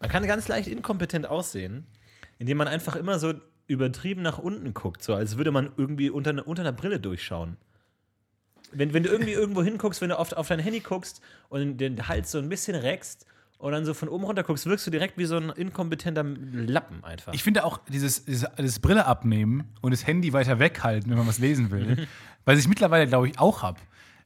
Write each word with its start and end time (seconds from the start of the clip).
Man 0.00 0.08
kann 0.08 0.26
ganz 0.26 0.48
leicht 0.48 0.66
inkompetent 0.66 1.26
aussehen, 1.26 1.86
indem 2.38 2.56
man 2.56 2.68
einfach 2.68 2.96
immer 2.96 3.18
so 3.18 3.34
übertrieben 3.66 4.22
nach 4.22 4.38
unten 4.38 4.74
guckt, 4.74 5.02
so 5.02 5.14
als 5.14 5.36
würde 5.36 5.52
man 5.52 5.70
irgendwie 5.76 6.10
unter, 6.10 6.32
ne, 6.32 6.42
unter 6.42 6.62
einer 6.62 6.72
Brille 6.72 6.98
durchschauen. 6.98 7.56
Wenn, 8.72 8.94
wenn 8.94 9.02
du 9.02 9.10
irgendwie 9.10 9.32
irgendwo 9.32 9.62
hinguckst, 9.62 10.00
wenn 10.00 10.08
du 10.08 10.18
auf, 10.18 10.32
auf 10.32 10.48
dein 10.48 10.58
Handy 10.58 10.80
guckst 10.80 11.20
und 11.48 11.78
den 11.78 12.08
Hals 12.08 12.32
so 12.32 12.38
ein 12.38 12.48
bisschen 12.48 12.74
reckst 12.74 13.26
und 13.58 13.72
dann 13.72 13.84
so 13.84 13.94
von 13.94 14.08
oben 14.08 14.24
runter 14.24 14.42
guckst, 14.42 14.66
wirkst 14.66 14.86
du 14.86 14.90
direkt 14.90 15.18
wie 15.18 15.26
so 15.26 15.36
ein 15.36 15.50
inkompetenter 15.50 16.24
Lappen 16.24 17.04
einfach. 17.04 17.32
Ich 17.34 17.44
finde 17.44 17.64
auch 17.64 17.78
dieses, 17.88 18.24
dieses, 18.24 18.48
dieses 18.58 18.80
Brille 18.80 19.06
abnehmen 19.06 19.68
und 19.82 19.92
das 19.92 20.06
Handy 20.06 20.32
weiter 20.32 20.58
weghalten, 20.58 21.10
wenn 21.10 21.18
man 21.18 21.26
was 21.26 21.38
lesen 21.38 21.70
will, 21.70 22.08
weil 22.44 22.58
ich 22.58 22.66
mittlerweile, 22.68 23.06
glaube 23.06 23.28
ich, 23.28 23.38
auch 23.38 23.62
habe. 23.62 23.78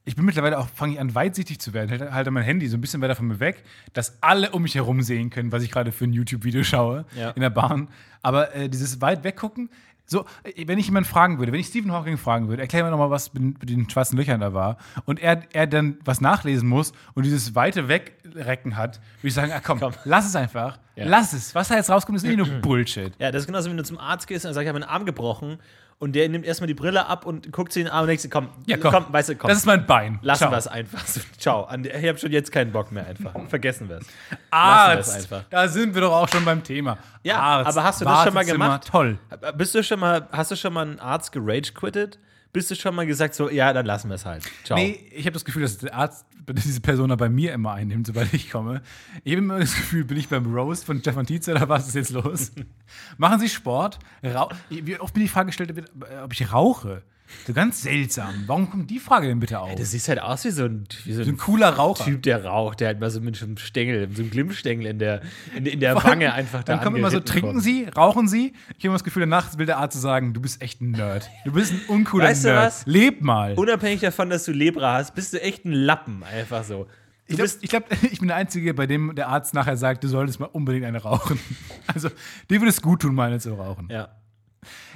Ich 0.07 0.17
bin 0.17 0.25
mittlerweile 0.27 0.59
auch, 0.59 0.69
fange 0.69 0.95
ich 0.95 1.01
an, 1.01 1.15
weitsichtig 1.15 1.61
zu 1.61 1.73
werden. 1.73 2.13
Halte 2.13 2.31
mein 2.31 2.43
Handy 2.43 2.69
so 2.69 2.77
ein 2.77 2.81
bisschen 2.83 3.01
weiter 3.01 3.15
von 3.17 3.27
mir 3.27 3.41
weg, 3.41 3.65
dass 3.95 4.19
alle 4.23 4.51
um 4.51 4.63
mich 4.63 4.75
herum 4.75 5.01
sehen 5.03 5.31
können, 5.31 5.51
was 5.51 5.63
ich 5.63 5.71
gerade 5.71 5.93
für 5.93 6.05
ein 6.05 6.13
YouTube-Video 6.13 6.63
schaue 6.63 7.07
Ja. 7.17 7.31
in 7.31 7.41
der 7.41 7.51
Bahn. 7.51 7.89
Aber 8.23 8.55
äh, 8.55 8.69
dieses 8.69 9.01
weit 9.01 9.25
weggucken, 9.25 9.71
so, 10.05 10.27
äh, 10.43 10.67
wenn 10.67 10.79
ich 10.79 10.87
jemanden 10.87 11.09
fragen 11.09 11.39
würde, 11.39 11.53
wenn 11.53 11.61
ich 11.61 11.69
Stephen 11.69 11.91
Hawking 11.91 12.19
fragen 12.19 12.49
würde, 12.49 12.61
erklär 12.61 12.85
mir 12.85 12.91
nochmal, 12.91 13.09
was 13.11 13.33
mit, 13.33 13.67
den 13.71 13.89
schwarzen 13.89 14.19
Löchern 14.19 14.41
da 14.41 14.53
war, 14.53 14.77
und 15.07 15.21
er, 15.21 15.43
er 15.55 15.67
dann 15.67 15.97
was 16.05 16.21
nachlesen 16.21 16.69
muss 16.69 16.93
und 17.15 17.25
dieses 17.25 17.55
weite 17.55 17.89
Wegrecken 17.89 18.77
hat, 18.77 18.97
würde 19.21 19.29
ich 19.29 19.35
sagen, 19.35 19.53
ah, 19.53 19.61
komm, 19.65 19.81
lass 20.05 20.27
es 20.27 20.37
einfach. 20.37 20.79
Ja. 20.97 21.07
Lass 21.09 21.33
es. 21.33 21.55
Was 21.55 21.69
da 21.69 21.75
jetzt 21.77 21.91
rauskommt, 21.91 22.17
ist 22.19 22.25
eh 22.25 22.37
nur 22.37 22.47
Bullshit. 22.63 23.13
Ja, 23.19 23.31
das 23.33 23.43
ist 23.43 23.47
genauso, 23.47 23.69
wenn 23.71 23.77
du 23.77 23.83
zum 23.85 23.99
Arzt 23.99 24.27
gehst 24.27 24.47
und 24.47 24.53
sagt, 24.55 24.63
ich 24.65 24.69
habe 24.69 24.81
einen 24.81 24.89
Arm 24.89 25.05
gebrochen 25.07 25.59
und 25.99 26.13
der 26.15 26.29
nimmt 26.29 26.45
erstmal 26.45 26.67
die 26.69 26.75
Brille 26.75 27.07
ab 27.07 27.25
und 27.27 27.51
guckt 27.53 27.73
sich 27.73 27.83
den 27.85 27.91
Arm 27.91 28.03
und 28.03 28.09
denkt, 28.09 28.29
komm, 28.31 28.49
Ja, 28.67 28.77
komm. 28.77 29.07
weißt 29.11 29.31
du, 29.31 29.37
komm. 29.37 29.49
Das 29.49 29.59
ist 29.59 29.67
mein 29.67 29.87
Bein. 29.87 30.19
Lassen 30.23 30.51
wir 30.51 30.57
es 30.59 30.67
einfach. 30.69 31.07
So, 31.07 31.21
ciao. 31.39 31.69
Ich 31.83 32.09
habe 32.09 32.19
schon 32.19 32.31
jetzt 32.33 32.53
keinen 32.53 32.73
Bock 32.73 32.93
mehr 32.93 33.07
einfach. 33.07 33.33
Vergessen 33.49 33.89
wir 33.89 33.99
es. 33.99 34.07
Arzt. 34.51 35.15
einfach. 35.17 35.45
Da 35.51 35.67
sind 35.69 35.95
wir 35.95 36.03
doch 36.03 36.13
auch 36.13 36.29
schon 36.29 36.45
beim 36.45 36.63
Thema. 36.63 36.99
Ja, 37.23 37.39
Arzt, 37.39 37.71
aber 37.77 37.85
hast 37.87 38.01
du 38.01 38.05
das 38.05 38.25
schon 38.25 38.35
mal 38.35 38.45
gemacht? 38.45 38.87
Toll. 38.91 39.19
Bist 39.57 39.75
du 39.75 39.83
schon 39.83 40.01
mal, 40.01 40.29
hast 40.33 40.51
du 40.51 40.57
schon 40.57 40.73
mal 40.73 40.83
einen 40.87 41.01
Arzt 41.01 41.33
gerage 41.33 41.73
quittet? 41.75 42.19
Bist 42.55 42.71
du 42.71 42.77
schon 42.77 42.95
mal 42.95 43.05
gesagt, 43.05 43.35
so, 43.35 43.51
ja, 43.51 43.73
dann 43.73 43.85
lassen 43.85 44.09
wir 44.09 44.15
es 44.15 44.25
halt. 44.25 44.45
Ciao. 44.63 44.79
Nee, 44.79 45.01
ich 45.11 45.27
habe 45.27 45.33
das 45.33 45.45
Gefühl, 45.45 45.63
dass 45.63 45.77
der 45.79 45.93
Arzt 45.93 46.25
diese 46.49 46.81
Person 46.81 47.09
da 47.09 47.17
bei 47.17 47.29
mir 47.29 47.53
immer 47.53 47.73
einnimmt, 47.73 48.07
sobald 48.07 48.33
ich 48.33 48.49
komme. 48.49 48.81
Ich 49.25 49.33
habe 49.33 49.43
immer 49.43 49.59
das 49.59 49.75
Gefühl, 49.75 50.05
bin 50.05 50.17
ich 50.17 50.29
beim 50.29 50.55
Roast 50.55 50.85
von 50.85 51.01
Stefan 51.01 51.27
Tietze 51.27 51.51
oder 51.51 51.69
was 51.69 51.89
ist 51.89 51.95
jetzt 51.97 52.11
los? 52.11 52.53
Machen 53.19 53.41
Sie 53.41 53.49
Sport? 53.49 53.99
Rau 54.23 54.51
Wie 54.71 55.01
oft 55.01 55.13
bin 55.13 55.25
ich 55.25 55.33
Frage 55.33 55.47
gestellt, 55.47 55.75
ob 56.23 56.33
ich 56.33 56.53
rauche? 56.53 57.03
So 57.47 57.53
ganz 57.53 57.83
seltsam. 57.83 58.45
Warum 58.47 58.71
kommt 58.71 58.91
die 58.91 58.99
Frage 58.99 59.27
denn 59.27 59.41
bitte 59.41 59.59
auf? 59.61 59.75
Du 59.75 59.85
siehst 59.85 60.09
halt 60.09 60.21
aus 60.21 60.45
wie 60.45 60.51
so 60.51 60.65
ein, 60.65 60.87
wie 61.05 61.13
so 61.13 61.23
so 61.23 61.29
ein 61.29 61.35
ein 61.35 61.39
cooler 61.39 61.71
Raucher. 61.71 62.05
Typ, 62.05 62.23
der 62.23 62.45
raucht, 62.45 62.81
der 62.81 62.89
halt 62.89 63.01
mal 63.01 63.11
so 63.11 63.21
mit 63.21 63.37
so 63.37 63.45
einem 63.45 63.57
Stängel, 63.57 64.09
so 64.15 64.23
einem 64.23 64.31
Glimmstängel 64.31 64.87
in 64.87 64.99
der, 64.99 65.23
in, 65.57 65.67
in 65.67 65.81
der 65.81 66.03
Wange 66.03 66.33
einfach 66.33 66.63
da 66.63 66.75
Dann 66.75 66.85
kommt 66.85 66.97
immer 66.97 67.11
so, 67.11 67.21
trinken 67.21 67.53
kommt. 67.53 67.63
Sie, 67.63 67.85
rauchen 67.97 68.29
Sie? 68.29 68.53
Ich 68.69 68.75
habe 68.77 68.87
immer 68.89 68.95
das 68.95 69.05
Gefühl, 69.05 69.21
danach 69.21 69.57
will 69.59 69.67
der 69.67 69.79
Arzt 69.79 70.01
sagen, 70.01 70.33
du 70.33 70.41
bist 70.41 70.63
echt 70.63 70.81
ein 70.81 70.93
Nerd. 70.93 71.29
Du 71.45 71.53
bist 71.53 71.73
ein 71.73 71.81
uncooler 71.89 72.27
Weißt 72.27 72.45
du 72.45 72.49
Nerd. 72.49 72.67
was? 72.67 72.87
Leb 72.87 73.21
mal. 73.23 73.55
Unabhängig 73.55 74.01
davon, 74.01 74.31
dass 74.31 74.45
du 74.45 74.53
Lebra 74.53 74.95
hast, 74.95 75.15
bist 75.15 75.33
du 75.33 75.43
echt 75.43 75.65
ein 75.65 75.73
Lappen, 75.73 76.23
einfach 76.23 76.63
so. 76.65 76.87
Du 77.29 77.43
Ich 77.43 77.71
glaube, 77.71 77.87
glaub, 77.89 78.03
ich 78.13 78.19
bin 78.19 78.29
der 78.29 78.37
Einzige, 78.37 78.75
bei 78.75 78.87
dem 78.87 79.15
der 79.15 79.29
Arzt 79.29 79.55
nachher 79.55 79.77
sagt, 79.77 80.05
du 80.05 80.09
solltest 80.09 80.41
mal 80.41 80.47
unbedingt 80.47 80.85
eine 80.85 81.03
rauchen. 81.03 81.39
Also, 81.93 82.09
dir 82.49 82.61
würde 82.61 82.71
es 82.71 82.81
gut 82.81 83.03
tun, 83.03 83.15
mal 83.15 83.29
eine 83.29 83.41
zu 83.41 83.55
rauchen. 83.55 83.89
ja. 83.91 84.09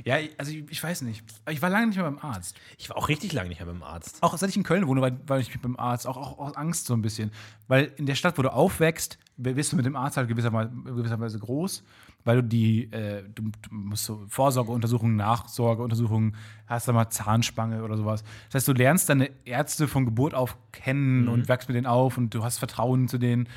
Ja, 0.05 0.17
also 0.39 0.53
ich, 0.53 0.65
ich 0.71 0.83
weiß 0.83 1.03
nicht. 1.03 1.23
Ich 1.51 1.63
war 1.63 1.71
lange 1.71 1.89
nicht 1.89 1.97
mehr 1.97 2.05
beim 2.05 2.19
Arzt. 2.19 2.57
Ich 2.79 2.89
war 2.89 2.97
auch 2.97 3.09
richtig 3.09 3.33
lange 3.33 3.49
nicht 3.49 3.61
mehr 3.61 3.67
beim 3.67 3.83
Arzt. 3.83 4.23
Auch 4.23 4.37
seit 4.37 4.51
ich 4.51 4.57
in 4.57 4.63
Köln 4.63 4.87
wohne, 4.87 5.01
war, 5.01 5.11
war 5.27 5.39
ich 5.39 5.59
beim 5.61 5.77
Arzt. 5.77 6.07
Auch, 6.07 6.17
auch 6.17 6.39
aus 6.39 6.57
Angst 6.57 6.87
so 6.87 6.95
ein 6.95 7.03
bisschen. 7.03 7.31
Weil 7.67 7.93
in 7.97 8.07
der 8.07 8.15
Stadt, 8.15 8.39
wo 8.39 8.43
du 8.43 8.53
aufwächst, 8.53 9.19
wirst 9.37 9.73
du 9.73 9.77
mit 9.77 9.87
dem 9.87 9.97
Arzt 9.97 10.17
halt 10.17 10.29
gewisserweise, 10.29 10.71
gewisserweise 10.85 11.39
groß. 11.39 11.85
Weil 12.25 12.37
du 12.37 12.49
die, 12.49 12.93
äh, 12.93 13.23
du, 13.35 13.43
du 13.63 13.75
musst 13.75 14.05
so 14.05 14.25
Vorsorgeuntersuchungen, 14.29 15.17
Nachsorgeuntersuchungen, 15.17 16.37
hast 16.67 16.89
da 16.89 16.93
mal 16.93 17.09
Zahnspange 17.09 17.83
oder 17.83 17.97
sowas. 17.97 18.25
Das 18.47 18.57
heißt, 18.57 18.69
du 18.69 18.73
lernst 18.73 19.09
deine 19.09 19.31
Ärzte 19.45 19.89
von 19.89 20.05
Geburt 20.05 20.35
auf 20.35 20.57
kennen 20.73 21.29
und 21.29 21.49
wächst 21.49 21.69
mit 21.69 21.77
denen 21.77 21.87
auf 21.87 22.19
und 22.19 22.35
du 22.35 22.43
hast 22.43 22.59
Vertrauen 22.59 23.09
zu 23.09 23.19
denen. 23.19 23.49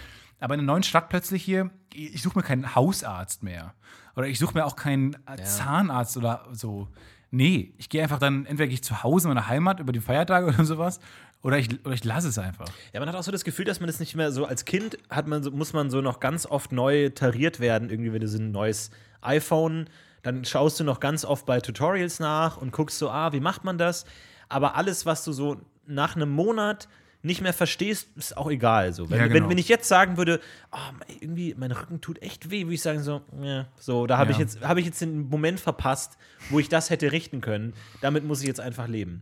Aber 0.41 0.55
in 0.55 0.61
einer 0.61 0.73
neuen 0.73 0.83
Stadt 0.83 1.09
plötzlich 1.09 1.43
hier, 1.43 1.69
ich 1.93 2.21
suche 2.21 2.39
mir 2.39 2.43
keinen 2.43 2.75
Hausarzt 2.75 3.43
mehr. 3.43 3.75
Oder 4.15 4.27
ich 4.27 4.39
suche 4.39 4.53
mir 4.53 4.65
auch 4.65 4.75
keinen 4.75 5.15
äh, 5.25 5.41
Zahnarzt 5.43 6.17
oder 6.17 6.45
so. 6.51 6.87
Nee, 7.31 7.73
ich 7.77 7.89
gehe 7.89 8.03
einfach 8.03 8.19
dann, 8.19 8.45
entweder 8.45 8.67
gehe 8.67 8.73
ich 8.73 8.83
zu 8.83 9.03
Hause 9.03 9.27
in 9.29 9.33
meiner 9.33 9.47
Heimat 9.47 9.79
über 9.79 9.93
die 9.93 10.01
Feiertage 10.01 10.47
oder 10.53 10.65
sowas, 10.65 10.99
oder 11.41 11.57
ich, 11.57 11.83
oder 11.85 11.93
ich 11.93 12.03
lasse 12.03 12.27
es 12.27 12.37
einfach. 12.37 12.67
Ja, 12.93 12.99
man 12.99 13.09
hat 13.09 13.15
auch 13.15 13.23
so 13.23 13.31
das 13.31 13.43
Gefühl, 13.43 13.65
dass 13.65 13.79
man 13.79 13.87
das 13.87 13.99
nicht 13.99 14.15
mehr 14.15 14.31
so 14.31 14.45
als 14.45 14.65
Kind 14.65 14.97
hat 15.09 15.27
man 15.27 15.41
so, 15.41 15.51
muss 15.51 15.73
man 15.73 15.89
so 15.89 16.01
noch 16.01 16.19
ganz 16.19 16.45
oft 16.45 16.71
neu 16.71 17.09
tariert 17.09 17.59
werden, 17.59 17.89
irgendwie, 17.89 18.13
wenn 18.13 18.21
du 18.21 18.27
so 18.27 18.37
ein 18.37 18.51
neues 18.51 18.91
iPhone, 19.21 19.89
dann 20.23 20.45
schaust 20.45 20.79
du 20.79 20.83
noch 20.83 20.99
ganz 20.99 21.25
oft 21.25 21.45
bei 21.45 21.59
Tutorials 21.59 22.19
nach 22.19 22.57
und 22.57 22.71
guckst 22.71 22.99
so, 22.99 23.09
ah, 23.09 23.33
wie 23.33 23.39
macht 23.39 23.63
man 23.63 23.77
das? 23.77 24.05
Aber 24.49 24.75
alles, 24.75 25.05
was 25.05 25.23
du 25.23 25.31
so 25.31 25.57
nach 25.87 26.15
einem 26.15 26.29
Monat 26.29 26.87
nicht 27.23 27.41
mehr 27.41 27.53
verstehst, 27.53 28.07
ist 28.15 28.35
auch 28.35 28.49
egal. 28.49 28.93
So. 28.93 29.09
Wenn, 29.09 29.17
Ja, 29.17 29.23
wenn, 29.25 29.33
genau. 29.33 29.49
wenn 29.49 29.57
ich 29.57 29.67
jetzt 29.69 29.87
sagen 29.87 30.17
würde, 30.17 30.39
oh, 30.71 30.77
irgendwie, 31.19 31.53
mein 31.57 31.71
Rücken 31.71 32.01
tut 32.01 32.21
echt 32.21 32.49
weh, 32.49 32.63
würde 32.65 32.73
ich 32.75 32.81
sagen, 32.81 33.01
so, 33.03 33.21
ja, 33.41 33.67
so, 33.77 34.07
da 34.07 34.17
habe 34.17 34.31
Ja. 34.31 34.37
ich, 34.37 34.39
jetzt 34.39 34.61
habe 34.61 34.79
ich 34.79 34.85
jetzt 34.85 35.01
den 35.01 35.29
Moment 35.29 35.59
verpasst, 35.59 36.17
wo 36.49 36.59
ich 36.59 36.69
das 36.69 36.89
hätte 36.89 37.11
richten 37.11 37.41
können. 37.41 37.73
Damit 38.01 38.23
muss 38.23 38.41
ich 38.41 38.47
jetzt 38.47 38.59
einfach 38.59 38.87
leben. 38.87 39.21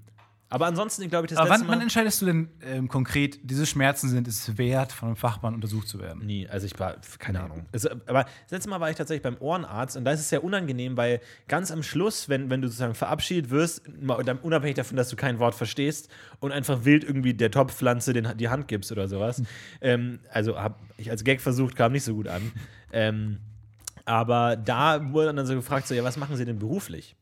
Aber 0.51 0.65
ansonsten, 0.65 1.07
glaube 1.09 1.25
ich, 1.25 1.29
das 1.29 1.37
Aber 1.37 1.49
letzte 1.49 1.61
wann, 1.61 1.67
Mal. 1.67 1.73
wann 1.73 1.81
entscheidest 1.81 2.21
du 2.21 2.25
denn 2.25 2.49
ähm, 2.63 2.87
konkret, 2.87 3.39
diese 3.43 3.67
Schmerzen 3.67 4.09
sind 4.09 4.27
es 4.27 4.57
wert, 4.57 4.91
von 4.91 5.09
einem 5.09 5.15
Fachmann 5.15 5.53
untersucht 5.53 5.87
zu 5.87 5.99
werden? 5.99 6.25
Nie, 6.25 6.47
also 6.47 6.65
ich 6.65 6.79
war, 6.79 6.95
keine 7.19 7.41
Ahnung. 7.41 7.65
Es, 7.71 7.85
aber 7.85 8.23
das 8.23 8.51
letzte 8.51 8.69
Mal 8.69 8.79
war 8.79 8.89
ich 8.89 8.95
tatsächlich 8.95 9.21
beim 9.21 9.37
Ohrenarzt 9.39 9.95
und 9.95 10.05
da 10.05 10.11
ist 10.11 10.21
es 10.21 10.29
sehr 10.29 10.43
unangenehm, 10.43 10.97
weil 10.97 11.21
ganz 11.47 11.71
am 11.71 11.83
Schluss, 11.83 12.29
wenn, 12.29 12.49
wenn 12.49 12.61
du 12.61 12.67
sozusagen 12.67 12.95
verabschiedet 12.95 13.51
wirst, 13.51 13.83
unabhängig 14.41 14.75
davon, 14.75 14.97
dass 14.97 15.09
du 15.09 15.15
kein 15.15 15.37
Wort 15.37 15.53
verstehst 15.53 16.09
und 16.39 16.51
einfach 16.51 16.83
wild 16.83 17.03
irgendwie 17.03 17.35
der 17.35 17.51
Topfpflanze 17.51 18.13
den, 18.13 18.35
die 18.37 18.49
Hand 18.49 18.67
gibst 18.67 18.91
oder 18.91 19.07
sowas. 19.07 19.43
ähm, 19.81 20.19
also 20.31 20.59
habe 20.59 20.75
ich 20.97 21.11
als 21.11 21.23
Gag 21.23 21.41
versucht, 21.41 21.75
kam 21.75 21.91
nicht 21.91 22.03
so 22.03 22.15
gut 22.15 22.27
an. 22.27 22.51
Ähm, 22.91 23.37
aber 24.05 24.55
da 24.55 25.13
wurde 25.13 25.31
dann 25.31 25.45
so 25.45 25.53
gefragt, 25.53 25.87
so, 25.87 25.93
ja, 25.93 26.03
was 26.03 26.17
machen 26.17 26.35
Sie 26.35 26.43
denn 26.43 26.57
beruflich? 26.57 27.15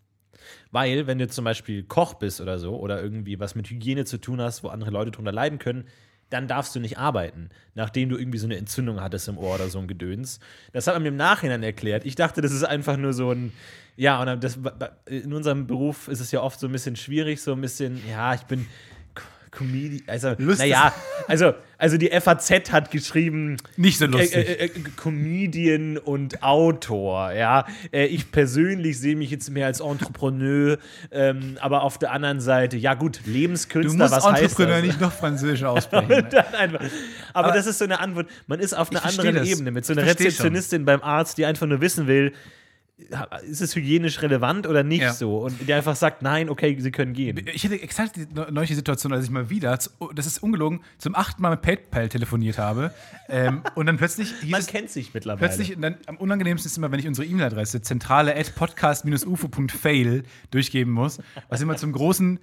Weil, 0.72 1.08
wenn 1.08 1.18
du 1.18 1.28
zum 1.28 1.46
Beispiel 1.46 1.84
Koch 1.84 2.16
bist 2.16 2.42
oder 2.42 2.60
so, 2.60 2.78
oder 2.78 3.02
irgendwie 3.02 3.40
was 3.40 3.56
mit 3.56 3.70
Hygiene 3.70 4.06
zu 4.06 4.18
tun 4.18 4.42
hast, 4.42 4.64
wo 4.64 4.68
andere 4.68 4.92
Leute 4.92 5.12
drunter 5.12 5.32
leiden 5.32 5.60
können, 5.60 5.86
dann 6.30 6.48
darfst 6.48 6.76
du 6.76 6.80
nicht 6.80 6.98
arbeiten, 6.98 7.50
nachdem 7.74 8.10
du 8.10 8.18
irgendwie 8.18 8.38
so 8.38 8.48
eine 8.48 8.58
Entzündung 8.58 9.00
hattest 9.00 9.30
im 9.30 9.38
Ohr 9.38 9.56
oder 9.56 9.70
so 9.70 9.80
ein 9.80 9.88
Gedöns. 9.88 10.40
Das 10.74 10.88
hat 10.88 10.96
man 10.96 11.04
mir 11.04 11.10
im 11.10 11.16
Nachhinein 11.16 11.64
erklärt. 11.64 12.06
Ich 12.06 12.16
dachte, 12.16 12.42
das 12.42 12.52
ist 12.52 12.66
einfach 12.66 12.98
nur 12.98 13.14
so 13.14 13.32
ein, 13.32 13.54
ja, 13.96 14.22
und 14.22 14.44
das, 14.44 14.60
in 15.06 15.34
unserem 15.34 15.68
Beruf 15.68 16.08
ist 16.10 16.20
es 16.20 16.32
ja 16.32 16.42
oft 16.42 16.60
so 16.60 16.68
ein 16.68 16.74
bisschen 16.74 16.98
schwierig, 16.98 17.42
so 17.42 17.54
ein 17.54 17.62
bisschen, 17.62 18.02
ja, 18.10 18.34
ich 18.34 18.44
bin 18.44 18.68
Comedian, 19.58 20.04
also, 20.06 20.36
naja, 20.38 20.94
also, 21.28 21.54
also 21.80 21.98
die 21.98 22.10
FAZ 22.10 22.72
hat 22.72 22.92
geschrieben, 22.92 23.58
Nicht 23.76 23.98
so 23.98 24.06
äh, 24.06 24.08
lustig. 24.08 24.36
äh, 24.36 24.66
äh, 24.66 24.70
Comedian 24.96 25.98
und 25.98 26.44
Autor, 26.44 27.32
ja. 27.32 27.66
Äh, 27.92 28.06
ich 28.06 28.32
persönlich 28.32 29.00
sehe 29.00 29.16
mich 29.16 29.32
jetzt 29.32 29.50
mehr 29.50 29.66
als 29.66 29.80
Entrepreneur, 29.80 30.78
ähm, 31.12 31.58
aber 31.60 31.82
auf 31.82 31.98
der 31.98 32.12
anderen 32.12 32.40
Seite, 32.40 32.78
ja 32.78 32.94
gut, 32.94 33.22
du 33.26 33.32
Lebenskünstler, 33.32 33.98
musst 33.98 34.16
was 34.16 34.26
heißt 34.26 34.44
Entrepreneur 34.44 34.76
das? 34.76 34.86
nicht 34.86 35.02
noch 35.02 35.12
Französisch 35.12 35.64
aussprechen. 35.64 36.28
Dann 36.30 36.54
einfach, 36.54 36.86
aber, 37.34 37.52
das 37.52 37.66
ist 37.66 37.80
so 37.80 37.86
eine 37.86 38.00
Antwort. 38.00 38.28
Man 38.46 38.60
ist 38.60 38.74
auf 38.76 38.92
einer 38.92 39.04
anderen 39.04 39.36
das. 39.38 39.48
Ebene 39.48 39.72
mit 39.72 39.86
so 39.86 39.94
einer 39.94 40.04
verstehe 40.04 40.26
schon. 40.26 40.28
Rezeptionistin 40.28 40.86
beim 40.86 41.02
Arzt, 41.02 41.38
die 41.40 41.46
einfach 41.46 41.66
nur 41.66 41.82
wissen 41.82 42.06
will, 42.06 42.34
ist 43.48 43.62
es 43.62 43.76
hygienisch 43.76 44.22
relevant 44.24 44.66
oder 44.66 44.84
nicht 44.84 45.02
Ja. 45.04 45.14
so? 45.14 45.38
Und 45.46 45.68
die 45.68 45.72
einfach 45.74 45.96
sagt, 45.96 46.24
nein, 46.24 46.50
okay, 46.50 46.76
sie 46.80 46.92
können 46.92 47.14
gehen. 47.14 47.40
Ich 47.54 47.64
hatte 47.64 47.80
exakt 47.82 48.16
die 48.16 48.26
neu- 48.34 48.50
neuliche 48.50 48.74
Situation, 48.76 49.14
als 49.14 49.24
ich 49.26 49.30
mal 49.30 49.50
wieder, 49.52 49.78
das 50.16 50.26
ist 50.26 50.42
ungelogen, 50.42 50.82
zum 50.98 51.14
achten 51.16 51.42
Mal 51.42 51.52
mit 51.52 51.62
PayPal 51.62 52.10
telefoniert 52.10 52.58
habe. 52.58 52.92
ähm, 53.30 53.62
und 53.76 53.86
dann 53.86 53.98
plötzlich 53.98 54.34
Man 54.48 54.62
es, 54.62 54.68
kennt 54.68 54.90
sich 54.90 55.14
mittlerweile. 55.14 55.48
plötzlich, 55.48 55.78
dann, 55.80 55.98
am 56.08 56.18
unangenehmsten 56.18 56.70
ist 56.72 56.78
immer, 56.78 56.92
wenn 56.92 57.00
ich 57.00 57.08
unsere 57.08 57.28
E-Mail-Adresse 57.28 57.82
zentrale 57.82 58.36
at 58.36 58.56
podcast-ufo.fail 58.56 60.24
durchgeben 60.52 60.92
muss, 60.94 61.20
was 61.50 61.62
immer 61.62 61.76
zum 61.76 61.92
großen, 61.92 62.40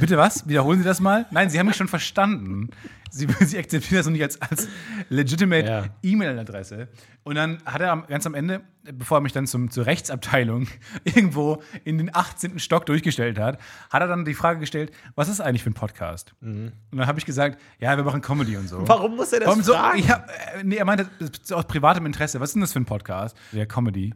bitte 0.00 0.16
was? 0.18 0.46
Wiederholen 0.48 0.78
Sie 0.78 0.84
das 0.84 1.00
mal? 1.00 1.26
Nein, 1.30 1.50
Sie 1.50 1.58
haben 1.58 1.66
mich 1.66 1.76
schon 1.76 1.88
verstanden. 1.88 2.68
Sie, 3.14 3.28
Sie 3.46 3.58
akzeptieren 3.58 3.98
das 3.98 4.06
noch 4.06 4.12
nicht 4.12 4.22
als, 4.22 4.40
als 4.42 4.68
legitimate 5.08 5.66
Ja. 5.66 5.84
E-Mail-Adresse. 6.02 6.88
Und 7.22 7.36
dann 7.36 7.58
hat 7.64 7.80
er 7.80 7.96
ganz 8.08 8.26
am 8.26 8.34
Ende, 8.34 8.60
bevor 8.92 9.18
er 9.18 9.20
mich 9.20 9.32
dann 9.32 9.46
zum, 9.46 9.70
zur 9.70 9.86
Rechtsabteilung 9.86 10.66
irgendwo 11.04 11.62
in 11.84 11.98
den 11.98 12.14
18. 12.14 12.58
Stock 12.58 12.86
durchgestellt 12.86 13.38
hat, 13.38 13.58
hat 13.90 14.00
er 14.02 14.08
dann 14.08 14.24
die 14.24 14.34
Frage 14.34 14.58
gestellt, 14.60 14.90
was 15.14 15.28
ist 15.28 15.40
eigentlich 15.40 15.62
für 15.62 15.70
ein 15.70 15.74
Podcast? 15.74 16.34
Und 16.40 16.72
dann 16.90 17.06
habe 17.06 17.18
ich 17.18 17.24
gesagt, 17.24 17.60
ja, 17.78 17.96
wir 17.96 18.04
machen 18.04 18.20
Comedy 18.20 18.56
und 18.56 18.68
so. 18.68 18.80
Mhm. 18.80 18.88
Warum 18.88 19.16
muss 19.16 19.32
er 19.32 19.40
das 19.40 19.48
Warum 19.48 19.62
so? 19.62 19.74
fragen? 19.74 20.02
Ja, 20.06 20.26
äh, 20.56 20.64
nee, 20.64 20.76
er 20.76 20.84
meinte, 20.84 21.08
aus 21.52 21.66
privatem 21.66 22.04
Interesse. 22.06 22.40
Was 22.40 22.50
ist 22.50 22.54
denn 22.54 22.62
das 22.62 22.72
für 22.72 22.80
ein 22.80 22.84
Podcast? 22.84 23.36
Ja, 23.52 23.64
Comedy. 23.64 24.12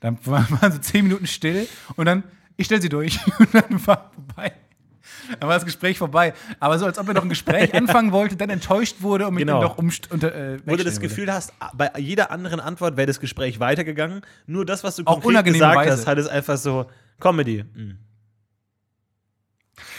Dann 0.00 0.18
waren 0.26 0.46
waren 0.60 0.72
so 0.72 0.78
zehn 0.78 1.04
Minuten 1.04 1.28
still 1.28 1.68
und 1.94 2.06
dann, 2.06 2.24
ich 2.56 2.66
stelle 2.66 2.82
sie 2.82 2.88
durch 2.88 3.20
und 3.38 3.54
dann 3.54 3.86
war 3.86 4.10
vorbei. 4.14 4.52
Dann 5.40 5.48
war 5.48 5.56
das 5.56 5.64
Gespräch 5.64 5.98
vorbei. 5.98 6.32
Aber 6.60 6.78
so, 6.78 6.86
als 6.86 6.98
ob 6.98 7.08
er 7.08 7.14
noch 7.14 7.22
ein 7.22 7.28
Gespräch 7.28 7.74
anfangen 7.76 8.12
wollte, 8.12 8.36
dann 8.36 8.50
enttäuscht 8.50 8.96
wurde 9.00 9.26
und 9.26 9.34
mit 9.34 9.40
Genau. 9.46 9.58
ihm 9.60 9.62
noch 9.64 9.78
umst 9.78 10.10
unter, 10.10 10.34
äh, 10.34 10.58
Wo 10.64 10.76
du 10.76 10.84
das 10.84 10.94
würde. 10.96 11.08
Gefühl 11.08 11.32
hast, 11.32 11.52
bei 11.74 11.90
jeder 11.98 12.30
anderen 12.30 12.60
Antwort 12.60 12.96
wäre 12.96 13.06
das 13.06 13.20
Gespräch 13.20 13.60
weitergegangen. 13.60 14.22
Nur 14.46 14.64
das, 14.64 14.84
was 14.84 14.96
du 14.96 15.02
Auch 15.06 15.20
konkret 15.20 15.44
gesagt 15.44 15.76
Weise. 15.76 15.92
hast, 15.92 16.06
hat 16.06 16.18
es 16.18 16.26
einfach 16.28 16.56
so 16.56 16.86
Comedy. 17.20 17.64
Mhm. 17.74 17.98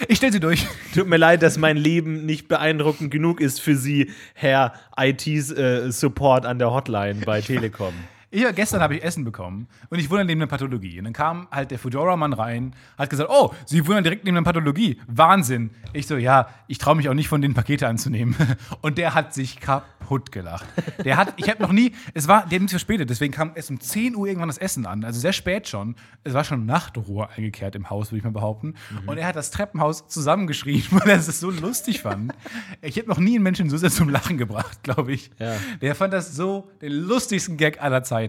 Ich 0.08 0.18
stell 0.18 0.32
sie 0.32 0.40
durch. 0.40 0.66
Tut 0.94 1.08
mir 1.08 1.18
leid, 1.18 1.42
dass 1.44 1.58
mein 1.58 1.78
Leben 1.78 2.26
nicht 2.26 2.48
beeindruckend 2.48 3.12
genug 3.12 3.42
ist 3.42 3.60
für 3.60 3.76
Sie, 3.76 4.12
Herr 4.34 4.74
IT-Support 4.98 6.46
an 6.46 6.60
der 6.60 6.72
Hotline 6.72 7.22
bei 7.26 7.42
Telekom. 7.42 7.94
Ich, 8.36 8.44
gestern 8.56 8.82
habe 8.82 8.96
ich 8.96 9.04
Essen 9.04 9.24
bekommen 9.24 9.68
und 9.92 10.00
ich 10.00 10.10
wohne 10.10 10.26
neben 10.26 10.42
einer 10.42 10.50
Pathologie. 10.50 10.98
Und 10.98 11.04
dann 11.04 11.14
kam 11.14 11.48
halt 11.52 11.70
der 11.70 11.78
Fedora-Mann 11.78 12.34
rein, 12.34 12.76
hat 12.98 13.12
gesagt, 13.12 13.30
oh, 13.32 13.54
Sie 13.68 13.88
wohnen 13.88 14.04
direkt 14.04 14.26
neben 14.26 14.38
einer 14.38 14.44
Pathologie. 14.44 15.00
Wahnsinn. 15.06 15.70
Ich 15.94 16.08
so, 16.08 16.18
ja, 16.18 16.48
ich 16.68 16.80
traue 16.80 16.96
mich 16.96 17.10
auch 17.10 17.14
nicht 17.14 17.28
von 17.28 17.44
den 17.44 17.54
Pakete 17.54 17.88
anzunehmen. 17.88 18.36
Und 18.82 18.98
der 18.98 19.14
hat 19.14 19.36
sich 19.36 19.60
kaputt 19.60 20.32
gelacht. 20.32 20.66
Der 21.06 21.18
hat, 21.18 21.36
ich 21.38 21.48
habe 21.48 21.62
noch 21.62 21.72
nie, 21.72 21.94
es 22.16 22.28
war, 22.28 22.48
der 22.48 22.56
hat 22.56 22.64
mich 22.64 22.72
verspätet, 22.72 23.12
deswegen 23.12 23.32
kam 23.32 23.52
erst 23.54 23.70
um 23.70 23.80
10 23.80 24.16
Uhr 24.16 24.26
irgendwann 24.26 24.50
das 24.50 24.58
Essen 24.58 24.88
an. 24.88 25.04
Also 25.04 25.20
sehr 25.20 25.34
spät 25.34 25.68
schon. 25.68 25.96
Es 26.24 26.34
war 26.34 26.44
schon 26.44 26.66
Nachtruhe 26.66 27.30
eingekehrt 27.30 27.76
im 27.76 27.92
Haus, 27.92 28.10
würde 28.10 28.18
ich 28.18 28.24
mal 28.24 28.32
behaupten. 28.32 28.74
Und 29.06 29.20
er 29.20 29.28
hat 29.28 29.36
das 29.36 29.52
Treppenhaus 29.52 30.08
zusammengeschrien, 30.08 30.86
weil 30.90 31.08
er 31.08 31.18
es 31.18 31.40
so 31.40 31.52
lustig 31.52 32.02
fand. 32.02 32.34
Ich 32.82 32.98
habe 32.98 33.10
noch 33.10 33.20
nie 33.20 33.36
einen 33.36 33.44
Menschen 33.44 33.70
so 33.70 33.78
sehr 33.78 33.92
zum 33.92 34.10
Lachen 34.10 34.40
gebracht, 34.40 34.82
glaube 34.82 35.14
ich. 35.14 35.30
Ja. 35.38 35.56
Der 35.84 35.94
fand 35.94 36.14
das 36.14 36.36
so 36.36 36.72
den 36.82 36.94
lustigsten 36.94 37.58
Gag 37.58 37.80
aller 37.80 38.02
Zeiten. 38.02 38.23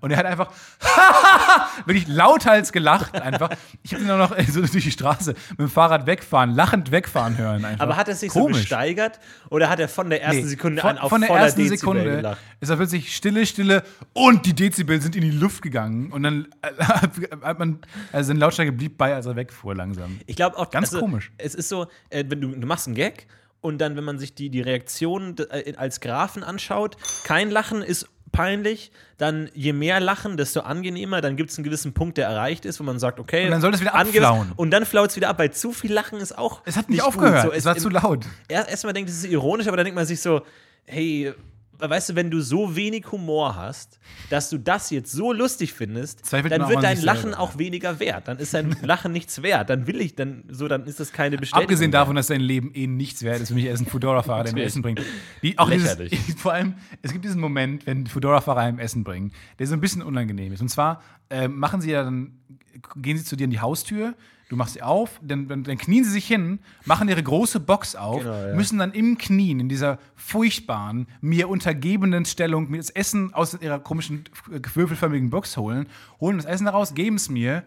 Und 0.00 0.10
er 0.10 0.16
hat 0.18 0.26
einfach 0.26 0.52
wirklich 1.86 2.08
lauthals 2.08 2.72
gelacht. 2.72 3.14
Einfach. 3.20 3.50
Ich 3.82 3.94
habe 3.94 4.04
ihn 4.04 4.10
auch 4.10 4.18
noch 4.18 4.36
äh, 4.36 4.44
so 4.44 4.60
durch 4.60 4.72
die 4.72 4.90
Straße 4.90 5.34
mit 5.50 5.60
dem 5.60 5.68
Fahrrad 5.70 6.06
wegfahren, 6.06 6.54
lachend 6.54 6.90
wegfahren 6.90 7.36
hören. 7.36 7.64
Einfach. 7.64 7.82
Aber 7.82 7.96
hat 7.96 8.08
er 8.08 8.14
sich 8.14 8.32
so 8.32 8.40
Komisch. 8.40 8.60
gesteigert 8.60 9.20
oder 9.50 9.68
hat 9.68 9.80
er 9.80 9.88
von 9.88 10.10
der 10.10 10.22
ersten 10.22 10.42
Nee, 10.42 10.48
Sekunde 10.48 10.80
von, 10.82 10.90
an 10.90 10.98
auf 10.98 11.10
von 11.10 11.20
der 11.20 11.30
ersten 11.30 11.60
Dezibel 11.60 11.78
Sekunde 11.78 12.04
gelacht? 12.04 12.38
ist 12.60 12.68
er 12.68 12.76
plötzlich 12.76 13.14
Stille, 13.14 13.46
Stille 13.46 13.82
und 14.12 14.46
die 14.46 14.54
Dezibel 14.54 15.00
sind 15.00 15.16
in 15.16 15.22
die 15.22 15.30
Luft 15.30 15.62
gegangen 15.62 16.12
und 16.12 16.22
dann 16.22 16.48
äh, 16.62 16.84
hat 17.42 17.58
man, 17.58 17.80
also 18.12 18.28
seine 18.28 18.40
Lautstärke 18.40 18.72
blieb 18.72 18.98
bei, 18.98 19.14
als 19.14 19.26
er 19.26 19.36
wegfuhr 19.36 19.74
langsam. 19.74 20.20
Ich 20.26 20.36
glaube 20.36 20.56
auch 20.58 20.70
Ganz 20.70 20.88
also, 20.88 21.00
komisch. 21.00 21.32
Es 21.38 21.54
ist 21.54 21.68
so, 21.68 21.86
äh, 22.10 22.24
wenn 22.28 22.40
du, 22.40 22.48
du 22.48 22.66
machst 22.66 22.86
einen 22.86 22.96
Gag 22.96 23.26
und 23.60 23.78
dann, 23.78 23.96
wenn 23.96 24.04
man 24.04 24.18
sich 24.18 24.34
die, 24.34 24.50
die 24.50 24.60
Reaktion 24.60 25.36
als 25.76 26.00
Graphen 26.00 26.44
anschaut, 26.44 26.96
kein 27.24 27.50
Lachen 27.50 27.82
ist 27.82 28.08
peinlich, 28.30 28.90
dann 29.16 29.50
je 29.54 29.72
mehr 29.72 30.00
Lachen, 30.00 30.36
desto 30.36 30.60
angenehmer, 30.60 31.20
dann 31.20 31.36
gibt 31.36 31.50
es 31.50 31.58
einen 31.58 31.64
gewissen 31.64 31.92
Punkt, 31.94 32.18
der 32.18 32.26
erreicht 32.28 32.64
ist, 32.64 32.80
wo 32.80 32.84
man 32.84 32.98
sagt, 32.98 33.18
okay. 33.20 33.44
Und 33.46 33.50
dann 33.52 33.60
soll 33.60 33.72
das 33.72 33.80
wieder 33.80 33.94
abflauen. 33.94 34.52
Und 34.56 34.70
dann 34.70 34.84
flaut 34.86 35.10
es 35.10 35.16
wieder 35.16 35.28
ab, 35.28 35.38
weil 35.38 35.52
zu 35.52 35.72
viel 35.72 35.92
Lachen 35.92 36.20
ist 36.20 36.36
auch. 36.36 36.62
Es 36.64 36.76
hat 36.76 36.88
nicht, 36.88 37.00
gut. 37.00 37.08
aufgehört, 37.08 37.42
So, 37.42 37.52
es 37.52 37.64
war 37.64 37.76
zu 37.76 37.88
laut. 37.88 38.24
erst 38.48 38.70
erstmal 38.70 38.92
denkt, 38.92 39.10
es 39.10 39.16
ist 39.18 39.24
ironisch, 39.30 39.66
aber 39.66 39.76
dann 39.76 39.84
denkt 39.84 39.96
man 39.96 40.06
sich 40.06 40.20
so, 40.20 40.42
hey, 40.84 41.32
weißt 41.78 42.10
du, 42.10 42.14
wenn 42.16 42.30
du 42.30 42.40
so 42.40 42.74
wenig 42.74 43.10
Humor 43.12 43.56
hast, 43.56 43.98
dass 44.30 44.50
du 44.50 44.58
das 44.58 44.90
jetzt 44.90 45.12
so 45.12 45.32
lustig 45.32 45.72
findest, 45.72 46.32
dann 46.32 46.68
wird 46.68 46.82
dein 46.82 47.00
Lachen 47.02 47.22
selber, 47.22 47.40
auch 47.40 47.58
weniger 47.58 48.00
wert. 48.00 48.28
Dann 48.28 48.38
ist 48.38 48.54
dein 48.54 48.76
Lachen 48.82 49.12
nichts 49.12 49.42
wert. 49.42 49.70
Dann 49.70 49.86
will 49.86 50.00
ich, 50.00 50.14
dann 50.14 50.44
so, 50.48 50.68
dann 50.68 50.86
ist 50.86 51.00
das 51.00 51.12
keine 51.12 51.36
Bestätigung. 51.36 51.64
Abgesehen 51.64 51.90
davon, 51.90 52.16
dass 52.16 52.26
sein 52.26 52.40
Leben 52.40 52.72
eh 52.74 52.86
nichts 52.86 53.22
wert 53.22 53.40
ist, 53.40 53.48
für 53.48 53.54
mich 53.54 53.66
er 53.66 53.74
ist 53.74 53.80
ein 53.80 53.86
Fedora-Fahrer, 53.86 54.44
der 54.44 54.54
mir 54.54 54.64
Essen 54.64 54.82
bringt. 54.82 55.00
Die, 55.42 55.58
auch 55.58 55.70
dieses, 55.70 55.96
vor 56.36 56.52
allem, 56.52 56.74
es 57.02 57.12
gibt 57.12 57.24
diesen 57.24 57.40
Moment, 57.40 57.86
wenn 57.86 58.06
Fedora-Fahrer 58.06 58.60
einem 58.60 58.78
Essen 58.78 59.04
bringen, 59.04 59.32
der 59.58 59.66
so 59.66 59.74
ein 59.74 59.80
bisschen 59.80 60.02
unangenehm 60.02 60.52
ist. 60.52 60.60
Und 60.60 60.68
zwar 60.68 61.02
äh, 61.30 61.48
machen 61.48 61.80
sie 61.80 61.90
ja 61.90 62.02
dann, 62.02 62.38
gehen 62.96 63.16
sie 63.16 63.24
zu 63.24 63.36
dir 63.36 63.44
in 63.44 63.50
die 63.50 63.60
Haustür, 63.60 64.14
du 64.48 64.56
machst 64.56 64.74
sie 64.74 64.82
auf, 64.82 65.20
dann, 65.22 65.46
dann, 65.48 65.64
dann 65.64 65.78
knien 65.78 66.04
sie 66.04 66.10
sich 66.10 66.26
hin, 66.26 66.58
machen 66.84 67.08
ihre 67.08 67.22
große 67.22 67.60
Box 67.60 67.94
auf, 67.94 68.22
Genau, 68.22 68.46
ja. 68.48 68.54
müssen 68.54 68.78
dann 68.78 68.92
im 68.92 69.18
Knien, 69.18 69.60
in 69.60 69.68
dieser 69.68 69.98
furchtbaren, 70.16 71.06
mir 71.20 71.48
untergebenen 71.48 72.24
Stellung, 72.24 72.70
mir 72.70 72.78
das 72.78 72.90
Essen 72.90 73.34
aus 73.34 73.58
ihrer 73.60 73.78
komischen, 73.78 74.24
äh, 74.50 74.60
würfelförmigen 74.74 75.30
Box 75.30 75.56
holen, 75.56 75.86
holen 76.20 76.36
das 76.38 76.46
Essen 76.46 76.64
daraus, 76.64 76.94
geben 76.94 77.16
es 77.16 77.28
mir 77.28 77.62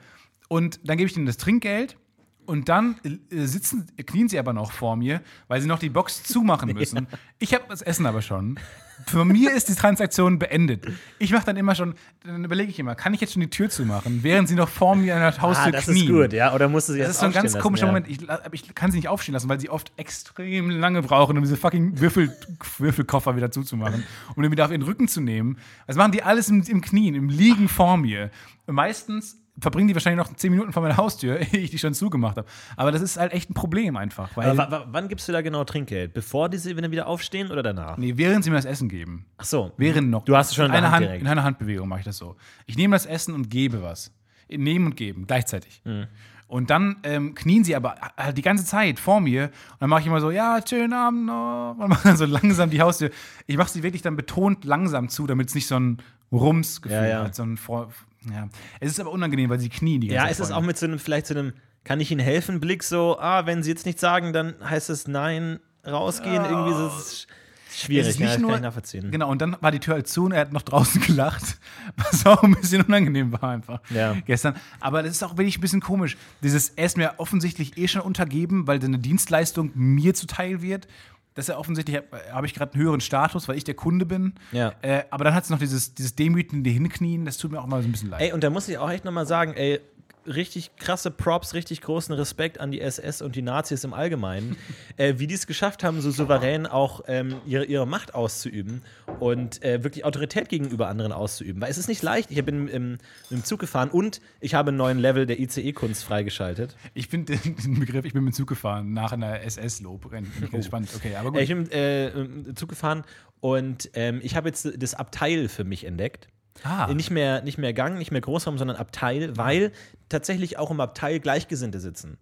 und 0.47 0.79
dann 0.83 0.97
gebe 0.97 1.09
ich 1.09 1.15
ihnen 1.15 1.25
das 1.25 1.37
Trinkgeld 1.37 1.97
und 2.45 2.67
dann 2.69 2.95
äh, 3.03 3.45
sitzen, 3.45 3.87
knien 4.05 4.27
sie 4.27 4.39
aber 4.39 4.51
noch 4.53 4.71
vor 4.71 4.95
mir, 4.95 5.21
weil 5.47 5.61
sie 5.61 5.67
noch 5.67 5.79
die 5.79 5.89
Box 5.89 6.23
zumachen 6.23 6.69
müssen. 6.73 7.07
Ich 7.39 7.53
habe 7.53 7.65
das 7.69 7.81
Essen 7.81 8.05
aber 8.05 8.21
schon. 8.21 8.59
Für 9.07 9.25
mir 9.25 9.53
ist 9.53 9.69
die 9.69 9.75
Transaktion 9.75 10.39
beendet. 10.39 10.85
Ich 11.19 11.31
mache 11.31 11.45
dann 11.45 11.57
immer 11.57 11.75
schon, 11.75 11.95
dann 12.23 12.43
überlege 12.43 12.69
ich 12.69 12.79
immer, 12.79 12.95
kann 12.95 13.13
ich 13.13 13.21
jetzt 13.21 13.33
schon 13.33 13.41
die 13.41 13.49
Tür 13.49 13.69
zumachen, 13.69 14.23
während 14.23 14.47
sie 14.47 14.55
noch 14.55 14.69
vor 14.69 14.95
mir 14.95 15.15
an 15.15 15.21
der 15.21 15.41
Haustür 15.41 15.67
Ah, 15.67 15.71
das 15.71 15.85
knien? 15.85 15.97
ist 15.97 16.07
gut, 16.09 16.33
ja. 16.33 16.53
Oder 16.53 16.69
musst 16.69 16.89
du 16.89 16.93
sie 16.93 16.99
Das 16.99 17.09
ist 17.11 17.19
so 17.19 17.25
ein 17.25 17.31
ganz 17.31 17.45
aufstehen 17.47 17.61
komischer 17.61 17.85
lassen, 17.87 18.05
Moment. 18.05 18.51
Ich, 18.53 18.63
ich 18.69 18.75
kann 18.75 18.91
sie 18.91 18.97
nicht 18.97 19.07
aufstehen 19.07 19.33
lassen, 19.33 19.49
weil 19.49 19.59
sie 19.59 19.69
oft 19.69 19.91
extrem 19.97 20.69
lange 20.69 21.01
brauchen, 21.01 21.37
um 21.37 21.43
diese 21.43 21.57
fucking 21.57 21.99
Würfel, 21.99 22.35
Würfelkoffer 22.77 23.35
wieder 23.35 23.51
zuzumachen, 23.51 24.03
um 24.35 24.43
den 24.43 24.51
wieder 24.51 24.65
auf 24.65 24.71
ihren 24.71 24.83
Rücken 24.83 25.07
zu 25.07 25.21
nehmen. 25.21 25.57
Das 25.87 25.95
machen 25.95 26.11
die 26.11 26.23
alles 26.23 26.49
im, 26.49 26.61
im 26.63 26.81
Knien, 26.81 27.15
im 27.15 27.29
Liegen 27.29 27.67
vor 27.67 27.97
mir. 27.97 28.29
Und 28.67 28.75
meistens 28.75 29.40
verbringen 29.59 29.87
die 29.87 29.93
wahrscheinlich 29.93 30.25
noch 30.25 30.33
zehn 30.35 30.51
Minuten 30.51 30.73
vor 30.73 30.81
meiner 30.81 30.97
Haustür, 30.97 31.39
ehe 31.53 31.59
ich 31.59 31.71
die 31.71 31.79
schon 31.79 31.93
zugemacht 31.93 32.37
habe. 32.37 32.47
Aber 32.77 32.91
das 32.91 33.01
ist 33.01 33.17
halt 33.17 33.33
echt 33.33 33.49
ein 33.49 33.53
Problem 33.53 33.97
einfach. 33.97 34.31
Wann 34.35 35.07
gibst 35.07 35.27
du 35.27 35.31
da 35.31 35.41
genau 35.41 35.63
Trinkgeld? 35.63 36.13
Bevor 36.13 36.49
die 36.49 36.57
sie 36.57 36.75
wieder 36.77 37.07
aufstehen 37.07 37.51
oder 37.51 37.63
danach? 37.63 37.97
nee, 37.97 38.13
während 38.15 38.43
sie 38.43 38.49
mir 38.49 38.55
das 38.55 38.65
Essen 38.65 38.89
geben. 38.89 39.25
Ach 39.37 39.45
so. 39.45 39.71
Während 39.77 40.09
noch. 40.09 40.25
Du 40.25 40.35
hast 40.35 40.49
es 40.49 40.55
schon 40.55 40.65
in 40.65 40.71
einer 40.71 40.91
Hand 40.91 41.07
Hand. 41.07 41.21
In 41.21 41.27
einer 41.27 41.43
Handbewegung 41.43 41.87
mache 41.87 41.99
ich 41.99 42.05
das 42.05 42.17
so. 42.17 42.35
Ich 42.65 42.77
nehme 42.77 42.95
das 42.95 43.05
Essen 43.05 43.33
und 43.33 43.49
gebe 43.49 43.81
was. 43.81 44.11
Nehmen 44.49 44.87
und 44.87 44.97
geben, 44.97 45.27
gleichzeitig. 45.27 45.81
Mhm. 45.85 46.07
Und 46.47 46.69
dann 46.69 46.97
ähm, 47.03 47.33
knien 47.33 47.63
sie 47.63 47.77
aber 47.77 47.95
halt 48.17 48.37
die 48.37 48.41
ganze 48.41 48.65
Zeit 48.65 48.99
vor 48.99 49.21
mir. 49.21 49.45
Und 49.45 49.51
dann 49.79 49.89
mache 49.89 50.01
ich 50.01 50.07
immer 50.07 50.19
so, 50.19 50.31
ja, 50.31 50.59
schönen 50.67 50.91
Abend 50.91 51.25
noch. 51.25 51.77
Und 51.79 51.87
mache 51.87 52.09
dann 52.09 52.17
so 52.17 52.25
langsam 52.25 52.69
die 52.69 52.81
Haustür. 52.81 53.09
Ich 53.47 53.55
mache 53.55 53.69
sie 53.69 53.83
wirklich 53.83 54.01
dann 54.01 54.17
betont 54.17 54.65
langsam 54.65 55.07
zu, 55.07 55.27
damit 55.27 55.47
es 55.47 55.55
nicht 55.55 55.67
so 55.67 55.79
ein 55.79 55.99
Rums-Gefühl 56.31 56.97
Ja, 56.97 57.07
ja. 57.07 57.23
hat. 57.23 57.35
So 57.35 57.43
ein 57.43 57.55
vor 57.55 57.89
ja. 58.29 58.47
Es 58.79 58.91
ist 58.91 58.99
aber 58.99 59.11
unangenehm, 59.11 59.49
weil 59.49 59.59
sie 59.59 59.69
knien 59.69 60.01
die 60.01 60.07
ganze 60.07 60.15
Ja, 60.15 60.21
Zeit. 60.23 60.31
ist 60.31 60.39
es 60.39 60.47
vor 60.49 60.57
auch 60.57 60.61
mit 60.61 60.77
so 60.77 60.85
einem, 60.85 60.99
vielleicht 60.99 61.27
so 61.27 61.33
einem, 61.33 61.53
kann 61.83 61.99
ich 61.99 62.11
Ihnen 62.11 62.19
helfen, 62.21 62.59
Blick 62.59 62.83
so, 62.83 63.17
ah, 63.19 63.45
wenn 63.45 63.63
Sie 63.63 63.69
jetzt 63.71 63.85
nichts 63.85 64.01
sagen, 64.01 64.33
dann 64.33 64.53
heißt 64.63 64.89
es 64.91 65.07
nein, 65.07 65.59
rausgehen. 65.85 66.45
Irgendwie 66.45 66.73
so, 66.73 66.87
ist 66.87 67.27
schwierig, 67.73 68.07
Es 68.09 68.13
ist 68.13 68.19
ja, 68.19 68.25
nicht 68.27 68.35
das 68.35 68.41
nur, 68.41 68.59
nachvollziehen. 68.59 69.09
Genau, 69.09 69.29
und 69.31 69.41
dann 69.41 69.55
war 69.61 69.71
die 69.71 69.79
Tür 69.79 69.95
halt 69.95 70.07
zu 70.07 70.25
und 70.25 70.31
er 70.33 70.41
hat 70.41 70.53
noch 70.53 70.61
draußen 70.61 71.01
gelacht, 71.07 71.57
was 71.97 72.25
auch 72.27 72.43
ein 72.43 72.53
bisschen 72.53 72.83
unangenehm 72.83 73.31
war 73.31 73.45
einfach 73.49 73.79
Ja. 73.89 74.13
gestern. 74.25 74.55
Aber 74.79 75.01
das 75.01 75.13
ist 75.13 75.23
auch 75.23 75.37
wirklich 75.37 75.57
ein 75.57 75.61
bisschen 75.61 75.81
komisch. 75.81 76.17
Dieses, 76.43 76.69
er 76.69 76.85
ist 76.85 76.97
mir 76.97 77.15
offensichtlich 77.17 77.77
eh 77.77 77.87
schon 77.87 78.01
untergeben, 78.01 78.67
weil 78.67 78.79
seine 78.81 78.99
Dienstleistung 78.99 79.71
mir 79.73 80.13
zuteil 80.13 80.61
wird. 80.61 80.87
Das 81.33 81.45
ist 81.45 81.49
ja 81.49 81.57
offensichtlich, 81.57 81.95
habe 81.97 82.07
hab 82.31 82.43
ich 82.43 82.53
gerade 82.53 82.73
einen 82.73 82.83
höheren 82.83 83.01
Status, 83.01 83.47
weil 83.47 83.57
ich 83.57 83.63
der 83.63 83.73
Kunde 83.73 84.05
bin. 84.05 84.33
Ja. 84.51 84.73
Äh, 84.81 85.03
aber 85.11 85.23
dann 85.23 85.33
hat 85.33 85.45
es 85.45 85.49
noch 85.49 85.59
dieses, 85.59 85.93
dieses 85.93 86.15
demütende 86.15 86.69
Hinknien, 86.69 87.23
das 87.25 87.37
tut 87.37 87.51
mir 87.51 87.61
auch 87.61 87.67
mal 87.67 87.81
so 87.81 87.87
ein 87.87 87.91
bisschen 87.91 88.09
leid. 88.09 88.21
Ey, 88.21 88.33
und 88.33 88.43
da 88.43 88.49
muss 88.49 88.67
ich 88.67 88.77
auch 88.77 88.89
echt 88.89 89.05
nochmal 89.05 89.25
sagen, 89.25 89.53
ey, 89.53 89.79
richtig 90.25 90.75
krasse 90.75 91.11
Props, 91.11 91.53
richtig 91.53 91.81
großen 91.81 92.13
Respekt 92.15 92.59
an 92.59 92.71
die 92.71 92.81
SS 92.81 93.21
und 93.21 93.35
die 93.35 93.41
Nazis 93.41 93.83
im 93.83 93.93
Allgemeinen, 93.93 94.57
äh, 94.97 95.15
wie 95.17 95.27
die 95.27 95.35
es 95.35 95.47
geschafft 95.47 95.83
haben, 95.83 96.01
so 96.01 96.11
souverän 96.11 96.67
auch 96.67 97.01
ähm, 97.07 97.35
ihre, 97.45 97.65
ihre 97.65 97.87
Macht 97.87 98.13
auszuüben 98.13 98.81
und 99.19 99.63
äh, 99.63 99.83
wirklich 99.83 100.05
Autorität 100.05 100.49
gegenüber 100.49 100.87
anderen 100.87 101.11
auszuüben. 101.11 101.61
Weil 101.61 101.71
es 101.71 101.77
ist 101.77 101.87
nicht 101.87 102.03
leicht. 102.03 102.31
Ich 102.31 102.43
bin 102.43 102.67
im, 102.67 102.97
im 103.29 103.43
Zug 103.43 103.59
gefahren 103.59 103.89
und 103.89 104.21
ich 104.39 104.53
habe 104.53 104.69
einen 104.69 104.77
neuen 104.77 104.99
Level 104.99 105.25
der 105.25 105.39
ICE-Kunst 105.39 106.03
freigeschaltet. 106.03 106.75
Ich 106.93 107.07
finde 107.07 107.37
den, 107.37 107.79
Begriff, 107.79 108.05
ich 108.05 108.13
bin 108.13 108.23
mit 108.23 108.33
dem 108.33 108.37
Zug 108.37 108.47
gefahren, 108.47 108.93
nach 108.93 109.11
einer 109.11 109.41
SS-Lob. 109.41 110.11
Ich 110.43 110.51
gespannt. 110.51 110.89
Okay, 110.95 111.15
aber 111.15 111.31
gut. 111.31 111.39
Äh, 111.39 111.43
Ich 111.43 111.49
bin 111.49 111.71
äh, 111.71 112.09
im 112.09 112.55
Zug 112.55 112.69
gefahren 112.69 113.03
und 113.39 113.89
ähm, 113.93 114.19
ich 114.23 114.35
habe 114.35 114.49
jetzt 114.49 114.71
das 114.77 114.93
Abteil 114.93 115.49
für 115.49 115.63
mich 115.63 115.85
entdeckt. 115.85 116.27
Ah. 116.63 116.91
Nicht, 116.93 117.11
mehr, 117.11 117.41
nicht 117.41 117.57
mehr 117.57 117.73
Gang, 117.73 117.97
nicht 117.97 118.11
mehr 118.11 118.21
Großraum, 118.21 118.57
sondern 118.57 118.77
Abteil, 118.77 119.35
weil 119.37 119.71
tatsächlich 120.09 120.57
auch 120.57 120.71
im 120.71 120.79
Abteil 120.79 121.19
Gleichgesinnte 121.19 121.79
sitzen. 121.79 122.17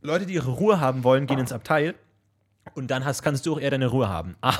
Leute, 0.00 0.26
die 0.26 0.34
ihre 0.34 0.50
Ruhe 0.50 0.80
haben 0.80 1.04
wollen, 1.04 1.26
gehen 1.26 1.38
ins 1.38 1.52
Abteil 1.52 1.94
und 2.74 2.90
dann 2.90 3.04
hast, 3.04 3.22
kannst 3.22 3.46
du 3.46 3.54
auch 3.54 3.60
eher 3.60 3.70
deine 3.70 3.86
Ruhe 3.86 4.08
haben. 4.08 4.36
Aber 4.40 4.58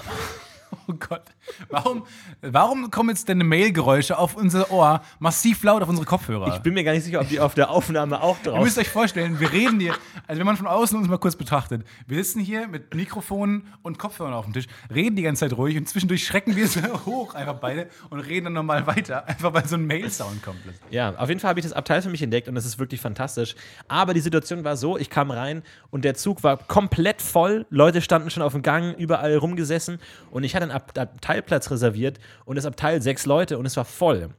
Oh 0.86 0.94
Gott. 0.94 1.22
Warum, 1.70 2.04
warum 2.42 2.90
kommen 2.90 3.10
jetzt 3.10 3.28
deine 3.28 3.44
Mailgeräusche 3.44 4.18
auf 4.18 4.36
unser 4.36 4.70
Ohr 4.70 5.02
massiv 5.18 5.62
laut 5.62 5.82
auf 5.82 5.88
unsere 5.88 6.06
Kopfhörer? 6.06 6.54
ich 6.56 6.62
bin 6.62 6.74
mir 6.74 6.84
gar 6.84 6.92
nicht 6.92 7.04
sicher, 7.04 7.20
ob 7.20 7.28
die 7.28 7.40
auf 7.40 7.54
der 7.54 7.70
Aufnahme 7.70 8.22
auch 8.22 8.36
Ihr 8.44 8.50
drauf 8.50 8.64
müsst 8.64 8.78
euch 8.78 8.88
vorstellen, 8.88 9.40
wir 9.40 9.52
reden 9.52 9.80
hier, 9.80 9.94
also 10.26 10.38
wenn 10.38 10.46
man 10.46 10.56
von 10.56 10.66
außen 10.66 10.98
uns 10.98 11.08
mal 11.08 11.18
kurz 11.18 11.36
betrachtet, 11.36 11.84
wir 12.06 12.22
sitzen 12.22 12.40
hier 12.40 12.68
mit 12.68 12.94
Mikrofonen 12.94 13.68
und 13.82 13.98
Kopfhörern 13.98 14.34
auf 14.34 14.44
dem 14.44 14.52
Tisch, 14.52 14.66
reden 14.94 15.16
die 15.16 15.22
ganze 15.22 15.48
Zeit 15.48 15.56
ruhig 15.56 15.76
und 15.76 15.88
zwischendurch 15.88 16.24
schrecken 16.26 16.56
wir 16.56 16.68
so 16.68 16.80
hoch 17.06 17.34
einfach 17.34 17.54
beide 17.54 17.88
und 18.10 18.20
reden 18.20 18.44
dann 18.44 18.52
nochmal 18.54 18.86
weiter, 18.86 19.26
einfach 19.26 19.54
weil 19.54 19.66
so 19.66 19.76
ein 19.76 19.86
Mail-Sound 19.86 20.42
kommt. 20.42 20.58
Ja, 20.90 21.14
auf 21.16 21.28
jeden 21.28 21.40
Fall 21.40 21.50
habe 21.50 21.60
ich 21.60 21.66
das 21.66 21.72
Abteil 21.72 22.02
für 22.02 22.10
mich 22.10 22.22
entdeckt 22.22 22.48
und 22.48 22.54
das 22.54 22.64
ist 22.66 22.78
wirklich 22.78 23.00
fantastisch. 23.00 23.54
Aber 23.88 24.14
die 24.14 24.20
Situation 24.20 24.64
war 24.64 24.76
so, 24.76 24.98
ich 24.98 25.10
kam 25.10 25.30
rein 25.30 25.62
und 25.90 26.04
der 26.04 26.14
Zug 26.14 26.42
war 26.42 26.56
komplett 26.56 27.22
voll. 27.22 27.66
Leute 27.70 28.02
standen 28.02 28.30
schon 28.30 28.42
auf 28.42 28.52
dem 28.52 28.62
Gang, 28.62 28.96
überall 28.98 29.36
rumgesessen 29.36 29.98
und 30.30 30.44
ich 30.44 30.54
hatte 30.54 30.64
einen 30.64 30.72
Abteilplatz 30.74 31.70
reserviert 31.70 32.18
und 32.44 32.56
das 32.56 32.66
Abteil 32.66 33.00
sechs 33.00 33.26
Leute 33.26 33.58
und 33.58 33.66
es 33.66 33.76
war 33.76 33.84
voll. 33.84 34.30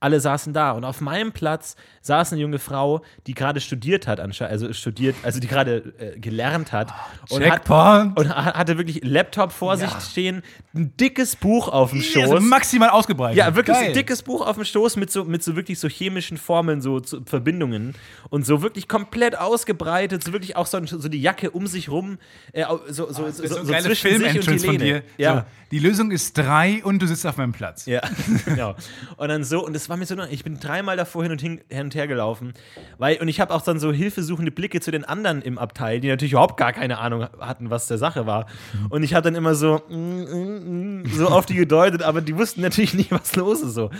Alle 0.00 0.20
saßen 0.20 0.52
da. 0.52 0.72
Und 0.72 0.84
auf 0.84 1.00
meinem 1.00 1.32
Platz 1.32 1.74
saß 2.02 2.32
eine 2.32 2.40
junge 2.40 2.58
Frau, 2.58 3.02
die 3.26 3.34
gerade 3.34 3.60
studiert 3.60 4.06
hat, 4.06 4.20
anscheinend, 4.20 4.52
also 4.52 4.72
studiert, 4.72 5.16
also 5.24 5.40
die 5.40 5.46
gerade 5.48 5.92
äh, 5.98 6.18
gelernt 6.18 6.72
hat. 6.72 6.92
und, 7.30 7.44
hat 7.44 7.68
und 8.16 8.28
ha- 8.28 8.54
hatte 8.54 8.78
wirklich 8.78 9.00
Laptop 9.02 9.50
vor 9.52 9.76
sich 9.76 9.90
stehen, 10.10 10.42
ein 10.74 10.96
dickes 10.96 11.34
Buch 11.36 11.68
auf 11.68 11.90
dem 11.90 12.00
Schoß. 12.02 12.30
Also 12.30 12.40
maximal 12.40 12.90
ausgebreitet. 12.90 13.38
Ja, 13.38 13.54
wirklich 13.56 13.76
Geil. 13.76 13.88
ein 13.88 13.92
dickes 13.94 14.22
Buch 14.22 14.46
auf 14.46 14.56
dem 14.56 14.64
Stoß 14.64 14.96
mit 14.96 15.10
so, 15.10 15.24
mit 15.24 15.42
so 15.42 15.56
wirklich 15.56 15.78
so 15.80 15.88
chemischen 15.88 16.36
Formeln, 16.36 16.80
so, 16.80 17.02
so 17.02 17.20
Verbindungen 17.26 17.94
und 18.30 18.46
so 18.46 18.62
wirklich 18.62 18.86
komplett 18.88 19.36
ausgebreitet, 19.36 20.22
so 20.22 20.32
wirklich 20.32 20.54
auch 20.56 20.66
so, 20.66 20.78
so 20.86 21.08
die 21.08 21.20
Jacke 21.20 21.50
um 21.50 21.66
sich 21.66 21.88
rum, 21.90 22.18
äh, 22.52 22.64
so, 22.88 23.10
so, 23.12 23.30
so, 23.30 23.30
So, 23.30 23.46
so, 23.46 23.64
so 23.64 23.72
zwischen 23.74 24.18
sich 24.18 24.36
und 24.36 24.44
die 24.44 24.48
Film-Entrance 24.58 24.64
von 24.66 24.78
Lehne. 24.78 24.84
dir. 25.00 25.02
Ja. 25.18 25.34
So, 25.34 25.42
die 25.72 25.78
Lösung 25.80 26.10
ist 26.12 26.38
drei 26.38 26.82
und 26.84 27.00
du 27.02 27.06
sitzt 27.06 27.26
auf 27.26 27.36
meinem 27.36 27.52
Platz. 27.52 27.84
Ja, 27.86 28.00
genau. 28.46 28.74
Und 29.16 29.28
dann 29.28 29.44
so, 29.44 29.64
und 29.66 29.74
das 29.74 29.87
war 29.88 29.96
mir 29.96 30.06
so, 30.06 30.16
ich 30.30 30.44
bin 30.44 30.60
dreimal 30.60 30.96
davor 30.96 31.22
hin 31.22 31.32
und, 31.32 31.40
hin, 31.40 31.60
hin 31.68 31.84
und 31.84 31.94
her 31.94 32.06
gelaufen, 32.06 32.54
weil, 32.98 33.18
und 33.18 33.28
ich 33.28 33.40
habe 33.40 33.54
auch 33.54 33.62
dann 33.62 33.78
so 33.78 33.92
hilfesuchende 33.92 34.50
Blicke 34.50 34.80
zu 34.80 34.90
den 34.90 35.04
anderen 35.04 35.42
im 35.42 35.58
Abteil, 35.58 36.00
die 36.00 36.08
natürlich 36.08 36.32
überhaupt 36.32 36.56
gar 36.56 36.72
keine 36.72 36.98
Ahnung 36.98 37.26
hatten, 37.40 37.70
was 37.70 37.86
der 37.86 37.98
Sache 37.98 38.26
war. 38.26 38.46
Und 38.90 39.02
ich 39.02 39.14
habe 39.14 39.24
dann 39.24 39.34
immer 39.34 39.54
so, 39.54 39.82
mm, 39.88 39.94
mm, 39.94 41.02
mm, 41.02 41.06
so 41.06 41.28
auf 41.28 41.46
die 41.46 41.54
gedeutet, 41.54 42.02
aber 42.02 42.20
die 42.20 42.36
wussten 42.36 42.60
natürlich 42.60 42.94
nicht, 42.98 43.10
was 43.10 43.36
los 43.36 43.60
ist 43.60 43.74
so. 43.74 43.90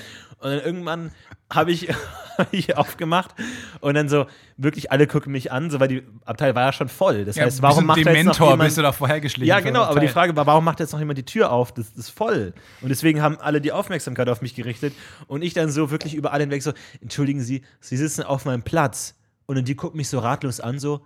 Und 0.41 0.51
dann 0.51 0.61
irgendwann 0.61 1.11
habe 1.53 1.73
ich, 1.73 1.89
hab 2.39 2.53
ich 2.53 2.77
aufgemacht 2.77 3.35
und 3.81 3.95
dann 3.95 4.09
so, 4.09 4.27
wirklich 4.57 4.93
alle 4.93 5.07
gucken 5.09 5.33
mich 5.33 5.51
an, 5.51 5.71
so, 5.71 5.81
weil 5.81 5.89
die 5.89 6.03
Abteil 6.25 6.55
war 6.55 6.63
ja 6.67 6.73
schon 6.73 6.89
voll. 6.89 7.25
Das 7.25 7.35
Ja, 7.37 7.45
heißt, 7.45 7.61
warum 7.63 7.87
macht 7.87 7.99
jetzt 7.99 8.07
noch 8.25 8.39
jemand, 8.41 8.63
bist 8.63 8.79
du 8.79 8.83
da 8.83 8.93
vorhergeschlichen. 8.93 9.49
ja, 9.49 9.59
genau, 9.61 9.83
aber 9.83 9.99
die. 10.01 10.09
Frage 10.09 10.37
war, 10.37 10.47
warum 10.47 10.65
macht 10.65 10.79
jetzt 10.81 10.93
noch 10.93 11.01
jemand 11.01 11.19
die 11.19 11.25
Tür 11.25 11.51
auf? 11.51 11.73
Das, 11.73 11.89
das 11.91 12.05
ist 12.05 12.11
voll. 12.11 12.55
Und 12.81 12.89
deswegen 12.89 13.21
haben 13.21 13.39
alle 13.41 13.61
die 13.61 13.73
Aufmerksamkeit 13.73 14.29
auf 14.29 14.41
mich 14.43 14.55
gerichtet. 14.55 14.95
Und 15.27 15.43
ich 15.43 15.55
dann 15.55 15.71
so 15.71 15.91
wirklich 15.91 16.15
über 16.15 16.33
alle 16.33 16.45
hinweg 16.45 16.63
so, 16.63 16.73
entschuldigen 17.01 17.41
Sie, 17.41 17.63
Sie 17.81 17.97
sitzen 17.97 18.23
auf 18.23 18.45
meinem 18.45 18.63
Platz. 18.63 19.17
Und 19.47 19.57
dann 19.57 19.65
die 19.65 19.75
gucken 19.75 19.97
mich 19.97 20.09
so 20.09 20.19
ratlos 20.21 20.61
an, 20.61 20.79
so. 20.79 21.05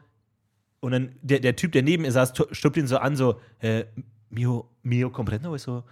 Und 0.81 0.93
dann 0.93 1.15
der, 1.23 1.41
der 1.41 1.57
Typ, 1.57 1.73
der 1.73 1.83
neben 1.83 2.03
mir 2.03 2.12
saß, 2.12 2.33
tu- 2.33 2.47
stuppt 2.53 2.77
ihn 2.77 2.87
so 2.89 2.99
an, 2.99 3.17
so, 3.17 3.41
äh, 3.61 3.85
mio, 4.31 4.69
mio 4.83 5.11
comprendo, 5.11 5.55
ist 5.55 5.65
so. 5.65 5.85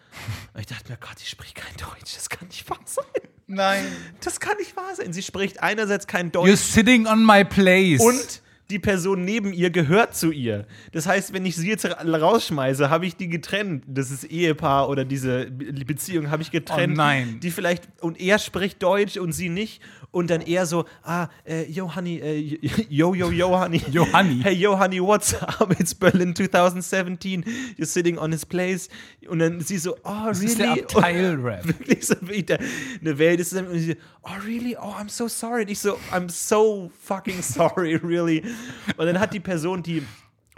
Und 0.54 0.60
ich 0.60 0.66
dachte 0.66 0.90
mir, 0.90 0.98
Gott, 0.98 1.16
ich 1.18 1.28
spreche 1.28 1.54
kein 1.54 1.76
Deutsch, 1.76 2.14
das 2.14 2.28
kann 2.28 2.48
nicht 2.48 2.68
wahr 2.68 2.80
sein. 2.84 3.04
Nein. 3.46 3.84
Das 4.22 4.38
kann 4.38 4.56
nicht 4.58 4.76
wahr 4.76 4.94
sein. 4.94 5.12
Sie 5.12 5.22
spricht 5.22 5.60
einerseits 5.60 6.06
kein 6.06 6.28
You're 6.28 6.32
Deutsch 6.32 6.60
sitting 6.60 7.06
on 7.06 7.24
my 7.24 7.44
place. 7.44 8.00
und 8.00 8.42
die 8.70 8.78
Person 8.78 9.24
neben 9.24 9.52
ihr 9.52 9.70
gehört 9.70 10.14
zu 10.16 10.30
ihr. 10.30 10.66
Das 10.92 11.06
heißt, 11.06 11.32
wenn 11.32 11.44
ich 11.44 11.56
sie 11.56 11.68
jetzt 11.68 11.84
ra- 11.84 12.00
rausschmeiße, 12.02 12.88
habe 12.88 13.04
ich 13.06 13.16
die 13.16 13.28
getrennt. 13.28 13.84
Das 13.86 14.10
ist 14.10 14.24
Ehepaar 14.24 14.88
oder 14.88 15.04
diese 15.04 15.46
Be- 15.50 15.72
Beziehung 15.84 16.30
habe 16.30 16.42
ich 16.42 16.50
getrennt. 16.50 16.94
Oh 16.94 16.96
nein. 16.96 17.40
Die 17.42 17.50
vielleicht, 17.50 17.88
und 18.00 18.20
er 18.20 18.38
spricht 18.38 18.82
Deutsch 18.82 19.16
und 19.16 19.32
sie 19.32 19.48
nicht. 19.48 19.82
Und 20.12 20.28
dann 20.30 20.40
eher 20.40 20.66
so, 20.66 20.86
ah, 21.04 21.28
äh, 21.46 21.70
yo, 21.70 21.94
honey, 21.94 22.18
äh, 22.18 22.58
yo, 22.88 23.14
yo, 23.14 23.30
yo, 23.30 23.56
honey. 23.60 23.80
Yo, 23.92 24.04
honey. 24.12 24.40
Hey, 24.42 24.54
yo, 24.54 24.76
honey, 24.78 25.00
what's 25.00 25.34
up? 25.40 25.72
It's 25.78 25.94
Berlin 25.94 26.34
2017. 26.34 27.44
You're 27.76 27.86
sitting 27.86 28.18
on 28.18 28.32
his 28.32 28.44
place. 28.44 28.88
Und 29.28 29.38
dann 29.38 29.60
sie 29.60 29.78
so, 29.78 29.94
oh, 30.04 30.26
das 30.28 30.40
really? 30.40 30.50
ist 30.52 30.58
der 30.58 30.72
Abteilrap. 30.72 31.64
wirklich 31.66 32.06
so 32.06 32.14
wieder 32.22 32.58
eine 33.00 33.18
Welt 33.18 33.38
ist. 33.40 33.52
Und 33.52 33.78
sie, 33.78 33.96
oh, 34.22 34.30
really? 34.44 34.76
Oh, 34.76 34.94
I'm 35.00 35.08
so 35.08 35.28
sorry. 35.28 35.62
Und 35.62 35.70
ich 35.70 35.78
so, 35.78 35.96
I'm 36.12 36.28
so 36.28 36.90
fucking 37.02 37.40
sorry, 37.42 37.94
really. 37.96 38.42
Und 38.96 39.06
dann 39.06 39.18
hat 39.20 39.32
die 39.32 39.40
Person, 39.40 39.82
die 39.82 40.02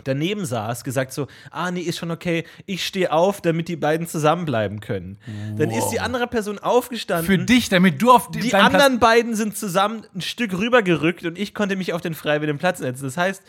daneben 0.04 0.44
saß, 0.47 0.85
gesagt 0.85 1.12
so, 1.12 1.26
ah, 1.50 1.71
nee, 1.71 1.80
ist 1.80 1.99
schon 1.99 2.11
okay, 2.11 2.44
ich 2.66 2.87
stehe 2.87 3.12
auf, 3.12 3.40
damit 3.40 3.68
die 3.68 3.76
beiden 3.76 4.06
zusammenbleiben 4.06 4.80
können. 4.80 5.18
Dann 5.56 5.71
ist 5.71 5.88
die 5.90 6.00
andere 6.00 6.26
Person 6.26 6.59
aufgestanden. 6.59 7.26
Für 7.26 7.38
dich, 7.38 7.68
damit 7.68 8.00
du 8.02 8.11
auf 8.11 8.30
die 8.30 8.49
deinen 8.50 8.66
anderen 8.66 8.99
beiden 8.99 9.35
sind 9.35 9.56
zusammen 9.56 10.02
ein 10.14 10.21
Stück 10.21 10.52
rübergerückt 10.52 11.25
und 11.25 11.38
ich 11.38 11.54
konnte 11.54 11.76
mich 11.76 11.92
auf 11.92 12.00
den 12.00 12.14
freiwilligen 12.14 12.59
Platz 12.59 12.78
setzen. 12.78 13.04
Das 13.04 13.16
heißt, 13.16 13.42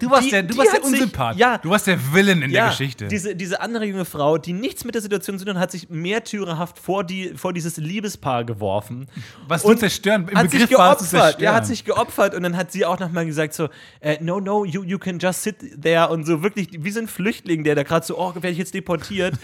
Du 0.00 0.10
warst 0.10 0.26
die- 0.26 0.30
der, 0.30 0.42
du 0.42 0.52
die 0.52 0.58
warst 0.58 0.72
der 0.72 0.80
hat 0.80 0.84
sich- 0.88 0.92
Unsympath. 1.00 1.36
Ja, 1.36 1.58
Du 1.58 1.70
warst 1.70 1.86
der 1.86 1.98
Villain 2.12 2.42
in 2.42 2.50
der 2.52 2.68
Geschichte. 2.68 3.06
diese, 3.08 3.34
diese 3.36 3.60
andere 3.60 3.84
junge 3.84 4.04
Frau, 4.04 4.38
die 4.38 4.52
nichts 4.52 4.84
mit 4.84 4.94
der 4.94 5.02
Situation 5.02 5.38
zu 5.38 5.44
tun 5.44 5.54
hat, 5.54 5.62
hat 5.62 5.70
sich 5.70 5.88
märtyrerhaft 5.88 6.78
vor, 6.78 7.04
die, 7.04 7.32
vor 7.36 7.52
dieses 7.52 7.76
Liebespaar 7.76 8.44
geworfen. 8.44 9.06
was 9.48 9.62
du 9.62 9.74
zerstören, 9.74 10.28
im 10.28 10.36
hat 10.36 10.50
sich 10.50 10.60
Begriff 10.60 10.70
zu 10.70 10.76
geopfert. 10.76 10.98
zerstören. 11.08 11.42
Ja, 11.42 11.54
hat 11.54 11.66
sich 11.66 11.84
geopfert 11.84 12.34
und 12.34 12.42
dann 12.42 12.56
hat 12.56 12.72
sie 12.72 12.84
auch 12.84 12.98
nochmal 12.98 13.26
gesagt 13.26 13.54
so, 13.54 13.68
äh, 14.00 14.16
no, 14.20 14.40
no, 14.40 14.64
you, 14.64 14.82
you 14.82 14.98
can 14.98 15.18
just 15.18 15.42
sit 15.42 15.80
there 15.80 15.93
und 16.02 16.26
so 16.26 16.42
wirklich, 16.42 16.68
wie 16.72 16.90
so 16.90 17.00
ein 17.00 17.06
Flüchtling, 17.06 17.62
der 17.62 17.74
da 17.74 17.84
gerade 17.84 18.04
so, 18.04 18.18
oh, 18.18 18.34
werde 18.34 18.50
ich 18.50 18.58
jetzt 18.58 18.74
deportiert. 18.74 19.34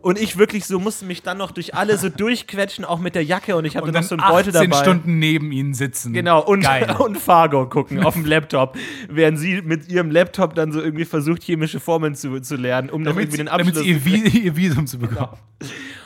Und 0.00 0.18
ich 0.18 0.36
wirklich 0.38 0.64
so 0.66 0.78
musste 0.78 1.04
mich 1.04 1.22
dann 1.22 1.38
noch 1.38 1.50
durch 1.50 1.74
alle 1.74 1.96
so 1.98 2.08
durchquetschen, 2.16 2.84
auch 2.84 2.98
mit 2.98 3.14
der 3.14 3.24
Jacke 3.24 3.56
und 3.56 3.64
ich 3.64 3.76
hatte 3.76 3.90
noch 3.92 4.02
so 4.02 4.16
einen 4.16 4.26
Beutel 4.28 4.54
18 4.56 4.70
dabei. 4.70 4.82
Stunden 4.82 5.18
neben 5.18 5.52
ihnen 5.52 5.74
sitzen. 5.74 6.12
Genau, 6.12 6.42
und, 6.42 6.60
Geil. 6.62 6.94
und 6.98 7.18
Fargo 7.18 7.66
gucken 7.68 8.04
auf 8.04 8.14
dem 8.14 8.24
Laptop, 8.24 8.76
während 9.08 9.38
sie 9.38 9.62
mit 9.62 9.88
ihrem 9.88 10.10
Laptop 10.10 10.54
dann 10.54 10.72
so 10.72 10.80
irgendwie 10.80 11.04
versucht, 11.04 11.42
chemische 11.42 11.80
Formeln 11.80 12.14
zu, 12.14 12.40
zu 12.40 12.56
lernen, 12.56 12.90
um 12.90 13.04
damit, 13.04 13.24
irgendwie 13.24 13.36
den 13.38 13.46
damit 13.46 13.66
Abschluss 13.68 13.84
sie 13.84 13.90
ihr, 13.90 14.00
Vi- 14.04 14.38
ihr 14.44 14.56
Visum 14.56 14.86
zu 14.86 14.98
bekommen. 14.98 15.36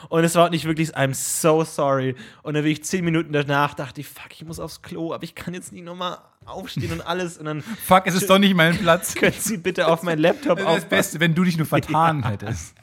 Und 0.09 0.25
es 0.25 0.35
war 0.35 0.51
nicht 0.51 0.67
wirklich, 0.67 0.95
I'm 0.95 1.15
so 1.15 1.65
sorry. 1.65 2.15
Und 2.43 2.53
dann 2.55 2.65
bin 2.65 2.73
ich 2.73 2.85
zehn 2.85 3.03
Minuten 3.03 3.33
danach, 3.33 3.73
dachte 3.73 4.03
ich, 4.03 4.09
fuck, 4.09 4.27
ich 4.33 4.45
muss 4.45 4.61
aufs 4.61 4.83
Klo, 4.83 5.15
aber 5.15 5.25
ich 5.25 5.35
kann 5.35 5.55
jetzt 5.55 5.73
nicht 5.73 5.85
nochmal 5.85 6.19
aufstehen 6.45 6.93
und 6.93 7.01
alles. 7.01 7.39
Und 7.39 7.47
dann 7.47 7.63
Fuck, 7.63 8.03
es 8.07 8.15
ist 8.15 8.29
doch 8.29 8.39
nicht 8.39 8.55
mein 8.55 8.77
Platz. 8.83 9.15
können 9.15 9.33
Sie 9.39 9.57
bitte 9.57 9.89
auf 9.89 10.03
meinen 10.03 10.19
Laptop 10.19 10.59
Das 10.59 10.67
wäre 10.67 10.67
das 10.67 10.85
aufpassen. 10.85 10.89
Beste, 10.91 11.21
wenn 11.21 11.35
du 11.35 11.45
dich 11.45 11.57
nur 11.57 11.67
vertan 11.67 12.25
hättest. 12.29 12.75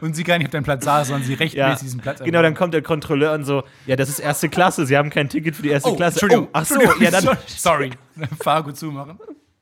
Und 0.00 0.14
sie 0.14 0.24
gar 0.24 0.38
nicht 0.38 0.46
auf 0.48 0.50
deinem 0.52 0.64
Platz 0.64 0.84
saß, 0.84 1.08
sondern 1.08 1.24
sie 1.26 1.34
rechtmäßig 1.34 1.56
Ja, 1.58 1.74
diesen 1.76 2.00
Platz 2.00 2.20
genau, 2.22 2.42
dann 2.42 2.54
kommt 2.54 2.74
der 2.74 2.82
Kontrolleur 2.82 3.32
und 3.34 3.44
so, 3.44 3.62
ja, 3.86 3.96
das 3.96 4.08
ist 4.08 4.18
erste 4.18 4.48
Klasse, 4.48 4.86
Sie 4.86 4.96
haben 4.96 5.10
kein 5.10 5.28
Ticket 5.28 5.56
für 5.56 5.62
die 5.62 5.70
erste 5.70 5.90
Oh, 5.90 5.96
Klasse. 5.96 6.16
Entschuldigung. 6.16 6.46
Oh, 6.46 6.50
ach 6.52 6.64
so, 6.66 6.80
ja, 7.00 7.10
dann, 7.10 7.36
Sorry. 7.46 7.90
Fargo 8.42 8.72
zumachen. 8.72 9.18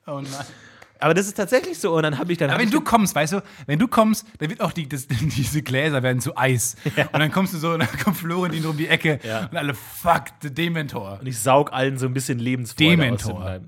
Oh 0.07 0.19
nein. 0.21 0.25
aber 0.99 1.13
das 1.13 1.27
ist 1.27 1.35
tatsächlich 1.37 1.77
so. 1.79 1.95
Und 1.95 2.03
dann 2.03 2.17
habe 2.17 2.31
ich 2.31 2.37
dann. 2.37 2.49
Aber 2.49 2.59
wenn 2.59 2.71
du 2.71 2.81
kommst, 2.81 3.15
weißt 3.15 3.33
du, 3.33 3.43
wenn 3.67 3.79
du 3.79 3.87
kommst, 3.87 4.25
dann 4.39 4.49
wird 4.49 4.59
auch 4.61 4.71
die, 4.73 4.89
das, 4.89 5.07
diese 5.09 5.61
Gläser 5.61 6.03
werden 6.03 6.19
zu 6.19 6.35
Eis. 6.37 6.75
Und 7.13 7.19
dann 7.19 7.31
kommst 7.31 7.53
du 7.53 7.57
so, 7.57 7.71
und 7.71 7.79
dann 7.79 7.99
kommt 8.03 8.17
Florentin 8.17 8.65
um 8.65 8.75
die 8.75 8.87
Ecke 8.87 9.19
Ja. 9.23 9.47
und 9.51 9.55
alle, 9.57 9.73
fuck, 9.73 10.25
the 10.41 10.53
Dementor. 10.53 11.19
und 11.21 11.27
ich 11.27 11.39
saug 11.39 11.71
allen 11.71 11.97
so 11.97 12.05
ein 12.07 12.13
bisschen 12.13 12.39
Lebensfreude 12.39 12.89
Dementor. 12.89 13.33
aus 13.35 13.39
dem 13.39 13.43
Leib. 13.45 13.63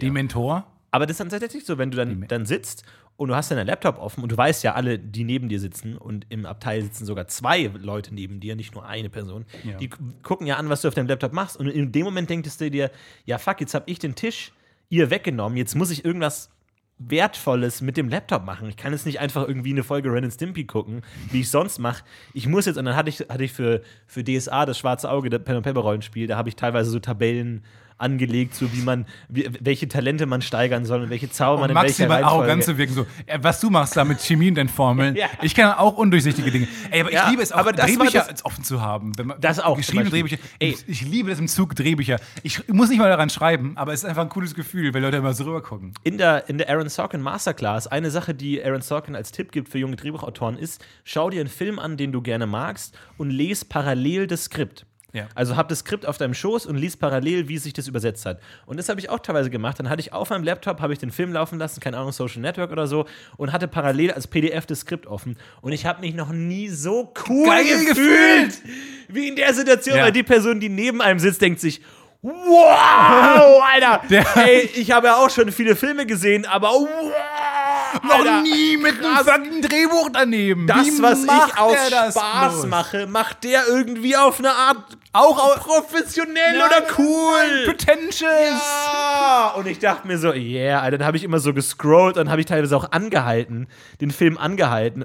Dementor? 0.00 0.66
Aber 0.90 1.06
das 1.06 1.14
ist 1.14 1.20
dann 1.20 1.28
tatsächlich 1.28 1.64
so, 1.66 1.76
wenn 1.78 1.90
du 1.90 1.96
dann, 1.96 2.24
dann 2.28 2.46
sitzt 2.46 2.82
und 3.18 3.28
du 3.28 3.34
hast 3.36 3.50
deinen 3.50 3.66
Laptop 3.66 3.98
offen 3.98 4.22
und 4.22 4.32
du 4.32 4.36
weißt 4.36 4.62
ja 4.64 4.72
alle, 4.74 4.98
die 4.98 5.24
neben 5.24 5.48
dir 5.50 5.60
sitzen 5.60 5.98
und 5.98 6.24
im 6.30 6.46
Abteil 6.46 6.82
sitzen 6.82 7.04
sogar 7.04 7.26
zwei 7.28 7.64
Leute 7.78 8.14
neben 8.14 8.40
dir, 8.40 8.56
nicht 8.56 8.74
nur 8.74 8.86
eine 8.86 9.10
Person. 9.10 9.44
Ja. 9.64 9.76
Die 9.76 9.90
gu- 9.90 9.98
gucken 10.22 10.46
ja 10.46 10.56
an, 10.56 10.68
was 10.70 10.80
du 10.82 10.88
auf 10.88 10.94
deinem 10.94 11.08
Laptop 11.08 11.32
machst 11.32 11.56
und 11.58 11.66
in 11.66 11.92
dem 11.92 12.04
Moment 12.04 12.30
denkst 12.30 12.56
du 12.56 12.70
dir, 12.70 12.90
ja 13.26 13.36
fuck, 13.38 13.60
jetzt 13.60 13.74
habe 13.74 13.84
ich 13.90 13.98
den 13.98 14.14
Tisch 14.14 14.52
ihr 14.88 15.10
weggenommen, 15.10 15.58
jetzt 15.58 15.74
muss 15.74 15.90
ich 15.90 16.04
irgendwas 16.04 16.48
Wertvolles 17.00 17.80
mit 17.80 17.96
dem 17.96 18.08
Laptop 18.08 18.44
machen. 18.44 18.68
Ich 18.68 18.76
kann 18.76 18.92
jetzt 18.92 19.06
nicht 19.06 19.20
einfach 19.20 19.46
irgendwie 19.46 19.70
eine 19.70 19.84
Folge 19.84 20.12
Ren 20.12 20.24
and 20.24 20.32
Stimpy 20.32 20.64
gucken, 20.64 21.02
wie 21.30 21.40
ich 21.40 21.50
sonst 21.50 21.78
mache. 21.78 22.02
Ich 22.34 22.46
muss 22.48 22.66
jetzt, 22.66 22.76
und 22.76 22.84
dann 22.86 22.96
hatte 22.96 23.08
ich, 23.08 23.20
hatte 23.20 23.44
ich 23.44 23.52
für, 23.52 23.82
für 24.06 24.24
DSA 24.24 24.66
das 24.66 24.78
schwarze 24.78 25.10
Auge, 25.10 25.30
der 25.30 25.38
Pen 25.38 25.56
and 25.56 25.64
Paper 25.64 25.80
Rollenspiel, 25.80 26.26
da 26.26 26.36
habe 26.36 26.48
ich 26.48 26.56
teilweise 26.56 26.90
so 26.90 26.98
Tabellen 26.98 27.62
angelegt, 27.98 28.54
so 28.54 28.72
wie 28.72 28.80
man, 28.82 29.06
wie, 29.28 29.48
welche 29.60 29.88
Talente 29.88 30.26
man 30.26 30.40
steigern 30.42 30.84
soll 30.84 31.02
und 31.02 31.10
welche 31.10 31.30
Zauber 31.30 31.60
man 31.62 31.70
Um 31.70 31.76
in 31.76 31.82
welcher 31.82 31.88
maximal 32.08 32.16
Reihenfolge. 32.22 32.36
arrogant 32.44 32.64
zu 32.64 32.78
wirken. 32.78 32.94
So, 32.94 33.06
äh, 33.26 33.38
was 33.42 33.60
du 33.60 33.70
machst 33.70 33.96
da 33.96 34.04
mit 34.04 34.20
Chemie 34.20 34.48
und 34.48 34.54
deinen 34.54 34.68
Formeln. 34.68 35.16
Ja. 35.18 35.26
Ich 35.42 35.54
kann 35.54 35.72
auch 35.72 35.96
undurchsichtige 35.96 36.50
Dinge. 36.50 36.68
Ey, 36.90 37.00
aber 37.00 37.12
Ja, 37.12 37.24
ich 37.24 37.30
liebe 37.30 37.42
es 37.42 37.50
auch, 37.52 37.64
Drehbücher 37.70 38.26
das- 38.30 38.44
offen 38.44 38.62
zu 38.64 38.80
haben. 38.80 39.12
Wenn 39.18 39.26
man, 39.28 39.40
Das 39.40 39.58
auch, 39.60 39.76
Geschriebene. 39.76 40.10
Drehbücher. 40.10 40.36
Ey. 40.58 40.76
Ich, 40.86 41.02
liebe 41.02 41.30
das 41.30 41.38
im 41.40 41.48
Zug, 41.48 41.74
Drehbücher. 41.74 42.18
Ich 42.44 42.68
muss 42.68 42.88
nicht 42.88 42.98
mal 42.98 43.08
daran 43.08 43.30
schreiben, 43.30 43.72
aber 43.76 43.92
es 43.92 44.00
ist 44.04 44.08
einfach 44.08 44.22
ein 44.22 44.28
cooles 44.28 44.54
Gefühl, 44.54 44.94
weil 44.94 45.02
Leute 45.02 45.16
immer 45.16 45.34
so 45.34 45.44
rüber 45.44 45.62
gucken. 45.62 45.92
in 46.04 46.18
der, 46.18 46.48
in 46.48 46.58
der 46.58 46.68
Aaron 46.70 46.88
Sorkin 46.88 47.20
Masterclass, 47.20 47.86
eine 47.88 48.10
Sache, 48.10 48.34
die 48.34 48.62
Aaron 48.64 48.80
Sorkin 48.82 49.16
als 49.16 49.32
Tipp 49.32 49.50
gibt 49.52 49.68
für 49.68 49.78
junge 49.78 49.96
Drehbuchautoren, 49.96 50.56
ist, 50.56 50.84
schau 51.04 51.30
dir 51.30 51.40
einen 51.40 51.48
Film 51.48 51.78
an, 51.78 51.96
den 51.96 52.12
du 52.12 52.22
gerne 52.22 52.46
magst 52.46 52.96
und 53.16 53.30
lese 53.30 53.64
parallel 53.64 54.26
das 54.28 54.44
Skript. 54.44 54.86
Ja. 55.14 55.26
Also 55.34 55.56
hab 55.56 55.68
das 55.68 55.78
Skript 55.78 56.04
auf 56.04 56.18
deinem 56.18 56.34
Schoß 56.34 56.66
und 56.66 56.76
lies 56.76 56.96
parallel, 56.96 57.48
wie 57.48 57.56
sich 57.56 57.72
das 57.72 57.88
übersetzt 57.88 58.26
hat. 58.26 58.40
Und 58.66 58.76
das 58.78 58.90
habe 58.90 59.00
ich 59.00 59.08
auch 59.08 59.20
teilweise 59.20 59.48
gemacht. 59.48 59.78
Dann 59.78 59.88
hatte 59.88 60.00
ich 60.00 60.12
auf 60.12 60.28
meinem 60.28 60.44
Laptop, 60.44 60.80
habe 60.80 60.92
ich 60.92 60.98
den 60.98 61.10
Film 61.10 61.32
laufen 61.32 61.58
lassen, 61.58 61.80
keine 61.80 61.96
Ahnung, 61.96 62.12
Social 62.12 62.42
Network 62.42 62.70
oder 62.72 62.86
so, 62.86 63.06
und 63.38 63.52
hatte 63.52 63.68
parallel 63.68 64.12
als 64.12 64.26
PDF 64.26 64.66
das 64.66 64.80
Skript 64.80 65.06
offen. 65.06 65.38
Und 65.62 65.72
ich 65.72 65.86
habe 65.86 66.02
mich 66.02 66.14
noch 66.14 66.30
nie 66.30 66.68
so 66.68 67.12
cool 67.26 67.46
Geil 67.46 67.84
gefühlt, 67.86 68.60
wie 69.08 69.28
in 69.28 69.36
der 69.36 69.54
Situation, 69.54 69.96
Ja. 69.96 70.04
weil 70.04 70.12
die 70.12 70.22
Person, 70.22 70.60
die 70.60 70.68
neben 70.68 71.00
einem 71.00 71.18
sitzt, 71.20 71.40
denkt 71.40 71.60
sich, 71.60 71.80
Wow, 72.20 73.62
Alter! 73.72 74.02
Der- 74.10 74.26
Ey, 74.36 74.68
ich 74.74 74.90
habe 74.90 75.06
ja 75.06 75.16
auch 75.16 75.30
schon 75.30 75.52
viele 75.52 75.76
Filme 75.76 76.04
gesehen, 76.04 76.44
aber 76.46 76.68
wow, 76.68 76.88
Noch 78.02 78.18
Alter, 78.18 78.40
nie 78.42 78.76
mit 78.76 79.04
einem 79.04 79.16
fucking 79.24 79.62
Drehbuch 79.62 80.10
daneben. 80.12 80.66
das, 80.66 80.86
Wie 80.86 81.02
was 81.02 81.24
ich 81.24 81.58
aus 81.58 81.76
Spaß 82.12 82.52
bloß? 82.54 82.66
mache, 82.66 83.06
macht 83.06 83.44
der 83.44 83.66
irgendwie 83.68 84.16
auf 84.16 84.38
eine 84.38 84.50
Art 84.52 84.96
Auch 85.12 85.38
au- 85.38 85.58
professionell 85.58 86.58
Nein, 86.58 86.66
oder 86.66 86.80
nein, 86.80 86.90
cool. 86.98 87.64
Pretentious. 87.66 88.22
Ja, 88.22 89.54
und 89.56 89.66
ich 89.66 89.78
dachte 89.78 90.06
mir 90.06 90.18
so, 90.18 90.32
yeah, 90.32 90.80
Alter, 90.80 90.98
dann 90.98 91.06
habe 91.06 91.16
ich 91.16 91.24
immer 91.24 91.40
so 91.40 91.54
gescrollt 91.54 92.16
und 92.18 92.30
habe 92.30 92.40
ich 92.40 92.46
teilweise 92.46 92.76
auch 92.76 92.92
angehalten, 92.92 93.68
den 94.00 94.10
Film 94.10 94.36
angehalten. 94.38 95.04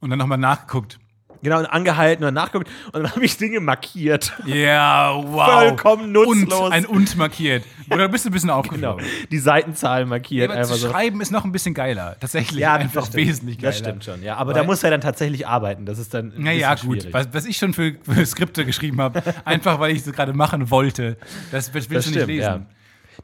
Und 0.00 0.10
dann 0.10 0.18
nochmal 0.18 0.38
nachgeguckt. 0.38 0.98
Genau, 1.42 1.58
und 1.58 1.66
angehalten 1.66 2.24
und 2.24 2.34
nachguckt 2.34 2.68
und 2.92 3.02
dann 3.02 3.10
habe 3.14 3.24
ich 3.24 3.36
Dinge 3.38 3.60
markiert. 3.60 4.32
Ja, 4.44 5.12
wow. 5.14 5.50
Vollkommen 5.50 6.12
nutzlos. 6.12 6.60
Und 6.60 6.72
ein 6.72 6.84
Und 6.84 7.16
markiert. 7.16 7.64
Oder 7.90 8.08
bist 8.08 8.24
du 8.24 8.28
ein 8.28 8.32
bisschen 8.32 8.48
Genau. 8.50 8.58
aufgeflogen? 8.60 9.04
Die 9.30 9.38
Seitenzahl 9.38 10.04
markiert. 10.06 10.50
Einfach 10.50 10.74
zu 10.74 10.78
so. 10.80 10.90
schreiben 10.90 11.20
ist 11.20 11.32
noch 11.32 11.44
ein 11.44 11.52
bisschen 11.52 11.72
geiler. 11.74 12.16
Tatsächlich 12.20 12.60
Ja, 12.60 12.74
einfach 12.74 13.06
stimmt. 13.06 13.26
wesentlich 13.26 13.58
geiler. 13.58 13.70
Das 13.70 13.78
stimmt 13.78 14.04
schon, 14.04 14.22
ja. 14.22 14.36
Aber 14.36 14.52
Weil- 14.52 14.60
da 14.60 14.66
muss 14.66 14.82
er 14.82 14.90
dann 14.90 15.00
tatsächlich 15.00 15.46
arbeiten. 15.46 15.86
Das 15.86 15.98
ist 15.98 16.12
dann. 16.14 16.32
Naja, 16.36 16.74
gut. 16.74 17.08
Was, 17.12 17.28
was 17.32 17.46
ich 17.46 17.56
schon 17.56 17.72
für, 17.72 17.94
für 18.02 18.26
Skripte 18.26 18.64
geschrieben 18.66 19.00
habe, 19.00 19.22
einfach 19.44 19.80
weil 19.80 19.96
ich 19.96 20.06
es 20.06 20.12
gerade 20.12 20.32
machen 20.34 20.70
wollte. 20.70 21.16
Das 21.52 21.72
willst 21.74 21.90
Das 21.90 22.04
du 22.04 22.10
stimmt, 22.10 22.26
nicht 22.28 22.36
lesen. 22.36 22.42
ja. 22.42 22.60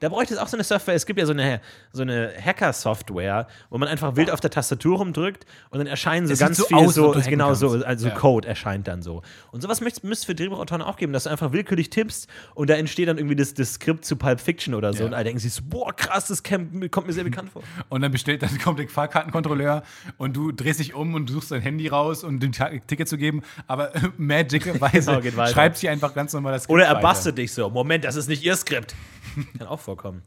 Da 0.00 0.08
bräuchte 0.08 0.34
es 0.34 0.40
auch 0.40 0.48
so 0.48 0.56
eine 0.56 0.64
Software. 0.64 0.94
Es 0.94 1.06
gibt 1.06 1.18
ja 1.18 1.26
so 1.26 1.32
eine, 1.32 1.60
so 1.92 2.02
eine 2.02 2.32
Hacker-Software, 2.44 3.46
wo 3.70 3.78
man 3.78 3.88
einfach 3.88 4.16
wild 4.16 4.30
auf 4.30 4.40
der 4.40 4.50
Tastatur 4.50 4.98
rumdrückt 4.98 5.46
und 5.70 5.78
dann 5.78 5.86
erscheinen 5.86 6.26
so 6.26 6.32
Es 6.32 6.38
sieht 6.38 6.46
ganz 6.46 6.58
so 6.58 6.64
viel 6.64 6.76
aus, 6.76 6.94
so, 6.94 7.12
du 7.12 7.20
genau 7.22 7.54
so, 7.54 7.70
also 7.84 8.08
Ja. 8.08 8.14
Code 8.14 8.46
erscheint 8.46 8.88
dann 8.88 9.02
so. 9.02 9.22
Und 9.50 9.62
sowas 9.62 9.80
müsste 9.80 10.06
müsste 10.06 10.26
für 10.26 10.34
Drehbuchautoren 10.34 10.82
auch 10.82 10.96
geben, 10.96 11.12
dass 11.12 11.24
du 11.24 11.30
einfach 11.30 11.52
willkürlich 11.52 11.90
tippst 11.90 12.28
und 12.54 12.70
da 12.70 12.74
entsteht 12.74 13.08
dann 13.08 13.18
irgendwie 13.18 13.36
das, 13.36 13.54
das 13.54 13.74
Skript 13.74 14.04
zu 14.04 14.16
Pulp 14.16 14.40
Fiction 14.40 14.74
oder 14.74 14.92
so. 14.92 15.00
Ja. 15.00 15.06
Und 15.06 15.14
alle 15.14 15.24
denken 15.24 15.40
sich 15.40 15.52
so, 15.52 15.62
boah, 15.64 15.94
krass, 15.94 16.26
das 16.28 16.42
Camp 16.42 16.90
kommt 16.90 17.06
mir 17.06 17.12
sehr 17.12 17.24
bekannt 17.24 17.50
vor. 17.50 17.62
Und 17.88 18.02
dann 18.02 18.12
bestellt, 18.12 18.42
dann 18.42 18.58
kommt 18.58 18.78
der 18.78 18.88
Fahrkartenkontrolleur 18.88 19.82
und 20.18 20.36
du 20.36 20.52
drehst 20.52 20.80
dich 20.80 20.94
um 20.94 21.14
und 21.14 21.30
suchst 21.30 21.50
dein 21.50 21.62
Handy 21.62 21.88
raus, 21.88 22.24
um 22.24 22.40
dem 22.40 22.52
Ticket 22.52 23.08
zu 23.08 23.16
geben. 23.16 23.42
Aber 23.66 23.92
Magic-weise 24.16 25.20
Genau, 25.20 25.46
schreibt 25.46 25.78
sie 25.78 25.88
einfach 25.88 26.14
ganz 26.14 26.32
normal 26.32 26.52
das 26.52 26.64
Skript 26.64 26.74
Oder 26.74 26.86
er 26.86 27.00
bastet 27.00 27.38
dich 27.38 27.52
so. 27.52 27.70
Moment, 27.70 28.04
das 28.04 28.16
ist 28.16 28.28
nicht 28.28 28.44
ihr 28.44 28.56
Skript. 28.56 28.94
Kann 29.58 29.66
auch 29.66 29.80
vorkommen. 29.80 30.22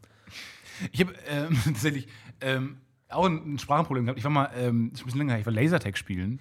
Ich 0.91 0.99
habe 1.01 1.13
ähm, 1.27 1.57
tatsächlich 1.65 2.07
ähm, 2.41 2.77
auch 3.09 3.25
ein, 3.25 3.57
Sprachenproblem 3.59 4.05
gehabt. 4.05 4.19
Ich 4.19 4.23
war 4.23 4.31
mal, 4.31 4.49
ähm, 4.55 4.91
ist 4.93 5.01
ein 5.01 5.05
bisschen 5.05 5.19
länger, 5.19 5.33
her, 5.33 5.39
ich 5.39 5.45
war 5.45 5.53
Lasertag 5.53 5.97
spielen. 5.97 6.39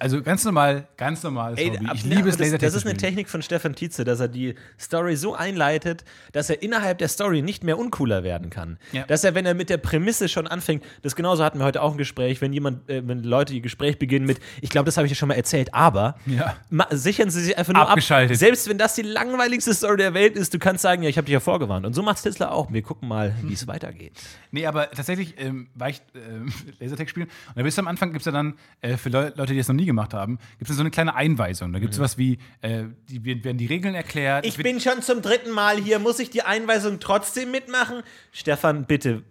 Also 0.00 0.22
ganz 0.22 0.44
normal, 0.44 0.88
ganz 0.96 1.22
normales 1.22 1.58
Ey, 1.58 1.68
Hobby. 1.68 1.86
ab- 1.86 1.92
Ich 1.94 2.04
ja, 2.04 2.16
liebe 2.16 2.28
es, 2.28 2.36
das, 2.38 2.50
das 2.58 2.74
ist 2.74 2.86
eine. 2.86 2.96
Technik 2.96 3.28
von 3.28 3.42
Stefan 3.42 3.74
Tietze, 3.74 4.02
dass 4.04 4.18
er 4.18 4.28
die 4.28 4.54
Story 4.78 5.14
so 5.16 5.34
einleitet, 5.34 6.04
dass 6.32 6.50
er 6.50 6.62
innerhalb 6.62 6.98
der 6.98 7.08
Story 7.08 7.42
nicht 7.42 7.62
mehr 7.64 7.78
uncooler 7.78 8.22
werden 8.24 8.50
kann. 8.50 8.78
Ja. 8.92 9.04
Dass 9.04 9.24
er, 9.24 9.34
wenn 9.34 9.46
er 9.46 9.54
mit 9.54 9.70
der 9.70 9.76
Prämisse 9.76 10.28
schon 10.28 10.46
anfängt, 10.46 10.82
das 11.02 11.14
genauso 11.16 11.44
hatten 11.44 11.58
wir 11.58 11.64
heute 11.66 11.82
auch 11.82 11.92
ein 11.92 11.98
Gespräch, 11.98 12.40
wenn 12.40 12.52
jemand, 12.52 12.88
äh, 12.88 13.06
wenn 13.06 13.22
Leute 13.22 13.52
ihr 13.54 13.60
Gespräch 13.60 13.98
beginnen 13.98 14.26
mit, 14.26 14.40
ich 14.60 14.70
glaube, 14.70 14.86
das 14.86 14.96
habe 14.96 15.06
ich 15.06 15.12
ja 15.12 15.16
schon 15.16 15.28
mal 15.28 15.34
erzählt, 15.34 15.72
aber 15.74 16.16
Ja. 16.26 16.56
sichern 16.90 17.30
sie 17.30 17.42
sich 17.42 17.56
einfach 17.58 17.72
nur 17.74 17.88
Abgeschaltet. 17.88 18.36
ab. 18.36 18.38
Selbst 18.40 18.68
wenn 18.68 18.78
das 18.78 18.94
die 18.94 19.02
langweiligste 19.02 19.74
Story 19.74 19.98
der 19.98 20.14
Welt 20.14 20.34
ist, 20.36 20.54
du 20.54 20.58
kannst 20.58 20.82
sagen, 20.82 21.02
ja, 21.02 21.08
ich 21.10 21.16
habe 21.18 21.26
dich 21.26 21.34
ja 21.34 21.40
vorgewarnt. 21.40 21.84
Und 21.86 21.92
so 21.94 22.02
macht 22.02 22.22
Tesla 22.22 22.50
auch. 22.50 22.72
Wir 22.72 22.82
gucken 22.82 23.06
mal, 23.08 23.34
wie 23.42 23.52
es 23.52 23.66
weitergeht. 23.66 24.12
Nee, 24.50 24.66
aber 24.66 24.90
tatsächlich 24.90 25.34
ähm, 25.38 25.68
war 25.74 25.90
ich 25.90 26.00
ähm, 26.14 26.52
Lasertag 26.80 27.10
spielen 27.10 27.26
und 27.48 27.56
da 27.56 27.62
bist 27.62 27.76
du 27.76 27.82
am 27.82 27.88
Anfang, 27.88 28.10
gibt 28.12 28.20
es 28.22 28.26
ja 28.26 28.32
dann, 28.32 28.54
äh, 28.80 28.96
für 28.96 29.10
Leu 29.10 29.30
Leute, 29.34 29.52
die 29.52 29.58
das 29.58 29.68
noch 29.68 29.74
nie 29.74 29.89
gemacht 29.90 30.14
haben, 30.14 30.38
gibt 30.58 30.70
es 30.70 30.76
so 30.76 30.82
eine 30.82 30.90
kleine 30.90 31.14
Einweisung. 31.14 31.72
Da 31.72 31.78
gibt 31.78 31.90
es 31.92 31.96
sowas 31.98 32.16
wie, 32.16 32.38
äh, 32.62 32.84
die 33.08 33.24
werden 33.44 33.58
die 33.58 33.66
Regeln 33.66 33.94
erklärt. 33.94 34.44
Mhm. 34.44 34.48
Ich 34.48 34.56
bin 34.56 34.80
schon 34.80 35.02
zum 35.02 35.20
dritten 35.22 35.50
Mal 35.50 35.76
hier. 35.78 35.98
Muss 35.98 36.18
ich 36.18 36.30
die 36.30 36.42
Einweisung 36.42 37.00
trotzdem 37.00 37.50
mitmachen? 37.50 38.02
Stefan, 38.32 38.84
bitte, 38.86 39.22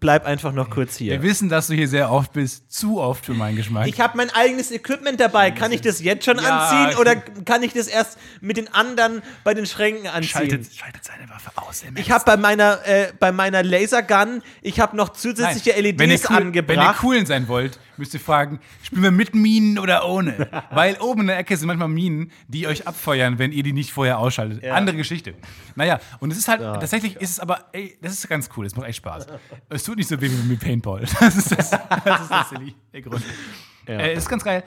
bleib 0.00 0.26
einfach 0.26 0.52
noch 0.52 0.70
kurz 0.70 0.96
hier. 0.96 1.12
Wir 1.12 1.22
wissen, 1.22 1.48
dass 1.48 1.68
du 1.68 1.74
hier 1.74 1.88
sehr 1.88 2.10
oft 2.10 2.32
bist, 2.32 2.70
zu 2.72 3.00
oft 3.00 3.24
für 3.24 3.34
meinen 3.34 3.56
Geschmack. 3.56 3.86
Ich 3.86 4.00
habe 4.00 4.16
mein 4.16 4.28
eigenes 4.30 4.70
Equipment 4.70 5.20
dabei. 5.20 5.50
Kann 5.50 5.72
ich 5.72 5.80
das 5.80 6.02
jetzt 6.02 6.24
schon 6.24 6.38
Ja, 6.38 6.58
anziehen 6.58 6.98
oder 7.00 7.16
kann 7.16 7.62
ich 7.62 7.72
das 7.72 7.86
erst 7.86 8.18
mit 8.40 8.56
den 8.56 8.72
anderen 8.74 9.22
bei 9.44 9.54
den 9.54 9.66
Schränken 9.66 10.06
anziehen? 10.08 10.28
schaltet, 10.30 10.74
schaltet 10.74 11.04
seine 11.04 11.28
Waffe 11.30 11.50
aus. 11.56 11.84
Ich 11.96 12.10
habe 12.10 12.24
bei 12.24 12.36
meiner, 12.36 12.80
äh, 12.86 13.12
bei 13.18 13.32
meiner 13.32 13.62
Lasergun, 13.62 14.42
ich 14.62 14.80
habe 14.80 14.96
noch 14.96 15.10
zusätzliche 15.10 15.80
LEDs 15.80 15.98
wenn 15.98 16.10
ihr, 16.10 16.20
cool, 16.28 16.36
angebracht. 16.36 16.76
wenn 16.76 16.84
ihr 16.84 16.94
coolen 16.94 17.26
sein 17.26 17.48
wollt, 17.48 17.78
müsst 17.98 18.14
ihr 18.14 18.20
fragen, 18.20 18.60
spielen 18.82 19.02
wir 19.02 19.10
mit 19.10 19.34
Minen 19.34 19.78
oder 19.78 20.08
ohne? 20.08 20.48
Weil 20.70 20.96
oben 21.00 21.22
in 21.22 21.26
der 21.28 21.38
Ecke 21.38 21.56
sind 21.56 21.66
manchmal 21.66 21.88
Minen, 21.88 22.30
die 22.48 22.66
euch 22.66 22.86
abfeuern, 22.86 23.38
wenn 23.38 23.52
ihr 23.52 23.62
die 23.62 23.72
nicht 23.72 23.92
vorher 23.92 24.18
ausschaltet. 24.18 24.62
Ja. 24.62 24.74
Andere 24.74 24.96
Geschichte. 24.96 25.34
Naja, 25.74 26.00
und 26.20 26.30
es 26.30 26.38
ist 26.38 26.48
halt, 26.48 26.60
tatsächlich 26.60 27.16
ist 27.16 27.30
es 27.30 27.40
aber, 27.40 27.66
ey, 27.72 27.96
das 28.00 28.12
ist 28.12 28.28
ganz 28.28 28.48
cool, 28.56 28.66
es 28.66 28.76
macht 28.76 28.88
echt 28.88 28.98
Spaß. 28.98 29.26
es 29.68 29.84
tut 29.84 29.96
nicht 29.96 30.08
so 30.08 30.20
weh 30.20 30.30
wie 30.30 30.48
mit 30.48 30.60
Paintball. 30.60 31.04
Das 31.24 31.36
ist 31.36 31.52
das, 31.52 31.70
das, 31.70 32.20
ist 32.20 32.30
das 32.30 32.50
der 32.92 33.02
Grund. 33.02 33.24
Äh, 33.86 34.14
ist 34.14 34.28
ganz 34.28 34.44
geil. 34.44 34.62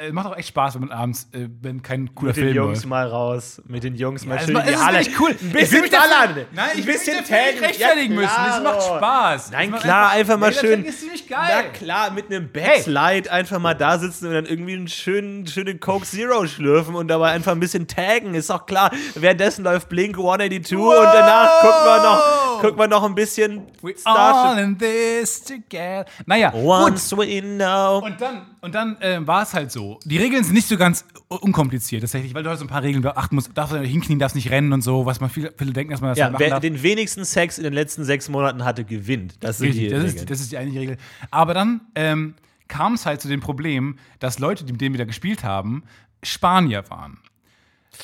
Äh, 0.00 0.12
macht 0.12 0.26
auch 0.26 0.36
echt 0.36 0.48
Spaß, 0.48 0.74
wenn 0.74 0.82
man 0.82 0.90
abends, 0.90 1.28
äh, 1.32 1.48
wenn 1.60 1.82
kein 1.82 2.14
cooler 2.14 2.28
mit 2.28 2.36
den 2.36 2.44
Film 2.44 2.56
Jungs 2.56 2.78
läuft. 2.78 2.86
mal 2.88 3.06
raus, 3.06 3.62
mit 3.66 3.84
den 3.84 3.94
Jungs 3.94 4.24
mal 4.24 4.36
es 4.38 4.44
schön 4.46 4.56
in 4.56 4.62
die 4.66 4.70
ist 4.72 4.84
Halle. 4.86 4.98
echt 4.98 5.20
cool. 5.20 5.30
Ein 5.30 5.36
Ich 5.36 5.52
will 5.72 5.82
bisschen 5.82 5.90
ballern. 5.90 6.46
Nein, 6.52 6.68
ich 6.74 6.80
ein 6.80 6.86
will 6.86 6.92
bisschen 6.94 7.16
mich 7.20 7.30
rechtfertigen 7.62 8.14
müssen. 8.14 8.30
Es 8.48 8.62
macht. 8.62 8.82
Spaß. 8.82 9.50
Nein, 9.52 9.70
macht 9.70 9.82
klar, 9.82 10.10
einfach 10.10 10.38
mal 10.38 10.46
Lasertag 10.46 10.70
schön. 10.70 10.84
ist 10.84 11.00
ziemlich 11.00 11.24
Na 11.28 11.36
geil. 11.60 11.70
klar, 11.72 12.10
mit 12.12 12.26
einem 12.30 12.48
Hey. 12.54 12.62
Backslide 12.76 13.30
einfach 13.30 13.58
mal 13.58 13.74
da 13.74 13.98
sitzen 13.98 14.26
und 14.28 14.34
dann 14.34 14.46
irgendwie 14.46 14.74
einen 14.74 14.88
schönen, 14.88 15.46
schönen 15.46 15.78
Coke 15.80 16.06
Zero 16.06 16.46
schlürfen 16.46 16.94
und 16.94 17.08
dabei 17.08 17.30
einfach 17.32 17.52
ein 17.52 17.60
bisschen 17.60 17.86
taggen, 17.86 18.34
ist 18.34 18.50
doch 18.50 18.66
klar. 18.66 18.90
Währenddessen 19.14 19.64
läuft 19.64 19.88
Blink 19.88 20.16
182 20.16 20.76
und 20.78 20.92
danach 21.04 21.60
gucken 21.60 21.84
wir 21.84 22.02
noch, 22.02 22.60
gucken 22.60 22.78
wir 22.78 22.88
noch 22.88 23.04
ein 23.04 23.14
bisschen 23.14 23.66
We 23.82 23.94
all 24.04 24.58
in 24.58 24.78
this 24.78 25.42
together. 25.42 26.04
Naja, 26.26 26.50
gut. 26.50 26.62
Once 26.62 27.16
we 27.16 27.40
know. 27.42 27.98
Und 28.04 28.20
dann, 28.20 28.46
und 28.62 28.74
dann 28.74 28.96
ähm, 29.00 29.26
war 29.26 29.42
es 29.42 29.52
halt 29.54 29.70
so. 29.72 29.98
Die 30.04 30.16
Regeln 30.16 30.44
sind 30.44 30.54
nicht 30.54 30.68
so 30.68 30.76
ganz 30.76 31.04
unkompliziert 31.28 32.02
tatsächlich, 32.02 32.32
weil 32.32 32.42
du 32.42 32.48
halt 32.48 32.58
so 32.58 32.64
ein 32.64 32.68
paar 32.68 32.82
Regeln 32.82 33.02
beachten 33.02 33.34
musst. 33.34 33.50
Darfst 33.54 33.74
du 33.74 33.80
hinknien, 33.80 34.18
darfst 34.18 34.36
nicht 34.36 34.50
rennen 34.50 34.72
und 34.72 34.82
so, 34.82 35.04
was 35.04 35.20
man 35.20 35.28
viele, 35.30 35.52
viele 35.58 35.72
denken, 35.72 35.90
dass 35.90 36.00
man 36.00 36.10
das 36.10 36.18
Ja, 36.18 36.24
halt 36.26 36.34
machen 36.34 36.40
wer 36.40 36.50
darf. 36.50 36.60
den 36.60 36.82
wenigsten 36.82 37.24
Sex 37.24 37.58
in 37.58 37.64
den 37.64 37.72
letzten 37.72 38.04
sechs 38.04 38.28
Monaten 38.28 38.64
hatte, 38.64 38.84
gewinnt. 38.84 39.34
Das 39.40 39.58
sind 39.58 39.68
Richtig, 39.68 39.88
die 39.88 39.90
das, 39.90 40.04
ist, 40.04 40.30
das 40.30 40.40
ist 40.40 40.52
die 40.52 40.56
einzige 40.56 40.80
Regel. 40.80 40.96
Aber 41.30 41.54
dann 41.54 41.80
ähm, 41.96 42.34
kam 42.68 42.94
es 42.94 43.04
halt 43.04 43.20
zu 43.20 43.28
dem 43.28 43.40
Problem, 43.40 43.96
dass 44.20 44.38
Leute, 44.38 44.64
die 44.64 44.72
mit 44.72 44.80
denen 44.80 44.94
wir 44.94 44.98
da 44.98 45.04
gespielt 45.04 45.42
haben, 45.44 45.82
Spanier 46.22 46.88
waren. 46.88 47.18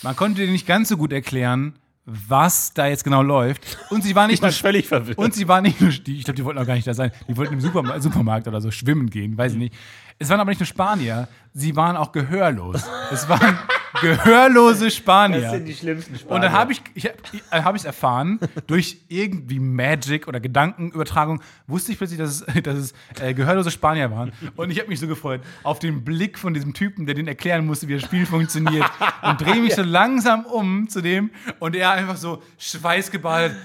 Man 0.02 0.16
konnte 0.16 0.40
denen 0.40 0.52
nicht 0.52 0.66
ganz 0.66 0.88
so 0.88 0.96
gut 0.96 1.12
erklären, 1.12 1.74
was 2.04 2.72
da 2.72 2.86
jetzt 2.86 3.04
genau 3.04 3.22
läuft. 3.22 3.78
Und 3.90 4.02
sie 4.02 4.14
waren 4.14 4.26
nicht 4.30 4.38
ich 4.38 4.42
war 4.42 4.50
nur 4.50 4.56
völlig 4.58 4.88
verwirrt. 4.88 5.18
Und 5.18 5.34
sie 5.34 5.46
waren 5.46 5.62
nicht 5.62 5.80
nur, 5.80 5.90
ich 5.90 6.02
glaube, 6.24 6.34
die 6.34 6.44
wollten 6.44 6.58
auch 6.58 6.66
gar 6.66 6.74
nicht 6.74 6.86
da 6.86 6.94
sein. 6.94 7.12
Die 7.28 7.36
wollten 7.36 7.54
im 7.54 7.60
Superma 7.60 8.00
Supermarkt 8.00 8.48
oder 8.48 8.60
so 8.60 8.70
schwimmen 8.70 9.10
gehen, 9.10 9.36
weiß 9.36 9.52
ich 9.52 9.58
nicht. 9.58 9.74
Es 10.20 10.28
waren 10.28 10.40
aber 10.40 10.50
nicht 10.50 10.58
nur 10.58 10.66
Spanier, 10.66 11.28
sie 11.54 11.76
waren 11.76 11.96
auch 11.96 12.10
gehörlos. 12.10 12.84
Es 13.12 13.28
waren 13.28 13.56
gehörlose 14.00 14.90
Spanier. 14.90 15.40
das 15.42 15.52
sind 15.52 15.64
die 15.64 15.74
schlimmsten 15.74 16.16
Spanier. 16.16 16.34
Und 16.34 16.42
dann 16.42 16.52
habe 16.52 16.72
ich 16.72 16.82
ich, 16.94 17.04
äh, 17.04 17.12
hab 17.52 17.76
ich 17.76 17.84
erfahren, 17.84 18.40
durch 18.66 18.98
irgendwie 19.08 19.60
Magic 19.60 20.26
oder 20.26 20.40
Gedankenübertragung, 20.40 21.40
wusste 21.68 21.92
ich 21.92 21.98
plötzlich, 21.98 22.18
dass 22.18 22.42
es, 22.42 22.62
dass 22.62 22.74
es 22.74 22.94
äh, 23.20 23.32
gehörlose 23.32 23.70
Spanier 23.70 24.10
waren. 24.10 24.32
Und 24.56 24.70
ich 24.70 24.80
habe 24.80 24.88
mich 24.88 24.98
so 24.98 25.06
gefreut 25.06 25.40
auf 25.62 25.78
den 25.78 26.04
Blick 26.04 26.36
von 26.36 26.52
diesem 26.52 26.74
Typen, 26.74 27.06
der 27.06 27.14
den 27.14 27.28
erklären 27.28 27.64
musste, 27.64 27.86
wie 27.86 27.94
das 27.94 28.02
Spiel 28.02 28.26
funktioniert. 28.26 28.90
Und 29.22 29.40
drehe 29.40 29.60
mich 29.60 29.76
so 29.76 29.82
langsam 29.82 30.46
um 30.46 30.88
zu 30.88 31.00
dem 31.00 31.30
und 31.60 31.76
er 31.76 31.92
einfach 31.92 32.16
so 32.16 32.42
schweißgebadet. 32.58 33.56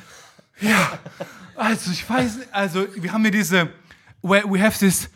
Ja, 0.61 0.99
also 1.55 1.91
ich 1.91 2.07
weiß, 2.07 2.37
nicht, 2.37 2.53
also 2.53 2.85
wir 2.95 3.11
haben 3.11 3.23
hier 3.23 3.31
diese, 3.31 3.69
we, 4.21 4.43
we 4.45 4.61
have 4.61 4.77
this 4.77 5.09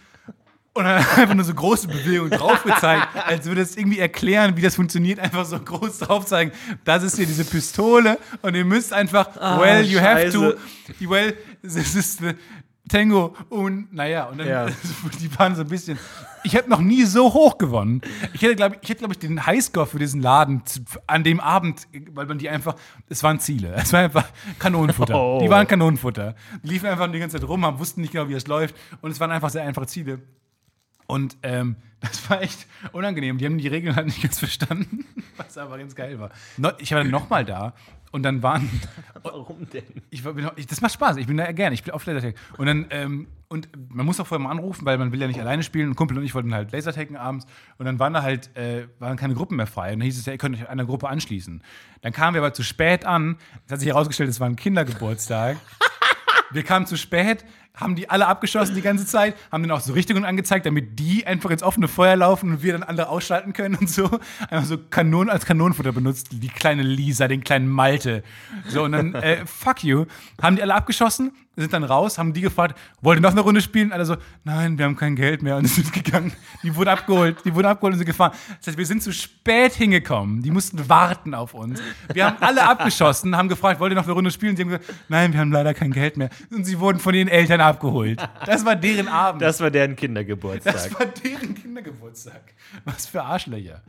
und 0.78 0.84
dann 0.86 0.98
einfach 1.16 1.34
nur 1.34 1.44
so 1.44 1.54
große 1.54 1.88
Bewegungen 1.88 2.32
drauf 2.32 2.64
gezeigt, 2.64 3.08
als 3.26 3.46
würde 3.46 3.62
es 3.62 3.76
irgendwie 3.76 4.00
erklären, 4.00 4.56
wie 4.56 4.62
das 4.62 4.76
funktioniert. 4.76 5.20
Einfach 5.20 5.46
so 5.46 5.60
groß 5.60 6.00
drauf 6.00 6.26
zeigen. 6.26 6.52
Das 6.86 7.04
ist 7.04 7.16
hier 7.16 7.26
diese 7.26 7.46
Pistole 7.46 8.18
und 8.42 8.56
ihr 8.56 8.66
müsst 8.66 8.94
einfach, 8.94 9.36
well, 9.60 9.84
you 9.84 10.00
have 10.00 10.30
to, 10.32 10.54
well, 11.10 11.36
this 11.64 11.96
is 11.96 12.18
the 12.18 12.34
Tango 12.88 13.36
und 13.50 13.94
naja, 13.94 14.26
und 14.26 14.38
dann, 14.38 14.48
Ja. 14.48 14.68
die 15.20 15.38
waren 15.38 15.56
so 15.56 15.62
ein 15.62 15.68
bisschen. 15.68 16.00
Ich 16.44 16.56
habe 16.56 16.70
noch 16.70 16.80
nie 16.80 17.04
so 17.04 17.34
hoch 17.34 17.58
gewonnen. 17.58 18.02
Ich 18.32 18.42
hätte, 18.42 18.56
glaube 18.56 18.78
ich, 18.82 18.88
hätte, 18.90 19.00
glaub 19.00 19.12
ich, 19.12 19.20
den 19.20 19.46
Highscore 19.46 19.86
für 19.86 20.00
diesen 20.00 20.22
Laden 20.22 20.62
an 21.06 21.24
dem 21.24 21.42
Abend, 21.42 21.88
weil 22.14 22.26
man 22.26 22.38
die 22.38 22.48
einfach, 22.48 22.76
es 23.10 23.22
waren 23.24 23.40
Ziele. 23.40 23.74
Es 23.76 23.92
war 23.92 24.02
einfach 24.02 24.30
Kanonenfutter. 24.60 25.16
Oh. 25.18 25.40
Die 25.42 25.50
waren 25.50 25.68
Kanonenfutter. 25.68 26.36
Die 26.64 26.70
liefen 26.70 26.86
einfach 26.88 27.12
die 27.12 27.20
ganze 27.20 27.40
Zeit 27.40 27.48
rum, 27.50 27.66
haben, 27.66 27.80
wussten 27.80 28.02
nicht 28.02 28.14
genau, 28.14 28.30
wie 28.30 28.34
es 28.34 28.46
läuft. 28.48 28.76
Und 29.02 29.12
es 29.12 29.20
waren 29.20 29.32
einfach 29.32 29.50
sehr 29.50 29.64
einfache 29.64 29.88
Ziele. 29.88 30.22
Und 31.08 31.38
ähm, 31.44 31.78
das 32.00 32.30
war 32.30 32.42
echt 32.42 32.68
unangenehm. 32.92 33.38
Die 33.38 33.46
haben 33.46 33.58
die 33.58 33.68
Regeln 33.68 33.96
halt 33.96 34.06
nicht 34.06 34.22
ganz 34.22 34.40
verstanden, 34.40 35.06
was 35.38 35.58
aber 35.58 35.78
ganz 35.78 35.96
geil 35.96 36.20
war. 36.20 36.30
Ich 36.80 36.92
war 36.92 37.00
dann 37.00 37.10
nochmal 37.10 37.46
da 37.46 37.74
und 38.12 38.24
dann 38.24 38.44
waren. 38.44 38.70
Warum 39.24 39.70
denn? 39.70 39.84
Ich, 40.10 40.24
bin, 40.24 40.50
ich, 40.56 40.68
das 40.68 40.82
macht 40.82 40.94
Spaß, 40.94 41.18
ich 41.18 41.28
bin 41.28 41.38
da 41.38 41.52
gerne, 41.52 41.74
ich 41.74 41.84
bin 41.84 41.94
auf 41.94 42.06
Lasertag. 42.06 42.36
Und 42.58 42.68
dann, 42.68 42.86
ähm, 42.92 43.28
und 43.50 43.70
man 43.90 44.06
muss 44.06 44.20
auch 44.20 44.28
vorher 44.28 44.44
mal 44.44 44.52
anrufen, 44.52 44.86
weil 44.86 44.98
man 44.98 45.12
will 45.12 45.20
ja 45.20 45.28
nicht 45.28 45.40
alleine 45.40 45.64
spielen. 45.64 45.90
Ein 45.90 45.96
Kumpel 45.96 46.18
und 46.18 46.24
ich 46.24 46.36
wollten 46.36 46.54
halt 46.54 46.72
Lasertaggen 46.72 47.16
abends. 47.16 47.46
Und 47.78 47.86
dann 47.86 48.00
waren 48.00 48.14
da 48.14 48.22
halt, 48.22 48.56
äh, 48.56 48.88
waren 49.00 49.18
keine 49.18 49.34
Gruppen 49.34 49.58
mehr 49.58 49.68
frei. 49.68 49.94
Und 49.94 50.00
dann 50.00 50.06
hieß 50.06 50.18
es 50.18 50.26
ja, 50.26 50.34
ihr 50.34 50.38
könnt 50.38 50.56
euch 50.56 50.68
einer 50.70 50.86
Gruppe 50.86 51.10
anschließen. 51.10 51.64
Dann 52.02 52.14
kamen 52.14 52.36
wir 52.36 52.42
aber 52.42 52.54
zu 52.54 52.64
spät 52.64 53.06
an. 53.06 53.38
Es 53.66 53.72
hat 53.72 53.80
sich 53.80 53.90
herausgestellt, 53.90 54.30
es 54.30 54.40
war 54.40 54.48
ein 54.48 54.56
Kindergeburtstag. 54.56 55.58
Wir 56.52 56.64
kamen 56.64 56.86
zu 56.86 56.98
spät, 56.98 57.44
haben 57.78 57.96
die 57.96 58.10
alle 58.10 58.28
abgeschossen 58.28 58.76
die 58.76 58.82
ganze 58.82 59.06
Zeit, 59.06 59.36
haben 59.52 59.64
dann 59.64 59.72
auch 59.72 59.82
so 59.82 59.94
Richtungen 59.94 60.26
angezeigt, 60.26 60.66
damit 60.66 61.00
die 61.00 61.26
einfach 61.26 61.50
ins 61.52 61.64
offene 61.64 61.88
Feuer 61.88 62.16
laufen 62.16 62.52
und 62.52 62.64
wir 62.64 62.74
dann 62.74 62.84
andere 62.84 63.10
ausschalten 63.10 63.54
können 63.54 63.76
und 63.76 63.90
so. 63.90 64.10
Einfach 64.50 64.66
so 64.66 64.78
Kanonen 64.78 65.30
als 65.30 65.46
Kanonenfutter 65.46 65.92
benutzt, 65.92 66.30
die 66.32 66.50
kleine 66.50 66.84
Lisa, 66.84 67.28
den 67.28 67.44
kleinen 67.44 67.68
Malte. 67.68 68.24
So, 68.68 68.84
und 68.84 68.92
dann, 68.92 69.16
äh, 69.16 69.46
fuck 69.46 69.84
you, 69.84 70.06
haben 70.42 70.56
die 70.56 70.62
alle 70.62 70.76
abgeschossen 70.76 71.32
sind 71.58 71.74
dann 71.74 71.84
raus, 71.84 72.18
haben 72.20 72.34
die 72.34 72.42
gefragt, 72.42 72.78
wollt 73.02 73.18
ihr 73.18 73.22
noch 73.22 73.32
eine 73.32 73.42
Runde 73.42 73.62
spielen? 73.62 73.92
Alle 73.92 74.06
so, 74.06 74.16
nein, 74.44 74.78
wir 74.78 74.86
haben 74.86 74.96
kein 74.96 75.16
Geld 75.16 75.42
mehr 75.42 75.58
und 75.58 75.66
sind 75.68 75.92
gegangen. 75.92 76.32
Die 76.62 76.76
wurden 76.76 76.90
abgeholt, 76.90 77.38
die 77.46 77.54
wurden 77.54 77.66
abgeholt 77.66 77.94
und 77.94 77.98
sind 77.98 78.06
gefahren. 78.06 78.32
Das 78.60 78.68
heißt, 78.68 78.78
wir 78.78 78.86
sind 78.86 79.02
zu 79.02 79.12
spät 79.12 79.74
hingekommen. 79.74 80.44
Die 80.44 80.52
mussten 80.52 80.88
warten 80.88 81.34
auf 81.34 81.56
uns. 81.56 81.82
Wir 82.14 82.28
haben 82.28 82.38
alle 82.42 82.64
abgeschossen, 82.64 83.36
haben 83.36 83.50
gefragt, 83.50 83.80
wollt 83.80 83.92
ihr 83.92 83.96
noch 83.96 84.04
eine 84.04 84.14
Runde 84.14 84.30
spielen? 84.30 84.56
Sie 84.56 84.62
haben 84.64 84.70
gesagt, 84.70 84.94
nein, 85.10 85.34
wir 85.34 85.40
haben 85.40 85.52
leider 85.52 85.74
kein 85.74 85.92
Geld 85.92 86.16
mehr. 86.18 86.30
Und 86.52 86.64
sie 86.66 86.80
wurden 86.80 87.00
von 87.00 87.16
ihren 87.16 87.28
Eltern 87.28 87.60
abgeholt. 87.68 88.22
Das 88.46 88.66
war 88.66 88.76
deren 88.76 89.08
Abend. 89.08 89.42
Das 89.42 89.60
war 89.60 89.72
deren 89.72 89.96
Kindergeburtstag. 89.96 90.74
Das 90.74 91.00
war 91.00 91.06
deren 91.06 91.56
Kindergeburtstag. 91.56 92.42
Was 92.86 93.08
für 93.08 93.22
Arschlöcher. 93.24 93.82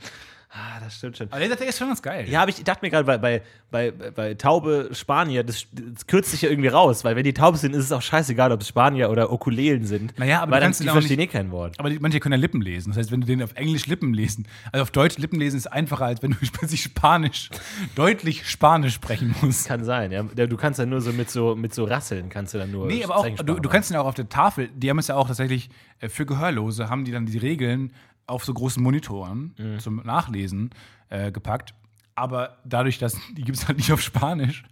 Ah, 0.50 0.80
das 0.82 0.96
stimmt 0.96 1.16
schon. 1.16 1.30
Aber 1.30 1.40
der 1.40 1.60
ist 1.68 1.78
schon 1.78 1.88
ganz 1.88 2.00
geil. 2.02 2.28
Ja, 2.28 2.42
aber 2.42 2.50
ich 2.50 2.62
dachte 2.64 2.84
mir 2.84 2.90
gerade 2.90 3.04
bei, 3.04 3.18
bei, 3.18 3.42
bei, 3.70 3.90
bei 4.10 4.34
Taube 4.34 4.90
Spanier, 4.92 5.44
das, 5.44 5.66
das 5.72 6.06
kürzt 6.06 6.30
sich 6.30 6.42
ja 6.42 6.50
irgendwie 6.50 6.68
raus, 6.68 7.04
weil 7.04 7.16
wenn 7.16 7.24
die 7.24 7.34
taub 7.34 7.56
sind, 7.56 7.74
ist 7.74 7.84
es 7.84 7.92
auch 7.92 8.02
scheißegal, 8.02 8.50
ob 8.52 8.60
es 8.62 8.68
Spanier 8.68 9.10
oder 9.10 9.30
Okulelen 9.32 9.84
sind. 9.84 10.18
Naja, 10.18 10.40
aber 10.42 10.52
weil 10.52 10.60
du 10.60 10.66
dann, 10.66 10.72
die 10.78 10.88
verstehen 10.88 11.18
eh 11.18 11.22
nicht- 11.22 11.32
kein 11.32 11.50
Wort. 11.50 11.78
Aber 11.78 11.90
die, 11.90 11.98
manche 11.98 12.20
können 12.20 12.32
ja 12.32 12.38
Lippen 12.38 12.60
lesen. 12.62 12.90
Das 12.90 12.98
heißt, 12.98 13.12
wenn 13.12 13.20
du 13.20 13.26
den 13.26 13.42
auf 13.42 13.52
Englisch 13.54 13.86
Lippen 13.86 14.14
lesen, 14.14 14.46
also 14.72 14.82
auf 14.82 14.90
Deutsch 14.90 15.18
Lippen 15.18 15.38
lesen 15.38 15.56
ist 15.56 15.66
einfacher, 15.66 16.06
als 16.06 16.22
wenn 16.22 16.30
du 16.30 16.36
plötzlich 16.52 16.82
Spanisch, 16.82 17.50
deutlich 17.94 18.48
Spanisch 18.48 18.94
sprechen 18.94 19.34
musst. 19.42 19.66
Kann 19.68 19.84
sein, 19.84 20.12
ja. 20.12 20.22
Du 20.22 20.56
kannst 20.56 20.78
ja 20.78 20.86
nur 20.86 21.00
so 21.00 21.12
mit 21.12 21.30
so, 21.30 21.54
mit 21.56 21.74
so 21.74 21.84
Rasseln, 21.84 22.28
kannst 22.28 22.54
du 22.54 22.58
dann 22.58 22.70
nur. 22.70 22.86
Nee, 22.86 23.04
aber 23.04 23.16
auch, 23.18 23.26
du, 23.28 23.54
du 23.60 23.68
kannst 23.68 23.90
ihn 23.90 23.96
auch 23.96 24.06
auf 24.06 24.14
der 24.14 24.28
Tafel, 24.28 24.68
die 24.74 24.88
haben 24.90 24.98
es 24.98 25.08
ja 25.08 25.16
auch 25.16 25.26
tatsächlich 25.26 25.68
äh, 26.00 26.08
für 26.08 26.26
Gehörlose, 26.26 26.88
haben 26.88 27.04
die 27.04 27.12
dann 27.12 27.26
die 27.26 27.38
Regeln 27.38 27.92
auf 28.28 28.44
so 28.44 28.54
großen 28.54 28.82
Monitoren 28.82 29.54
Mhm. 29.58 29.78
zum 29.80 29.96
Nachlesen 30.04 30.70
äh, 31.10 31.32
gepackt. 31.32 31.74
Aber 32.14 32.58
dadurch, 32.64 32.98
dass 32.98 33.16
die 33.36 33.42
gibt 33.42 33.58
es 33.58 33.68
halt 33.68 33.78
nicht 33.78 33.92
auf 33.92 34.00
Spanisch. 34.00 34.64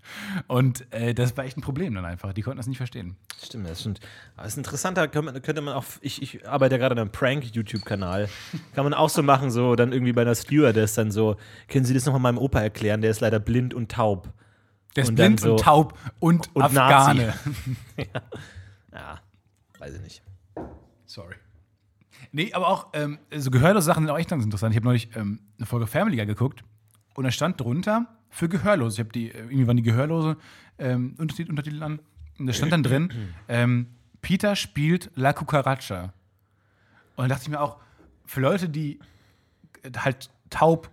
Und 0.48 0.92
äh, 0.92 1.14
das 1.14 1.36
war 1.36 1.44
echt 1.44 1.56
ein 1.56 1.60
Problem 1.62 1.94
dann 1.94 2.04
einfach. 2.04 2.32
Die 2.32 2.42
konnten 2.42 2.56
das 2.56 2.66
nicht 2.66 2.76
verstehen. 2.78 3.16
Stimmt, 3.42 3.68
das 3.68 3.80
stimmt. 3.80 4.00
Aber 4.36 4.46
es 4.46 4.54
ist 4.54 4.58
interessanter, 4.58 5.06
könnte 5.06 5.32
man, 5.32 5.42
könnte 5.42 5.60
man 5.62 5.74
auch, 5.74 5.84
ich, 6.00 6.20
ich 6.22 6.48
arbeite 6.48 6.74
ja 6.74 6.78
gerade 6.80 6.94
an 6.94 6.98
einem 6.98 7.12
Prank-YouTube-Kanal. 7.12 8.28
Kann 8.74 8.84
man 8.84 8.94
auch 8.94 9.10
so 9.10 9.22
machen, 9.22 9.50
so 9.52 9.76
dann 9.76 9.92
irgendwie 9.92 10.12
bei 10.12 10.22
einer 10.22 10.34
Stewardess 10.34 10.94
dann 10.94 11.12
so, 11.12 11.36
können 11.68 11.84
Sie 11.84 11.94
das 11.94 12.04
nochmal 12.04 12.20
meinem 12.20 12.38
Opa 12.38 12.60
erklären, 12.60 13.00
der 13.00 13.12
ist 13.12 13.20
leider 13.20 13.38
blind 13.38 13.74
und 13.74 13.92
taub. 13.92 14.28
Der 14.96 15.04
ist 15.04 15.10
Und 15.10 15.14
blind 15.16 15.38
so- 15.40 15.52
und 15.52 15.60
taub 15.60 15.96
und, 16.18 16.50
und 16.56 16.62
Afghane. 16.62 17.32
Ja, 18.92 19.20
weiß 19.78 19.94
ich 19.94 20.00
nicht. 20.00 20.22
Sorry. 21.04 21.34
Nee, 22.32 22.52
aber 22.52 22.68
auch 22.68 22.88
ähm, 22.92 23.18
so 23.34 23.50
gehörlose 23.50 23.86
Sachen 23.86 24.04
sind 24.04 24.10
auch 24.10 24.18
echt 24.18 24.30
ganz 24.30 24.44
interessant. 24.44 24.74
Ich 24.74 24.76
habe 24.76 24.86
neulich 24.86 25.14
ähm, 25.16 25.40
eine 25.58 25.66
Folge 25.66 25.86
Family 25.86 26.16
Guy 26.16 26.26
geguckt 26.26 26.64
und 27.14 27.24
da 27.24 27.30
stand 27.30 27.60
drunter 27.60 28.06
für 28.30 28.48
Gehörlose. 28.48 28.96
Ich 28.96 29.00
habe 29.00 29.12
die, 29.12 29.30
äh, 29.30 29.38
irgendwie 29.38 29.66
waren 29.66 29.76
die 29.76 29.82
Gehörlose 29.82 30.36
ähm, 30.78 31.14
Untertitel, 31.18 31.50
Untertitel 31.50 31.82
an. 31.82 32.00
Und 32.38 32.46
da 32.46 32.52
stand 32.52 32.72
dann 32.72 32.82
drin, 32.82 33.12
ähm, 33.48 33.86
Peter 34.20 34.56
spielt 34.56 35.10
La 35.14 35.32
Cucaracha. 35.32 36.12
Und 37.16 37.22
dann 37.22 37.28
dachte 37.28 37.44
ich 37.44 37.48
mir 37.48 37.60
auch, 37.60 37.78
für 38.24 38.40
Leute, 38.40 38.68
die 38.68 38.98
äh, 39.82 39.90
halt 39.96 40.30
taub 40.50 40.90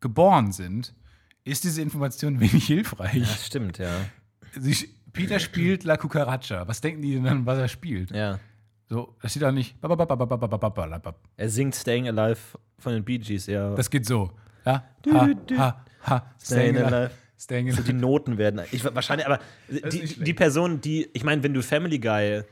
geboren 0.00 0.52
sind, 0.52 0.94
ist 1.44 1.64
diese 1.64 1.82
Information 1.82 2.40
wenig 2.40 2.66
hilfreich. 2.66 3.20
Das 3.20 3.46
stimmt, 3.46 3.78
ja. 3.78 3.90
Sie, 4.56 4.88
Peter 5.12 5.38
spielt 5.38 5.84
La 5.84 5.96
Cucaracha. 5.96 6.68
Was 6.68 6.80
denken 6.80 7.02
die 7.02 7.14
denn 7.14 7.24
dann, 7.24 7.46
was 7.46 7.58
er 7.58 7.68
spielt? 7.68 8.10
Ja. 8.10 8.38
So, 8.88 9.14
das 9.22 9.30
steht 9.30 9.42
da 9.42 9.52
nicht. 9.52 9.76
Das 9.80 9.90
Er 11.36 11.48
singt 11.48 11.74
Staying 11.74 12.08
Alive 12.08 12.38
von 12.78 12.92
den 12.92 13.04
Bee 13.04 13.18
Gees, 13.18 13.46
ja. 13.46 13.74
geht 13.90 14.06
so. 14.06 14.30
Ja? 14.64 14.84
Ha, 15.12 15.28
ha, 15.56 15.84
ha. 16.02 16.34
Staying 16.40 16.76
Alive. 16.78 17.10
Staying 17.38 17.70
So 17.72 17.78
alive. 17.78 17.92
die 17.92 17.98
Noten 17.98 18.38
werden. 18.38 18.60
Ich, 18.72 18.84
wahrscheinlich, 18.94 19.26
aber 19.26 19.40
die, 19.68 20.06
die 20.22 20.34
Person, 20.34 20.80
die, 20.80 21.08
ich 21.12 21.24
meine, 21.24 21.42
wenn 21.42 21.52
du 21.54 21.62
Family 21.62 21.98
Guy 21.98 22.42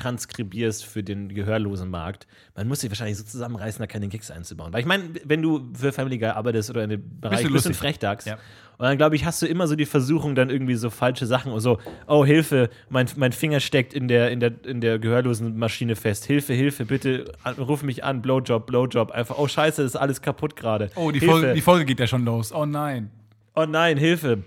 transkribierst 0.00 0.84
für 0.84 1.02
den 1.02 1.28
gehörlosen 1.34 1.90
Markt, 1.90 2.26
man 2.56 2.66
muss 2.68 2.80
sich 2.80 2.90
wahrscheinlich 2.90 3.16
so 3.18 3.24
zusammenreißen, 3.24 3.80
da 3.80 3.86
keine 3.86 4.08
Gigs 4.08 4.30
einzubauen. 4.30 4.72
Weil 4.72 4.80
ich 4.80 4.86
meine, 4.86 5.04
wenn 5.24 5.42
du 5.42 5.70
für 5.74 5.92
Family 5.92 6.18
Guy 6.18 6.28
arbeitest 6.28 6.70
oder 6.70 6.84
in 6.84 6.90
dem 6.90 7.20
Bereich 7.20 7.44
und 7.44 7.52
lustig. 7.52 7.76
Frechdachs, 7.76 8.24
Ja. 8.24 8.34
und 8.78 8.86
dann 8.86 8.96
glaube 8.96 9.16
ich, 9.16 9.24
hast 9.24 9.40
du 9.42 9.46
immer 9.46 9.66
so 9.66 9.76
die 9.76 9.86
Versuchung, 9.86 10.34
dann 10.34 10.50
irgendwie 10.50 10.74
so 10.74 10.90
falsche 10.90 11.26
Sachen 11.26 11.52
und 11.52 11.60
so, 11.60 11.78
oh 12.06 12.24
Hilfe, 12.24 12.70
mein, 12.88 13.06
mein 13.16 13.32
Finger 13.32 13.60
steckt 13.60 13.94
in 13.94 14.08
der, 14.08 14.30
in, 14.30 14.40
der, 14.40 14.52
in 14.64 14.80
der 14.80 14.98
gehörlosen 14.98 15.56
Maschine 15.58 15.96
fest. 15.96 16.24
Hilfe, 16.24 16.52
Hilfe, 16.54 16.84
bitte 16.86 17.32
ruf 17.58 17.82
mich 17.82 18.02
an, 18.04 18.22
Blowjob, 18.22 18.66
Blowjob. 18.66 19.10
Einfach, 19.10 19.36
oh 19.38 19.46
Scheiße, 19.48 19.82
das 19.82 19.92
ist 19.92 19.96
alles 19.96 20.22
kaputt 20.22 20.56
gerade. 20.56 20.90
Oh, 20.96 21.10
die 21.10 21.20
Hilfe. 21.20 21.32
Folge, 21.32 21.54
die 21.54 21.60
Folge 21.60 21.84
geht 21.84 22.00
ja 22.00 22.06
schon 22.06 22.24
los. 22.24 22.52
Oh 22.52 22.66
nein. 22.66 23.10
Oh 23.54 23.66
nein, 23.66 23.98
Hilfe. 23.98 24.44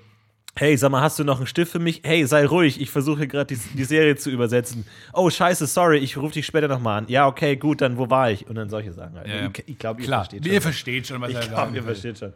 Hey, 0.55 0.77
sag 0.77 0.91
mal, 0.91 1.01
hast 1.01 1.17
du 1.17 1.23
noch 1.23 1.37
einen 1.37 1.47
Stift 1.47 1.71
für 1.71 1.79
mich? 1.79 2.01
Hey, 2.03 2.25
sei 2.27 2.45
ruhig, 2.45 2.79
ich 2.79 2.91
versuche 2.91 3.27
gerade 3.27 3.55
die, 3.55 3.61
die 3.75 3.83
Serie 3.85 4.15
zu 4.17 4.29
übersetzen. 4.29 4.85
Oh, 5.11 5.27
scheiße, 5.29 5.65
sorry, 5.65 5.97
ich 5.97 6.15
rufe 6.15 6.33
dich 6.33 6.45
später 6.45 6.67
nochmal 6.67 6.99
an. 6.99 7.05
Ja, 7.07 7.25
okay, 7.27 7.55
gut, 7.55 7.81
dann 7.81 7.97
wo 7.97 8.07
war 8.11 8.29
ich? 8.29 8.47
Und 8.47 8.53
dann 8.55 8.69
solche 8.69 8.93
Sachen 8.93 9.15
halt. 9.17 9.27
Ja. 9.27 9.49
Ich, 9.49 9.63
ich 9.67 9.77
glaube, 9.79 10.01
ihr 10.01 10.05
Klar, 10.05 10.25
versteht 10.25 10.45
ihr 10.45 10.53
schon. 10.53 10.61
versteht 10.61 11.07
schon, 11.07 11.21
was 11.21 11.29
Ich 11.31 11.35
er 11.37 11.41
glaube, 11.41 11.55
sagen 11.55 11.75
ihr 11.75 11.81
will. 11.81 11.95
versteht 11.95 12.19
schon. 12.19 12.33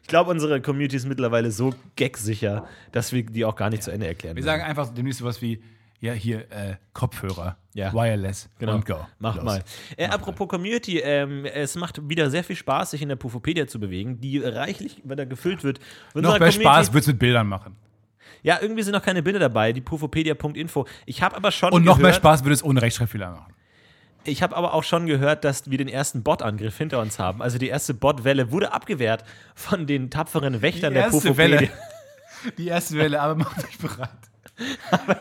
Ich 0.00 0.08
glaube, 0.08 0.30
unsere 0.30 0.62
Community 0.62 0.96
ist 0.96 1.06
mittlerweile 1.06 1.50
so 1.50 1.74
gagsicher, 1.96 2.66
dass 2.92 3.12
wir 3.12 3.24
die 3.24 3.44
auch 3.44 3.56
gar 3.56 3.68
nicht 3.68 3.82
zu 3.82 3.90
Ende 3.90 4.06
erklären. 4.06 4.36
Wir 4.36 4.44
werden. 4.44 4.58
sagen 4.60 4.68
einfach 4.70 4.88
demnächst 4.94 5.20
sowas 5.20 5.42
wie, 5.42 5.62
ja, 6.00 6.12
hier, 6.12 6.50
äh, 6.50 6.76
Kopfhörer, 6.92 7.56
Ja. 7.74 7.92
Wireless 7.92 8.48
Genau. 8.58 8.74
und 8.74 8.86
go. 8.86 9.06
Mach 9.18 9.36
Los. 9.36 9.44
mal. 9.44 9.62
Äh, 9.96 10.06
apropos 10.06 10.48
Community, 10.48 10.98
ähm, 10.98 11.44
es 11.44 11.76
macht 11.76 12.08
wieder 12.08 12.30
sehr 12.30 12.42
viel 12.42 12.56
Spaß, 12.56 12.90
sich 12.92 13.02
in 13.02 13.08
der 13.08 13.16
Pufopedia 13.16 13.66
zu 13.66 13.78
bewegen, 13.78 14.20
die 14.20 14.38
reichlich, 14.38 15.00
wenn 15.04 15.16
da 15.18 15.24
gefüllt 15.24 15.62
wird. 15.62 15.78
Noch 16.14 16.32
Unsere 16.34 16.38
mehr 16.40 16.52
Spaß 16.52 16.92
wird's 16.92 17.06
mit 17.06 17.18
Bildern 17.18 17.46
machen. 17.46 17.76
Ja, 18.42 18.58
irgendwie 18.60 18.82
sind 18.82 18.94
noch 18.94 19.02
keine 19.02 19.22
Bilder 19.22 19.38
dabei, 19.38 19.72
die 19.72 19.82
pufopedia.info. 19.82 20.86
Ich 21.04 21.22
habe 21.22 21.36
aber 21.36 21.50
schon 21.52 21.72
Und 21.72 21.84
noch 21.84 21.98
gehört, 21.98 22.12
mehr 22.12 22.14
Spaß 22.14 22.42
wird 22.44 22.54
es 22.54 22.64
ohne 22.64 22.80
Rechtschreibfehler 22.80 23.30
machen. 23.30 23.52
Ich 24.24 24.42
habe 24.42 24.56
aber 24.56 24.74
auch 24.74 24.82
schon 24.84 25.06
gehört, 25.06 25.44
dass 25.44 25.70
wir 25.70 25.78
den 25.78 25.88
ersten 25.88 26.22
Bot-Angriff 26.22 26.76
hinter 26.76 27.00
uns 27.00 27.18
haben. 27.18 27.40
Also 27.42 27.58
die 27.58 27.68
erste 27.68 27.94
Bot-Welle 27.94 28.50
wurde 28.50 28.72
abgewehrt 28.72 29.24
von 29.54 29.86
den 29.86 30.10
tapferen 30.10 30.60
Wächtern 30.62 30.92
der 30.94 31.04
erste 31.04 31.20
Pufopedia. 31.28 31.60
Welle. 31.60 31.70
Die 32.58 32.68
erste 32.68 32.96
Welle, 32.96 33.20
aber 33.20 33.34
macht 33.34 33.62
euch 33.64 33.76
bereit. 33.78 34.08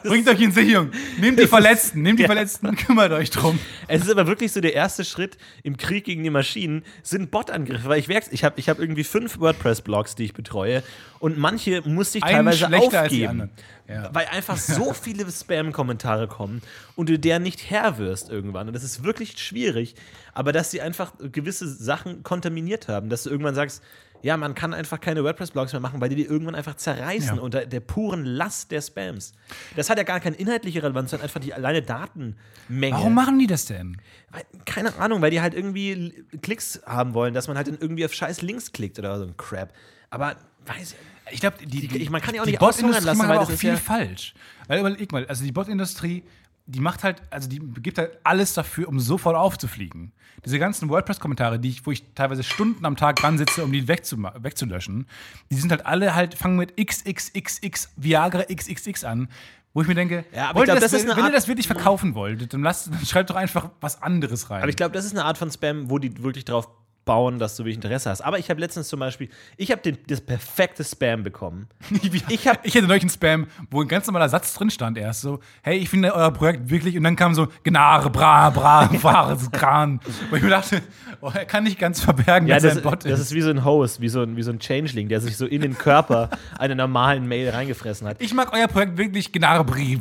Bringt 0.04 0.28
euch 0.28 0.41
in 0.41 0.52
Sicherung. 0.52 0.91
Nehmt 1.19 1.39
die 1.39 1.47
Verletzten, 1.47 2.02
nehmt 2.02 2.19
die 2.19 2.23
Ja. 2.23 2.28
Verletzten, 2.28 2.75
kümmert 2.75 3.12
euch 3.12 3.30
drum. 3.30 3.60
Es 3.88 4.02
ist 4.02 4.10
aber 4.10 4.28
wirklich 4.28 4.52
so 4.52 4.62
der 4.62 4.73
erste 4.73 5.06
Schritt 5.06 5.38
im 5.63 5.78
Krieg 5.78 6.06
gegen 6.06 6.23
die 6.23 6.30
Maschinen, 6.30 6.84
sind 7.04 7.32
Bot-Angriffe. 7.32 7.88
Weil 7.88 7.99
ich 7.99 8.08
merke, 8.08 8.30
ich 8.32 8.43
habe 8.43 8.60
ich 8.60 8.69
hab 8.69 8.80
irgendwie 8.80 9.04
fünf 9.04 9.39
WordPress-Blogs, 9.39 10.15
die 10.15 10.25
ich 10.25 10.34
betreue. 10.34 10.84
Und 11.19 11.38
manche 11.38 11.82
musste 11.88 12.19
ich 12.19 12.23
Einen 12.23 12.49
teilweise 12.49 12.78
aufgeben. 12.78 13.49
Ja. 13.88 14.10
Weil 14.13 14.28
einfach 14.28 14.58
so 14.58 14.93
viele 15.02 15.30
Spam-Kommentare 15.30 16.28
kommen 16.28 16.62
und 16.95 17.10
du 17.10 17.17
der 17.17 17.39
nicht 17.39 17.69
Herr 17.69 17.97
wirst 17.97 18.30
irgendwann. 18.30 18.67
Und 18.67 18.73
das 18.73 18.84
ist 18.84 19.04
wirklich 19.04 19.38
schwierig. 19.39 19.95
Aber 20.34 20.52
dass 20.52 20.71
sie 20.71 20.82
einfach 20.82 21.13
gewisse 21.32 21.67
Sachen 21.67 22.23
kontaminiert 22.23 22.88
haben, 22.88 23.10
dass 23.10 23.23
du 23.23 23.30
irgendwann 23.30 23.56
sagst, 23.56 23.84
ja, 24.21 24.36
man 24.38 24.53
kann 24.55 24.73
einfach 24.73 24.99
keine 24.99 25.23
WordPress-Blogs 25.23 25.71
mehr 25.73 25.79
machen, 25.79 26.01
weil 26.01 26.10
die 26.10 26.15
die 26.15 26.25
irgendwann 26.25 26.55
einfach 26.55 26.75
zerreißen 26.75 27.38
Ja. 27.38 27.41
unter 27.41 27.65
der 27.65 27.79
puren 27.79 28.25
Last 28.25 28.71
der 28.71 28.82
Spams. 28.82 29.34
Das 29.75 29.89
hat 29.89 29.97
ja 29.97 30.03
gar 30.03 30.19
keine 30.19 30.36
inhaltliche 30.36 30.84
Relevanz, 30.84 31.12
sondern 31.12 31.25
einfach 31.27 31.39
die 31.39 31.53
alleine 31.53 31.82
Datenmenge. 31.82 32.95
Warum 32.95 33.13
machen 33.13 33.39
die 33.39 33.47
das 33.47 33.65
denn? 33.65 33.97
Weil, 34.32 34.43
keine 34.65 34.95
Ahnung, 34.97 35.21
weil 35.21 35.32
die 35.32 35.41
halt 35.41 35.53
irgendwie 35.53 36.25
Klicks 36.41 36.82
haben 36.86 37.13
wollen, 37.13 37.34
dass 37.34 37.47
man 37.47 37.58
halt 37.58 37.67
dann 37.67 37.77
irgendwie 37.79 38.05
auf 38.05 38.13
scheiß 38.13 38.41
Links 38.41 38.71
klickt 38.71 38.99
oder 38.99 39.17
so 39.17 39.25
ein 39.25 39.38
Crap. 39.38 39.73
Aber 40.10 40.36
weiß 40.65 40.91
ich. 40.93 40.97
Ich 41.32 41.39
glaube, 41.41 41.58
die, 41.63 41.88
Die- 41.88 41.97
ich- 41.99 42.10
man 42.10 42.21
kann 42.21 42.34
ja 42.34 42.41
auch 42.41 42.45
die 42.45 42.51
nicht 42.53 42.60
Bot-Industrie 42.60 43.05
lassen, 43.05 43.17
macht 43.19 43.29
weil 43.29 43.38
auch 43.38 43.51
viel 43.51 43.69
ja- 43.69 43.75
falsch. 43.77 44.34
Weil 44.67 44.79
überleg 44.79 45.12
mal, 45.12 45.25
also 45.27 45.43
die 45.43 45.51
Bot-Industrie, 45.51 46.23
die 46.71 46.79
macht 46.79 47.03
halt, 47.03 47.21
also 47.32 47.49
die 47.49 47.60
gibt 47.60 47.97
halt 47.97 48.17
alles 48.23 48.53
dafür, 48.53 48.88
um 48.88 48.99
sofort 48.99 49.36
aufzufliegen. 49.36 50.12
Diese 50.45 50.60
ganzen 50.60 50.88
WordPress-Kommentare, 50.89 51.60
die 51.60 51.69
ich, 51.69 51.86
wo 51.86 51.91
ich 51.91 52.03
teilweise 52.15 52.43
Stunden 52.43 52.86
am 52.86 52.95
Tag 52.95 53.17
dran 53.17 53.38
sitze, 53.38 53.63
um 53.63 53.71
die 53.71 53.88
wegzulöschen, 53.88 55.05
die 55.51 55.55
sind 55.55 55.71
halt 55.71 55.86
alle 55.86 56.15
halt, 56.15 56.36
fangen 56.36 56.55
mit 56.58 56.77
XXXX, 56.77 57.89
Viagra 57.97 58.43
XXX 58.43 59.03
an. 59.03 59.27
Wo 59.73 59.82
ich 59.84 59.88
mir 59.88 59.93
denke, 59.95 60.25
Ja, 60.34 60.49
aber 60.49 60.62
ihr 60.62 60.65
glaub, 60.65 60.79
das, 60.79 60.91
das 60.91 61.01
wenn 61.08 61.15
ihr 61.15 61.23
Art- 61.23 61.34
das 61.34 61.47
wirklich 61.47 61.67
verkaufen 61.67 62.15
wollt, 62.15 62.51
dann, 62.53 62.63
lasst, 62.63 62.88
dann 62.91 63.05
schreibt 63.05 63.29
doch 63.29 63.36
einfach 63.36 63.69
was 63.82 64.01
anderes 64.01 64.49
rein. 64.49 64.62
Aber 64.62 64.69
ich 64.69 64.75
glaube, 64.75 64.93
das 64.93 65.05
ist 65.05 65.12
eine 65.12 65.25
Art 65.25 65.38
von 65.38 65.51
Spam, 65.51 65.89
wo 65.91 65.99
die 65.99 66.23
wirklich 66.23 66.45
drauf 66.45 66.67
bauen, 67.10 67.39
dass 67.39 67.56
du 67.56 67.63
wirklich 67.63 67.78
Interesse 67.78 68.12
hast. 68.12 68.22
Aber 68.22 68.38
ich 68.38 68.52
habe 68.52 68.60
letztens 68.60 68.88
zum 68.88 69.00
Beispiel, 69.00 69.30
ich 69.58 69.72
habe 69.72 69.82
das 70.08 70.22
perfekte 70.22 70.84
Spam 70.84 71.24
bekommen. 71.24 71.67
ich, 72.30 72.48
hab, 72.48 72.63
ich 72.63 72.76
hatte 72.76 72.86
neulich 72.86 73.02
einen 73.02 73.10
Spam, 73.10 73.48
wo 73.72 73.82
ein 73.82 73.88
ganz 73.88 74.06
normaler 74.06 74.30
Satz 74.30 74.54
drin 74.54 74.69
stand 74.69 74.95
erst 74.95 75.22
so, 75.22 75.39
hey, 75.63 75.80
ich 75.80 75.89
finde 75.89 76.13
euer 76.13 76.30
Projekt 76.30 76.69
wirklich, 76.69 76.95
und 76.95 77.04
dann 77.04 77.15
kam 77.15 77.34
so, 77.34 77.48
gnare, 77.63 78.12
bra, 78.12 78.52
bra, 78.52 78.88
wahres 79.02 79.50
Kran. 79.50 80.00
Wo 80.30 80.36
ich 80.36 80.43
mir 80.43 80.52
dachte, 80.52 80.84
oh, 81.19 81.32
er 81.34 81.45
kann 81.45 81.63
nicht 81.63 81.80
ganz 81.80 82.00
verbergen, 82.00 82.48
Ja, 82.48 82.58
dass 82.58 82.63
das, 82.63 82.74
er 82.74 82.78
ein 82.78 82.84
Bot 82.84 83.06
das 83.06 83.13
ist. 83.13 83.19
ist 83.22 83.34
wie 83.34 83.41
so 83.41 83.50
ein 83.50 83.65
Host, 83.65 84.02
wie 84.02 84.10
so 84.10 84.22
ein, 84.22 84.36
wie 84.36 84.43
so 84.43 84.52
ein 84.52 84.60
Changeling, 84.60 85.10
der 85.10 85.19
sich 85.19 85.36
so 85.36 85.48
in 85.48 85.62
den 85.62 85.76
Körper 85.76 86.30
einer 86.60 86.76
normalen 86.76 87.28
Mail 87.28 87.50
reingefressen 87.50 88.08
hat. 88.08 88.17
Ich 88.22 88.36
mag 88.36 88.54
euer 88.54 88.67
Projekt 88.67 89.00
wirklich, 89.00 89.32
gnare, 89.32 89.63
bri, 89.63 90.00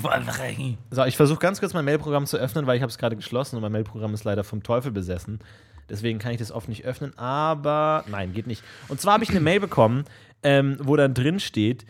So, 0.91 1.05
ich 1.07 1.17
versuche 1.17 1.39
ganz 1.39 1.59
kurz 1.59 1.73
mein 1.73 1.87
Mailprogramm 1.87 2.27
zu 2.27 2.37
öffnen, 2.37 2.67
weil 2.67 2.77
ich 2.77 2.83
habe 2.83 2.91
es 2.91 2.99
gerade 2.99 3.17
geschlossen 3.17 3.57
und 3.57 3.63
mein 3.63 3.73
Mailprogramm 3.73 4.13
ist 4.13 4.25
leider 4.25 4.45
vom 4.45 4.63
Teufel 4.63 4.93
besessen. 4.93 5.41
Deswegen 5.89 6.19
kann 6.19 6.33
ich 6.33 6.39
das 6.39 6.53
oft 6.53 6.69
nicht 6.69 6.85
öffnen, 6.85 7.17
aber 7.19 8.05
nein, 8.09 8.33
geht 8.33 8.47
nicht. 8.47 8.63
Und 8.89 9.01
zwar 9.01 9.15
habe 9.15 9.25
ich 9.25 9.31
eine 9.31 9.41
Mail 9.41 9.61
bekommen, 9.61 10.05
ähm, 10.43 10.77
wo 10.81 10.97
dann 10.97 11.15
drin 11.15 11.41
steht, 11.41 11.87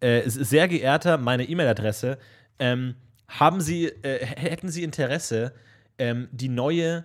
äh, 0.00 0.22
sehr 0.26 0.68
geehrter, 0.68 1.16
meine 1.18 1.44
E-Mail-Adresse, 1.44 2.18
ähm, 2.58 2.94
haben 3.28 3.60
Sie, 3.60 3.86
äh, 3.86 4.24
hätten 4.24 4.68
Sie 4.68 4.82
Interesse, 4.82 5.52
ähm, 5.98 6.28
die 6.32 6.48
neue, 6.48 7.04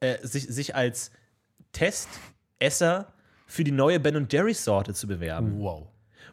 äh, 0.00 0.18
sich, 0.22 0.46
sich 0.46 0.74
als 0.74 1.10
Testesser 1.72 3.12
für 3.46 3.64
die 3.64 3.72
neue 3.72 3.98
Ben 4.00 4.26
Jerry's 4.30 4.64
Sorte 4.64 4.94
zu 4.94 5.06
bewerben? 5.06 5.58
Wow. 5.58 5.88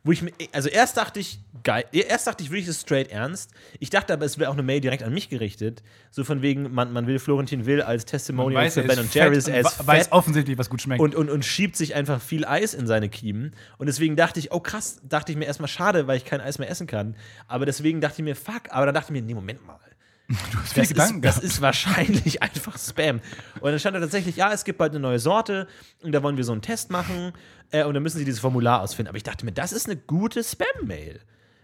Wo 0.05 0.11
ich 0.11 0.21
mir, 0.21 0.31
also 0.51 0.69
erst 0.69 0.97
dachte 0.97 1.19
ich, 1.19 1.39
geil, 1.63 1.83
erst 1.91 2.27
dachte 2.27 2.43
ich 2.43 2.51
wirklich, 2.51 2.67
das 2.67 2.75
ist 2.75 2.83
straight 2.83 3.09
ernst. 3.09 3.49
Ich 3.79 3.89
dachte 3.89 4.13
aber, 4.13 4.23
es 4.23 4.37
wäre 4.37 4.51
auch 4.51 4.53
eine 4.53 4.61
Mail 4.61 4.79
direkt 4.79 5.01
an 5.01 5.11
mich 5.11 5.29
gerichtet. 5.29 5.81
So 6.11 6.23
von 6.23 6.43
wegen, 6.43 6.71
man, 6.71 6.93
man 6.93 7.07
will 7.07 7.17
Florentin 7.17 7.65
Will 7.65 7.81
als 7.81 8.05
Testimonial 8.05 8.69
für 8.69 8.83
Ben 8.83 9.09
Jerry's. 9.11 9.47
Er 9.47 9.61
ist 9.61 9.85
weiß 9.85 10.11
offensichtlich, 10.11 10.59
was 10.59 10.69
gut 10.69 10.83
schmeckt. 10.83 11.01
Und, 11.01 11.15
und, 11.15 11.31
und 11.31 11.43
schiebt 11.43 11.75
sich 11.75 11.95
einfach 11.95 12.21
viel 12.21 12.45
Eis 12.45 12.75
in 12.75 12.85
seine 12.85 13.09
Kiemen. 13.09 13.55
Und 13.79 13.87
deswegen 13.87 14.15
dachte 14.15 14.39
ich, 14.39 14.51
oh 14.51 14.59
krass, 14.59 15.01
dachte 15.03 15.31
ich 15.31 15.39
mir 15.39 15.45
erstmal 15.45 15.67
schade, 15.67 16.05
weil 16.05 16.17
ich 16.17 16.25
kein 16.25 16.39
Eis 16.39 16.59
mehr 16.59 16.69
essen 16.69 16.85
kann. 16.85 17.15
Aber 17.47 17.65
deswegen 17.65 17.99
dachte 17.99 18.21
ich 18.21 18.23
mir, 18.23 18.35
fuck. 18.35 18.69
Aber 18.69 18.85
dann 18.85 18.93
dachte 18.93 19.11
ich 19.11 19.19
mir, 19.19 19.25
nee, 19.25 19.33
Moment 19.33 19.65
mal. 19.65 19.79
Du 20.51 20.57
hast 20.59 20.77
Das 20.77 20.87
Gedanken 20.87 21.23
ist, 21.23 21.37
das 21.37 21.43
ist 21.43 21.61
wahrscheinlich 21.61 22.41
einfach 22.41 22.77
Spam. 22.77 23.21
Und 23.59 23.71
dann 23.71 23.79
stand 23.79 23.95
da 23.95 23.99
tatsächlich, 23.99 24.35
ja, 24.35 24.51
es 24.53 24.63
gibt 24.63 24.77
bald 24.77 24.91
eine 24.91 24.99
neue 24.99 25.19
Sorte 25.19 25.67
und 26.01 26.11
da 26.11 26.23
wollen 26.23 26.37
wir 26.37 26.43
so 26.43 26.51
einen 26.51 26.61
Test 26.61 26.89
machen 26.89 27.33
äh, 27.75 27.83
und 27.83 27.93
dann 27.93 28.03
müssen 28.03 28.17
sie 28.17 28.25
dieses 28.25 28.39
Formular 28.39 28.81
ausfinden. 28.81 29.09
Aber 29.09 29.17
ich 29.17 29.23
dachte 29.23 29.45
mir, 29.45 29.51
das 29.51 29.71
ist 29.71 29.87
eine 29.87 29.97
gute 29.97 30.43
Spam-Mail. 30.43 31.19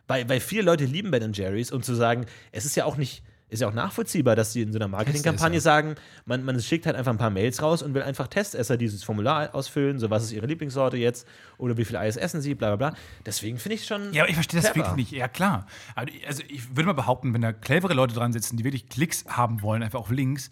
Weil, 0.07 0.27
weil 0.27 0.39
viele 0.39 0.63
Leute 0.63 0.85
lieben 0.85 1.11
Ben 1.11 1.31
Jerry's 1.31 1.71
und 1.71 1.85
zu 1.85 1.93
sagen, 1.93 2.25
es 2.51 2.65
ist 2.65 2.75
ja 2.75 2.83
auch 2.83 2.97
nicht, 2.97 3.23
ist 3.47 3.61
ja 3.61 3.69
auch 3.69 3.73
nachvollziehbar, 3.73 4.35
dass 4.35 4.51
sie 4.51 4.61
in 4.61 4.73
so 4.73 4.79
einer 4.79 4.89
Marketingkampagne 4.89 5.61
sagen, 5.61 5.95
man, 6.25 6.43
man 6.43 6.59
schickt 6.59 6.85
halt 6.85 6.97
einfach 6.97 7.13
ein 7.13 7.17
paar 7.17 7.29
Mails 7.29 7.61
raus 7.61 7.81
und 7.81 7.93
will 7.93 8.01
einfach 8.01 8.27
Testesser 8.27 8.75
dieses 8.75 9.03
Formular 9.03 9.55
ausfüllen, 9.55 9.99
so 9.99 10.09
was 10.09 10.23
ist 10.23 10.33
ihre 10.33 10.47
Lieblingssorte 10.47 10.97
jetzt 10.97 11.27
oder 11.57 11.77
wie 11.77 11.85
viel 11.85 11.95
Eis 11.95 12.17
essen 12.17 12.41
sie, 12.41 12.55
bla 12.55 12.75
bla 12.75 12.89
bla. 12.89 12.97
Deswegen 13.25 13.57
finde 13.57 13.75
ich 13.75 13.85
schon. 13.85 14.11
Ja, 14.13 14.23
aber 14.23 14.29
ich 14.29 14.35
verstehe 14.35 14.59
das 14.59 14.75
wirklich 14.75 14.95
nicht. 14.95 15.11
Ja, 15.11 15.29
klar. 15.29 15.65
Aber 15.95 16.11
also 16.27 16.43
ich 16.49 16.75
würde 16.75 16.87
mal 16.87 16.93
behaupten, 16.93 17.33
wenn 17.33 17.41
da 17.41 17.53
clevere 17.53 17.93
Leute 17.93 18.13
dran 18.13 18.33
sitzen, 18.33 18.57
die 18.57 18.65
wirklich 18.65 18.89
Klicks 18.89 19.23
haben 19.27 19.61
wollen, 19.61 19.81
einfach 19.81 19.99
auf 19.99 20.11
Links, 20.11 20.49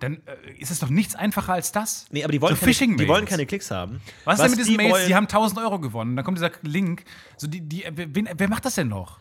dann 0.00 0.14
äh, 0.26 0.52
ist 0.58 0.70
es 0.70 0.80
doch 0.80 0.88
nichts 0.90 1.14
einfacher 1.14 1.52
als 1.52 1.72
das. 1.72 2.06
Nee, 2.10 2.24
aber 2.24 2.32
die 2.32 2.40
wollen, 2.40 2.56
so 2.56 2.66
keine, 2.66 2.96
die 2.96 3.08
wollen 3.08 3.24
keine 3.26 3.46
Klicks 3.46 3.70
haben. 3.70 4.00
Was, 4.24 4.34
ist 4.34 4.42
denn 4.42 4.50
mit 4.50 4.58
diesen 4.60 4.70
die 4.72 4.76
Mails? 4.76 5.06
Die 5.06 5.14
haben 5.14 5.24
1000 5.24 5.60
Euro 5.60 5.78
gewonnen. 5.78 6.16
Dann 6.16 6.24
kommt 6.24 6.38
dieser 6.38 6.50
Link. 6.62 7.04
So 7.36 7.46
die, 7.46 7.60
die, 7.60 7.84
wer, 7.94 8.14
wen, 8.14 8.28
wer 8.36 8.48
macht 8.48 8.64
das 8.64 8.74
denn 8.74 8.88
noch? 8.88 9.18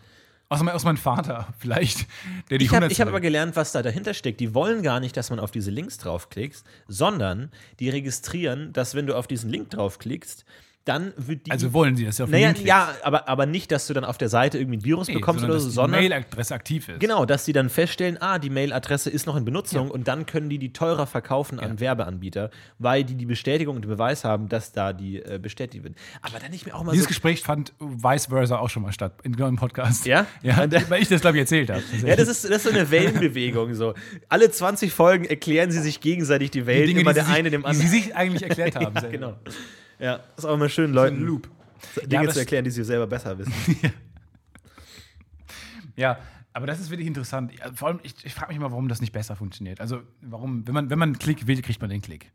Außer, 0.51 0.63
mein- 0.63 0.73
außer 0.73 0.87
mein 0.87 0.97
Vater 0.97 1.47
vielleicht, 1.59 2.07
der 2.49 2.57
die 2.57 2.65
Ich 2.65 2.69
habe 2.71 2.77
100 2.77 2.91
ich 2.91 3.01
hab 3.01 3.07
aber 3.07 3.21
gelernt, 3.21 3.55
was 3.55 3.71
da 3.71 3.83
dahinter 3.83 4.13
steckt. 4.15 4.39
Die 4.39 4.55
wollen 4.55 4.81
gar 4.81 4.99
nicht, 4.99 5.15
dass 5.15 5.29
man 5.29 5.39
auf 5.39 5.51
diese 5.51 5.69
Links 5.69 5.99
draufklickst, 5.99 6.65
sondern 6.87 7.51
die 7.79 7.89
registrieren, 7.89 8.73
dass 8.73 8.95
wenn 8.95 9.05
du 9.05 9.15
auf 9.15 9.27
diesen 9.27 9.49
Link 9.51 9.69
draufklickst, 9.69 10.45
dann 10.85 11.13
wird 11.17 11.45
die. 11.45 11.51
Also 11.51 11.73
wollen 11.73 11.95
sie 11.95 12.05
das 12.05 12.17
ja 12.17 12.25
auf 12.25 12.31
naja, 12.31 12.53
ja, 12.63 12.89
aber, 13.03 13.27
aber 13.27 13.45
nicht, 13.45 13.71
dass 13.71 13.85
du 13.87 13.93
dann 13.93 14.03
auf 14.03 14.17
der 14.17 14.29
Seite 14.29 14.57
irgendwie 14.57 14.77
ein 14.77 14.83
Virus 14.83 15.07
Nee, 15.07 15.13
bekommst 15.15 15.41
sondern 15.41 15.57
oder 15.57 15.59
so, 15.59 15.67
dass 15.67 15.73
die 15.73 15.75
sondern. 15.75 16.01
Mailadresse 16.01 16.53
aktiv 16.55 16.89
ist. 16.89 16.99
Genau, 16.99 17.25
dass 17.25 17.45
sie 17.45 17.53
dann 17.53 17.69
feststellen, 17.69 18.17
ah, 18.19 18.39
die 18.39 18.49
Mailadresse 18.49 19.09
ist 19.09 19.27
noch 19.27 19.35
in 19.35 19.45
Benutzung 19.45 19.91
und 19.91 20.07
dann 20.07 20.25
können 20.25 20.49
die 20.49 20.57
die 20.57 20.73
teurer 20.73 21.05
verkaufen 21.05 21.59
an 21.59 21.79
Werbeanbieter, 21.79 22.49
weil 22.79 23.03
die 23.03 23.15
die 23.15 23.25
Bestätigung 23.25 23.75
und 23.75 23.83
den 23.85 23.89
Beweis 23.89 24.23
haben, 24.23 24.49
dass 24.49 24.71
da 24.71 24.93
die 24.93 25.17
äh, 25.21 25.39
bestätigt 25.41 25.83
wird. 25.83 25.95
Aber 26.21 26.39
dann 26.39 26.51
nicht 26.51 26.65
mehr 26.65 26.75
auch 26.75 26.83
mal 26.83 26.91
Dieses 26.91 27.05
so. 27.05 27.09
Gespräch 27.09 27.41
fand 27.41 27.73
vice 27.79 28.27
versa 28.27 28.57
auch 28.57 28.69
schon 28.69 28.83
mal 28.83 28.91
statt, 28.91 29.13
in 29.23 29.35
genau 29.35 29.47
im 29.49 29.57
Podcast. 29.57 30.05
Ja? 30.05 30.25
Ja, 30.41 30.65
weil 30.89 31.01
ich 31.01 31.09
das, 31.09 31.21
glaube 31.21 31.37
ich, 31.37 31.41
erzählt 31.41 31.69
habe. 31.69 31.83
Ja, 32.05 32.15
das 32.15 32.27
ist, 32.27 32.45
das 32.45 32.51
ist 32.51 32.63
so 32.63 32.69
eine 32.69 32.89
Wellenbewegung. 32.89 33.73
So. 33.73 33.93
Alle 34.29 34.49
20 34.49 34.91
Folgen 34.93 35.25
erklären 35.25 35.71
sie 35.71 35.81
sich 35.81 35.99
gegenseitig 35.99 36.51
die 36.51 36.65
Welt, 36.65 36.89
immer 36.89 37.13
der 37.13 37.25
sich, 37.25 37.33
eine 37.33 37.51
dem 37.51 37.63
die 37.63 37.73
sie 37.73 37.83
anderen. 37.83 38.03
sich 38.03 38.15
eigentlich 38.15 38.43
erklärt 38.43 38.75
haben. 38.77 38.95
Ja, 38.95 39.09
genau. 39.09 39.35
Ja, 39.99 40.21
ist 40.38 40.45
auch 40.45 40.53
immer 40.55 40.69
schön, 40.69 40.93
Leuten 40.93 41.21
Loop. 41.21 41.49
Dinge 42.05 42.25
Ja, 42.25 42.29
zu 42.29 42.39
erklären, 42.39 42.63
die 42.65 42.71
sie 42.71 42.83
selber 42.83 43.07
besser 43.07 43.38
wissen. 43.38 43.53
Ja, 45.95 46.17
aber 46.53 46.65
das 46.65 46.79
ist 46.79 46.89
wirklich 46.89 47.07
interessant. 47.07 47.51
Vor 47.75 47.89
allem, 47.89 47.99
ich, 48.03 48.13
ich 48.23 48.33
frage 48.33 48.53
mich 48.53 48.59
mal, 48.59 48.71
warum 48.71 48.88
das 48.88 49.01
nicht 49.01 49.12
besser 49.12 49.35
funktioniert. 49.35 49.81
Also, 49.81 50.01
warum, 50.21 50.65
wenn 50.65 50.73
man, 50.73 50.89
wenn 50.89 50.97
man 50.99 51.09
einen 51.09 51.19
Klick 51.19 51.45
will, 51.47 51.62
kriegt 51.62 51.81
man 51.81 51.89
den 51.89 52.01
Klick. 52.01 52.31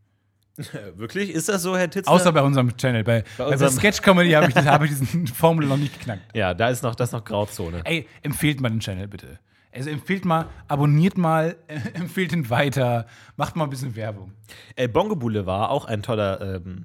Wirklich? 0.97 1.31
Ist 1.31 1.49
das 1.49 1.63
so, 1.63 1.77
Herr 1.77 1.89
Titzler? 1.91 2.13
Außer 2.13 2.31
bei 2.33 2.43
unserem 2.43 2.77
Channel. 2.77 3.03
Bei, 3.05 3.23
bei, 3.39 3.45
bei 3.45 3.53
unserem- 3.53 3.73
Sketch-Comedy 3.73 4.31
habe 4.33 4.49
ich, 4.51 4.55
hab 4.67 4.83
ich 4.83 4.91
diesen 4.91 5.27
Formel 5.27 5.67
noch 5.67 5.79
nicht 5.79 5.99
geknackt. 5.99 6.37
ja, 6.37 6.53
da 6.55 6.69
ist 6.69 6.83
noch, 6.83 6.95
das 6.95 7.09
ist 7.09 7.13
noch 7.13 7.25
Grauzone. 7.25 7.81
Ey, 7.85 8.07
empfehlt 8.23 8.61
mal 8.61 8.69
den 8.69 8.81
Channel 8.81 9.09
bitte. 9.09 9.39
Also 9.73 9.91
empfehlt 9.91 10.25
mal, 10.25 10.47
abonniert 10.69 11.19
mal, 11.19 11.57
äh, 11.67 11.81
empfehlt 11.95 12.33
ihn 12.33 12.49
weiter, 12.51 13.07
macht 13.37 13.57
mal 13.57 13.65
ein 13.65 13.71
bisschen 13.71 13.97
Werbung. 13.97 14.33
Äh, 14.77 14.87
Bongo 14.87 15.17
Boulevard, 15.17 15.71
auch 15.71 15.87
ein 15.87 16.03
toller 16.03 16.57
ähm, 16.57 16.85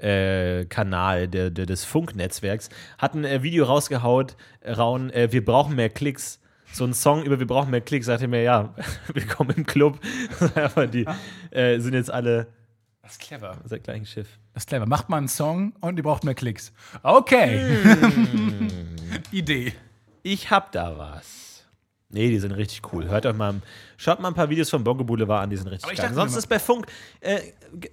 äh, 0.00 0.64
Kanal 0.66 1.28
der, 1.28 1.50
der, 1.50 1.66
des 1.66 1.84
Funknetzwerks, 1.84 2.68
hat 2.98 3.14
ein 3.14 3.24
äh, 3.24 3.42
Video 3.42 3.64
rausgehaut, 3.64 4.36
äh, 4.60 4.72
rauen, 4.72 5.10
äh, 5.10 5.32
wir 5.32 5.44
brauchen 5.44 5.76
mehr 5.76 5.90
Klicks. 5.90 6.40
So 6.72 6.84
ein 6.84 6.92
Song 6.92 7.22
über 7.22 7.38
wir 7.38 7.46
brauchen 7.46 7.70
mehr 7.70 7.80
Klicks, 7.80 8.06
sagte 8.06 8.28
mir, 8.28 8.42
ja, 8.42 8.74
willkommen 9.14 9.50
im 9.56 9.66
Club. 9.66 9.98
Aber 10.54 10.86
die 10.86 11.06
äh, 11.50 11.78
sind 11.78 11.94
jetzt 11.94 12.10
alle 12.10 12.48
Das 13.02 13.12
ist 13.12 13.20
clever. 13.20 13.58
aus 13.64 13.70
der 13.70 13.78
gleichen 13.78 14.04
Schiff. 14.06 14.38
Das 14.52 14.64
ist 14.64 14.68
clever. 14.68 14.86
Macht 14.86 15.08
mal 15.08 15.16
einen 15.16 15.28
Song 15.28 15.72
und 15.80 15.96
ihr 15.96 16.02
braucht 16.02 16.24
mehr 16.24 16.34
Klicks. 16.34 16.72
Okay. 17.02 17.78
Idee. 19.32 19.72
Ich 20.22 20.50
hab 20.50 20.72
da 20.72 20.98
was. 20.98 21.47
Nee, 22.10 22.30
die 22.30 22.38
sind 22.38 22.52
richtig 22.52 22.90
cool. 22.92 23.06
Hört 23.06 23.26
euch 23.26 23.36
mal, 23.36 23.56
schaut 23.98 24.18
mal 24.18 24.28
ein 24.28 24.34
paar 24.34 24.48
Videos 24.48 24.70
vom 24.70 24.82
Bongo 24.82 25.04
Boulevard 25.04 25.42
an, 25.42 25.50
die 25.50 25.56
sind 25.58 25.68
richtig 25.68 25.94
geil. 25.94 26.08
mir 26.08 26.14
Sonst 26.14 26.36
ist 26.36 26.46
bei 26.46 26.58
Funk, 26.58 26.86
äh, 27.20 27.38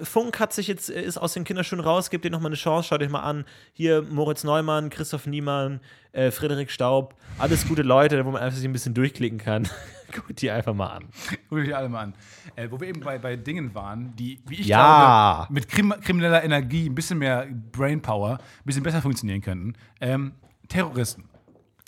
Funk 0.02 0.40
hat 0.40 0.54
sich 0.54 0.68
jetzt, 0.68 0.90
ist 0.90 1.18
aus 1.18 1.34
den 1.34 1.44
Kinderschuhen 1.44 1.82
raus, 1.82 2.10
gebt 2.10 2.24
ihr 2.24 2.32
nochmal 2.32 2.48
eine 2.50 2.56
Chance, 2.56 2.88
schaut 2.88 3.02
euch 3.02 3.10
mal 3.10 3.20
an. 3.24 3.44
Hier 3.74 4.02
Moritz 4.04 4.46
Neumann, 4.46 4.90
Christoph 4.90 5.28
Niemann, 5.28 5.82
äh, 6.14 6.32
Frederik 6.32 6.72
Staub, 6.72 7.14
alles 7.40 7.68
gute 7.68 7.82
Leute, 7.82 8.26
wo 8.26 8.32
man 8.32 8.42
einfach 8.42 8.56
sich 8.58 8.66
ein 8.66 8.72
bisschen 8.72 8.94
durchklicken 8.94 9.38
kann. 9.38 9.68
Guckt 10.14 10.42
die 10.42 10.50
einfach 10.50 10.74
mal 10.74 10.92
an. 10.92 11.10
Guckt 11.50 11.64
euch 11.68 11.76
alle 11.76 11.90
mal 11.90 12.04
an. 12.04 12.14
Äh, 12.56 12.70
wo 12.72 12.80
wir 12.80 12.88
eben 12.88 13.02
bei, 13.02 13.18
bei 13.18 13.36
Dingen 13.36 13.76
waren, 13.76 14.16
die, 14.16 14.40
wie 14.48 14.62
ich 14.62 14.68
Ja. 14.68 15.48
glaube, 15.48 15.54
mit 15.54 15.68
krim 15.68 15.94
krimineller 16.02 16.42
Energie, 16.42 16.88
ein 16.88 16.96
bisschen 16.96 17.18
mehr 17.18 17.48
Brainpower, 17.74 18.36
ein 18.38 18.40
bisschen 18.64 18.84
besser 18.84 19.02
funktionieren 19.02 19.42
könnten. 19.42 19.74
Ähm, 20.00 20.32
Terroristen. 20.70 21.26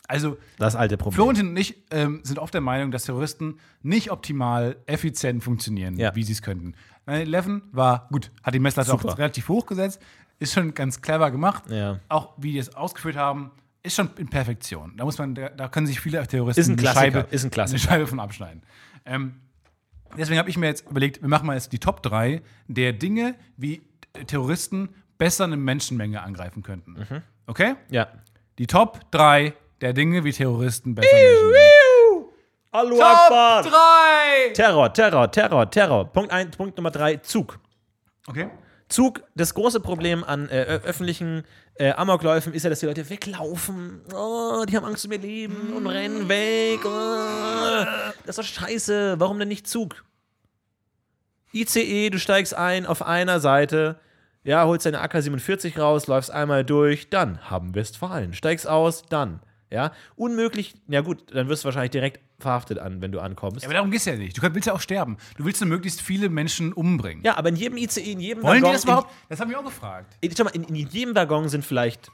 Also, 0.07 0.37
Das 0.57 0.75
alte 0.75 0.95
Problem. 0.97 1.15
Florentin 1.15 1.49
und 1.49 1.57
ich 1.57 1.83
ähm, 1.91 2.21
sind 2.23 2.39
oft 2.39 2.53
der 2.53 2.61
Meinung, 2.61 2.91
dass 2.91 3.03
Terroristen 3.05 3.59
nicht 3.81 4.09
optimal 4.11 4.77
effizient 4.85 5.43
funktionieren, 5.43 5.97
Ja. 5.97 6.15
wie 6.15 6.23
sie 6.23 6.31
es 6.33 6.41
könnten. 6.41 6.73
9-11 7.07 7.61
war 7.71 8.07
gut, 8.11 8.31
hat 8.43 8.53
die 8.53 8.59
Messlatte 8.59 8.93
auch 8.93 9.17
relativ 9.17 9.49
hoch 9.49 9.65
gesetzt, 9.65 10.01
ist 10.39 10.53
schon 10.53 10.73
ganz 10.73 11.01
clever 11.01 11.31
gemacht. 11.31 11.63
Ja. 11.69 11.99
Auch 12.09 12.33
wie 12.37 12.53
die 12.53 12.57
es 12.59 12.73
ausgeführt 12.75 13.15
haben, 13.17 13.51
ist 13.83 13.95
schon 13.95 14.09
in 14.17 14.29
Perfektion. 14.29 14.93
Da 14.97 15.03
muss 15.05 15.17
man, 15.17 15.35
da, 15.35 15.49
können 15.69 15.87
sich 15.87 15.99
viele 15.99 16.25
Terroristen 16.27 16.59
Ist 16.61 16.69
ein 16.69 16.79
eine 16.79 16.87
Scheibe, 16.87 17.27
ist 17.31 17.43
ein 17.45 17.51
Klassiker. 17.51 17.79
eine 17.81 17.89
Scheibe 17.99 18.07
von 18.07 18.19
abschneiden. 18.19 18.61
Ähm, 19.05 19.35
deswegen 20.17 20.39
habe 20.39 20.49
ich 20.49 20.57
mir 20.57 20.67
jetzt 20.67 20.89
überlegt, 20.89 21.21
wir 21.21 21.29
machen 21.29 21.47
mal 21.47 21.53
jetzt 21.55 21.71
die 21.73 21.79
Top 21.79 22.01
3 22.03 22.41
der 22.67 22.93
Dinge, 22.93 23.35
wie 23.55 23.81
Terroristen 24.27 24.89
besser 25.17 25.45
eine 25.45 25.57
Menschenmenge 25.57 26.21
angreifen 26.21 26.63
könnten. 26.63 26.93
Mhm. 26.93 27.21
Okay? 27.45 27.75
Ja. 27.89 28.07
Die 28.57 28.67
Top 28.67 29.09
3 29.11 29.53
der 29.81 29.93
Dinge, 29.93 30.23
wie 30.23 30.31
Terroristen 30.31 30.95
besser 30.95 31.15
Menschen. 31.15 31.53
Allahu 32.71 33.01
Akbar. 33.01 33.63
3! 33.63 34.53
Terror, 34.53 34.93
Terror, 34.93 35.31
Terror, 35.31 35.69
Terror. 35.71 36.05
Punkt 36.11 36.31
1, 36.31 36.55
Punkt 36.57 36.77
Nummer 36.77 36.91
3, 36.91 37.17
Zug. 37.17 37.59
Okay. 38.27 38.49
Zug, 38.89 39.23
das 39.35 39.53
große 39.53 39.79
Problem 39.79 40.23
an 40.23 40.47
äh, 40.49 40.63
öffentlichen 40.63 41.43
äh, 41.75 41.91
Amokläufen 41.91 42.53
ist 42.53 42.63
ja, 42.63 42.69
dass 42.69 42.79
die 42.79 42.85
Leute 42.85 43.09
weglaufen. 43.09 44.01
Oh, 44.13 44.63
die 44.67 44.75
haben 44.75 44.85
Angst 44.85 45.05
um 45.05 45.11
ihr 45.11 45.17
Leben 45.17 45.73
und 45.75 45.87
rennen 45.87 46.29
weg. 46.29 46.79
Oh, 46.85 47.85
das 48.25 48.37
ist 48.37 48.39
doch 48.39 48.61
scheiße. 48.61 49.15
Warum 49.19 49.39
denn 49.39 49.49
nicht 49.49 49.67
Zug? 49.67 50.05
ICE, 51.53 52.09
du 52.09 52.19
steigst 52.19 52.53
ein 52.53 52.85
auf 52.85 53.01
einer 53.01 53.39
Seite, 53.39 53.99
ja, 54.43 54.65
holst 54.65 54.85
deine 54.85 55.01
AK-47 55.01 55.79
raus, 55.79 56.07
läufst 56.07 56.31
einmal 56.31 56.63
durch, 56.63 57.09
dann 57.09 57.49
haben 57.49 57.75
Westfalen. 57.75 58.33
Steigst 58.33 58.67
aus, 58.67 59.03
dann. 59.09 59.41
Ja, 59.71 59.91
unmöglich. 60.15 60.75
Ja, 60.87 61.01
gut, 61.01 61.33
dann 61.33 61.49
wirst 61.49 61.63
du 61.63 61.65
wahrscheinlich 61.65 61.91
direkt 61.91 62.21
verhaftet 62.39 62.79
an, 62.79 63.01
wenn 63.01 63.11
du 63.11 63.19
ankommst. 63.19 63.65
Aber 63.65 63.73
darum 63.73 63.91
geht 63.91 63.99
es 63.99 64.05
ja 64.05 64.15
nicht. 64.15 64.37
Du 64.37 64.41
willst 64.53 64.67
ja 64.67 64.73
auch 64.73 64.79
sterben. 64.79 65.17
Du 65.37 65.45
willst 65.45 65.59
ja 65.59 65.67
möglichst 65.67 66.01
viele 66.01 66.29
Menschen 66.29 66.71
umbringen. 66.71 67.23
Ja, 67.23 67.37
aber 67.37 67.49
in 67.49 67.55
jedem 67.55 67.77
ICE, 67.77 68.11
in 68.11 68.19
jedem 68.19 68.43
Wollen 68.43 68.57
die 68.57 68.63
Waggon, 68.63 68.73
das 68.73 68.83
überhaupt? 68.83 69.11
Das 69.29 69.39
haben 69.39 69.49
wir 69.49 69.59
auch 69.59 69.65
gefragt. 69.65 70.15
In, 70.21 70.33
schau 70.35 70.45
mal, 70.45 70.51
in, 70.51 70.63
in 70.63 70.75
jedem 70.75 71.15
Waggon 71.15 71.49
sind 71.49 71.65
vielleicht 71.65 72.09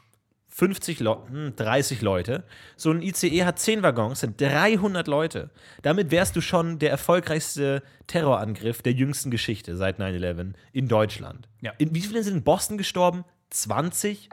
50 0.53 0.99
Leute, 0.99 1.31
hm, 1.31 1.55
30 1.55 2.01
Leute. 2.01 2.43
So 2.75 2.91
ein 2.91 3.01
ICE 3.01 3.43
hat 3.43 3.59
10 3.59 3.81
Waggons, 3.81 4.19
sind 4.19 4.39
300 4.39 5.07
Leute. 5.07 5.49
Damit 5.81 6.11
wärst 6.11 6.35
du 6.35 6.41
schon 6.41 6.77
der 6.79 6.91
erfolgreichste 6.91 7.81
Terrorangriff 8.07 8.81
der 8.81 8.93
jüngsten 8.93 9.31
Geschichte 9.31 9.75
seit 9.75 9.99
9-11 9.99 10.53
in 10.71 10.87
Deutschland. 10.87 11.49
Ja. 11.61 11.71
In, 11.79 11.95
wie 11.95 12.01
viele 12.01 12.23
sind 12.23 12.35
in 12.35 12.43
Boston 12.43 12.77
gestorben? 12.77 13.25
20? 13.49 14.29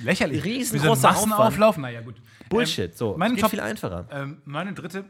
Lächerlich. 0.00 0.44
Riesengroßer 0.44 1.08
Massenauflauf. 1.08 1.76
Naja, 1.76 2.00
gut. 2.00 2.16
Bullshit. 2.48 2.96
So, 2.96 3.16
meine 3.16 3.34
es 3.34 3.36
geht 3.36 3.42
Top- 3.42 3.50
viel 3.50 3.60
einfacher. 3.60 4.06
Ähm, 4.10 4.38
meine 4.44 4.72
dritte 4.72 5.04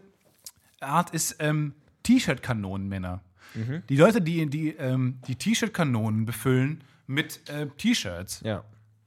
Art 0.80 1.10
ist 1.10 1.36
ähm, 1.40 1.74
T-Shirt-Kanonenmänner. 2.02 3.20
Mhm. 3.54 3.82
Die 3.88 3.96
Leute, 3.96 4.20
die 4.20 4.46
die, 4.46 4.70
ähm, 4.70 5.18
die 5.26 5.36
T-Shirt-Kanonen 5.36 6.26
befüllen 6.26 6.84
mit 7.06 7.48
äh, 7.48 7.66
T-Shirts. 7.76 8.40
Ja. 8.44 8.64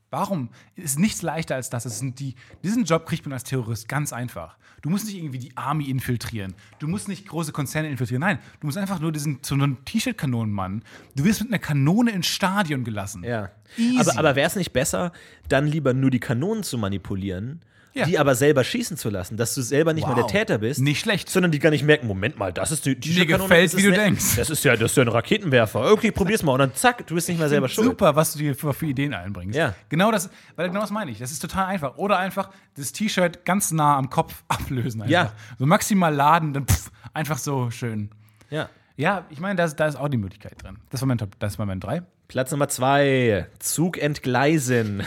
Warum 0.10 0.50
ist 0.76 1.00
nichts 1.00 1.22
leichter 1.22 1.56
als 1.56 1.70
das? 1.70 1.84
das 1.84 2.02
die, 2.02 2.36
diesen 2.64 2.84
Job 2.84 3.06
kriegt 3.06 3.26
man 3.26 3.32
als 3.32 3.46
Terrorist 3.46 3.88
ganz 3.88 4.12
einfach. 4.12 4.58
Du 4.82 4.90
musst 4.90 5.06
nicht 5.06 5.16
irgendwie 5.16 5.40
die 5.40 5.56
Army 5.56 5.86
infiltrieren. 5.90 6.54
Du 6.80 6.88
musst 6.88 7.08
nicht 7.08 7.28
große 7.28 7.54
Konzerne 7.54 7.90
infiltrieren. 7.90 8.20
Nein, 8.20 8.40
du 8.60 8.68
musst 8.68 8.78
einfach 8.78 9.00
nur 9.00 9.12
diesen 9.14 9.40
so 9.42 9.56
einen 9.56 9.86
T-Shirt-Kanonenmann. 9.86 10.84
Du 11.16 11.24
wirst 11.24 11.42
mit 11.42 11.50
einer 11.50 11.60
Kanone 11.60 12.12
ins 12.12 12.28
Stadion 12.28 12.84
gelassen. 12.84 13.24
Ja. 13.24 13.52
Easy. 13.78 14.00
Aber, 14.00 14.20
aber 14.20 14.36
wäre 14.36 14.48
es 14.48 14.56
nicht 14.58 14.74
besser, 14.74 15.14
dann 15.48 15.66
lieber 15.66 15.94
nur 15.94 16.10
die 16.10 16.20
Kanonen 16.20 16.64
zu 16.64 16.78
manipulieren, 16.78 17.62
Ja. 17.94 18.06
die 18.06 18.18
aber 18.18 18.36
selber 18.36 18.64
schießen 18.64 18.96
zu 18.96 19.10
lassen, 19.10 19.36
dass 19.36 19.54
du 19.54 19.62
selber 19.62 19.94
nicht 19.94 20.08
mal 20.08 20.16
der 20.16 20.24
Wow. 20.24 20.32
Täter 20.32 20.58
bist? 20.60 20.80
Nicht 20.80 21.00
schlecht. 21.02 21.30
Sondern 21.30 21.52
die 21.52 21.60
gar 21.60 21.72
nicht 21.72 21.84
merken, 21.84 22.08
Moment 22.08 22.38
mal, 22.40 22.54
das 22.54 22.72
ist 22.72 22.86
die, 22.86 22.96
die 22.98 23.14
Mir 23.20 23.26
gefällt, 23.26 23.76
wie 23.76 23.82
du 23.84 23.90
ne- 23.90 23.98
denkst. 23.98 24.38
Das 24.38 24.50
ist 24.50 24.64
ja, 24.64 24.76
das 24.78 24.92
ist 24.92 24.98
ja 24.98 25.04
ein 25.04 25.10
Raketenwerfer. 25.10 25.92
Okay, 25.92 26.12
probier's 26.12 26.42
mal. 26.44 26.54
Und 26.54 26.60
dann 26.60 26.74
zack, 26.74 27.06
du 27.08 27.16
bist 27.16 27.28
nicht 27.28 27.40
mal 27.40 27.50
selber 27.50 27.68
schuld. 27.68 27.88
Super, 27.88 28.16
was 28.16 28.34
du 28.34 28.40
dir 28.40 28.56
für, 28.56 28.74
für 28.74 28.86
Ideen 28.86 29.14
einbringst. 29.14 29.58
Ja. 29.58 29.76
Genau 29.90 30.10
das, 30.12 30.30
weil 30.56 30.70
genau 30.70 30.80
das 30.82 30.92
meine 30.92 31.12
ich. 31.12 31.20
Das 31.20 31.32
ist 31.32 31.40
total 31.40 31.66
einfach. 31.66 31.98
Oder 31.98 32.18
einfach 32.20 32.50
das 32.78 32.94
T-Shirt 32.94 33.44
ganz 33.46 33.72
nah 33.72 33.98
am 33.98 34.10
Kopf 34.10 34.44
ablösen. 34.48 35.02
Einfach. 35.02 35.12
Ja. 35.12 35.34
So 35.60 35.66
maximal 35.66 36.14
laden, 36.16 36.54
dann 36.54 36.68
pff, 36.68 36.92
einfach 37.14 37.38
so 37.38 37.72
schön. 37.72 38.10
Ja. 38.50 38.70
Ja, 38.96 39.26
ich 39.30 39.40
meine, 39.40 39.56
da 39.56 39.66
ist, 39.66 39.76
da 39.78 39.88
ist 39.88 39.96
auch 39.96 40.10
die 40.10 40.18
Möglichkeit 40.18 40.62
drin. 40.64 40.78
Das 40.92 41.02
war 41.02 41.08
mein 41.08 41.18
Top, 41.18 41.38
das 41.40 41.58
war 41.60 41.66
mein 41.66 41.80
3. 41.80 42.04
Platz 42.28 42.52
Nummer 42.52 42.68
zwei, 42.70 43.48
Zug 43.60 43.98
entgleisen. 43.98 45.04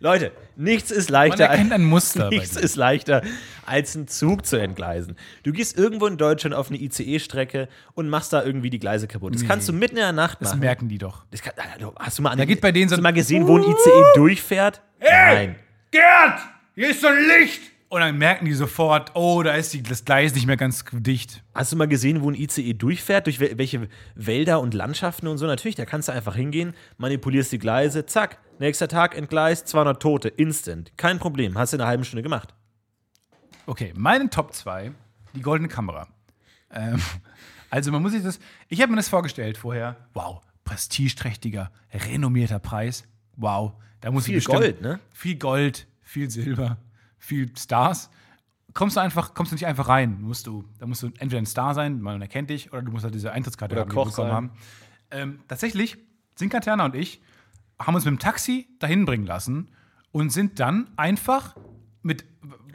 Leute, 0.00 0.32
nichts 0.54 0.90
ist 0.90 1.10
leichter 1.10 1.44
erkennt 1.44 1.72
ein 1.72 1.84
Muster 1.84 2.28
bei 2.30 2.36
Nichts 2.36 2.56
ist 2.56 2.76
leichter, 2.76 3.22
als 3.64 3.96
einen 3.96 4.06
Zug 4.06 4.44
zu 4.46 4.56
entgleisen. 4.56 5.16
Du 5.42 5.52
gehst 5.52 5.76
irgendwo 5.78 6.06
in 6.06 6.18
Deutschland 6.18 6.54
auf 6.54 6.68
eine 6.68 6.78
ICE-Strecke 6.78 7.68
und 7.94 8.08
machst 8.08 8.32
da 8.32 8.44
irgendwie 8.44 8.70
die 8.70 8.78
Gleise 8.78 9.08
kaputt. 9.08 9.34
Das 9.34 9.44
kannst 9.46 9.68
du 9.68 9.72
mitten 9.72 9.96
in 9.96 10.02
der 10.02 10.12
Nacht 10.12 10.38
Das 10.40 10.50
machen. 10.50 10.60
merken 10.60 10.88
die 10.88 10.98
doch. 10.98 11.24
Das 11.30 11.42
kann, 11.42 11.54
Alter, 11.56 11.92
hast 11.98 12.18
du 12.18 12.22
mal, 12.22 12.30
an, 12.30 12.38
Da 12.38 12.44
geht 12.44 12.60
bei 12.60 12.70
denen 12.72 12.88
so 12.88 12.92
hast 12.94 12.98
du 12.98 13.00
ein- 13.00 13.02
mal 13.04 13.12
gesehen, 13.12 13.46
wo 13.48 13.56
ein 13.56 13.64
ICE 13.64 14.04
durchfährt? 14.14 14.82
Nein. 15.00 15.56
Gerd, 15.90 16.38
hier 16.74 16.90
ist 16.90 17.00
so 17.00 17.08
ein 17.08 17.16
Licht! 17.40 17.62
Und 17.88 18.00
dann 18.00 18.18
merken 18.18 18.46
die 18.46 18.52
sofort, 18.54 19.12
oh, 19.14 19.42
da 19.44 19.54
ist 19.54 19.72
die, 19.72 19.80
das 19.82 20.04
Gleis 20.04 20.34
nicht 20.34 20.46
mehr 20.46 20.56
ganz 20.56 20.84
dicht. 20.90 21.44
Hast 21.54 21.70
du 21.72 21.76
mal 21.76 21.86
gesehen, 21.86 22.20
wo 22.20 22.28
ein 22.28 22.34
ICE 22.34 22.72
durchfährt? 22.74 23.26
Durch 23.26 23.38
wel- 23.38 23.56
welche 23.58 23.88
Wälder 24.16 24.60
und 24.60 24.74
Landschaften 24.74 25.28
und 25.28 25.38
so? 25.38 25.46
Natürlich, 25.46 25.76
da 25.76 25.84
kannst 25.84 26.08
du 26.08 26.12
einfach 26.12 26.34
hingehen, 26.34 26.74
manipulierst 26.98 27.52
die 27.52 27.58
Gleise, 27.60 28.04
zack, 28.04 28.38
nächster 28.58 28.88
Tag 28.88 29.16
entgleist, 29.16 29.68
200 29.68 30.02
Tote, 30.02 30.28
instant. 30.28 30.92
Kein 30.96 31.20
Problem, 31.20 31.56
hast 31.56 31.72
du 31.72 31.76
in 31.76 31.80
einer 31.80 31.88
halben 31.88 32.04
Stunde 32.04 32.24
gemacht. 32.24 32.54
Okay, 33.66 33.92
meine 33.96 34.30
Top 34.30 34.52
2, 34.52 34.90
die 35.34 35.42
goldene 35.42 35.68
Kamera. 35.68 36.08
Ähm, 36.72 37.00
also 37.70 37.92
man 37.92 38.02
muss 38.02 38.12
sich 38.12 38.22
das, 38.24 38.40
ich 38.68 38.80
habe 38.82 38.90
mir 38.90 38.96
das 38.96 39.08
vorgestellt 39.08 39.58
vorher, 39.58 39.96
wow, 40.12 40.40
prestigeträchtiger, 40.64 41.70
renommierter 41.92 42.58
Preis, 42.58 43.04
wow. 43.36 43.74
Da 44.00 44.10
muss 44.10 44.24
ich 44.24 44.26
Viel 44.26 44.34
bestimmt- 44.38 44.58
Gold, 44.58 44.80
ne? 44.82 44.98
Viel 45.12 45.36
Gold, 45.36 45.86
viel 46.02 46.28
Silber, 46.30 46.78
viel 47.26 47.56
Stars. 47.56 48.10
Kommst 48.72 48.96
du 48.96 49.00
einfach, 49.00 49.34
kommst 49.34 49.52
du 49.52 49.54
nicht 49.54 49.66
einfach 49.66 49.88
rein, 49.88 50.20
musst 50.20 50.46
du, 50.46 50.64
da 50.78 50.86
musst 50.86 51.02
du 51.02 51.06
entweder 51.18 51.38
ein 51.38 51.46
Star 51.46 51.74
sein, 51.74 52.00
man 52.00 52.20
erkennt 52.20 52.50
dich, 52.50 52.72
oder 52.72 52.82
du 52.82 52.92
musst 52.92 53.04
halt 53.04 53.14
diese 53.14 53.32
Eintrittskarte 53.32 53.74
Oder 53.74 53.82
haben, 53.82 53.90
Koch 53.90 54.06
bekommen 54.06 54.28
sein. 54.28 54.34
haben. 54.34 54.50
Ähm, 55.10 55.40
tatsächlich, 55.48 55.96
Sinkaterna 56.34 56.84
und 56.84 56.94
ich 56.94 57.22
haben 57.78 57.94
uns 57.94 58.04
mit 58.04 58.12
dem 58.12 58.18
Taxi 58.18 58.68
dahin 58.78 59.04
bringen 59.04 59.26
lassen 59.26 59.70
und 60.12 60.30
sind 60.30 60.60
dann 60.60 60.90
einfach 60.96 61.56
mit, 62.02 62.24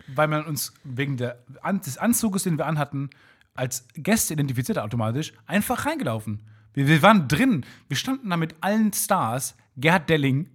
weil 0.08 0.28
man 0.28 0.46
uns 0.46 0.74
wegen 0.84 1.18
der, 1.18 1.44
des 1.86 1.98
Anzuges, 1.98 2.44
den 2.44 2.58
wir 2.58 2.66
anhatten, 2.66 3.10
als 3.54 3.88
Gäste 3.96 4.34
identifiziert 4.34 4.80
automatisch, 4.80 5.34
einfach 5.46 5.86
reingelaufen. 5.86 6.42
Wir, 6.74 6.88
wir 6.88 7.02
waren 7.02 7.28
drin. 7.28 7.66
Wir 7.88 7.98
standen 7.98 8.30
da 8.30 8.38
mit 8.38 8.56
allen 8.62 8.94
Stars, 8.94 9.56
Gerhard 9.76 10.10
Delling, 10.10 10.50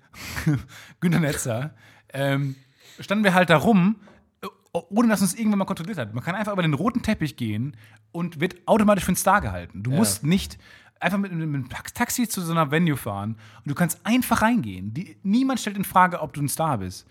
Günter 1.01 1.21
Netzer, 1.21 1.75
ähm, 2.13 2.57
standen 3.01 3.25
wir 3.25 3.35
halt 3.35 3.51
da 3.51 3.57
rum, 3.57 3.97
äh, 4.43 4.47
ohne 4.73 5.09
dass 5.09 5.23
uns 5.23 5.35
irgendwann 5.35 5.61
mal 5.61 5.65
kontrolliert 5.65 5.99
hat. 5.99 6.15
Man 6.15 6.25
kann 6.25 6.35
einfach 6.35 6.53
über 6.53 6.63
den 6.63 6.75
roten 6.75 7.03
Teppich 7.03 7.37
gehen 7.37 7.77
und 8.13 8.41
wird 8.41 8.67
automatisch 8.67 9.05
für 9.05 9.11
einen 9.11 9.17
Star 9.17 9.41
gehalten. 9.41 9.83
Du 9.83 9.91
musst 9.91 10.25
nicht 10.25 10.59
einfach 11.01 11.19
mit, 11.19 11.33
mit 11.33 11.43
einem 11.43 11.69
Taxi 11.69 12.29
zu 12.29 12.41
so 12.41 12.53
einer 12.53 12.71
Venue 12.71 12.97
fahren 12.97 13.37
und 13.59 13.69
du 13.69 13.75
kannst 13.75 14.05
einfach 14.05 14.43
reingehen. 14.43 14.95
Die, 14.95 15.17
niemand 15.23 15.61
stellt 15.61 15.77
in 15.77 15.85
Frage, 15.85 16.21
ob 16.21 16.33
du 16.33 16.41
ein 16.43 16.49
Star 16.49 16.79
bist. 16.79 17.07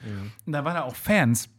Und 0.45 0.54
da 0.54 0.65
waren 0.65 0.76
da 0.76 0.82
auch 0.84 0.95
Fans, 0.95 1.50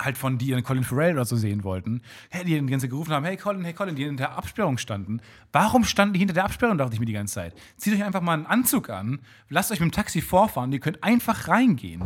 halt 0.00 0.16
von 0.16 0.38
die 0.38 0.46
ihren 0.46 0.62
Colin 0.62 0.84
Farrell 0.84 1.14
oder 1.14 1.24
so 1.24 1.36
sehen 1.36 1.64
wollten, 1.64 2.02
hey, 2.30 2.44
die 2.44 2.54
die 2.54 2.66
ganze 2.66 2.84
Zeit 2.84 2.90
gerufen 2.90 3.12
haben, 3.12 3.24
hey 3.24 3.36
Colin, 3.36 3.64
hey 3.64 3.72
Colin, 3.72 3.96
die 3.96 4.04
hinter 4.04 4.26
der 4.26 4.38
Absperrung 4.38 4.78
standen. 4.78 5.20
Warum 5.52 5.84
standen 5.84 6.14
die 6.14 6.20
hinter 6.20 6.34
der 6.34 6.44
Absperrung, 6.44 6.78
dachte 6.78 6.94
ich 6.94 7.00
mir 7.00 7.06
die 7.06 7.12
ganze 7.12 7.34
Zeit. 7.34 7.54
Zieht 7.76 7.94
euch 7.94 8.04
einfach 8.04 8.20
mal 8.20 8.34
einen 8.34 8.46
Anzug 8.46 8.90
an, 8.90 9.20
lasst 9.48 9.72
euch 9.72 9.80
mit 9.80 9.90
dem 9.90 9.92
Taxi 9.92 10.20
vorfahren, 10.20 10.72
ihr 10.72 10.80
könnt 10.80 11.02
einfach 11.02 11.48
reingehen. 11.48 12.04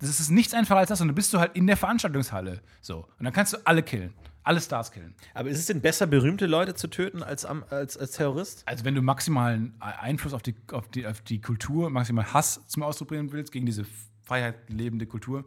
Das 0.00 0.18
ist 0.20 0.30
nichts 0.30 0.54
einfacher 0.54 0.78
als 0.78 0.88
das 0.88 1.00
und 1.00 1.08
dann 1.08 1.14
bist 1.14 1.32
du 1.34 1.38
halt 1.38 1.54
in 1.56 1.66
der 1.66 1.76
Veranstaltungshalle. 1.76 2.62
So. 2.80 3.06
Und 3.18 3.24
dann 3.24 3.32
kannst 3.32 3.52
du 3.52 3.58
alle 3.66 3.82
killen. 3.82 4.14
Alle 4.42 4.60
Stars 4.60 4.90
killen. 4.90 5.14
Aber 5.34 5.50
ist 5.50 5.58
es 5.58 5.66
denn 5.66 5.82
besser, 5.82 6.06
berühmte 6.06 6.46
Leute 6.46 6.74
zu 6.74 6.88
töten 6.88 7.22
als, 7.22 7.44
am- 7.44 7.62
als, 7.68 7.98
als 7.98 8.12
Terrorist? 8.12 8.62
Also 8.66 8.86
wenn 8.86 8.94
du 8.94 9.02
maximalen 9.02 9.74
Einfluss 9.80 10.32
auf 10.32 10.40
die, 10.42 10.54
auf 10.72 10.88
die, 10.88 11.06
auf 11.06 11.20
die 11.20 11.42
Kultur, 11.42 11.90
maximal 11.90 12.32
Hass 12.32 12.66
zum 12.66 12.82
Ausdruck 12.82 13.08
bringen 13.08 13.30
willst, 13.32 13.52
gegen 13.52 13.66
diese 13.66 13.84
freiheitslebende 14.24 15.06
Kultur, 15.06 15.44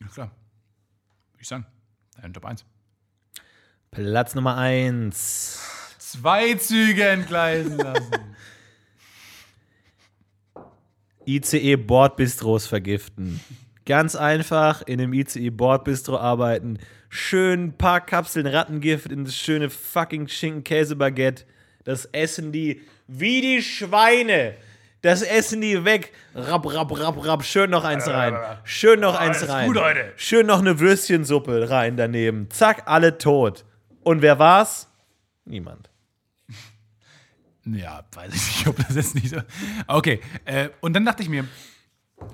ja 0.00 0.06
klar. 0.08 0.30
Würde 1.32 1.42
ich 1.42 1.48
sagen. 1.48 1.66
Dein 2.20 2.32
Top 2.32 2.46
1. 2.46 2.64
Platz 3.90 4.34
Nummer 4.34 4.56
eins. 4.56 5.60
Zwei 5.98 6.54
Züge 6.54 7.06
entgleisen 7.08 7.76
lassen. 7.76 8.10
ICE 11.36 11.76
Bordbistros 11.76 12.66
vergiften. 12.66 13.40
Ganz 13.86 14.14
einfach 14.16 14.82
in 14.82 15.00
einem 15.00 15.12
ICE 15.12 15.50
Bordbistro 15.50 16.16
arbeiten. 16.16 16.78
Schön 17.08 17.64
ein 17.64 17.78
paar 17.78 18.00
Kapseln 18.00 18.46
Rattengift 18.46 19.10
in 19.10 19.24
das 19.24 19.36
schöne 19.36 19.70
fucking 19.70 20.28
Schinken-Käse-Baguette. 20.28 21.44
Das 21.84 22.04
essen 22.06 22.52
die 22.52 22.82
wie 23.06 23.40
die 23.40 23.62
Schweine. 23.62 24.54
Das 25.02 25.22
essen 25.22 25.60
die 25.60 25.84
weg. 25.84 26.12
Rapp, 26.34 26.72
rapp, 26.72 26.98
rapp, 26.98 27.26
rapp. 27.26 27.42
Schön 27.42 27.70
noch 27.70 27.84
eins 27.84 28.06
rein. 28.06 28.36
Schön 28.64 29.00
noch 29.00 29.18
eins 29.18 29.42
ist 29.42 29.48
rein. 29.48 29.66
gut 29.66 29.80
heute. 29.80 30.12
Schön 30.16 30.46
noch 30.46 30.60
eine 30.60 30.78
Würstchensuppe 30.78 31.70
rein 31.70 31.96
daneben. 31.96 32.48
Zack, 32.50 32.82
alle 32.86 33.18
tot. 33.18 33.64
Und 34.02 34.22
wer 34.22 34.38
war's? 34.38 34.88
Niemand. 35.46 35.89
Ja, 37.64 38.04
weiß 38.12 38.34
ich 38.34 38.56
nicht, 38.56 38.66
ob 38.66 38.76
das 38.76 38.94
jetzt 38.96 39.14
nicht 39.14 39.28
so. 39.28 39.38
Okay, 39.86 40.20
äh, 40.44 40.70
und 40.80 40.94
dann 40.94 41.04
dachte 41.04 41.22
ich 41.22 41.28
mir, 41.28 41.44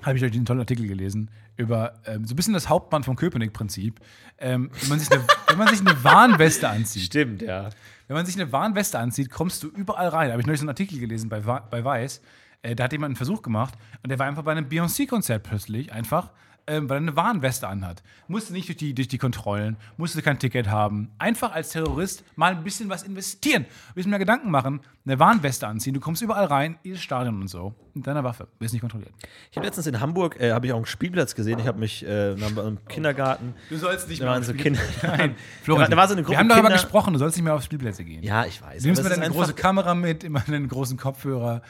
habe 0.01 0.17
ich 0.17 0.23
euch 0.23 0.33
einen 0.33 0.45
tollen 0.45 0.59
Artikel 0.59 0.87
gelesen 0.87 1.31
über 1.55 1.99
ähm, 2.05 2.25
so 2.25 2.33
ein 2.33 2.35
bisschen 2.35 2.53
das 2.53 2.69
Hauptband 2.69 3.05
vom 3.05 3.15
Köpenick-Prinzip. 3.15 3.99
Ähm, 4.37 4.69
wenn, 4.81 4.89
man 4.89 4.99
sich 4.99 5.11
eine, 5.11 5.23
wenn 5.47 5.57
man 5.57 5.67
sich 5.67 5.79
eine 5.79 6.03
Warnweste 6.03 6.69
anzieht, 6.69 7.03
Stimmt, 7.03 7.41
ja. 7.41 7.69
Wenn 8.07 8.15
man 8.15 8.25
sich 8.25 8.35
eine 8.35 8.51
Warnweste 8.51 8.99
anzieht, 8.99 9.29
kommst 9.29 9.63
du 9.63 9.67
überall 9.67 10.07
rein. 10.09 10.27
Da 10.27 10.33
habe 10.33 10.41
ich 10.41 10.47
neulich 10.47 10.61
so 10.61 10.63
einen 10.63 10.69
Artikel 10.69 10.99
gelesen 10.99 11.29
bei, 11.29 11.39
bei 11.39 11.83
Weiß. 11.83 12.21
Äh, 12.61 12.75
da 12.75 12.85
hat 12.85 12.91
jemand 12.91 13.09
einen 13.09 13.15
Versuch 13.15 13.41
gemacht 13.41 13.73
und 14.03 14.09
der 14.09 14.19
war 14.19 14.27
einfach 14.27 14.43
bei 14.43 14.51
einem 14.51 14.69
Beyoncé-Konzert 14.69 15.43
plötzlich 15.43 15.91
einfach, 15.91 16.31
ähm, 16.67 16.89
weil 16.89 16.97
er 16.97 17.01
eine 17.01 17.15
Warnweste 17.15 17.67
anhat. 17.67 18.03
Musste 18.27 18.53
nicht 18.53 18.67
durch 18.67 18.77
die, 18.77 18.93
durch 18.93 19.07
die 19.07 19.17
Kontrollen, 19.17 19.77
musste 19.95 20.21
kein 20.21 20.37
Ticket 20.37 20.67
haben. 20.69 21.09
Einfach 21.17 21.53
als 21.53 21.69
Terrorist 21.69 22.23
mal 22.35 22.51
ein 22.51 22.63
bisschen 22.63 22.89
was 22.89 23.03
investieren, 23.03 23.63
ein 23.63 23.93
bisschen 23.95 24.09
mehr 24.09 24.19
Gedanken 24.19 24.51
machen, 24.51 24.81
eine 25.05 25.17
Warnweste 25.17 25.65
anziehen. 25.67 25.93
Du 25.93 25.99
kommst 25.99 26.21
überall 26.21 26.45
rein, 26.45 26.77
jedes 26.83 27.01
Stadion 27.01 27.41
und 27.41 27.47
so, 27.47 27.73
mit 27.93 28.05
deiner 28.05 28.23
Waffe. 28.23 28.47
Wirst 28.59 28.73
nicht 28.73 28.81
kontrolliert. 28.81 29.13
Ich 29.49 29.57
habe 29.57 29.65
letztens 29.65 29.87
in 29.87 29.99
Hamburg, 29.99 30.39
äh, 30.39 30.51
habe 30.51 30.67
ich 30.67 30.73
auch 30.73 30.77
einen 30.77 30.85
Spielplatz 30.85 31.35
gesehen. 31.35 31.59
Ich 31.59 31.67
habe 31.67 31.79
mich 31.79 32.05
äh, 32.05 32.33
einem 32.33 32.85
Kindergarten. 32.87 33.53
Du 33.69 33.77
sollst 33.77 34.09
nicht 34.09 34.21
Da 34.21 34.27
waren 34.27 34.43
so 34.43 34.53
Kinder. 34.53 34.81
Nein, 35.01 35.35
da, 35.65 35.73
war, 35.73 35.87
da 35.87 35.97
war 35.97 36.07
so 36.07 36.13
eine 36.13 36.23
Gruppe 36.23 36.33
Wir 36.33 36.39
haben 36.39 36.49
darüber 36.49 36.67
Kinder. 36.67 36.81
gesprochen, 36.81 37.13
du 37.13 37.19
sollst 37.19 37.37
nicht 37.37 37.45
mehr 37.45 37.55
auf 37.55 37.63
Spielplätze 37.63 38.03
gehen. 38.03 38.23
Ja, 38.23 38.45
ich 38.45 38.61
weiß. 38.61 38.81
Du 38.81 38.87
nimmst 38.89 39.01
ist 39.01 39.09
deine 39.09 39.29
große 39.29 39.53
Kamera 39.53 39.95
mit, 39.95 40.23
immer 40.23 40.43
einen 40.47 40.67
großen 40.67 40.97
Kopfhörer. 40.97 41.61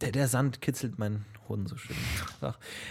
der, 0.00 0.12
der 0.12 0.28
Sand 0.28 0.60
kitzelt 0.60 0.98
meinen 0.98 1.24
Hoden 1.48 1.66
so 1.66 1.76
schön. 1.76 1.96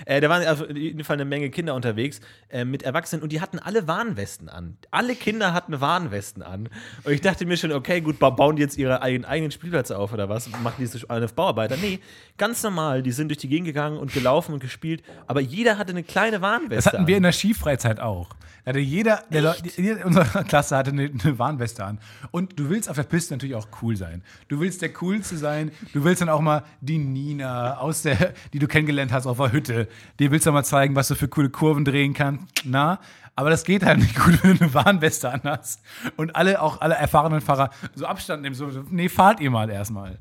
Äh, 0.06 0.22
da 0.22 0.30
waren 0.30 0.46
auf 0.48 0.70
jeden 0.70 1.04
Fall 1.04 1.16
eine 1.16 1.26
Menge 1.26 1.50
Kinder 1.50 1.74
unterwegs 1.76 2.20
äh, 2.50 2.66
mit 2.66 2.84
Erwachsenen 2.84 3.24
und 3.24 3.32
die 3.32 3.42
hatten 3.42 3.60
alle 3.60 3.88
Warnwesten 3.88 4.50
an. 4.50 4.78
Alle 4.92 5.16
Kinder 5.16 5.54
hatten 5.54 5.80
Warnwesten 5.82 6.44
an. 6.44 6.70
Und 7.04 7.12
ich 7.14 7.22
dachte 7.22 7.46
mir 7.46 7.58
schon, 7.58 7.72
okay, 7.72 8.02
gut, 8.02 8.20
ba- 8.20 8.30
bauen 8.30 8.56
die 8.56 8.62
jetzt 8.62 8.78
ihre 8.78 9.02
eigenen, 9.02 9.26
eigenen 9.26 9.52
Spielplätze 9.52 9.98
auf 9.98 10.14
oder 10.14 10.30
was? 10.30 10.50
Machen 10.64 10.76
die 10.80 10.86
so 10.86 11.08
alle 11.08 11.26
auf 11.26 11.34
Bauarbeiter? 11.34 11.78
Nee, 11.78 12.00
ganz 12.38 12.64
normal. 12.64 13.04
Die 13.04 13.12
sind 13.12 13.30
durch 13.30 13.38
die 13.40 13.48
Gegend 13.50 13.68
gegangen 13.68 13.98
und 13.98 14.14
gelaufen 14.14 14.54
und 14.54 14.60
gespielt. 14.60 15.04
Aber 15.28 15.42
jeder 15.42 15.78
hatte 15.78 15.92
eine 15.92 16.04
kleine 16.04 16.42
Warnweste. 16.42 16.76
Das 16.76 16.86
hatten 16.88 17.08
wir 17.08 17.16
an. 17.16 17.18
in 17.18 17.24
der 17.24 17.32
Skifreizeit 17.32 18.00
auch. 18.00 18.30
Da 18.64 18.70
hatte 18.70 18.80
jeder, 18.80 19.24
der 19.32 19.42
Leu- 19.44 19.54
jeder 19.78 19.98
in 19.98 20.04
unserer 20.06 20.44
Klasse 20.44 20.76
hatte 20.76 20.90
eine, 20.92 21.04
eine 21.24 21.38
Warnweste 21.38 21.84
an. 21.86 22.00
Und 22.32 22.58
du 22.60 22.70
willst 22.70 22.90
auf 22.90 22.96
der 22.96 23.04
Piste 23.04 23.34
natürlich 23.36 23.54
auch 23.56 23.68
cool 23.84 23.96
sein. 23.96 24.24
Du 24.48 24.60
willst 24.60 24.82
der 24.82 24.92
Coolste 24.94 25.38
sein. 25.38 25.72
Du 25.94 26.04
willst 26.04 26.22
dann 26.22 26.30
auch 26.30 26.42
mal 26.42 26.64
die 26.82 26.98
Nina 26.98 27.78
aus 27.78 28.02
der, 28.02 28.34
die 28.54 28.60
du 28.60 28.68
kennengelernt 28.68 29.12
hast 29.12 29.28
auf 29.28 29.38
der 29.38 29.52
Hütte. 29.52 29.88
Die 30.20 30.32
willst 30.32 30.46
du 30.46 30.52
mal 30.52 30.64
zeigen, 30.64 30.96
was 30.96 31.08
du 31.08 31.16
für 31.16 31.28
coole 31.28 31.50
Kurven 31.50 31.86
drehen 31.86 32.14
kannst. 32.14 32.46
Na, 32.64 33.00
aber 33.36 33.50
das 33.50 33.64
geht 33.64 33.84
halt 33.84 34.00
nicht 34.00 34.16
gut, 34.24 34.44
wenn 34.44 34.58
du 34.58 34.66
eine 34.66 34.74
Warnweste 34.74 35.30
anhast. 35.30 35.82
Und 36.16 36.36
alle, 36.36 36.62
auch 36.62 36.82
alle 36.82 36.96
erfahrenen 36.96 37.42
Fahrer 37.42 37.70
so 37.94 38.06
Abstand 38.06 38.42
nehmen. 38.42 38.56
So, 38.56 38.70
nee, 38.90 39.10
fahrt 39.10 39.40
ihr 39.40 39.52
mal 39.52 39.70
erstmal. 39.70 40.18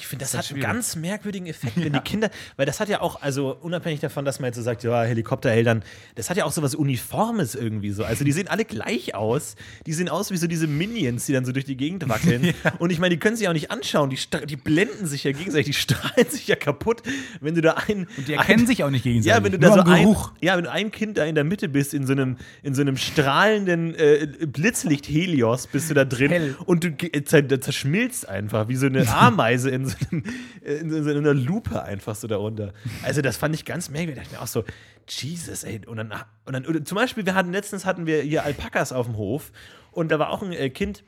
Ich 0.00 0.06
finde, 0.06 0.24
das, 0.24 0.32
Das 0.32 0.48
hat 0.48 0.52
einen 0.52 0.62
ganz 0.62 0.96
merkwürdigen 0.96 1.46
Effekt, 1.46 1.76
wenn 1.82 1.92
die 1.92 2.00
Kinder, 2.00 2.30
weil 2.56 2.66
das 2.66 2.80
hat 2.80 2.88
ja 2.88 3.00
auch, 3.00 3.20
also 3.20 3.56
unabhängig 3.60 4.00
davon, 4.00 4.24
dass 4.24 4.40
man 4.40 4.48
jetzt 4.48 4.56
so 4.56 4.62
sagt, 4.62 4.82
ja, 4.84 5.02
Helikopterheldern, 5.02 5.82
das 6.14 6.30
hat 6.30 6.36
ja 6.36 6.44
auch 6.44 6.52
so 6.52 6.62
was 6.62 6.74
Uniformes 6.74 7.54
irgendwie 7.54 7.90
so. 7.90 8.04
Also 8.04 8.24
die 8.24 8.32
sehen 8.32 8.48
alle 8.48 8.64
gleich 8.64 9.14
aus. 9.14 9.56
Die 9.86 9.92
sehen 9.92 10.08
aus 10.08 10.30
wie 10.30 10.36
so 10.36 10.46
diese 10.46 10.66
Minions, 10.66 11.26
die 11.26 11.32
dann 11.32 11.44
so 11.44 11.52
durch 11.52 11.64
die 11.64 11.76
Gegend 11.76 12.08
wackeln. 12.08 12.54
Und 12.78 12.90
ich 12.90 12.98
meine, 12.98 13.14
die 13.14 13.18
können 13.18 13.36
sich 13.36 13.48
auch 13.48 13.52
nicht 13.52 13.70
anschauen. 13.70 14.10
Die, 14.10 14.18
die 14.46 14.56
blenden 14.56 15.06
sich 15.06 15.24
ja 15.24 15.32
gegenseitig, 15.32 15.66
die 15.66 15.72
strahlen 15.80 16.28
sich 16.28 16.46
ja 16.46 16.56
kaputt, 16.56 17.02
wenn 17.40 17.54
du 17.54 17.60
da 17.60 17.72
einen. 17.72 18.06
Die 18.26 18.34
erkennen 18.34 18.62
ein, 18.62 18.66
sich 18.66 18.84
auch 18.84 18.90
nicht 18.90 19.02
gegenseitig. 19.02 19.36
Ja, 19.36 19.42
wenn 19.42 19.52
du 19.52 19.58
Nur 19.58 19.76
da 19.76 19.84
so 19.84 19.90
ein, 19.90 20.16
ja, 20.40 20.56
wenn 20.56 20.64
du 20.64 20.70
ein 20.70 20.90
Kind 20.90 21.18
da 21.18 21.24
in 21.24 21.34
der 21.34 21.44
Mitte 21.44 21.68
bist, 21.68 21.94
in 21.94 22.06
so 22.06 22.12
einem, 22.12 22.36
in 22.62 22.74
so 22.74 22.82
einem 22.82 22.96
strahlenden 22.96 23.94
äh, 23.94 24.28
Blitzlicht-Helios 24.46 25.66
bist 25.66 25.90
du 25.90 25.94
da 25.94 26.04
drin 26.04 26.30
Hell. 26.30 26.56
und 26.66 26.84
du 26.84 27.24
zer 27.24 27.48
zerschmilzt 27.60 28.28
einfach 28.28 28.68
wie 28.68 28.76
so 28.76 28.86
eine 28.86 29.08
Ameise 29.08 29.70
in 29.70 29.87
so, 29.88 29.96
einem, 30.10 30.24
in 30.62 31.04
so 31.04 31.10
einer 31.10 31.34
Lupe 31.34 31.82
einfach 31.82 32.14
so 32.14 32.26
darunter. 32.26 32.72
Also 33.02 33.22
das 33.22 33.36
fand 33.36 33.54
ich 33.54 33.64
ganz 33.64 33.90
merkwürdig. 33.90 34.16
Da 34.16 34.20
dachte 34.22 34.34
ich 34.34 34.38
mir 34.38 34.42
auch 34.42 34.48
so, 34.48 34.64
Jesus, 35.08 35.64
ey. 35.64 35.80
Und 35.86 35.96
dann, 35.96 36.12
und 36.44 36.52
dann 36.54 36.86
zum 36.86 36.96
Beispiel, 36.96 37.26
wir 37.26 37.34
hatten 37.34 37.52
letztens 37.52 37.84
hatten 37.84 38.06
wir 38.06 38.22
hier 38.22 38.44
Alpakas 38.44 38.92
auf 38.92 39.06
dem 39.06 39.16
Hof 39.16 39.52
und 39.92 40.10
da 40.10 40.18
war 40.18 40.30
auch 40.30 40.42
ein 40.42 40.52
äh, 40.52 40.70
Kind 40.70 41.02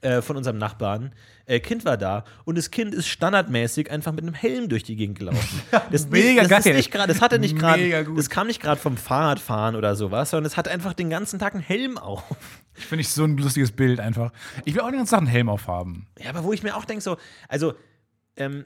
äh, 0.00 0.22
von 0.22 0.36
unserem 0.36 0.58
Nachbarn. 0.58 1.12
Äh, 1.46 1.60
Kind 1.60 1.84
war 1.84 1.96
da 1.96 2.24
und 2.44 2.58
das 2.58 2.70
Kind 2.70 2.94
ist 2.94 3.08
standardmäßig 3.08 3.90
einfach 3.90 4.12
mit 4.12 4.22
einem 4.22 4.34
Helm 4.34 4.68
durch 4.68 4.82
die 4.82 4.96
Gegend 4.96 5.18
gelaufen. 5.18 5.62
Das, 5.90 6.08
Mega 6.08 6.42
das 6.42 6.58
ist 6.60 6.64
geil. 6.64 6.76
nicht 6.76 6.90
gerade, 6.90 7.12
das 7.12 7.22
hatte 7.22 7.38
nicht 7.38 7.58
gerade, 7.58 8.04
das 8.14 8.28
kam 8.30 8.46
nicht 8.46 8.60
gerade 8.60 8.80
vom 8.80 8.96
Fahrradfahren 8.96 9.74
oder 9.74 9.96
sowas, 9.96 10.30
sondern 10.30 10.46
es 10.46 10.56
hatte 10.56 10.70
einfach 10.70 10.92
den 10.92 11.08
ganzen 11.08 11.38
Tag 11.38 11.54
einen 11.54 11.62
Helm 11.62 11.96
auf. 11.96 12.22
Finde 12.74 13.00
ich 13.00 13.08
so 13.08 13.24
ein 13.24 13.36
lustiges 13.38 13.72
Bild 13.72 14.00
einfach. 14.00 14.32
Ich 14.64 14.74
will 14.74 14.82
auch 14.82 14.88
den 14.88 14.98
ganzen 14.98 15.12
Tag 15.12 15.20
einen 15.20 15.28
Helm 15.28 15.48
aufhaben. 15.48 16.06
Ja, 16.18 16.30
aber 16.30 16.44
wo 16.44 16.52
ich 16.52 16.62
mir 16.62 16.76
auch 16.76 16.84
denke, 16.84 17.02
so, 17.02 17.16
also, 17.48 17.74
ähm, 18.38 18.64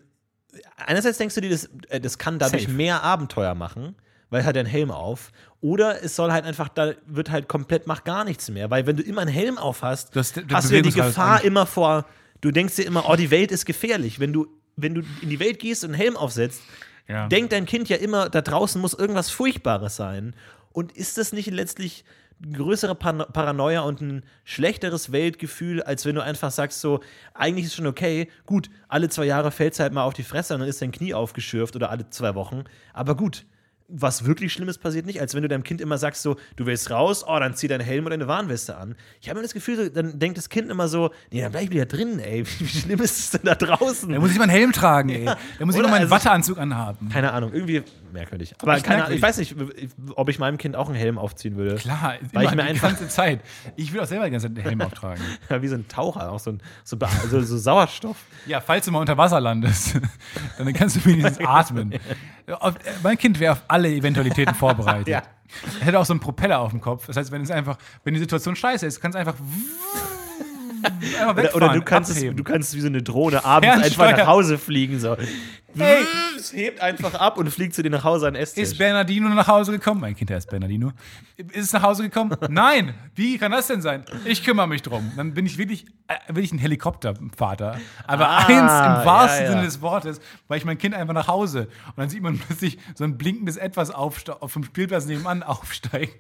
einerseits 0.77 1.19
denkst 1.19 1.35
du 1.35 1.41
dir, 1.41 1.51
das, 1.51 1.69
äh, 1.89 2.01
das 2.01 2.19
kann 2.19 2.39
dadurch 2.39 2.63
Safe. 2.65 2.75
mehr 2.75 3.03
Abenteuer 3.03 3.55
machen, 3.55 3.97
weil 4.31 4.45
hat 4.45 4.57
er 4.57 4.61
einen 4.61 4.69
Helm 4.69 4.91
auf. 4.91 5.33
Oder 5.61 6.03
es 6.03 6.17
soll 6.17 6.33
halt 6.33 6.45
einfach, 6.45 6.69
da 6.69 6.93
wird 7.07 7.31
halt 7.31 7.49
komplett, 7.49 7.87
mach 7.87 8.05
gar 8.05 8.25
nichts 8.25 8.51
mehr. 8.51 8.71
Weil 8.71 8.87
wenn 8.87 8.97
du 8.97 9.03
immer 9.03 9.21
einen 9.23 9.31
Helm 9.31 9.59
auf 9.59 9.83
hast, 9.83 10.15
Du 10.15 10.21
hast- 10.21 10.37
der 10.37 10.45
hast 10.51 10.71
du 10.71 10.77
ja 10.77 10.83
die 10.83 10.89
Bewegungsradius 10.91 11.07
Gefahr 11.15 11.45
immer 11.45 11.67
vor, 11.67 12.07
du 12.41 12.51
denkst 12.51 12.77
dir 12.77 12.85
immer, 12.87 13.09
oh, 13.09 13.17
die 13.17 13.31
Welt 13.31 13.53
ist 13.53 13.65
gefährlich. 13.67 14.19
Wenn 14.21 14.33
du, 14.33 14.47
wenn 14.77 14.95
du 14.95 15.03
in 15.21 15.31
die 15.31 15.39
Welt 15.41 15.59
gehst 15.59 15.85
und 15.85 15.91
einen 15.91 16.01
Helm 16.01 16.17
aufsetzt, 16.17 16.61
Ja. 17.09 17.29
denkt 17.29 17.53
dein 17.53 17.67
Kind 17.67 17.89
ja 17.89 17.97
immer, 17.97 18.29
da 18.31 18.41
draußen 18.43 18.81
muss 18.81 18.95
irgendwas 18.95 19.31
Furchtbares 19.31 19.97
sein. 19.97 20.35
Und 20.73 20.93
ist 20.93 21.19
das 21.19 21.33
nicht 21.33 21.51
letztlich 21.51 22.05
größere 22.53 22.95
Paranoia 22.95 23.81
und 23.83 24.01
ein 24.01 24.23
schlechteres 24.45 25.13
Weltgefühl, 25.13 25.83
als 25.83 26.05
wenn 26.07 26.15
du 26.15 26.23
einfach 26.23 26.51
sagst, 26.51 26.81
so, 26.81 27.01
eigentlich 27.35 27.67
ist 27.67 27.75
schon 27.75 27.87
okay, 27.87 28.29
gut, 28.47 28.71
alle 28.89 29.09
zwei 29.09 29.25
Jahre 29.27 29.51
fällt 29.51 29.75
es 29.75 29.81
halt 29.81 29.93
mal 29.93 30.03
auf 30.05 30.15
die 30.15 30.23
Fresse 30.25 30.55
und 30.55 30.61
dann 30.61 30.69
ist 30.69 30.83
dein 30.83 30.93
Knie 30.93 31.15
aufgeschürft 31.15 31.77
oder 31.77 31.91
alle 31.91 32.09
zwei 32.11 32.35
Wochen. 32.35 32.65
Aber 32.95 33.17
gut, 33.17 33.45
was 33.95 34.25
wirklich 34.25 34.53
Schlimmes 34.55 34.79
passiert 34.79 35.05
nicht, 35.05 35.21
als 35.21 35.35
wenn 35.35 35.43
du 35.43 35.49
deinem 35.49 35.65
Kind 35.65 35.81
immer 35.83 35.99
sagst, 35.99 36.23
so, 36.23 36.37
du 36.57 36.65
willst 36.67 36.91
raus, 36.91 37.25
oh, 37.29 37.39
dann 37.39 37.55
zieh 37.55 37.69
deinen 37.69 37.83
Helm 37.83 38.07
oder 38.07 38.17
deine 38.17 38.27
Warnweste 38.29 38.77
an. 38.77 38.95
Ich 39.21 39.29
habe 39.29 39.39
immer 39.39 39.45
das 39.45 39.53
Gefühl, 39.53 39.77
so, 39.77 39.89
dann 39.91 40.19
denkt 40.19 40.39
das 40.39 40.49
Kind 40.49 40.71
immer 40.71 40.89
so, 40.89 41.11
nee, 41.31 41.43
dann 41.43 41.53
bleib 41.53 41.65
ich 41.65 41.71
wieder 41.71 41.85
drin, 41.87 42.19
ey. 42.19 42.45
Wie 42.59 42.67
schlimm 42.67 43.01
ist 43.01 43.19
es 43.19 43.31
denn 43.33 43.43
da 43.45 43.55
draußen? 43.55 44.11
Da 44.11 44.19
muss 44.19 44.31
ich 44.31 44.39
mal 44.39 44.45
einen 44.45 44.53
Helm 44.53 44.73
tragen, 44.73 45.11
ey. 45.11 45.25
Da 45.27 45.37
muss 45.67 45.75
ich 45.75 45.79
Oder 45.81 45.89
noch 45.89 45.91
meinen 45.95 46.03
also- 46.11 46.15
Watteanzug 46.15 46.59
anhaben. 46.59 47.11
Keine 47.11 47.33
Ahnung, 47.33 47.53
irgendwie 47.53 47.83
merkwürdig. 48.13 48.55
Aber 48.61 48.79
keine 48.81 48.97
merkwürdig. 48.99 49.17
ich 49.17 49.23
weiß 49.23 49.39
nicht, 49.39 49.57
ob 50.15 50.29
ich 50.29 50.39
meinem 50.39 50.59
Kind 50.59 50.77
auch 50.77 50.87
einen 50.89 50.95
Helm 50.97 51.19
aufziehen 51.19 51.57
würde. 51.57 51.77
Klar, 51.77 52.15
Weil 52.33 52.45
ich 52.45 52.51
mir 52.51 52.57
die 52.57 52.63
einfach- 52.63 52.89
ganze 52.89 53.09
Zeit. 53.09 53.41
Ich 53.77 53.93
will 53.93 54.01
auch 54.01 54.07
selber 54.07 54.25
die 54.27 54.31
ganze 54.31 54.49
Zeit 54.49 54.57
einen 54.57 54.67
Helm 54.67 54.81
auftragen. 54.81 55.23
Ja, 55.49 55.61
wie 55.63 55.69
so 55.69 55.75
ein 55.75 55.89
Taucher, 55.89 56.31
auch 56.33 56.39
so, 56.39 56.51
ein, 56.53 56.63
so, 56.85 56.97
so, 57.31 57.41
so 57.43 57.59
Sauerstoff. 57.59 58.17
Ja, 58.47 58.61
falls 58.61 58.85
du 58.87 58.93
mal 58.93 59.01
unter 59.01 59.17
Wasser 59.19 59.41
landest, 59.41 59.99
dann 60.59 60.73
kannst 60.73 60.97
du 60.97 61.05
wenigstens 61.05 61.39
atmen. 61.47 61.95
Auf- 62.61 62.77
äh, 62.77 62.79
Mein 63.03 63.19
Kind 63.19 63.39
wäre 63.41 63.53
auf 63.53 63.63
alle 63.69 63.89
Eventualitäten 63.91 64.55
vorbereitet. 64.55 65.09
Ja. 65.09 65.23
Er 65.81 65.87
hätte 65.87 65.99
auch 65.99 66.07
so 66.07 66.13
einen 66.15 66.21
Propeller 66.21 66.61
auf 66.61 66.71
dem 66.71 66.81
Kopf. 66.81 67.07
Das 67.07 67.17
heißt, 67.17 67.31
wenn 67.31 67.43
es 67.43 67.51
einfach, 67.51 67.77
wenn 68.05 68.15
die 68.15 68.21
Situation 68.21 68.57
scheiße 68.57 68.87
ist, 68.87 69.01
kannst 69.01 69.17
du 69.17 69.19
einfach, 69.21 69.35
einfach 69.35 69.45
Oder, 71.31 71.55
oder 71.55 71.69
du, 71.75 71.83
kannst 71.83 72.11
es, 72.11 72.21
du 72.21 72.45
kannst 72.45 72.75
wie 72.75 72.81
so 72.81 72.87
eine 72.89 73.03
Drohne 73.03 73.45
abends 73.45 73.85
einfach 73.85 74.17
nach 74.17 74.27
Hause 74.27 74.59
fliegen. 74.59 74.99
So. 74.99 75.17
Ey. 75.79 76.03
Es 76.37 76.53
hebt 76.53 76.81
einfach 76.83 77.15
ab 77.15 77.39
und 77.39 77.49
fliegt 77.51 77.75
zu 77.75 77.83
dir 77.83 77.91
nach 77.91 78.05
Hause 78.05 78.27
an 78.29 78.35
Esstisch. 78.35 78.65
Ist 78.65 78.79
Bernardino 78.79 79.29
nach 79.31 79.49
Hause 79.49 79.73
gekommen? 79.73 80.01
Mein 80.01 80.15
Kind 80.15 80.31
heißt 80.31 80.51
Bernardino. 80.51 80.93
Ist 81.37 81.67
es 81.67 81.73
nach 81.73 81.83
Hause 81.83 82.03
gekommen? 82.03 82.37
Nein. 82.51 82.95
Wie 83.15 83.39
kann 83.39 83.53
das 83.53 83.69
denn 83.69 83.81
sein? 83.81 84.05
Ich 84.25 84.45
kümmere 84.45 84.67
mich 84.69 84.83
drum. 84.83 85.13
Dann 85.17 85.33
bin 85.35 85.47
ich 85.47 85.57
wirklich, 85.59 85.87
äh, 86.09 86.15
wirklich 86.29 86.53
ein 86.53 86.59
Helikoptervater. 86.59 87.79
Aber 88.07 88.29
Ah, 88.29 88.39
eins 88.39 88.51
im 88.51 89.07
wahrsten 89.07 89.45
ja, 89.45 89.45
ja. 89.47 89.51
Sinne 89.53 89.65
des 89.65 89.81
Wortes, 89.81 90.21
weil 90.49 90.59
ich 90.59 90.65
mein 90.65 90.79
Kind 90.79 90.95
einfach 90.95 91.15
nach 91.15 91.29
Hause. 91.29 91.69
Und 91.87 91.99
dann 91.99 92.09
sieht 92.11 92.23
man 92.23 92.39
plötzlich 92.39 92.79
so 92.95 93.05
ein 93.05 93.17
blinkendes 93.17 93.57
Etwas 93.57 93.95
aufste- 93.95 94.43
auf 94.43 94.53
dem 94.53 94.65
Spielplatz 94.65 95.07
nebenan 95.07 95.43
aufsteigen. 95.43 96.13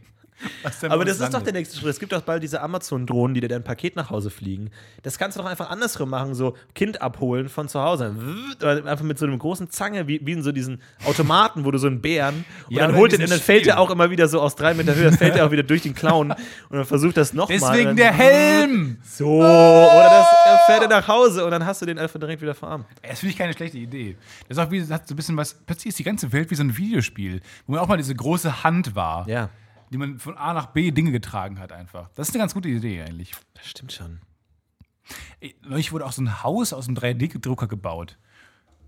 dann 0.80 0.92
Aber 0.92 1.04
das 1.04 1.20
ist 1.20 1.32
doch 1.32 1.42
der 1.42 1.52
nächste 1.52 1.76
Schritt. 1.76 1.90
Es 1.90 2.00
gibt 2.00 2.12
doch 2.12 2.22
bald 2.22 2.42
diese 2.42 2.60
Amazon-Drohnen, 2.60 3.34
die 3.34 3.40
dir 3.40 3.48
dein 3.48 3.64
Paket 3.64 3.96
nach 3.96 4.10
Hause 4.10 4.30
fliegen. 4.30 4.70
Das 5.02 5.18
kannst 5.18 5.36
du 5.36 5.42
doch 5.42 5.48
einfach 5.48 5.70
andersrum 5.70 6.10
machen, 6.10 6.34
so 6.34 6.56
Kind 6.74 7.00
abholen 7.02 7.48
von 7.48 7.68
zu 7.68 7.80
Hause. 7.80 8.14
Oder 8.60 8.84
einfach 8.86 9.04
mit 9.04 9.18
so 9.18 9.26
einem 9.26 9.38
großen 9.38 9.70
Zange, 9.70 10.08
wie, 10.08 10.20
wie 10.24 10.32
in 10.32 10.42
so 10.42 10.52
diesen 10.52 10.80
Automaten, 11.04 11.64
wo 11.64 11.70
du 11.70 11.78
so 11.78 11.86
einen 11.86 12.00
Bären 12.00 12.44
und 12.68 12.76
Ja, 12.76 12.86
dann 12.86 12.96
holt 12.96 13.12
den, 13.12 13.22
und 13.22 13.30
dann 13.30 13.40
fällt 13.40 13.66
der 13.66 13.78
auch 13.80 13.90
immer 13.90 14.10
wieder 14.10 14.28
so 14.28 14.40
aus 14.40 14.56
drei 14.56 14.74
Meter 14.74 14.94
Höhe, 14.94 15.12
fällt 15.12 15.36
er 15.36 15.46
auch 15.46 15.50
wieder 15.50 15.62
durch 15.62 15.82
den 15.82 15.94
Clown 15.94 16.30
und 16.30 16.38
dann 16.70 16.84
versucht 16.84 17.16
das 17.16 17.32
nochmal. 17.32 17.58
Deswegen 17.58 17.96
der 17.96 18.12
Helm! 18.22 18.98
So, 19.04 19.28
oder 19.36 20.08
das 20.10 20.26
er 20.46 20.58
fährt 20.66 20.82
er 20.82 20.88
nach 20.88 21.08
Hause 21.08 21.44
und 21.44 21.50
dann 21.50 21.64
hast 21.64 21.82
du 21.82 21.86
den 21.86 21.98
einfach 21.98 22.18
direkt 22.18 22.42
wieder 22.42 22.54
verarmt. 22.54 22.86
Das 23.02 23.20
finde 23.20 23.32
ich 23.32 23.38
keine 23.38 23.52
schlechte 23.52 23.78
Idee. 23.78 24.16
Das 24.48 24.58
ist 24.58 24.64
auch 24.64 24.70
wie, 24.70 24.82
hat 24.82 25.06
so 25.06 25.14
ein 25.14 25.16
bisschen 25.16 25.36
was, 25.36 25.54
plötzlich 25.54 25.88
ist 25.88 25.98
die 25.98 26.04
ganze 26.04 26.32
Welt 26.32 26.50
wie 26.50 26.54
so 26.54 26.62
ein 26.62 26.76
Videospiel, 26.76 27.40
wo 27.66 27.72
man 27.72 27.80
auch 27.80 27.88
mal 27.88 27.96
diese 27.96 28.14
große 28.14 28.64
Hand 28.64 28.94
war, 28.94 29.28
Ja, 29.28 29.48
die 29.92 29.98
man 29.98 30.18
von 30.18 30.36
A 30.36 30.52
nach 30.54 30.66
B 30.66 30.90
Dinge 30.90 31.12
getragen 31.12 31.58
hat 31.58 31.70
einfach. 31.72 32.08
Das 32.14 32.28
ist 32.28 32.34
eine 32.34 32.42
ganz 32.42 32.54
gute 32.54 32.68
Idee 32.68 33.02
eigentlich. 33.02 33.32
das 33.54 33.66
stimmt 33.66 33.92
schon. 33.92 34.20
Neulich 35.66 35.92
wurde 35.92 36.06
auch 36.06 36.12
so 36.12 36.22
ein 36.22 36.42
Haus 36.42 36.72
aus 36.72 36.86
einem 36.88 36.96
3D-Drucker 36.96 37.66
gebaut. 37.66 38.16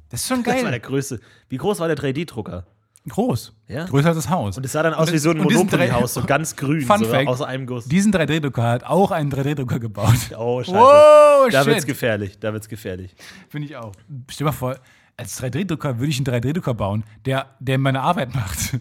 Das 0.09 0.23
ist 0.23 0.29
schon 0.29 0.43
Das 0.45 0.55
war 0.63 0.71
der 0.71 0.81
geil. 0.81 0.81
größte. 0.81 1.21
Wie 1.49 1.57
groß 1.57 1.81
war 1.81 1.89
der 1.89 1.97
3D-Drucker? 1.97 2.67
Groß. 3.09 3.53
Ja. 3.69 3.85
Größer 3.85 4.09
als 4.09 4.17
das 4.17 4.31
Haus. 4.31 4.57
Und 4.57 4.65
es 4.65 4.73
sah 4.73 4.83
dann 4.83 4.95
aus 4.95 5.09
Und 5.09 5.15
wie 5.15 5.19
so 5.19 5.31
ein 5.31 5.39
Monopoly-Haus, 5.39 6.15
so 6.15 6.23
ganz 6.25 6.57
grün, 6.57 6.81
Fun 6.83 7.01
so 7.01 7.05
Fact, 7.07 7.27
aus 7.29 7.43
einem 7.43 7.67
Guss. 7.67 7.87
Diesen 7.87 8.13
3D-Drucker 8.15 8.63
hat 8.63 8.85
auch 8.85 9.11
einen 9.11 9.31
3D-Drucker 9.31 9.79
gebaut. 9.81 10.15
Oh, 10.39 10.63
scheiße. 10.63 10.73
Wow, 10.79 11.49
da 11.51 11.67
wird's 11.67 11.81
shit. 11.81 11.87
gefährlich, 11.89 12.39
da 12.39 12.53
wird's 12.53 12.69
gefährlich. 12.69 13.15
Finde 13.51 13.67
ich 13.69 13.77
auch. 13.77 13.93
Stell 14.31 14.45
dir 14.47 14.51
mal 14.51 14.53
vor, 14.53 14.77
als 15.19 15.43
3D-Drucker 15.43 15.99
würde 15.99 16.11
ich 16.11 16.17
einen 16.17 16.27
3D-Drucker 16.27 16.73
bauen, 16.75 17.05
der, 17.27 17.55
der 17.61 17.77
meine 17.79 18.01
Arbeit 18.01 18.35
macht. 18.35 18.75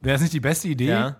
Wäre 0.00 0.14
das 0.14 0.20
nicht 0.20 0.32
die 0.34 0.40
beste 0.40 0.68
Idee? 0.68 0.88
Ja. 0.90 1.16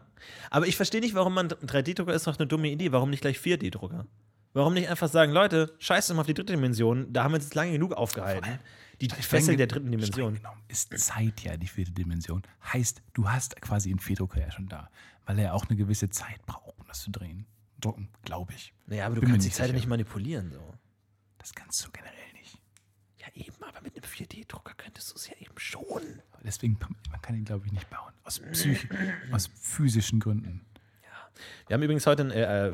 Aber 0.50 0.66
ich 0.66 0.76
verstehe 0.76 1.00
nicht, 1.00 1.14
warum 1.14 1.34
man 1.34 1.48
3D-Drucker 1.48 2.12
ist 2.12 2.26
doch 2.26 2.36
eine 2.38 2.46
dumme 2.46 2.68
Idee. 2.68 2.92
Warum 2.92 3.10
nicht 3.10 3.20
gleich 3.20 3.38
4D-Drucker? 3.38 4.06
Warum 4.52 4.74
nicht 4.74 4.88
einfach 4.88 5.08
sagen, 5.08 5.32
Leute, 5.32 5.74
scheiß 5.78 6.12
mal 6.12 6.20
auf 6.22 6.26
die 6.26 6.34
dritte 6.34 6.54
Dimension, 6.54 7.12
da 7.12 7.22
haben 7.22 7.32
wir 7.32 7.36
uns 7.36 7.44
jetzt 7.44 7.54
lange 7.54 7.70
genug 7.72 7.92
aufgehalten. 7.92 8.58
Die 9.00 9.08
Fessel 9.08 9.56
der 9.56 9.68
dritten 9.68 9.90
Dimension. 9.90 10.34
genommen 10.34 10.60
ist 10.68 10.92
Zeit 10.98 11.40
ja 11.42 11.56
die 11.56 11.68
vierte 11.68 11.92
Dimension. 11.92 12.42
Heißt, 12.72 13.00
du 13.14 13.30
hast 13.30 13.58
quasi 13.62 13.90
einen 13.90 14.00
Vordrucker 14.00 14.40
ja 14.40 14.50
schon 14.50 14.68
da, 14.68 14.90
weil 15.24 15.38
er 15.38 15.54
auch 15.54 15.66
eine 15.68 15.76
gewisse 15.76 16.10
Zeit 16.10 16.44
braucht, 16.46 16.78
um 16.78 16.86
das 16.86 17.00
zu 17.02 17.10
drehen. 17.10 17.46
Drucken, 17.80 18.10
glaube 18.24 18.52
ich. 18.52 18.74
Naja, 18.86 19.06
aber 19.06 19.14
du 19.14 19.20
Bin 19.22 19.30
mir 19.30 19.34
kannst 19.36 19.46
die 19.46 19.52
Zeit 19.52 19.60
ja 19.60 19.66
sicher. 19.68 19.76
nicht 19.76 19.88
manipulieren. 19.88 20.52
So. 20.52 20.74
Das 21.38 21.54
kannst 21.54 21.82
du 21.86 21.90
generell 21.92 22.32
nicht. 22.34 22.58
Ja, 23.18 23.26
eben, 23.34 23.62
aber 23.62 23.80
mit 23.80 23.94
einem 23.94 24.04
4D-Drucker 24.04 24.74
könntest 24.76 25.12
du 25.12 25.14
es 25.16 25.28
ja 25.28 25.34
eben 25.38 25.54
schon. 25.56 26.02
Deswegen, 26.44 26.78
man 27.10 27.22
kann 27.22 27.36
ihn, 27.36 27.44
glaube 27.44 27.66
ich, 27.66 27.72
nicht 27.72 27.88
bauen. 27.90 28.12
Aus, 28.24 28.40
psych 28.52 28.88
aus 29.32 29.50
physischen 29.60 30.20
Gründen. 30.20 30.60
Wir 31.66 31.74
haben 31.74 31.82
übrigens 31.82 32.06
heute 32.06 32.22
einen 32.22 32.32
äh, 32.32 32.68
äh, 32.68 32.72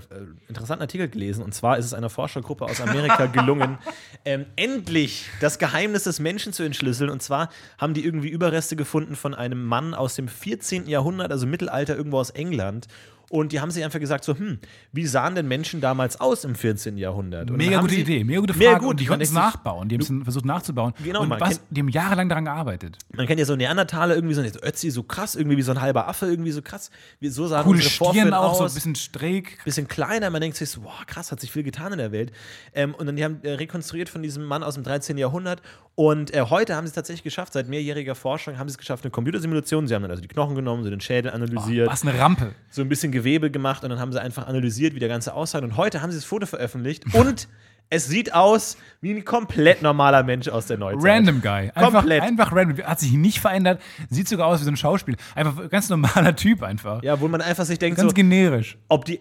interessanten 0.49 0.83
Artikel 0.83 1.09
gelesen 1.09 1.45
und 1.45 1.55
zwar 1.55 1.79
ist 1.79 1.85
es 1.85 1.95
einer 1.95 2.11
Forschergruppe 2.11 2.65
aus 2.65 2.81
Amerika 2.81 3.27
gelungen, 3.33 3.79
ähm, 4.25 4.47
endlich 4.57 5.29
das 5.41 5.59
Geheimnis 5.59 6.05
des 6.05 6.19
Menschen 6.19 6.53
zu 6.53 6.63
entschlüsseln. 6.63 7.11
Und 7.11 7.23
zwar 7.23 7.51
haben 7.79 7.95
die 7.95 8.05
irgendwie 8.05 8.29
Überreste 8.29 8.75
gefunden 8.75 9.15
von 9.15 9.35
einem 9.35 9.65
Mann 9.65 9.95
aus 9.95 10.15
dem 10.15 10.29
14. 10.29 10.89
Jahrhundert, 10.89 11.31
also 11.31 11.47
Mittelalter, 11.47 11.97
irgendwo 11.97 12.19
aus 12.19 12.31
England. 12.31 12.89
Und 13.29 13.51
die 13.51 13.61
haben 13.61 13.71
sich 13.73 13.83
einfach 13.85 13.99
gesagt: 13.99 14.23
so, 14.25 14.37
hm, 14.39 14.59
wie 14.93 15.05
sahen 15.05 15.35
denn 15.35 15.49
Menschen 15.49 15.81
damals 15.81 16.21
aus 16.21 16.45
im 16.45 16.55
14. 16.55 16.97
Jahrhundert? 16.97 17.51
Und 17.51 17.57
Mega 17.57 17.81
gute 17.81 17.95
sie- 17.95 18.03
Idee, 18.03 18.23
mega 18.23 18.39
gute 18.41 18.53
Frage. 18.55 18.67
Mega 18.67 18.79
gut. 18.79 18.91
Und 18.91 19.01
die 19.01 19.07
konnten 19.07 19.23
es 19.23 19.33
nachbauen. 19.33 19.89
Die 19.89 19.97
haben 19.97 20.03
es 20.19 20.25
versucht 20.25 20.45
nachzubauen. 20.45 20.93
Genau, 21.03 21.23
und 21.23 21.31
was, 21.31 21.49
kennt- 21.49 21.61
die 21.71 21.81
haben 21.81 21.89
jahrelang 21.89 22.29
daran 22.29 22.45
gearbeitet. 22.45 22.99
Man 23.15 23.27
kennt 23.27 23.41
ja 23.41 23.47
so 23.47 23.57
Neandertaler 23.57 24.15
irgendwie 24.15 24.35
so, 24.35 24.43
so 24.49 24.61
Ötzi, 24.63 24.91
so 24.91 25.03
krass, 25.03 25.35
irgendwie 25.35 25.57
wie 25.57 25.63
so 25.63 25.73
ein 25.73 25.81
halber 25.81 26.07
Affe, 26.07 26.27
irgendwie 26.27 26.53
so 26.53 26.63
krass. 26.63 26.91
Wie, 27.19 27.29
so 27.29 27.49
sahen 27.49 27.65
Coole 27.65 27.79
unsere 27.79 27.95
Vorfahren 27.95 28.33
auch, 28.33 28.55
so 28.55 28.65
aus. 28.65 28.73
ein 28.73 28.75
bisschen 28.75 28.95
schräg. 28.95 29.59
bisschen 29.65 29.89
kleiner. 29.89 30.31
Man 30.31 30.41
denkt 30.41 30.57
sich 30.57 30.71
so, 30.71 30.83
boah, 30.83 31.05
krass, 31.07 31.33
hat 31.33 31.41
sich 31.41 31.51
viel 31.51 31.65
getan 31.65 31.93
in 31.93 31.99
der 31.99 32.13
Welt. 32.13 32.31
Ähm, 32.75 32.95
und 32.95 33.07
dann 33.07 33.17
die 33.17 33.25
haben 33.25 33.41
äh, 33.43 33.53
rekonstruiert 33.55 34.09
von 34.09 34.23
diesem 34.23 34.45
Mann 34.45 34.63
aus 34.63 34.75
dem 34.75 34.85
13. 34.85 35.19
Jahrhundert. 35.19 35.63
Und 35.97 36.33
äh, 36.35 36.43
heute 36.43 36.77
haben 36.77 36.85
sie 36.87 36.91
es 36.91 36.95
tatsächlich 36.95 37.23
geschafft, 37.25 37.55
seit 37.55 37.69
mehrjähriger 37.69 38.15
Forschung 38.15 38.59
haben 38.59 38.69
sie 38.69 38.75
es 38.75 38.79
geschafft, 38.79 39.03
eine 39.05 39.11
Computersimulation. 39.11 39.89
Sie 39.89 39.95
haben 39.95 40.03
dann 40.03 40.11
also 40.11 40.21
die 40.23 40.29
Knochen 40.29 40.55
genommen, 40.55 40.85
so 40.85 40.91
den 40.91 41.01
Schädel 41.01 41.33
analysiert, 41.33 41.89
Was 41.89 42.03
eine 42.07 42.19
Rampe. 42.19 42.53
so 42.71 42.83
ein 42.83 42.89
bisschen 42.91 43.13
Gewebe 43.17 43.51
gemacht 43.51 43.83
und 43.85 43.91
dann 43.91 43.99
haben 43.99 44.13
sie 44.13 44.21
einfach 44.21 44.47
analysiert, 44.47 44.95
wie 44.95 44.99
der 45.01 45.09
Ganze 45.09 45.35
aussah. 45.35 45.59
Und 45.59 45.77
heute 45.77 46.03
haben 46.03 46.11
sie 46.11 46.19
das 46.19 46.25
Foto 46.25 46.47
veröffentlicht 46.47 47.05
und 47.15 47.49
Es 47.89 48.09
sieht 48.09 48.35
aus 48.35 48.77
wie 49.01 49.13
ein 49.15 49.25
komplett 49.25 49.81
normaler 49.81 50.25
Mensch 50.25 50.49
aus 50.49 50.67
der 50.67 50.77
Neuzeit. 50.77 51.09
Random 51.09 51.41
Guy. 51.41 51.71
Einfach, 51.73 51.93
Komplett. 51.93 52.21
einfach 52.23 52.51
random. 52.53 52.85
Hat 52.85 52.99
sich 52.99 53.13
nicht 53.13 53.39
verändert. 53.39 53.81
Sieht 54.11 54.27
sogar 54.29 54.49
aus 54.49 54.61
wie 54.61 54.65
so 54.65 54.71
ein 54.73 54.77
Schauspieler. 54.77 55.17
Einfach 55.37 55.57
ein 55.57 55.69
ganz 55.69 55.89
normaler 55.89 56.35
Typ 56.35 56.65
einfach. 56.65 57.01
Ja, 57.05 57.21
wo 57.21 57.29
man 57.29 57.41
einfach 57.41 57.65
sich 57.65 57.79
denkt, 57.79 57.99
Ganz 57.99 58.11
so, 58.11 58.15
generisch. 58.15 58.77
ob 58.89 59.05
die, 59.05 59.21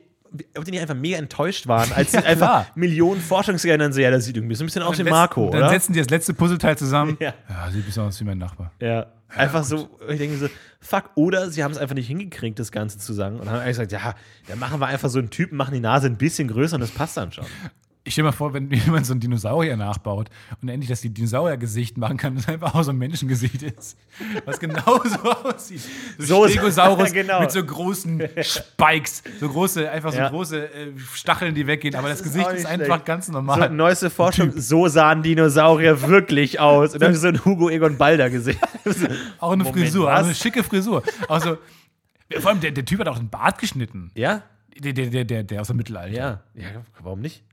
ob 0.58 0.66
die 0.66 0.72
nicht 0.72 0.82
einfach 0.82 0.96
mega 0.96 1.18
enttäuscht 1.18 1.68
waren, 1.68 1.92
als 1.94 2.10
sie 2.12 2.18
Ja, 2.18 2.24
einfach 2.24 2.48
klar. 2.48 2.68
Millionen 2.74 3.22
Forschungsgelder 3.22 3.94
so, 3.94 4.02
ja, 4.02 4.10
das 4.10 4.26
sieht 4.26 4.36
irgendwie 4.36 4.56
so 4.56 4.64
ein 4.64 4.66
bisschen 4.66 4.82
aus 4.82 4.98
wie 4.98 5.04
Marco, 5.04 5.52
Dann 5.52 5.60
oder? 5.62 5.70
setzen 5.70 5.94
die 5.94 6.00
das 6.00 6.10
letzte 6.10 6.34
Puzzleteil 6.34 6.76
zusammen. 6.76 7.18
Ja. 7.20 7.36
ja, 7.48 7.70
sieht 7.70 7.84
ein 7.84 7.86
bisschen 7.86 8.02
aus 8.04 8.20
wie 8.20 8.24
mein 8.26 8.40
Nachbar. 8.40 8.72
Ja. 8.82 9.06
Einfach 9.36 9.64
so, 9.64 9.90
ich 10.08 10.18
denke 10.18 10.38
so, 10.38 10.48
fuck, 10.80 11.12
oder 11.16 11.50
sie 11.50 11.64
haben 11.64 11.72
es 11.72 11.78
einfach 11.78 11.96
nicht 11.96 12.08
hingekriegt, 12.08 12.60
das 12.60 12.72
Ganze 12.72 12.98
zu 12.98 13.14
sagen. 13.14 13.40
Und 13.40 13.50
haben 13.50 13.58
eigentlich 13.58 13.78
gesagt, 13.78 13.92
ja, 13.92 14.16
dann 14.48 14.60
machen 14.60 14.80
wir 14.80 14.88
einfach 14.88 15.10
so 15.10 15.20
einen 15.20 15.30
Typen, 15.30 15.58
machen 15.58 15.74
die 15.74 15.80
Nase 15.80 16.08
ein 16.08 16.18
bisschen 16.18 16.48
größer 16.48 16.76
und 16.76 16.82
das 16.82 16.92
passt 16.92 17.18
dann 17.18 17.32
schon. 17.32 17.46
Ich 18.08 18.14
stell 18.14 18.24
mir 18.24 18.32
vor, 18.34 18.54
wenn 18.54 18.70
jemand 18.86 19.06
so 19.08 19.14
einen 19.14 19.20
Dinosaurier 19.20 19.76
nachbaut 19.78 20.30
und 20.62 20.70
endlich 20.70 20.90
das 20.90 21.02
Dinosauriergesicht 21.02 21.98
machen 21.98 22.18
kann, 22.18 22.36
das 22.36 22.48
einfach 22.48 22.76
auch 22.76 22.84
so 22.84 22.92
ein 22.92 22.98
Menschengesicht 23.00 23.64
ist. 23.64 23.98
Was 24.46 24.60
genauso 24.60 25.20
aussieht. 25.24 25.82
So- 26.20 26.44
So 26.44 26.48
Stegosaurus 26.48 27.12
genau. 27.14 27.40
mit 27.42 27.52
so 27.52 27.64
großen 27.66 28.22
Spikes, 28.44 29.24
so 29.40 29.50
große, 29.50 29.90
einfach 29.90 30.12
so 30.12 30.20
Ja. 30.20 30.30
große 30.30 30.66
äh, 30.72 30.92
Stacheln, 31.16 31.56
die 31.56 31.66
weggehen. 31.66 31.96
Aber 31.96 32.08
das, 32.10 32.20
ist 32.20 32.26
Gesicht 32.26 32.48
ist 32.52 32.66
einfach 32.68 32.86
schlecht. 32.86 33.06
ganz 33.06 33.26
So, 33.26 33.32
normal. 33.34 33.72
neueste 33.72 34.12
Forschung, 34.12 34.52
so 34.56 34.88
sahen 34.88 35.24
Dinosaurier 35.24 36.00
wirklich 36.04 36.60
aus. 36.60 36.94
Und 36.94 37.02
dann 37.02 37.16
so 37.16 37.28
ein 37.28 37.44
Hugo 37.44 37.70
Egon 37.72 37.98
Balder 37.98 38.30
gesehen. 38.30 38.60
auch 39.40 39.52
eine 39.52 39.64
Moment, 39.64 39.84
Frisur, 39.84 40.06
was? 40.06 40.26
eine 40.26 40.36
schicke 40.36 40.64
Frisur. 40.64 41.02
Also, 41.28 41.58
vor 42.40 42.52
allem 42.52 42.60
der, 42.60 42.70
der 42.70 42.86
Typ 42.86 43.00
hat 43.00 43.08
auch 43.08 43.18
den 43.18 43.30
Bart 43.30 43.58
geschnitten. 43.58 44.12
Ja? 44.14 44.44
Der, 44.78 44.94
der, 44.94 45.08
der, 45.08 45.26
der, 45.26 45.44
der 45.44 45.62
aus 45.62 45.68
dem 45.68 45.78
Mittelalter. 45.78 46.16
Ja. 46.16 46.44
Ja, 46.54 46.68
warum 47.02 47.22
nicht? 47.22 47.44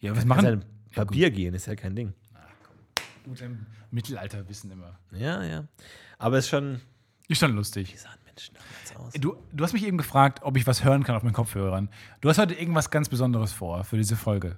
Ja 0.00 0.16
was 0.16 0.24
Machen 0.24 0.46
ein 0.46 0.64
Papier 0.94 1.30
gehen, 1.30 1.54
ist 1.54 1.66
ja 1.66 1.76
kein 1.76 1.94
Ding. 1.94 2.12
Gut, 3.24 3.40
im 3.40 3.66
Mittelalterwissen 3.90 4.70
immer. 4.70 4.98
Ja, 5.12 5.42
ja. 5.44 5.64
Aber 6.18 6.38
es 6.38 6.44
ist 6.44 6.50
schon. 6.50 6.80
Ist 7.28 7.38
schon 7.38 7.54
lustig. 7.54 7.92
Wie 7.92 7.98
sahen 7.98 8.18
Menschen 8.24 8.54
damals 8.54 9.14
aus? 9.14 9.20
Du, 9.20 9.36
du 9.52 9.64
hast 9.64 9.72
mich 9.72 9.86
eben 9.86 9.98
gefragt, 9.98 10.40
ob 10.42 10.56
ich 10.56 10.66
was 10.66 10.84
hören 10.84 11.04
kann 11.04 11.14
auf 11.14 11.22
meinen 11.22 11.32
Kopfhörern. 11.32 11.88
Du 12.20 12.28
hast 12.28 12.38
heute 12.38 12.54
irgendwas 12.54 12.90
ganz 12.90 13.08
Besonderes 13.08 13.52
vor 13.52 13.84
für 13.84 13.96
diese 13.96 14.16
Folge. 14.16 14.56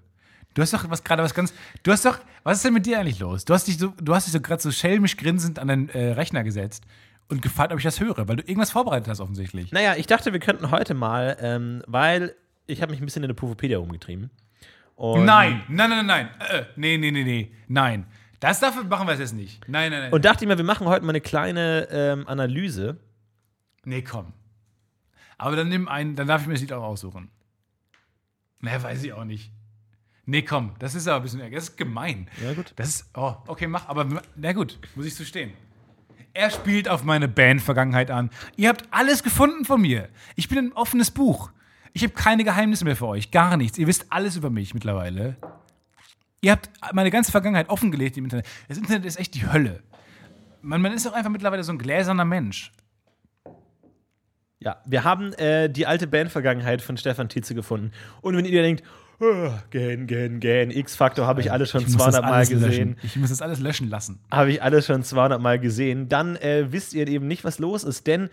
Du 0.54 0.62
hast 0.62 0.72
doch 0.72 0.88
was 0.90 1.02
gerade 1.04 1.22
was 1.22 1.34
ganz. 1.34 1.52
Du 1.82 1.92
hast 1.92 2.04
doch. 2.04 2.18
Was 2.44 2.58
ist 2.58 2.64
denn 2.64 2.74
mit 2.74 2.86
dir 2.86 2.98
eigentlich 3.00 3.18
los? 3.18 3.44
Du 3.44 3.54
hast 3.54 3.66
dich 3.66 3.78
so, 3.78 3.92
du 4.00 4.14
hast 4.14 4.26
dich 4.26 4.32
so 4.32 4.40
gerade 4.40 4.62
so 4.62 4.70
schelmisch 4.70 5.16
grinsend 5.16 5.58
an 5.58 5.68
den 5.68 5.88
äh, 5.90 6.12
Rechner 6.12 6.44
gesetzt 6.44 6.84
und 7.28 7.42
gefragt, 7.42 7.72
ob 7.72 7.78
ich 7.78 7.84
das 7.84 8.00
höre, 8.00 8.28
weil 8.28 8.36
du 8.36 8.42
irgendwas 8.42 8.70
vorbereitet 8.70 9.08
hast 9.08 9.20
offensichtlich. 9.20 9.72
Naja, 9.72 9.94
ich 9.96 10.06
dachte, 10.06 10.32
wir 10.32 10.40
könnten 10.40 10.70
heute 10.70 10.94
mal, 10.94 11.36
ähm, 11.40 11.82
weil 11.86 12.34
ich 12.66 12.82
habe 12.82 12.92
mich 12.92 13.00
ein 13.00 13.04
bisschen 13.04 13.22
in 13.22 13.28
der 13.28 13.34
Pufopedia 13.34 13.78
rumgetrieben. 13.78 14.30
Und 14.96 15.24
Nein, 15.24 15.62
nein, 15.68 15.90
nein, 15.90 16.06
nein, 16.06 16.28
nein. 16.38 16.40
Äh, 16.50 16.64
nee, 16.76 16.96
nee, 16.98 17.10
nee, 17.10 17.24
nee. 17.24 17.52
Nein. 17.68 18.06
Das 18.40 18.60
dafür 18.60 18.84
machen 18.84 19.06
wir 19.06 19.14
es 19.14 19.20
jetzt 19.20 19.34
nicht. 19.34 19.66
Nein, 19.68 19.90
nein, 19.90 20.02
nein. 20.02 20.12
Und 20.12 20.24
dachte 20.24 20.46
mir, 20.46 20.56
wir 20.56 20.64
machen 20.64 20.86
heute 20.86 21.04
mal 21.04 21.10
eine 21.10 21.20
kleine 21.20 21.88
ähm, 21.90 22.26
Analyse. 22.28 22.98
nee, 23.84 24.02
komm. 24.02 24.32
Aber 25.38 25.56
dann 25.56 25.68
nimm 25.68 25.88
einen, 25.88 26.14
dann 26.14 26.28
darf 26.28 26.42
ich 26.42 26.46
mir 26.46 26.54
das 26.54 26.60
Lied 26.60 26.72
auch 26.72 26.84
aussuchen. 26.84 27.30
Naja, 28.60 28.80
weiß 28.82 29.02
ich 29.02 29.12
auch 29.12 29.24
nicht. 29.24 29.50
Nee, 30.24 30.42
komm, 30.42 30.74
das 30.78 30.94
ist 30.94 31.08
aber 31.08 31.16
ein 31.16 31.22
bisschen, 31.22 31.52
das 31.52 31.64
ist 31.64 31.76
gemein. 31.76 32.28
Ja, 32.40 32.52
gut. 32.54 32.72
Das 32.76 32.88
ist, 32.88 33.10
oh, 33.14 33.34
okay, 33.48 33.66
mach, 33.66 33.88
aber 33.88 34.06
na 34.36 34.52
gut, 34.52 34.78
muss 34.94 35.06
ich 35.06 35.16
zu 35.16 35.24
stehen. 35.24 35.52
Er 36.32 36.50
spielt 36.50 36.88
auf 36.88 37.02
meine 37.02 37.26
Band-Vergangenheit 37.28 38.10
an. 38.10 38.30
Ihr 38.56 38.68
habt 38.68 38.84
alles 38.92 39.22
gefunden 39.24 39.64
von 39.64 39.80
mir. 39.80 40.08
Ich 40.36 40.48
bin 40.48 40.58
ein 40.58 40.72
offenes 40.74 41.10
Buch. 41.10 41.50
Ich 41.92 42.02
habe 42.02 42.14
keine 42.14 42.44
Geheimnisse 42.44 42.84
mehr 42.84 42.96
für 42.96 43.06
euch, 43.06 43.30
gar 43.30 43.56
nichts. 43.56 43.78
Ihr 43.78 43.86
wisst 43.86 44.06
alles 44.10 44.36
über 44.36 44.50
mich 44.50 44.74
mittlerweile. 44.74 45.36
Ihr 46.40 46.52
habt 46.52 46.70
meine 46.92 47.10
ganze 47.10 47.30
Vergangenheit 47.30 47.68
offengelegt 47.68 48.16
im 48.16 48.24
Internet. 48.24 48.46
Das 48.68 48.78
Internet 48.78 49.04
ist 49.04 49.18
echt 49.18 49.34
die 49.34 49.46
Hölle. 49.46 49.82
Man, 50.62 50.80
man 50.80 50.92
ist 50.92 51.06
auch 51.06 51.12
einfach 51.12 51.30
mittlerweile 51.30 51.62
so 51.62 51.72
ein 51.72 51.78
gläserner 51.78 52.24
Mensch. 52.24 52.72
Ja, 54.60 54.80
wir 54.86 55.04
haben 55.04 55.32
äh, 55.34 55.68
die 55.68 55.86
alte 55.86 56.06
Bandvergangenheit 56.06 56.82
von 56.82 56.96
Stefan 56.96 57.28
Tietze 57.28 57.54
gefunden. 57.54 57.90
Und 58.20 58.36
wenn 58.36 58.44
ihr 58.44 58.62
denkt, 58.62 58.84
oh, 59.20 59.50
gähn, 59.70 60.06
gähn, 60.06 60.38
gähn, 60.38 60.70
X-Faktor 60.70 61.26
habe 61.26 61.40
ich 61.40 61.50
alles 61.50 61.70
schon 61.70 61.80
Ich 61.82 61.88
muss 61.88 61.96
das 61.96 62.14
200 62.14 62.30
Mal 62.30 62.46
gesehen. 62.46 62.60
löschen. 62.60 62.96
Ich 63.02 63.16
muss 63.16 63.30
das 63.30 63.42
alles 63.42 63.58
löschen 63.58 63.88
lassen. 63.88 64.20
Habe 64.30 64.52
ich 64.52 64.62
alles 64.62 64.86
schon 64.86 65.02
200 65.02 65.40
Mal 65.40 65.58
gesehen. 65.58 66.08
Dann 66.08 66.36
äh, 66.36 66.70
wisst 66.70 66.94
ihr 66.94 67.08
eben 67.08 67.26
nicht, 67.26 67.42
was 67.44 67.58
los 67.58 67.82
ist. 67.82 68.06
Denn, 68.06 68.30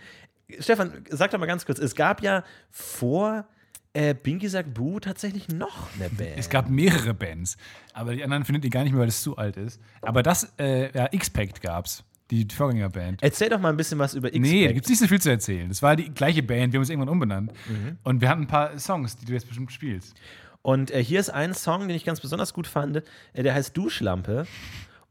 Stefan, 0.58 1.04
sag 1.10 1.30
doch 1.30 1.38
mal 1.38 1.46
ganz 1.46 1.64
kurz, 1.64 1.78
es 1.78 1.94
gab 1.94 2.22
ja 2.22 2.44
vor 2.70 3.46
äh, 3.92 4.14
Binky 4.14 4.48
sagt 4.48 4.72
Boo 4.74 5.00
tatsächlich 5.00 5.48
noch 5.48 5.88
eine 5.96 6.08
Band. 6.10 6.34
Es 6.36 6.48
gab 6.48 6.68
mehrere 6.68 7.12
Bands, 7.12 7.56
aber 7.92 8.14
die 8.14 8.22
anderen 8.22 8.44
findet 8.44 8.64
ihr 8.64 8.70
gar 8.70 8.84
nicht 8.84 8.92
mehr, 8.92 9.00
weil 9.00 9.08
es 9.08 9.22
zu 9.22 9.36
alt 9.36 9.56
ist. 9.56 9.80
Aber 10.02 10.22
das, 10.22 10.52
äh, 10.58 10.96
ja, 10.96 11.08
X-Pact 11.10 11.60
gab's, 11.60 12.04
die 12.30 12.46
Vorgängerband. 12.46 13.20
Erzähl 13.22 13.48
doch 13.48 13.58
mal 13.58 13.70
ein 13.70 13.76
bisschen 13.76 13.98
was 13.98 14.14
über 14.14 14.28
X-Pact. 14.28 14.42
Nee, 14.42 14.66
da 14.66 14.72
gibt's 14.72 14.88
nicht 14.88 15.00
so 15.00 15.08
viel 15.08 15.20
zu 15.20 15.30
erzählen. 15.30 15.68
Das 15.68 15.82
war 15.82 15.96
die 15.96 16.08
gleiche 16.14 16.42
Band, 16.42 16.72
wir 16.72 16.78
haben 16.78 16.82
uns 16.82 16.90
irgendwann 16.90 17.08
umbenannt. 17.08 17.52
Mhm. 17.68 17.98
Und 18.04 18.20
wir 18.20 18.28
hatten 18.28 18.42
ein 18.42 18.46
paar 18.46 18.78
Songs, 18.78 19.16
die 19.16 19.26
du 19.26 19.32
jetzt 19.32 19.48
bestimmt 19.48 19.72
spielst. 19.72 20.14
Und 20.62 20.92
äh, 20.92 21.02
hier 21.02 21.18
ist 21.18 21.30
ein 21.30 21.54
Song, 21.54 21.88
den 21.88 21.96
ich 21.96 22.04
ganz 22.04 22.20
besonders 22.20 22.54
gut 22.54 22.68
fand. 22.68 23.02
Äh, 23.32 23.42
der 23.42 23.54
heißt 23.54 23.76
Duschlampe. 23.76 24.46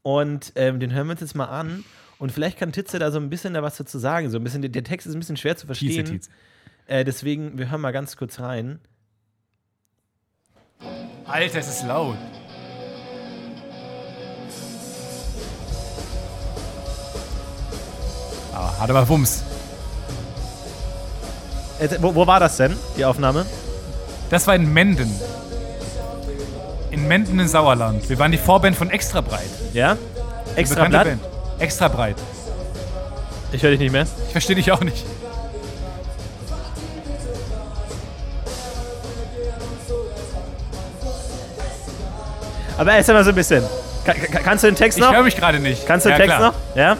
Und 0.04 0.54
ähm, 0.56 0.80
den 0.80 0.94
hören 0.94 1.08
wir 1.08 1.12
uns 1.12 1.22
jetzt 1.22 1.36
mal 1.36 1.46
an. 1.46 1.84
Und 2.20 2.34
vielleicht 2.34 2.59
kann 2.59 2.74
Titze 2.74 2.99
da 2.99 3.11
so 3.11 3.17
ein 3.17 3.30
bisschen 3.30 3.53
da 3.53 3.63
was 3.63 3.78
dazu 3.78 3.97
sagen. 3.97 4.30
So 4.30 4.38
ein 4.38 4.43
bisschen, 4.43 4.61
der, 4.61 4.84
Text 4.84 5.07
ist 5.07 5.15
ein 5.15 5.20
bisschen 5.20 5.38
schwer 5.38 5.55
zu 5.55 5.65
Tietze, 5.65 5.84
verstehen. 5.86 6.05
Tietze. 6.05 6.30
Äh, 6.86 7.05
deswegen, 7.05 7.57
wir 7.57 7.72
hören 7.72 7.80
mal 7.80 7.91
ganz 7.91 8.17
kurz 8.17 8.41
rein. 8.41 8.80
Alter, 11.26 11.59
es 11.59 11.70
ist 11.70 11.86
laut. 11.88 12.17
Ah, 18.53 18.80
hat 18.80 18.89
aber 18.89 19.07
Wumms. 19.07 19.43
Äh, 21.80 21.88
wo, 22.01 22.13
wo 22.13 22.28
war 22.28 22.41
das 22.41 22.57
denn, 22.57 22.76
die 22.97 23.05
Aufnahme? 23.05 23.45
Das 24.30 24.45
war 24.45 24.55
in 24.55 24.74
Menden. 24.74 25.09
In 26.91 27.07
Menden 27.07 27.39
in 27.39 27.47
Sauerland. 27.47 28.09
Wir 28.09 28.20
waren 28.20 28.34
die 28.34 28.38
Vorband 28.38 28.76
von 28.76 28.89
Extra 28.89 29.22
Breit. 29.22 29.49
Ja? 29.72 29.97
Extra 30.57 30.84
Bekannte 30.84 30.89
Blatt? 30.89 31.22
Band. 31.22 31.39
Extra 31.60 31.88
Breit. 31.88 32.16
Ich 33.51 33.62
höre 33.64 33.72
dich 33.72 33.80
nicht 33.80 33.91
mehr. 33.91 34.05
Ich 34.28 34.32
verstehe 34.32 34.55
dich 34.55 34.72
auch 34.72 34.82
nicht. 34.82 35.05
Aber 42.78 42.93
erzähl 42.93 43.14
mal 43.14 43.24
so 43.24 43.30
ein 43.32 43.36
bisschen. 43.36 43.64
Ka 44.05 44.14
ka 44.14 44.39
kannst 44.39 44.64
du 44.64 44.68
den 44.68 44.76
Text 44.76 44.97
Ich 44.97 45.03
noch? 45.03 45.14
höre 45.14 45.24
mich 45.24 45.36
gerade 45.36 45.60
nicht. 45.60 45.86
Kannst 45.86 46.05
du 46.05 46.10
den 46.10 46.14
Ja, 46.14 46.18
Text 46.18 46.38
klar. 46.38 46.51
noch? 46.51 46.76
Ja? 46.76 46.97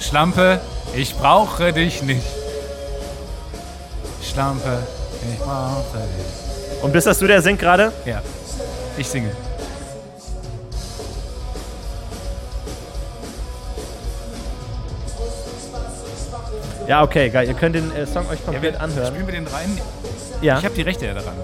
Schlampe, 0.00 0.60
ich 0.94 1.16
brauche 1.16 1.72
dich 1.72 2.02
nicht. 2.02 2.22
Schlampe, 4.22 4.78
ich 5.32 5.38
brauche 5.38 5.98
dich. 5.98 6.82
Und 6.82 6.92
bist 6.92 7.06
das 7.06 7.18
du, 7.18 7.26
der 7.26 7.42
singt 7.42 7.58
gerade? 7.58 7.92
Ja, 8.04 8.22
ich 8.96 9.08
singe. 9.08 9.30
Ja, 16.86 17.02
okay, 17.02 17.30
geil. 17.30 17.48
Ihr 17.48 17.54
könnt 17.54 17.74
den 17.74 17.94
äh, 17.94 18.06
Song 18.06 18.28
euch 18.28 18.44
komplett 18.44 18.80
anhören. 18.80 19.08
Spielen 19.08 19.26
wir 19.26 19.34
den 19.34 19.46
rein? 19.48 19.80
Ja. 20.40 20.58
Ich 20.58 20.64
habe 20.64 20.74
die 20.74 20.82
Rechte 20.82 21.06
ja 21.06 21.14
daran. 21.14 21.34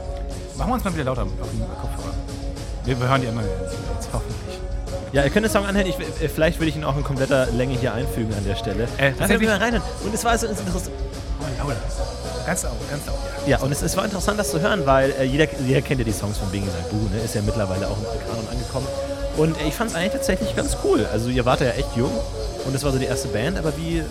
Machen 0.56 0.70
wir 0.70 0.74
uns 0.74 0.84
mal 0.84 0.94
wieder 0.94 1.04
lauter 1.04 1.22
auf 1.22 1.28
dem 1.28 1.38
Kopfhörer. 1.80 2.14
Wir, 2.84 3.00
wir 3.00 3.08
hören 3.08 3.20
die 3.22 3.26
immer 3.28 3.42
jetzt 3.42 4.08
hoffentlich. 4.12 4.58
Ja, 5.12 5.24
ihr 5.24 5.30
könnt 5.30 5.44
den 5.46 5.52
Song 5.52 5.66
anhören. 5.66 5.86
Ich, 5.86 5.98
äh, 5.98 6.28
vielleicht 6.28 6.60
will 6.60 6.68
ich 6.68 6.76
ihn 6.76 6.84
auch 6.84 6.96
in 6.96 7.04
kompletter 7.04 7.46
Länge 7.46 7.76
hier 7.78 7.92
einfügen 7.94 8.32
an 8.34 8.44
der 8.44 8.56
Stelle. 8.56 8.84
Äh, 8.98 9.10
Lass 9.10 9.18
tatsächlich- 9.18 9.48
mal 9.48 9.58
reinhören. 9.58 9.82
Und 10.04 10.14
es 10.14 10.24
war 10.24 10.36
so 10.38 10.46
interessant. 10.46 10.90
Oh, 11.40 11.68
lauter. 11.68 11.76
Ganz 12.46 12.62
laut, 12.62 12.72
ganz 12.90 13.06
laut. 13.06 13.16
Ja, 13.46 13.58
und 13.58 13.72
es, 13.72 13.82
es 13.82 13.96
war 13.96 14.04
interessant, 14.04 14.38
das 14.38 14.50
zu 14.50 14.60
hören, 14.60 14.86
weil 14.86 15.12
äh, 15.18 15.24
jeder, 15.24 15.46
jeder 15.66 15.80
kennt 15.82 16.00
ja 16.00 16.04
die 16.04 16.12
Songs 16.12 16.38
von 16.38 16.48
Bing 16.50 16.64
St. 16.64 16.90
Boo, 16.90 17.08
ne? 17.14 17.20
Ist 17.24 17.34
ja 17.34 17.42
mittlerweile 17.42 17.86
auch 17.88 17.96
im 17.98 18.04
Kanon 18.28 18.48
angekommen. 18.50 18.86
Und 19.36 19.56
ich 19.66 19.74
fand 19.74 19.90
es 19.90 19.96
eigentlich 19.96 20.12
tatsächlich 20.12 20.54
ganz 20.54 20.76
cool. 20.84 21.06
Also 21.12 21.28
ihr 21.28 21.44
wart 21.44 21.60
ja 21.60 21.70
echt 21.70 21.96
jung 21.96 22.10
und 22.64 22.74
das 22.74 22.82
war 22.84 22.92
so 22.92 22.98
die 22.98 23.06
erste 23.06 23.28
Band, 23.28 23.58
aber 23.58 23.76
wie, 23.76 24.00
wie, 24.00 24.02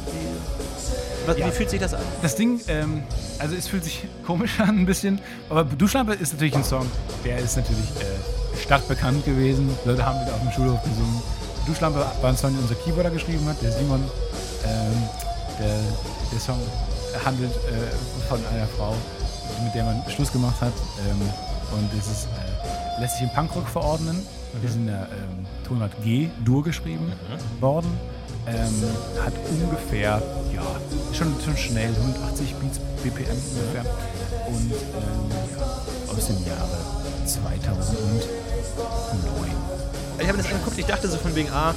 was, 1.25 1.37
wie 1.37 1.51
fühlt 1.51 1.69
sich 1.69 1.79
das 1.79 1.93
an? 1.93 2.01
Das 2.21 2.35
Ding, 2.35 2.59
ähm, 2.67 3.03
also 3.39 3.55
es 3.55 3.67
fühlt 3.67 3.83
sich 3.83 4.03
komisch 4.25 4.59
an 4.59 4.79
ein 4.79 4.85
bisschen, 4.85 5.19
aber 5.49 5.63
Duschlampe 5.63 6.13
ist 6.13 6.33
natürlich 6.33 6.55
ein 6.55 6.63
Song, 6.63 6.85
der 7.23 7.39
ist 7.39 7.57
natürlich 7.57 7.89
äh, 7.99 8.57
stadtbekannt 8.61 9.25
gewesen. 9.25 9.69
Leute 9.85 10.05
haben 10.05 10.21
wieder 10.21 10.33
auf 10.33 10.41
dem 10.41 10.51
Schulhof 10.51 10.81
gesungen. 10.83 11.21
Duschlampe 11.65 11.99
war 11.99 12.29
ein 12.29 12.37
Song, 12.37 12.51
den 12.51 12.61
unser 12.61 12.75
Keyboarder 12.75 13.11
geschrieben 13.11 13.45
hat, 13.47 13.61
der 13.61 13.71
Simon. 13.71 14.03
Ähm, 14.65 15.09
der, 15.59 15.79
der 16.31 16.39
Song 16.39 16.59
handelt 17.25 17.51
äh, 17.51 18.27
von 18.27 18.39
einer 18.53 18.67
Frau, 18.67 18.95
mit 19.63 19.73
der 19.75 19.83
man 19.83 20.01
Schluss 20.09 20.31
gemacht 20.31 20.59
hat. 20.61 20.73
Ähm, 21.07 21.21
und 21.77 21.89
es 21.99 22.07
ist, 22.07 22.27
äh, 22.27 23.01
lässt 23.01 23.17
sich 23.17 23.23
im 23.23 23.29
Punkrock 23.29 23.67
verordnen. 23.67 24.25
Wir 24.59 24.69
sind 24.69 24.81
in 24.81 24.87
der 24.87 25.07
ähm, 25.11 25.45
Tonart 25.65 25.91
G, 26.03 26.29
Dur 26.43 26.63
geschrieben 26.63 27.11
worden. 27.59 27.91
Ähm, 28.47 28.83
hat 29.23 29.33
ungefähr, 29.49 30.21
ja, 30.53 30.65
schon, 31.13 31.35
schon 31.43 31.55
schnell, 31.55 31.93
180 31.93 32.55
Beats 32.55 32.79
BPM 33.03 33.37
ungefähr. 33.55 33.85
Und 34.47 34.71
ähm, 34.71 35.31
ja, 35.57 36.13
aus 36.13 36.27
dem 36.27 36.45
Jahre 36.45 36.77
2009. 37.25 38.01
Ich 40.19 40.27
habe 40.27 40.37
das 40.37 40.47
angeguckt, 40.47 40.77
ich 40.77 40.85
dachte 40.85 41.07
so 41.07 41.17
von 41.17 41.35
wegen, 41.35 41.49
ah, 41.51 41.73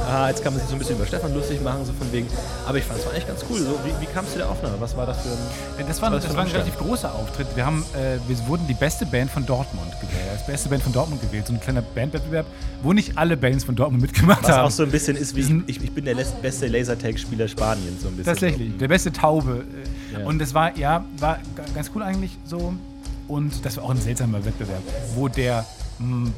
ah, 0.00 0.28
jetzt 0.28 0.42
kann 0.42 0.52
man 0.52 0.60
sich 0.60 0.68
so 0.68 0.76
ein 0.76 0.78
bisschen 0.78 0.96
über 0.96 1.06
Stefan 1.06 1.34
lustig 1.34 1.62
machen, 1.62 1.84
so 1.84 1.92
von 1.92 2.10
wegen. 2.12 2.26
Aber 2.66 2.78
ich 2.78 2.84
fand 2.84 3.00
es 3.00 3.06
war 3.06 3.12
eigentlich 3.12 3.26
ganz 3.26 3.44
cool. 3.50 3.58
So, 3.58 3.78
wie, 3.84 4.00
wie 4.00 4.06
kam 4.12 4.24
es 4.24 4.32
zu 4.32 4.38
der 4.38 4.48
Aufnahme? 4.48 4.76
Was 4.80 4.96
war 4.96 5.06
das 5.06 5.18
für 5.22 5.28
ein. 5.28 5.86
Das 5.86 6.00
war, 6.02 6.12
Was 6.12 6.22
das 6.22 6.30
für 6.30 6.36
war 6.36 6.44
ein 6.44 6.50
relativ 6.50 6.78
großer 6.78 7.14
Auftritt. 7.14 7.46
Wir, 7.54 7.66
haben, 7.66 7.84
äh, 7.94 8.18
wir 8.28 8.46
wurden 8.46 8.66
die 8.66 8.74
beste 8.74 9.06
Band 9.06 9.30
von 9.30 9.46
Dortmund 9.46 9.92
gewählt. 10.00 10.30
Als 10.32 10.46
beste 10.46 10.68
Band 10.68 10.82
von 10.82 10.92
Dortmund 10.92 11.20
gewählt. 11.20 11.46
So 11.46 11.52
ein 11.52 11.60
kleiner 11.60 11.82
Bandwettbewerb, 11.82 12.46
wo 12.82 12.92
nicht 12.92 13.16
alle 13.16 13.36
Bands 13.36 13.64
von 13.64 13.74
Dortmund 13.74 14.02
mitgemacht 14.02 14.42
Was 14.42 14.50
haben. 14.50 14.66
auch 14.66 14.70
so 14.70 14.82
ein 14.82 14.90
bisschen 14.90 15.16
ist 15.16 15.36
wie, 15.36 15.62
ich, 15.66 15.82
ich 15.82 15.92
bin 15.92 16.04
der 16.04 16.16
beste 16.42 16.66
Lasertag-Spieler 16.66 17.48
Spaniens, 17.48 18.02
so 18.02 18.08
ein 18.08 18.16
bisschen. 18.16 18.32
Tatsächlich, 18.32 18.76
der 18.78 18.88
beste 18.88 19.12
Taube. 19.12 19.64
Ja. 20.12 20.26
Und 20.26 20.38
das 20.38 20.54
war, 20.54 20.76
ja, 20.76 21.04
war 21.18 21.38
ganz 21.74 21.90
cool 21.94 22.02
eigentlich 22.02 22.36
so. 22.44 22.74
Und 23.26 23.64
das 23.64 23.76
war 23.76 23.84
auch 23.84 23.90
ein 23.90 24.00
seltsamer 24.00 24.44
Wettbewerb, 24.44 24.82
wo 25.14 25.28
der, 25.28 25.64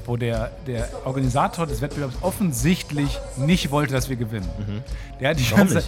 wo 0.04 0.16
der, 0.16 0.50
der 0.66 0.88
Organisator 1.04 1.66
des 1.66 1.80
Wettbewerbs 1.80 2.16
offensichtlich 2.20 3.18
nicht 3.36 3.70
wollte, 3.70 3.92
dass 3.94 4.08
wir 4.08 4.16
gewinnen. 4.16 4.48
Der 5.20 5.30
hat 5.30 5.38
die 5.38 5.44
Mhm. 5.44 5.56
Ganze 5.56 5.84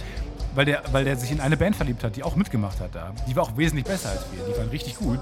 weil 0.55 0.65
der, 0.65 0.81
weil 0.91 1.05
der 1.05 1.15
sich 1.15 1.31
in 1.31 1.41
eine 1.41 1.57
Band 1.57 1.75
verliebt 1.75 2.03
hat, 2.03 2.15
die 2.15 2.23
auch 2.23 2.35
mitgemacht 2.35 2.79
hat 2.79 2.95
da. 2.95 3.13
Die 3.27 3.35
war 3.35 3.43
auch 3.43 3.57
wesentlich 3.57 3.85
besser 3.85 4.09
als 4.09 4.25
wir. 4.31 4.43
Die 4.51 4.57
waren 4.57 4.69
richtig 4.69 4.97
gut. 4.97 5.19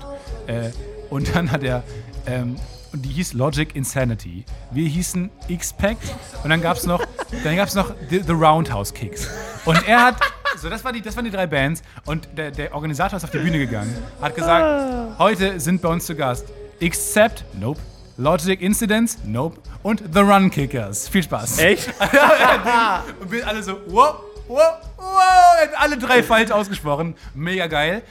Äh, 0.48 0.70
und 1.10 1.36
dann 1.36 1.52
hat 1.52 1.64
er, 1.64 1.84
ähm, 2.26 2.56
und 2.94 3.04
die 3.04 3.10
hieß 3.10 3.34
Logic 3.34 3.76
Insanity. 3.76 4.46
Wir 4.72 4.88
hießen 4.88 5.30
X-Pact 5.50 6.02
und 6.44 6.50
dann 6.50 6.62
gab 6.62 6.78
es 6.78 6.86
noch, 6.86 7.04
dann 7.44 7.56
gab's 7.56 7.76
noch 7.76 7.94
The, 8.10 8.22
The 8.26 8.32
Roundhouse 8.32 8.94
Kicks. 8.94 9.28
Und 9.66 9.88
er 9.88 10.06
hat, 10.06 10.16
so 10.58 10.70
das, 10.70 10.84
war 10.86 10.94
die, 10.94 11.02
das 11.02 11.16
waren 11.16 11.26
die 11.26 11.32
drei 11.32 11.46
Bands 11.48 11.82
und 12.06 12.30
der, 12.38 12.52
der 12.52 12.74
Organisator 12.74 13.18
ist 13.18 13.24
auf 13.26 13.32
die 13.32 13.40
Bühne 13.40 13.60
gegangen, 13.60 13.94
hat 14.22 14.34
gesagt, 14.34 15.20
heute 15.20 15.60
sind 15.60 15.82
bei 15.82 15.90
uns 15.90 16.06
zu 16.06 16.16
Gast 16.16 16.46
Except, 16.80 17.44
nope, 17.60 17.82
Logic 18.18 18.60
Incidents, 18.62 19.20
nope, 19.26 19.60
und 19.84 20.04
The 20.12 20.20
Run 20.22 20.50
Kickers. 20.50 21.08
Viel 21.08 21.22
Spaß. 21.22 21.60
Echt? 21.60 21.88
Und 23.22 23.32
wir 23.32 23.48
alle 23.48 23.62
so, 23.62 23.78
wow, 23.88 24.16
wow, 24.48 24.60
wow. 24.98 25.70
Alle 25.78 25.98
drei 25.98 26.24
falsch 26.24 26.50
ausgesprochen. 26.50 27.16
Mega 27.36 27.68
geil. 27.68 28.02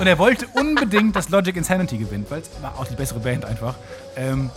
Und 0.00 0.08
er 0.08 0.18
wollte 0.18 0.46
unbedingt, 0.54 1.14
dass 1.14 1.28
Logic 1.28 1.56
Insanity 1.56 1.96
gewinnt, 1.96 2.28
weil 2.30 2.40
es 2.40 2.50
war 2.60 2.74
auch 2.76 2.86
die 2.86 2.96
bessere 2.96 3.20
Band 3.20 3.44
einfach. 3.44 3.76
Ähm, 4.16 4.50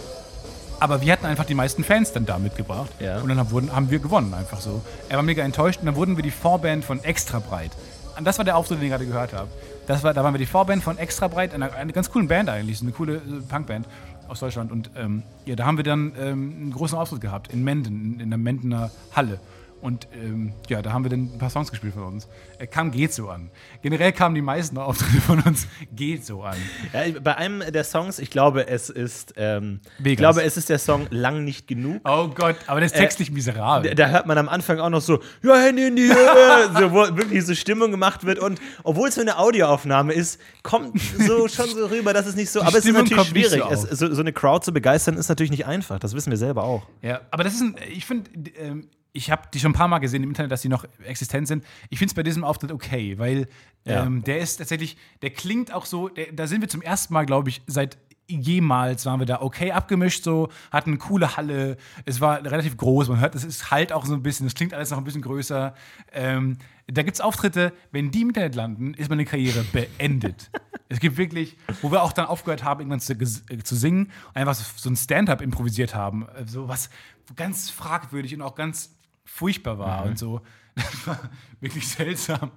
aber 0.80 1.02
wir 1.02 1.14
hatten 1.14 1.28
einfach 1.28 1.46
die 1.46 1.56
meisten 1.56 1.84
Fans 1.84 2.12
dann 2.12 2.26
da 2.26 2.40
mitgebracht. 2.40 2.90
Ja. 3.00 3.20
Und 3.20 3.30
dann 3.30 3.38
haben, 3.38 3.52
wurden, 3.52 3.76
haben 3.76 3.92
wir 3.92 4.00
gewonnen, 4.00 4.34
einfach 4.34 4.60
so. 4.60 4.82
Er 5.08 5.18
war 5.18 5.24
mega 5.24 5.44
enttäuscht 5.44 5.82
und 5.82 5.86
dann 5.86 5.96
wurden 5.96 6.18
wir 6.18 6.24
die 6.24 6.32
Vorband 6.32 6.84
von 6.84 7.04
Extra 7.04 7.40
Breit. 7.40 7.72
Und 8.18 8.26
das 8.26 8.38
war 8.38 8.46
der 8.46 8.58
Auftritt, 8.58 8.80
den 8.80 8.86
ich 8.86 8.92
gerade 8.92 9.06
gehört 9.06 9.34
habe. 9.34 9.50
Das 9.88 10.04
war, 10.04 10.14
da 10.14 10.24
waren 10.24 10.34
wir 10.34 10.40
die 10.40 10.46
Vorband 10.46 10.84
von 10.84 10.98
Extra 10.98 11.28
Breit, 11.28 11.54
einer, 11.54 11.74
einer 11.74 11.94
ganz 11.94 12.10
coolen 12.10 12.28
Band 12.28 12.50
eigentlich, 12.50 12.80
so 12.80 12.86
eine 12.86 12.92
coole 12.92 13.16
äh, 13.16 13.42
Punkband 13.48 13.86
aus 14.28 14.40
Deutschland. 14.40 14.72
Und 14.72 14.92
ähm, 14.96 15.24
ja, 15.46 15.56
da 15.56 15.66
haben 15.66 15.78
wir 15.78 15.84
dann 15.84 16.14
ähm, 16.20 16.54
einen 16.62 16.72
großen 16.72 16.98
Auftritt 16.98 17.22
gehabt 17.22 17.52
in 17.54 17.64
Menden, 17.64 18.16
in, 18.16 18.20
in 18.20 18.30
der 18.30 18.38
Mendener 18.38 18.92
Halle. 19.16 19.40
Und 19.86 20.08
ähm, 20.16 20.52
ja, 20.68 20.82
da 20.82 20.94
haben 20.94 21.06
wir 21.06 21.12
dann 21.12 21.36
ein 21.36 21.38
paar 21.38 21.52
Songs 21.52 21.70
gespielt 21.70 21.94
von 21.94 22.06
uns. 22.06 22.28
Äh, 22.58 22.66
kam 22.66 22.90
Geht 22.90 23.14
so 23.14 23.30
an. 23.30 23.52
Generell 23.84 24.14
kamen 24.14 24.34
die 24.34 24.42
meisten 24.42 24.80
Auftritte 24.80 25.22
von 25.22 25.40
uns 25.42 25.68
Geht 25.96 26.26
so 26.26 26.42
an. 26.42 26.58
Ja, 26.92 27.20
bei 27.22 27.36
einem 27.36 27.62
der 27.72 27.84
Songs, 27.84 28.18
ich 28.18 28.32
glaube, 28.32 28.68
es 28.68 28.90
ist, 28.90 29.36
ähm, 29.38 29.82
ich 30.04 30.18
glaube, 30.18 30.42
es 30.42 30.58
ist 30.58 30.70
der 30.70 30.80
Song 30.80 31.06
Lang 31.12 31.44
nicht 31.44 31.68
genug. 31.68 32.02
Oh 32.04 32.30
Gott, 32.30 32.56
aber 32.66 32.80
der 32.80 32.88
ist 32.88 32.96
textlich 32.96 33.30
miserabel. 33.30 33.94
Da, 33.94 34.08
da 34.08 34.10
hört 34.10 34.26
man 34.26 34.40
am 34.40 34.50
Anfang 34.50 34.80
auch 34.80 34.90
noch 34.90 35.02
so, 35.02 35.22
ja, 35.44 35.56
Hände 35.56 35.86
in 35.86 35.96
die 35.96 36.10
Höhe, 36.10 36.72
so, 36.80 36.92
wo 36.92 37.16
wirklich 37.16 37.46
so 37.46 37.54
Stimmung 37.54 37.92
gemacht 37.92 38.26
wird. 38.26 38.40
Und 38.40 38.60
obwohl 38.84 39.10
es 39.10 39.18
nur 39.18 39.22
eine 39.22 39.38
Audioaufnahme 39.38 40.14
ist, 40.14 40.42
kommt 40.64 41.00
so 41.00 41.48
schon 41.48 41.70
so 41.70 41.86
rüber, 41.86 42.12
dass 42.12 42.26
es 42.26 42.36
nicht 42.36 42.50
so, 42.50 42.62
Die 42.62 42.66
aber 42.66 42.80
es 42.80 42.86
ist 42.86 42.90
Stimmung 42.90 43.04
natürlich 43.04 43.50
schwierig. 43.50 43.64
so 43.70 43.88
es, 43.88 44.00
so, 44.00 44.12
so 44.12 44.22
eine 44.22 44.34
Crowd 44.34 44.66
zu 44.66 44.74
begeistern 44.74 45.16
ist 45.16 45.30
natürlich 45.30 45.52
nicht 45.52 45.68
einfach. 45.68 46.00
Das 46.00 46.16
wissen 46.16 46.32
wir 46.32 46.38
selber 46.40 46.64
auch. 46.64 46.88
Ja, 47.04 47.22
aber 47.30 47.44
das 47.44 47.54
ist 47.54 47.62
ein, 47.62 47.76
ich 47.94 48.08
finde, 48.08 48.32
ähm, 48.58 48.88
ich 49.16 49.32
habe 49.32 49.44
die 49.54 49.60
schon 49.60 49.72
ein 49.72 49.76
paar 49.76 49.88
Mal 49.88 50.00
gesehen 50.00 50.24
im 50.24 50.30
Internet, 50.30 50.52
dass 50.52 50.62
die 50.62 50.70
noch 50.70 50.86
existent 51.06 51.48
sind. 51.48 51.64
Ich 51.90 51.98
finde 52.00 52.12
es 52.12 52.16
bei 52.16 52.24
diesem 52.24 52.44
Auftritt 52.44 52.72
okay, 52.72 53.18
weil 53.18 53.48
Ja. 53.86 54.04
ähm, 54.04 54.24
der 54.24 54.40
ist 54.40 54.58
tatsächlich, 54.58 54.98
der 55.22 55.30
klingt 55.32 55.74
auch 55.74 55.86
so, 55.86 56.10
der, 56.10 56.32
da 56.34 56.48
sind 56.48 56.62
wir 56.62 56.68
zum 56.68 56.82
ersten 56.82 57.14
Mal, 57.14 57.26
glaube 57.26 57.50
ich, 57.50 57.62
seit 57.66 57.98
jemals 58.28 59.06
waren 59.06 59.20
wir 59.20 59.28
da 59.28 59.42
okay 59.42 59.72
abgemischt, 59.72 60.24
so, 60.24 60.50
hatten 60.72 60.90
eine 60.92 60.98
coole 60.98 61.38
Halle, 61.38 61.78
es 62.06 62.20
war 62.22 62.44
relativ 62.44 62.76
groß, 62.76 63.08
man 63.08 63.20
hört, 63.20 63.36
es 63.36 63.44
ist 63.44 63.70
halt 63.70 63.94
auch 63.94 64.04
so 64.06 64.16
ein 64.16 64.24
bisschen, 64.24 64.48
es 64.48 64.56
klingt 64.56 64.74
alles 64.74 64.90
noch 64.90 64.98
ein 64.98 65.04
bisschen 65.04 65.22
größer. 65.22 65.76
Ähm, 66.12 66.58
da 66.88 67.04
gibt 67.04 67.16
es 67.18 67.22
Auftritte, 67.22 67.72
wenn 67.92 68.10
die 68.12 68.22
im 68.22 68.30
Internet 68.30 68.56
landen, 68.56 68.96
ist 68.96 69.10
meine 69.10 69.26
Karriere 69.26 69.64
beendet. 69.72 70.50
es 70.90 71.00
gibt 71.00 71.18
wirklich, 71.18 71.56
wo 71.84 71.92
wir 71.92 72.02
auch 72.02 72.14
dann 72.14 72.26
aufgehört 72.26 72.64
haben, 72.64 72.80
irgendwann 72.82 73.00
zu, 73.00 73.14
äh, 73.14 73.60
zu 73.64 73.76
singen 73.76 74.12
einfach 74.34 74.56
so, 74.56 74.64
so 74.76 74.90
ein 74.90 74.96
Stand-up 74.96 75.42
improvisiert 75.42 75.94
haben, 75.94 76.26
so 76.48 76.68
was 76.68 76.90
ganz 77.36 77.70
fragwürdig 77.70 78.34
und 78.34 78.42
auch 78.42 78.56
ganz 78.56 78.96
furchtbar 79.26 79.78
war 79.80 80.06
und 80.06 80.18
so. 80.18 80.42
Das 80.76 81.08
war 81.08 81.20
wirklich 81.62 81.88
seltsam. 81.88 82.52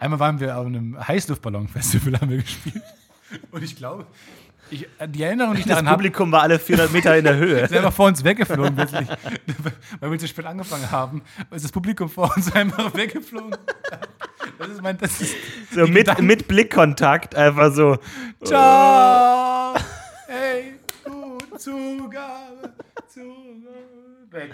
Einmal 0.00 0.18
waren 0.18 0.40
wir 0.40 0.58
auf 0.58 0.66
einem 0.66 0.98
Heißluftballon-Festival, 1.06 2.14
haben 2.20 2.30
wir 2.30 2.38
gespielt. 2.38 2.82
Und 3.52 3.62
ich 3.62 3.76
glaube, 3.76 4.08
ich, 4.72 4.88
die 5.06 5.22
Erinnerung, 5.22 5.54
die 5.54 5.60
ich 5.60 5.66
Das 5.66 5.74
daran 5.76 5.86
habe, 5.86 5.98
Publikum 5.98 6.32
war 6.32 6.42
alle 6.42 6.58
400 6.58 6.92
Meter 6.92 7.16
in 7.16 7.22
der 7.24 7.36
Höhe. 7.36 7.60
ist 7.60 7.72
einfach 7.72 7.92
vor 7.92 8.06
uns 8.08 8.24
weggeflogen 8.24 8.74
plötzlich, 8.74 9.08
weil 10.00 10.10
wir 10.10 10.18
zu 10.18 10.26
spät 10.26 10.46
angefangen 10.46 10.90
haben. 10.90 11.22
Ist 11.52 11.64
das 11.64 11.70
Publikum 11.70 12.08
vor 12.08 12.34
uns 12.36 12.50
einfach 12.52 12.92
weggeflogen. 12.92 13.56
Das 14.58 14.68
ist 14.68 14.82
mein, 14.82 14.98
das 14.98 15.20
ist 15.20 15.36
So 15.72 15.82
mit, 15.82 15.94
Gedanken- 15.94 16.26
mit 16.26 16.48
Blickkontakt, 16.48 17.36
einfach 17.36 17.72
so. 17.72 17.98
Ciao! 18.44 19.74
Hey, 20.26 20.74
du 21.04 21.38
Zugabe, 21.56 22.72
Zugabe. 23.08 23.70
Weg. 24.32 24.52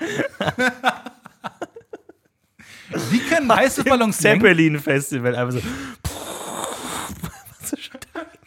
Wie 3.11 3.19
können 3.19 3.55
Heißluftballons 3.55 4.19
senken? 4.19 4.47
Zeppelin-Festival, 4.47 5.35
einfach 5.35 5.61
so. 5.61 5.61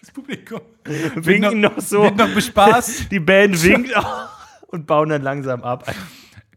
Das 0.01 0.11
Publikum 0.11 0.61
Winken 1.15 1.61
noch 1.61 1.79
so. 1.79 2.03
wird 2.03 2.15
noch 2.15 2.33
bespaßt. 2.33 3.11
Die 3.11 3.19
Band 3.19 3.61
winkt 3.63 3.93
und 4.67 4.87
bauen 4.87 5.09
dann 5.09 5.21
langsam 5.21 5.63
ab. 5.63 5.85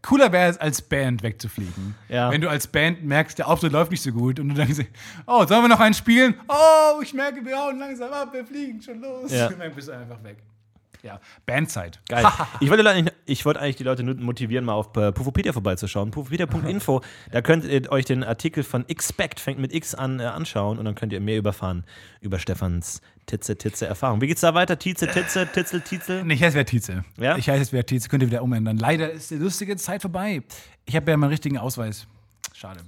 Cooler 0.01 0.31
wäre 0.33 0.49
es, 0.49 0.57
als 0.57 0.81
Band 0.81 1.23
wegzufliegen. 1.23 1.95
Ja. 2.09 2.29
Wenn 2.29 2.41
du 2.41 2.49
als 2.49 2.67
Band 2.67 3.03
merkst, 3.03 3.37
der 3.37 3.47
Auftritt 3.47 3.71
läuft 3.71 3.91
nicht 3.91 4.03
so 4.03 4.11
gut 4.11 4.39
und 4.39 4.49
du 4.49 4.55
dann 4.55 4.71
sagst, 4.73 4.91
oh, 5.25 5.45
sollen 5.45 5.63
wir 5.63 5.69
noch 5.69 5.79
einen 5.79 5.93
spielen? 5.93 6.35
Oh, 6.49 7.01
ich 7.01 7.13
merke, 7.13 7.43
wir 7.45 7.57
hauen 7.57 7.79
langsam 7.79 8.11
ab, 8.11 8.33
wir 8.33 8.45
fliegen 8.45 8.81
schon 8.81 8.99
los. 8.99 9.31
Ja. 9.31 9.47
Und 9.47 9.59
dann 9.59 9.73
bist 9.73 9.87
du 9.87 9.93
einfach 9.93 10.21
weg. 10.23 10.37
Ja, 11.03 11.19
Bandzeit. 11.45 11.99
Geil. 12.07 12.25
Ich 12.61 12.69
wollte, 12.69 12.89
eigentlich- 12.89 13.13
ich 13.25 13.45
wollte 13.45 13.59
eigentlich 13.59 13.75
die 13.75 13.83
Leute 13.83 14.03
motivieren, 14.03 14.63
mal 14.63 14.73
auf 14.73 14.95
äh, 14.95 15.11
Pufopedia 15.11 15.51
vorbeizuschauen. 15.51 16.11
Pufopedia.info, 16.11 17.01
da 17.31 17.41
könnt 17.41 17.65
ihr 17.65 17.91
euch 17.91 18.05
den 18.05 18.23
Artikel 18.23 18.63
von 18.63 18.87
Expect, 18.87 19.41
fängt 19.41 19.59
mit 19.59 19.73
X 19.73 19.95
an, 19.95 20.19
äh, 20.21 20.23
anschauen 20.23 20.77
und 20.79 20.85
dann 20.85 20.95
könnt 20.95 21.11
ihr 21.11 21.19
mehr 21.19 21.37
überfahren 21.37 21.83
über 22.21 22.39
Stefans 22.39 23.01
Titze, 23.25 23.57
Titze 23.57 23.85
Erfahrung. 23.85 24.21
Wie 24.21 24.27
geht's 24.27 24.41
da 24.41 24.53
weiter? 24.53 24.79
Tietze, 24.79 25.07
Titze, 25.07 25.45
Titzel, 25.51 25.81
Titzel? 25.81 26.23
Nee, 26.23 26.35
ich 26.35 26.43
heiße 26.43 26.53
Vertize. 26.55 27.03
Ja? 27.17 27.37
Ich 27.37 27.49
heiße 27.49 27.71
Vertize, 27.71 28.07
könnt 28.07 28.23
ihr 28.23 28.27
wieder 28.29 28.41
umändern. 28.41 28.77
Leider 28.77 29.11
ist 29.11 29.29
die 29.31 29.35
lustige 29.35 29.75
Zeit 29.75 30.01
vorbei. 30.01 30.41
Ich 30.85 30.95
habe 30.95 31.11
ja 31.11 31.17
meinen 31.17 31.29
richtigen 31.31 31.57
Ausweis. 31.57 32.07
Schade. 32.53 32.79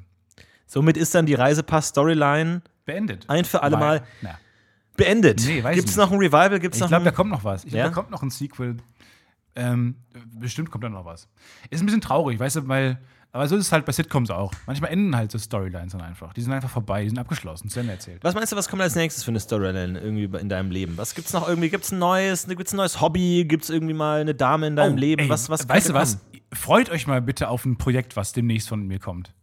Somit 0.68 0.96
ist 0.98 1.14
dann 1.16 1.26
die 1.26 1.34
Reisepass-Storyline 1.36 2.62
Beendet. 2.86 3.30
ein 3.30 3.46
für 3.46 3.62
alle 3.64 3.78
Mal 3.78 4.04
Na, 4.22 4.38
beendet. 4.98 5.44
Nee, 5.46 5.62
Gibt's 5.74 5.92
ich 5.92 5.98
noch 5.98 6.12
ein 6.12 6.18
Revival? 6.18 6.60
Gibt's 6.60 6.80
ich 6.80 6.88
glaube, 6.88 7.06
da 7.06 7.12
kommt 7.12 7.32
noch 7.32 7.44
was. 7.44 7.64
Ich 7.64 7.72
glaube, 7.72 7.80
Ja? 7.80 7.88
da 7.88 7.94
kommt 7.94 8.12
noch 8.12 8.22
ein 8.24 8.30
Sequel. 8.30 8.78
Ähm, 9.56 9.96
bestimmt 10.34 10.70
kommt 10.72 10.84
da 10.84 10.90
noch 10.90 11.06
was. 11.06 11.28
Ist 11.70 11.82
ein 11.82 11.86
bisschen 11.86 12.02
traurig, 12.02 12.40
weißt 12.40 12.58
du, 12.58 12.68
weil. 12.68 13.00
Aber 13.32 13.50
so 13.50 13.58
ist 13.58 13.66
es 13.66 13.72
halt 13.74 13.86
bei 13.86 13.92
Sitcoms 13.92 14.30
auch. 14.30 14.54
Manchmal 14.66 14.92
enden 14.92 15.14
halt 15.14 15.30
so 15.30 15.38
Storylines 15.38 15.92
dann 15.92 16.00
einfach. 16.00 16.32
Die 16.32 16.42
sind 16.42 16.54
einfach 16.54 16.70
vorbei, 16.70 17.04
die 17.04 17.10
sind 17.10 17.20
abgeschlossen, 17.20 17.68
zu 17.68 17.82
Ende 17.82 17.92
erzählt. 17.92 18.24
Was 18.24 18.34
meinst 18.34 18.54
du, 18.54 18.56
was 18.56 18.70
kommt 18.70 18.82
als 18.82 18.96
nächstes 18.96 19.26
für 19.26 19.32
eine 19.32 19.42
Storyline 19.42 20.00
irgendwie 20.00 20.38
in 20.38 20.48
deinem 20.48 20.72
Leben? 20.72 20.98
Was 20.98 21.16
gibt's 21.16 21.34
noch 21.34 21.46
irgendwie? 21.46 21.70
Gibt's 21.70 21.92
ein 21.92 22.00
neues, 22.00 22.48
gibt's 22.48 22.72
ein 22.72 22.78
neues 22.78 23.02
Hobby? 23.02 23.44
Gibt's 23.46 23.70
irgendwie 23.70 23.94
mal 23.94 24.22
eine 24.22 24.36
Dame 24.36 24.68
in 24.68 24.78
deinem 24.78 24.96
Leben? 24.96 25.24
Oh, 25.24 25.26
ey, 25.26 25.30
was, 25.30 25.50
was 25.50 25.68
weißt 25.68 25.90
du 25.90 25.94
was? 25.94 26.20
Freut 26.54 26.90
euch 26.90 27.08
mal 27.08 27.22
bitte 27.22 27.50
auf 27.50 27.66
ein 27.66 27.78
Projekt, 27.78 28.16
was 28.16 28.32
demnächst 28.32 28.70
von 28.70 28.88
mir 28.88 29.00
kommt. 29.00 29.34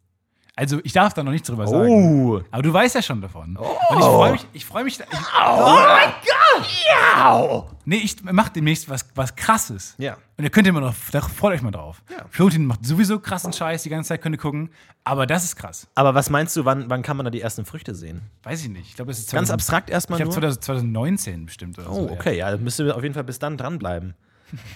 Also, 0.55 0.81
ich 0.85 0.93
darf 0.93 1.15
da 1.15 1.23
noch 1.23 1.33
nichts 1.33 1.49
drüber 1.49 1.67
sagen. 1.67 1.89
Oh. 1.89 2.41
Aber 2.51 2.63
du 2.63 2.71
weißt 2.73 2.95
ja 2.95 3.01
schon 3.01 3.23
davon. 3.23 3.57
Und 3.57 3.67
ich 3.99 4.05
freue 4.05 4.33
mich, 4.33 4.47
ich 4.53 4.65
freue 4.67 4.85
mich. 4.85 4.99
da- 4.99 5.05
Ich, 5.11 5.19
Oh 5.19 5.77
mein 5.87 6.13
Gott! 6.27 6.69
Ja! 6.87 7.65
nee, 7.87 7.97
ich 7.97 8.17
mach 8.23 8.51
demnächst 8.51 8.89
was, 8.91 9.07
was 9.15 9.35
krasses. 9.35 9.95
Ja. 9.97 10.19
Und 10.37 10.45
ihr 10.45 10.51
könnt 10.51 10.67
immer 10.67 10.81
noch, 10.83 10.95
da 11.11 11.23
freut 11.23 11.55
euch 11.55 11.63
mal 11.63 11.71
drauf. 11.71 12.03
Ja. 12.11 12.27
Florentin 12.29 12.67
macht 12.67 12.85
sowieso 12.85 13.19
krassen 13.19 13.53
Scheiß, 13.55 13.83
die 13.85 13.89
ganze 13.89 14.09
Zeit 14.09 14.21
könnt 14.21 14.35
ihr 14.35 14.39
gucken. 14.41 14.69
Aber 15.05 15.27
das 15.27 15.45
ist 15.45 15.57
krass. 15.57 15.89
Aber 15.95 16.15
was 16.15 16.29
meinst 16.29 16.55
du, 16.57 16.67
wann, 16.67 16.91
wann 16.91 17.03
kann 17.03 17.17
man 17.17 17.25
da 17.25 17.31
die 17.31 17.41
ersten 17.41 17.65
Früchte 17.65 17.95
sehen? 17.95 18.21
Weiß 18.43 18.63
ich 18.63 18.69
nicht. 18.69 18.89
Ich 18.89 18.95
glaube, 18.97 19.11
es 19.11 19.21
ist 19.21 19.33
Ganz 19.33 19.49
2000 19.49 19.55
abstrakt 19.55 19.89
erstmal 19.91 20.21
Ich 20.21 20.27
habe 20.27 20.39
nur? 20.39 20.51
2019 20.61 21.47
bestimmt 21.47 21.79
oder 21.79 21.89
so. 21.89 22.01
Oh, 22.03 22.07
ja. 22.09 22.13
okay, 22.13 22.37
ja, 22.37 22.51
dann 22.51 22.63
müsst 22.63 22.79
ihr 22.79 22.95
auf 22.95 23.03
jeden 23.03 23.15
Fall 23.15 23.25
bis 23.25 23.39
dann 23.39 23.57
dranbleiben. 23.57 24.15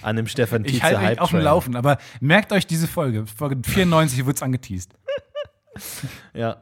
An 0.01 0.15
dem 0.15 0.25
Stefan 0.25 0.65
Ich 0.65 0.71
Tietze 0.71 0.83
halte 0.85 0.99
euch 0.99 1.05
Hype 1.05 1.21
auf 1.21 1.29
dem. 1.29 1.39
Laufen, 1.41 1.75
aber 1.75 1.97
merkt 2.19 2.51
euch 2.51 2.65
diese 2.65 2.87
Folge. 2.87 3.25
Folge 3.27 3.57
94 3.63 4.25
wird 4.25 4.37
es 4.37 4.41
angeteased. 4.43 4.91
Ja. 6.33 6.57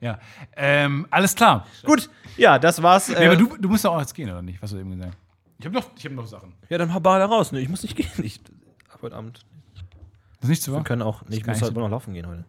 Ja. 0.00 0.18
Ähm, 0.56 1.06
alles 1.10 1.34
klar. 1.34 1.66
Gut, 1.84 2.10
ja, 2.36 2.58
das 2.58 2.82
war's. 2.82 3.08
Nee, 3.08 3.14
Äh, 3.14 3.26
aber 3.26 3.36
du, 3.36 3.56
du 3.56 3.68
musst 3.68 3.84
doch 3.84 3.94
auch 3.94 4.00
jetzt 4.00 4.14
gehen, 4.14 4.28
oder 4.30 4.42
nicht? 4.42 4.60
Was 4.60 4.70
du 4.72 4.78
eben 4.78 4.90
gesagt 4.90 5.12
hast. 5.14 5.18
Ich 5.58 5.66
habe 5.66 5.74
noch, 5.76 5.90
ich 5.96 6.04
hab 6.04 6.12
noch 6.12 6.26
Sachen. 6.26 6.52
Ja, 6.68 6.78
dann 6.78 6.92
hau 6.92 7.00
da 7.00 7.24
raus. 7.24 7.52
Ne? 7.52 7.60
Ich 7.60 7.68
muss 7.68 7.82
nicht 7.82 7.96
gehen. 7.96 8.10
Ich 8.22 8.40
hab 8.92 9.00
heute 9.02 9.14
Abend. 9.16 9.44
Das 10.40 10.44
ist 10.44 10.48
nicht 10.48 10.62
so 10.62 10.72
Wir 10.72 10.76
wahr? 10.78 10.84
können 10.84 11.02
auch. 11.02 11.22
Nee, 11.28 11.36
ich 11.36 11.46
muss 11.46 11.56
nicht 11.56 11.62
heute 11.64 11.78
noch 11.78 11.88
laufen 11.88 12.12
gehen 12.12 12.26
heute. 12.26 12.44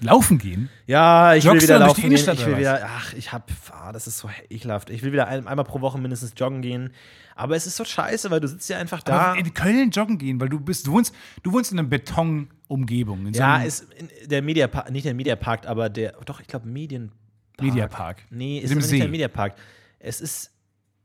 Laufen 0.00 0.38
gehen? 0.38 0.68
Ja, 0.86 1.34
ich 1.34 1.44
will 1.44 1.52
Joggst 1.52 1.68
wieder 1.68 1.78
durch 1.78 1.84
die 1.84 1.88
laufen 1.88 2.00
gehen. 2.00 2.10
Innenstadt 2.10 2.38
Ich 2.38 2.46
will 2.46 2.58
wieder. 2.58 2.80
Ach, 2.84 3.12
ich 3.14 3.32
hab. 3.32 3.50
Ah, 3.72 3.92
das 3.92 4.06
ist 4.06 4.18
so 4.18 4.30
ekelhaft. 4.48 4.90
Ich 4.90 5.02
will 5.02 5.12
wieder 5.12 5.28
ein, 5.28 5.46
einmal 5.46 5.64
pro 5.64 5.80
Woche 5.80 5.98
mindestens 5.98 6.34
joggen 6.36 6.62
gehen. 6.62 6.90
Aber 7.34 7.54
es 7.54 7.66
ist 7.66 7.76
so 7.76 7.84
scheiße, 7.84 8.30
weil 8.30 8.40
du 8.40 8.48
sitzt 8.48 8.68
ja 8.68 8.78
einfach 8.78 9.02
da. 9.02 9.18
Aber 9.18 9.38
in 9.38 9.54
Köln 9.54 9.90
joggen 9.90 10.18
gehen, 10.18 10.40
weil 10.40 10.48
du 10.48 10.58
bist, 10.58 10.86
du 10.86 10.92
wohnst, 10.92 11.14
du 11.42 11.52
wohnst 11.52 11.70
in 11.72 11.78
einer 11.78 11.88
Betonumgebung. 11.88 13.26
In 13.26 13.34
so 13.34 13.40
ja, 13.40 13.62
ist 13.62 13.86
der 14.26 14.42
Mediapark, 14.42 14.90
nicht 14.90 15.06
der 15.06 15.14
Mediapark, 15.14 15.66
aber 15.66 15.88
der. 15.88 16.12
Doch, 16.24 16.40
ich 16.40 16.48
glaube 16.48 16.66
Medienpark. 16.68 17.16
Mediapark. 17.60 18.22
Nee, 18.30 18.58
ist 18.58 18.74
nicht 18.74 18.92
der 19.02 19.08
Mediapark. 19.08 19.54
Es 20.00 20.20
ist. 20.20 20.50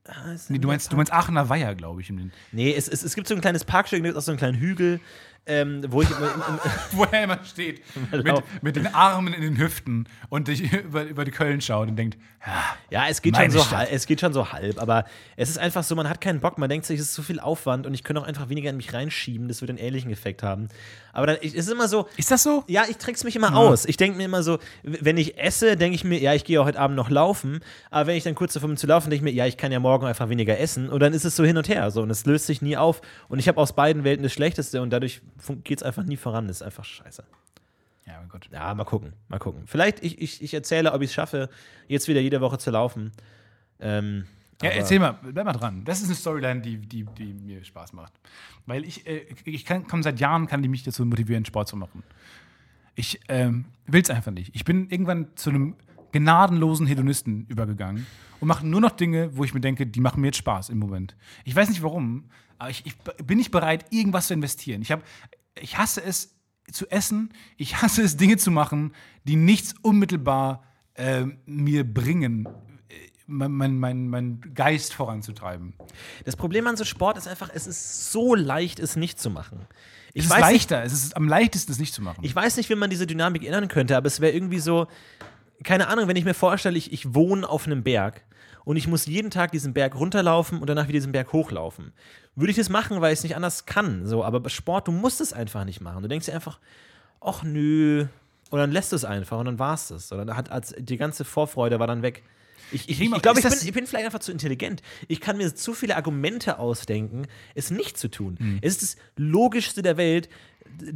ah, 0.07 0.35
Nee, 0.49 0.59
du 0.59 0.67
meinst, 0.67 0.91
du 0.91 0.97
meinst 0.97 1.13
Aachener 1.13 1.49
Weiher, 1.49 1.75
glaube 1.75 2.01
ich. 2.01 2.11
Nee, 2.51 2.73
es, 2.73 2.87
es, 2.87 3.03
es 3.03 3.15
gibt 3.15 3.27
so 3.27 3.35
ein 3.35 3.41
kleines 3.41 3.63
Parkstück, 3.63 4.03
gibt 4.03 4.17
auch 4.17 4.21
so 4.21 4.31
einen 4.31 4.39
kleinen 4.39 4.57
Hügel, 4.57 4.99
ähm, 5.45 5.83
wo 5.89 6.01
ich 6.01 6.09
immer, 6.09 6.33
im, 6.33 6.41
im, 6.41 6.59
Wo 6.97 7.03
er 7.03 7.23
immer 7.23 7.39
steht. 7.43 7.81
mit, 8.11 8.43
mit 8.61 8.75
den 8.77 8.87
Armen 8.87 9.33
in 9.33 9.41
den 9.41 9.57
Hüften 9.57 10.07
und 10.29 10.47
dich 10.47 10.71
über, 10.85 11.03
über 11.03 11.25
die 11.25 11.31
Köln 11.31 11.59
schaut 11.59 11.89
und 11.89 11.95
denkt, 11.97 12.17
ja, 12.45 12.63
Ja, 12.89 13.07
es 13.09 13.21
geht, 13.21 13.35
schon 13.35 13.51
so, 13.51 13.71
halb, 13.71 13.91
es 13.91 14.05
geht 14.05 14.19
schon 14.21 14.33
so 14.33 14.51
halb, 14.51 14.81
aber 14.81 15.05
es 15.35 15.49
ist 15.49 15.57
einfach 15.57 15.83
so, 15.83 15.95
man 15.95 16.09
hat 16.09 16.21
keinen 16.21 16.39
Bock, 16.39 16.57
man 16.57 16.69
denkt 16.69 16.85
sich, 16.85 16.99
es 16.99 17.07
ist 17.07 17.13
zu 17.13 17.23
viel 17.23 17.39
Aufwand 17.39 17.85
und 17.85 17.93
ich 17.93 18.03
könnte 18.03 18.21
auch 18.21 18.25
einfach 18.27 18.49
weniger 18.49 18.69
in 18.69 18.77
mich 18.77 18.93
reinschieben, 18.93 19.47
das 19.47 19.61
würde 19.61 19.71
einen 19.71 19.79
ähnlichen 19.79 20.11
Effekt 20.11 20.43
haben. 20.43 20.69
Aber 21.11 21.27
dann 21.27 21.37
ist 21.37 21.69
immer 21.69 21.87
so, 21.87 22.07
ist 22.17 22.31
das 22.31 22.43
so? 22.43 22.63
ja, 22.67 22.83
ich 22.89 22.97
trick's 22.97 23.23
mich 23.23 23.35
immer 23.35 23.55
aus. 23.55 23.85
Ich 23.85 23.97
denke 23.97 24.17
mir 24.17 24.25
immer 24.25 24.43
so, 24.43 24.59
wenn 24.83 25.17
ich 25.17 25.37
esse, 25.37 25.77
denke 25.77 25.95
ich 25.95 26.03
mir, 26.03 26.19
ja, 26.19 26.33
ich 26.33 26.43
gehe 26.43 26.59
auch 26.59 26.65
heute 26.65 26.79
Abend 26.79 26.95
noch 26.97 27.09
laufen, 27.09 27.59
aber 27.91 28.07
wenn 28.07 28.15
ich 28.15 28.23
dann 28.23 28.35
kurz 28.35 28.53
davor 28.53 28.69
bin 28.69 28.77
zu 28.77 28.87
laufen, 28.87 29.09
denke 29.09 29.25
ich 29.27 29.33
mir, 29.33 29.37
ja, 29.37 29.45
ich 29.45 29.57
kann 29.57 29.71
ja 29.71 29.79
morgen 29.79 30.05
einfach 30.05 30.29
weniger 30.29 30.57
essen 30.59 30.89
und 30.89 31.01
dann 31.01 31.13
ist 31.13 31.25
es 31.25 31.35
so 31.35 31.43
hin 31.43 31.57
und 31.57 31.67
her 31.69 31.91
so 31.91 32.01
und 32.01 32.09
es 32.09 32.25
löst 32.25 32.45
sich 32.47 32.61
nie 32.61 32.77
auf 32.77 33.01
und 33.27 33.39
ich 33.39 33.47
habe 33.47 33.59
aus 33.59 33.73
beiden 33.73 34.03
Welten 34.03 34.23
das 34.23 34.33
Schlechteste 34.33 34.81
und 34.81 34.89
dadurch 34.89 35.21
geht 35.63 35.79
es 35.79 35.83
einfach 35.83 36.03
nie 36.03 36.17
voran, 36.17 36.47
das 36.47 36.57
ist 36.57 36.61
einfach 36.63 36.85
scheiße. 36.85 37.23
Ja, 38.05 38.19
mein 38.19 38.29
Gott. 38.29 38.49
Ja, 38.51 38.73
mal 38.73 38.83
gucken, 38.83 39.13
mal 39.29 39.39
gucken. 39.39 39.63
Vielleicht, 39.65 40.03
ich, 40.03 40.21
ich, 40.21 40.41
ich 40.41 40.53
erzähle, 40.53 40.91
ob 40.91 41.01
ich 41.01 41.09
es 41.09 41.13
schaffe, 41.13 41.49
jetzt 41.87 42.07
wieder 42.07 42.19
jede 42.19 42.41
Woche 42.41 42.57
zu 42.57 42.69
laufen. 42.71 43.11
Ähm, 43.79 44.25
Ja, 44.61 44.69
aber- 44.69 44.77
erzähl 44.79 44.99
mal, 44.99 45.13
bleib 45.21 45.45
mal 45.45 45.53
dran. 45.53 45.83
Das 45.85 45.99
ist 46.01 46.07
eine 46.07 46.15
Storyline, 46.15 46.61
die, 46.61 46.77
die, 46.77 47.03
die 47.17 47.33
mir 47.33 47.63
Spaß 47.63 47.93
macht. 47.93 48.13
Weil 48.65 48.83
ich, 48.85 49.07
äh, 49.07 49.25
ich 49.45 49.63
kann, 49.65 49.87
komm 49.87 50.03
seit 50.03 50.19
Jahren, 50.19 50.47
kann 50.47 50.61
die 50.61 50.67
mich 50.69 50.83
dazu 50.83 51.05
motivieren, 51.05 51.45
Sport 51.45 51.67
zu 51.69 51.75
machen. 51.77 52.03
Ich 52.95 53.19
ähm, 53.29 53.65
will 53.87 54.01
es 54.01 54.09
einfach 54.09 54.31
nicht. 54.31 54.53
Ich 54.55 54.65
bin 54.65 54.89
irgendwann 54.89 55.27
zu 55.35 55.49
einem 55.49 55.75
gnadenlosen 56.11 56.85
Hedonisten 56.85 57.45
übergegangen 57.47 58.05
und 58.39 58.47
mache 58.47 58.67
nur 58.67 58.81
noch 58.81 58.91
Dinge, 58.91 59.35
wo 59.35 59.43
ich 59.43 59.53
mir 59.53 59.61
denke, 59.61 59.87
die 59.87 59.99
machen 59.99 60.21
mir 60.21 60.27
jetzt 60.27 60.37
Spaß 60.37 60.69
im 60.69 60.77
Moment. 60.77 61.15
Ich 61.43 61.55
weiß 61.55 61.69
nicht 61.69 61.81
warum, 61.81 62.25
aber 62.57 62.69
ich, 62.69 62.85
ich 62.85 62.95
bin 63.25 63.37
nicht 63.37 63.51
bereit, 63.51 63.85
irgendwas 63.91 64.27
zu 64.27 64.33
investieren. 64.33 64.81
Ich, 64.81 64.91
hab, 64.91 65.03
ich 65.59 65.77
hasse 65.77 66.03
es 66.03 66.35
zu 66.71 66.89
essen, 66.89 67.33
ich 67.57 67.81
hasse 67.81 68.01
es, 68.01 68.17
Dinge 68.17 68.37
zu 68.37 68.51
machen, 68.51 68.93
die 69.23 69.35
nichts 69.35 69.75
unmittelbar 69.81 70.63
ähm, 70.95 71.37
mir 71.45 71.83
bringen, 71.83 72.47
äh, 72.89 72.93
mein, 73.27 73.51
mein, 73.77 74.07
mein, 74.07 74.41
Geist 74.53 74.93
voranzutreiben. 74.93 75.73
Das 76.25 76.35
Problem 76.35 76.67
an 76.67 76.77
so 76.77 76.85
Sport 76.85 77.17
ist 77.17 77.27
einfach, 77.27 77.49
es 77.53 77.67
ist 77.67 78.11
so 78.11 78.35
leicht, 78.35 78.79
es 78.79 78.95
nicht 78.95 79.19
zu 79.19 79.29
machen. 79.29 79.65
Ich 80.13 80.25
Es 80.25 80.25
ist 80.25 80.31
weiß, 80.31 80.37
nicht, 80.39 80.69
leichter, 80.69 80.83
es 80.83 80.93
ist 80.93 81.17
am 81.17 81.27
leichtesten, 81.27 81.71
es 81.71 81.79
nicht 81.79 81.93
zu 81.93 82.01
machen. 82.01 82.23
ich 82.23 82.35
weiß 82.35 82.57
nicht, 82.57 82.69
wie 82.69 82.75
man 82.75 82.89
diese 82.89 83.07
Dynamik 83.07 83.43
ändern 83.43 83.67
könnte, 83.67 83.97
aber 83.97 84.07
es 84.07 84.19
wäre 84.19 84.33
irgendwie 84.33 84.59
so, 84.59 84.87
keine 85.63 85.87
Ahnung, 85.87 86.07
wenn 86.07 86.15
ich 86.15 86.25
mir 86.25 86.33
vorstelle, 86.33 86.77
ich, 86.77 86.93
ich 86.93 87.13
wohne 87.13 87.47
auf 87.47 87.65
einem 87.65 87.83
Berg 87.83 88.23
und 88.65 88.77
ich 88.77 88.87
muss 88.87 89.05
jeden 89.05 89.31
Tag 89.31 89.51
diesen 89.51 89.73
Berg 89.73 89.95
runterlaufen 89.95 90.59
und 90.59 90.69
danach 90.69 90.87
wieder 90.87 90.97
diesen 90.97 91.11
Berg 91.11 91.33
hochlaufen. 91.33 91.93
Würde 92.35 92.51
ich 92.51 92.57
das 92.57 92.69
machen, 92.69 93.01
weil 93.01 93.13
ich 93.13 93.19
es 93.19 93.23
nicht 93.23 93.35
anders 93.35 93.65
kann. 93.65 94.05
So, 94.05 94.23
aber 94.23 94.39
bei 94.39 94.49
Sport, 94.49 94.87
du 94.87 94.91
musst 94.91 95.21
es 95.21 95.33
einfach 95.33 95.65
nicht 95.65 95.81
machen. 95.81 96.01
Du 96.01 96.07
denkst 96.07 96.25
dir 96.25 96.33
einfach, 96.33 96.59
ach 97.21 97.43
nö. 97.43 98.07
Und 98.49 98.59
dann 98.59 98.71
lässt 98.71 98.91
du 98.91 98.95
es 98.95 99.05
einfach 99.05 99.39
und 99.39 99.45
dann 99.45 99.59
war 99.59 99.73
es 99.73 99.87
das. 99.87 100.11
Oder 100.11 100.25
dann 100.25 100.37
hat 100.37 100.51
als 100.51 100.75
die 100.77 100.97
ganze 100.97 101.25
Vorfreude 101.25 101.79
war 101.79 101.87
dann 101.87 102.01
weg. 102.01 102.23
Ich, 102.71 102.89
ich, 102.89 103.01
ich, 103.01 103.11
ich 103.11 103.21
glaube, 103.21 103.39
ich 103.39 103.47
bin, 103.47 103.57
ich 103.61 103.73
bin 103.73 103.87
vielleicht 103.87 104.05
einfach 104.05 104.19
zu 104.19 104.31
intelligent. 104.31 104.81
Ich 105.07 105.21
kann 105.21 105.37
mir 105.37 105.53
zu 105.53 105.73
viele 105.73 105.95
Argumente 105.95 106.59
ausdenken, 106.59 107.27
es 107.55 107.71
nicht 107.71 107.97
zu 107.97 108.09
tun. 108.09 108.37
Hm. 108.39 108.59
Es 108.61 108.73
ist 108.73 108.81
das 108.83 108.95
Logischste 109.17 109.81
der 109.81 109.97
Welt. 109.97 110.29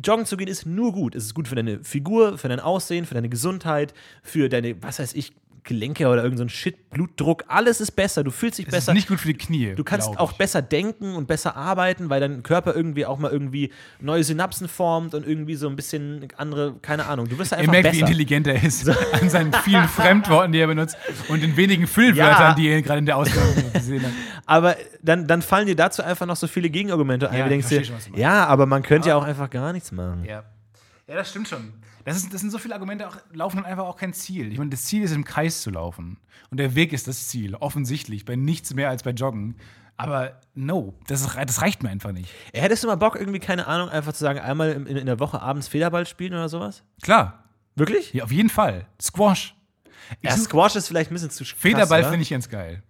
Joggen 0.03 0.26
zu 0.26 0.38
gehen 0.38 0.47
ist 0.47 0.65
nur 0.65 0.93
gut. 0.93 1.13
Es 1.13 1.26
ist 1.26 1.34
gut 1.36 1.47
für 1.47 1.55
deine 1.55 1.84
Figur, 1.84 2.38
für 2.38 2.47
dein 2.47 2.59
Aussehen, 2.59 3.05
für 3.05 3.13
deine 3.13 3.30
Gesundheit, 3.30 3.93
für 4.24 4.49
deine, 4.49 4.82
was 4.82 4.99
weiß 4.99 5.13
ich, 5.13 5.34
Gelenke 5.64 6.08
oder 6.08 6.24
irgendein 6.24 6.47
so 6.49 6.55
Shit, 6.55 6.89
Blutdruck. 6.89 7.43
Alles 7.47 7.82
ist 7.82 7.91
besser. 7.91 8.24
Du 8.24 8.32
fühlst 8.32 8.58
dich 8.60 8.68
es 8.68 8.72
besser. 8.72 8.91
ist 8.91 8.95
nicht 8.95 9.08
gut 9.08 9.20
für 9.20 9.28
die 9.28 9.34
Knie. 9.38 9.74
Du 9.76 9.84
kannst 9.84 10.08
auch 10.18 10.34
besser 10.34 10.62
denken 10.62 11.16
und 11.16 11.28
besser 11.28 11.55
arbeiten, 11.55 12.10
weil 12.10 12.20
dein 12.22 12.43
Körper 12.43 12.76
irgendwie 12.76 13.05
auch 13.05 13.20
mal 13.20 13.32
irgendwie 13.32 13.72
neue 13.99 14.24
Synapsen 14.24 14.68
formt 14.68 15.14
und 15.14 15.28
irgendwie 15.28 15.55
so 15.55 15.68
ein 15.68 15.76
bisschen 15.76 16.28
andere, 16.38 16.76
keine 16.82 17.05
Ahnung. 17.05 17.28
Du 17.28 17.38
wirst 17.38 17.53
einfach 17.53 17.72
merkt, 17.72 17.88
wie 17.88 17.99
besser. 17.99 18.01
intelligent 18.08 18.47
er 18.47 18.64
ist 18.64 18.89
an 19.22 19.30
seinen 19.30 19.53
vielen 19.53 19.88
Fremdworten, 19.88 20.51
die 20.51 20.60
er 20.60 20.68
benutzt 20.68 20.97
und 21.30 21.43
den 21.43 21.58
wenigen 21.58 21.88
Füllwörtern, 21.88 22.49
Ja. 22.49 22.53
die 22.55 22.68
er 22.70 22.82
gerade 22.82 22.99
in 22.99 23.05
der 23.05 23.18
Ausgabe 23.18 23.47
gesehen 23.74 24.03
hat. 24.03 24.12
Aber 24.45 24.76
dann, 25.01 25.28
dann 25.28 25.41
fallen 25.41 25.68
dir 25.68 25.76
dazu 25.76 26.01
einfach 26.03 26.26
noch 26.26 26.38
so 26.38 26.47
viele 26.47 26.70
Gegenargumente 26.70 27.30
ein. 27.30 27.38
Ja, 27.38 27.45
wie 27.45 27.49
du 27.49 27.62
denkst 27.62 27.68
dir, 27.70 27.84
ja, 28.16 28.45
aber 28.45 28.66
man 28.66 28.84
könnte 28.84 29.10
ja 29.10 29.16
auch 29.16 29.24
einfach 29.26 29.49
gar 29.49 29.74
nichts 29.74 29.91
machen. 29.91 30.24
Ja. 30.26 30.43
Ja, 31.08 31.16
das 31.16 31.30
stimmt 31.30 31.47
schon. 31.47 31.74
Das, 32.03 32.18
ist, 32.18 32.34
das 32.34 32.41
sind 32.41 32.51
so 32.51 32.58
viele 32.58 32.74
Argumente, 32.74 33.08
auch, 33.08 33.18
laufen 33.32 33.58
dann 33.58 33.66
einfach 33.66 33.86
auch 33.86 33.97
kein 33.97 34.14
Ziel. 34.14 34.51
Ich 34.51 34.58
meine, 34.58 34.70
das 34.70 34.84
Ziel 34.86 35.03
ist 35.03 35.12
im 35.14 35.24
Kreis 35.24 35.62
zu 35.62 35.70
laufen. 35.70 36.18
Und 36.49 36.58
der 36.58 36.76
Weg 36.76 36.93
ist 36.93 37.08
das 37.08 37.30
Ziel, 37.30 37.55
offensichtlich, 37.55 38.26
bei 38.26 38.36
nichts 38.36 38.74
mehr 38.74 38.89
als 38.89 39.03
bei 39.03 39.12
Joggen. 39.12 39.55
Aber 39.95 40.39
no, 40.53 40.93
das, 41.08 41.22
ist, 41.22 41.36
das 41.36 41.62
reicht 41.62 41.82
mir 41.82 41.89
einfach 41.89 42.12
nicht. 42.12 42.30
Hättest 42.53 42.84
du 42.84 42.88
mal 42.88 42.95
Bock, 42.95 43.16
irgendwie, 43.16 43.39
keine 43.39 43.68
Ahnung, 43.68 43.89
einfach 43.89 44.14
zu 44.14 44.20
sagen, 44.20 44.39
einmal 44.39 44.72
in, 44.72 44.86
in 44.86 45.05
der 45.05 45.20
Woche 45.20 45.41
abends 45.41 45.68
Federball 45.68 46.05
spielen 46.05 46.34
oder 46.34 46.49
sowas? 46.49 46.84
Klar, 47.01 47.45
Wirklich? 47.76 48.14
ja, 48.14 48.24
auf 48.24 48.32
jeden 48.32 48.49
Fall. 48.49 48.88
Squash. 49.01 49.55
Ich 50.22 50.30
Ja, 50.30 50.38
Squash 50.38 50.76
ist 50.76 50.88
vielleicht 50.88 51.12
ein 51.12 51.14
bisschen 51.14 51.30
zu 51.30 51.43
krass, 51.43 51.53
Federball 51.58 52.03
finde 52.03 52.22
ich 52.22 52.30
ganz 52.30 52.49
geil. 52.49 52.84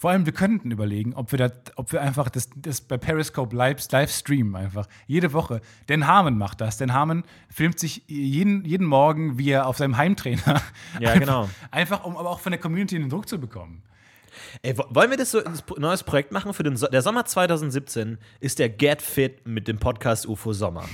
Vor 0.00 0.10
allem, 0.10 0.26
wir 0.26 0.32
könnten 0.32 0.70
überlegen, 0.70 1.12
ob 1.14 1.32
wir, 1.32 1.38
das, 1.38 1.52
ob 1.74 1.90
wir 1.92 2.00
einfach 2.00 2.28
das, 2.30 2.48
das 2.54 2.80
bei 2.80 2.96
Periscope 2.96 3.54
live, 3.56 3.78
live 3.90 4.10
streamen 4.12 4.54
einfach. 4.54 4.86
Jede 5.08 5.32
Woche. 5.32 5.60
Dan 5.88 6.06
Harmon 6.06 6.38
macht 6.38 6.60
das. 6.60 6.78
Dan 6.78 6.92
Harmon 6.92 7.24
filmt 7.50 7.80
sich 7.80 8.04
jeden, 8.06 8.64
jeden 8.64 8.86
Morgen, 8.86 9.38
wie 9.38 9.50
er 9.50 9.66
auf 9.66 9.76
seinem 9.76 9.96
Heimtrainer. 9.96 10.62
Ja, 11.00 11.10
einfach, 11.10 11.20
genau. 11.20 11.48
Einfach, 11.72 12.04
um 12.04 12.16
aber 12.16 12.30
auch 12.30 12.38
von 12.40 12.52
der 12.52 12.60
Community 12.60 12.96
den 12.96 13.08
Druck 13.10 13.28
zu 13.28 13.38
bekommen. 13.40 13.82
Ey, 14.62 14.78
wo- 14.78 14.86
wollen 14.90 15.10
wir 15.10 15.16
das 15.16 15.32
so 15.32 15.42
ein 15.44 15.54
neues 15.78 16.04
Projekt 16.04 16.30
machen 16.30 16.54
für 16.54 16.62
den 16.62 16.76
so 16.76 16.86
der 16.86 17.02
Sommer 17.02 17.24
2017 17.24 18.18
ist 18.38 18.60
der 18.60 18.68
Get 18.68 19.02
Fit 19.02 19.46
mit 19.48 19.66
dem 19.66 19.78
Podcast 19.78 20.26
UFO 20.26 20.52
Sommer. 20.52 20.84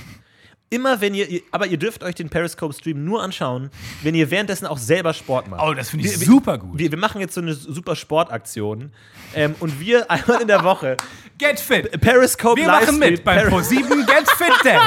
Immer 0.71 0.99
wenn 0.99 1.13
ihr, 1.13 1.41
aber 1.51 1.67
ihr 1.67 1.77
dürft 1.77 2.03
euch 2.03 2.15
den 2.15 2.29
Periscope 2.29 2.73
Stream 2.73 3.05
nur 3.05 3.21
anschauen, 3.21 3.69
wenn 4.01 4.15
ihr 4.15 4.31
währenddessen 4.31 4.65
auch 4.65 4.79
selber 4.79 5.13
Sport 5.13 5.47
macht. 5.47 5.61
Oh, 5.63 5.73
das 5.73 5.91
finde 5.91 6.07
ich 6.07 6.19
Wir- 6.19 6.25
super 6.27 6.57
gut. 6.57 6.77
Wir, 6.79 6.91
wir 6.91 6.97
machen 6.97 7.21
jetzt 7.21 7.35
so 7.35 7.41
eine 7.41 7.53
super 7.53 7.95
Sportaktion 7.95 8.91
ähm, 9.35 9.53
und 9.59 9.79
wir 9.79 10.09
einmal 10.11 10.41
in 10.41 10.47
der 10.47 10.63
Woche 10.63 10.97
Get 11.37 11.59
fit! 11.59 11.91
Periscope 12.01 12.59
Wir 12.59 12.67
machen 12.67 12.97
mit 12.97 13.23
beim 13.23 13.47
Peri- 13.47 13.51
Pro7 13.51 14.05
Get 14.07 14.29
Fit 14.31 14.53
Day. 14.63 14.79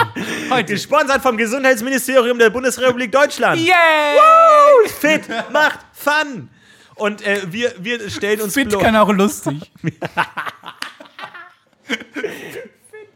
Heute. 0.51 0.73
Gesponsert 0.73 1.23
vom 1.23 1.37
Gesundheitsministerium 1.37 2.39
der 2.39 2.51
Bundesrepublik 2.51 3.13
Deutschland. 3.13 3.61
Yay! 3.61 3.73
Woo! 4.17 4.89
Fit 4.89 5.23
macht 5.53 5.79
Fun. 5.93 6.49
Und 6.97 7.25
äh, 7.25 7.43
wir, 7.51 7.73
wir 7.79 8.11
stellen 8.11 8.41
uns 8.41 8.55
Fit 8.55 8.77
kann 8.81 8.97
auch 8.97 9.13
lustig. 9.13 9.71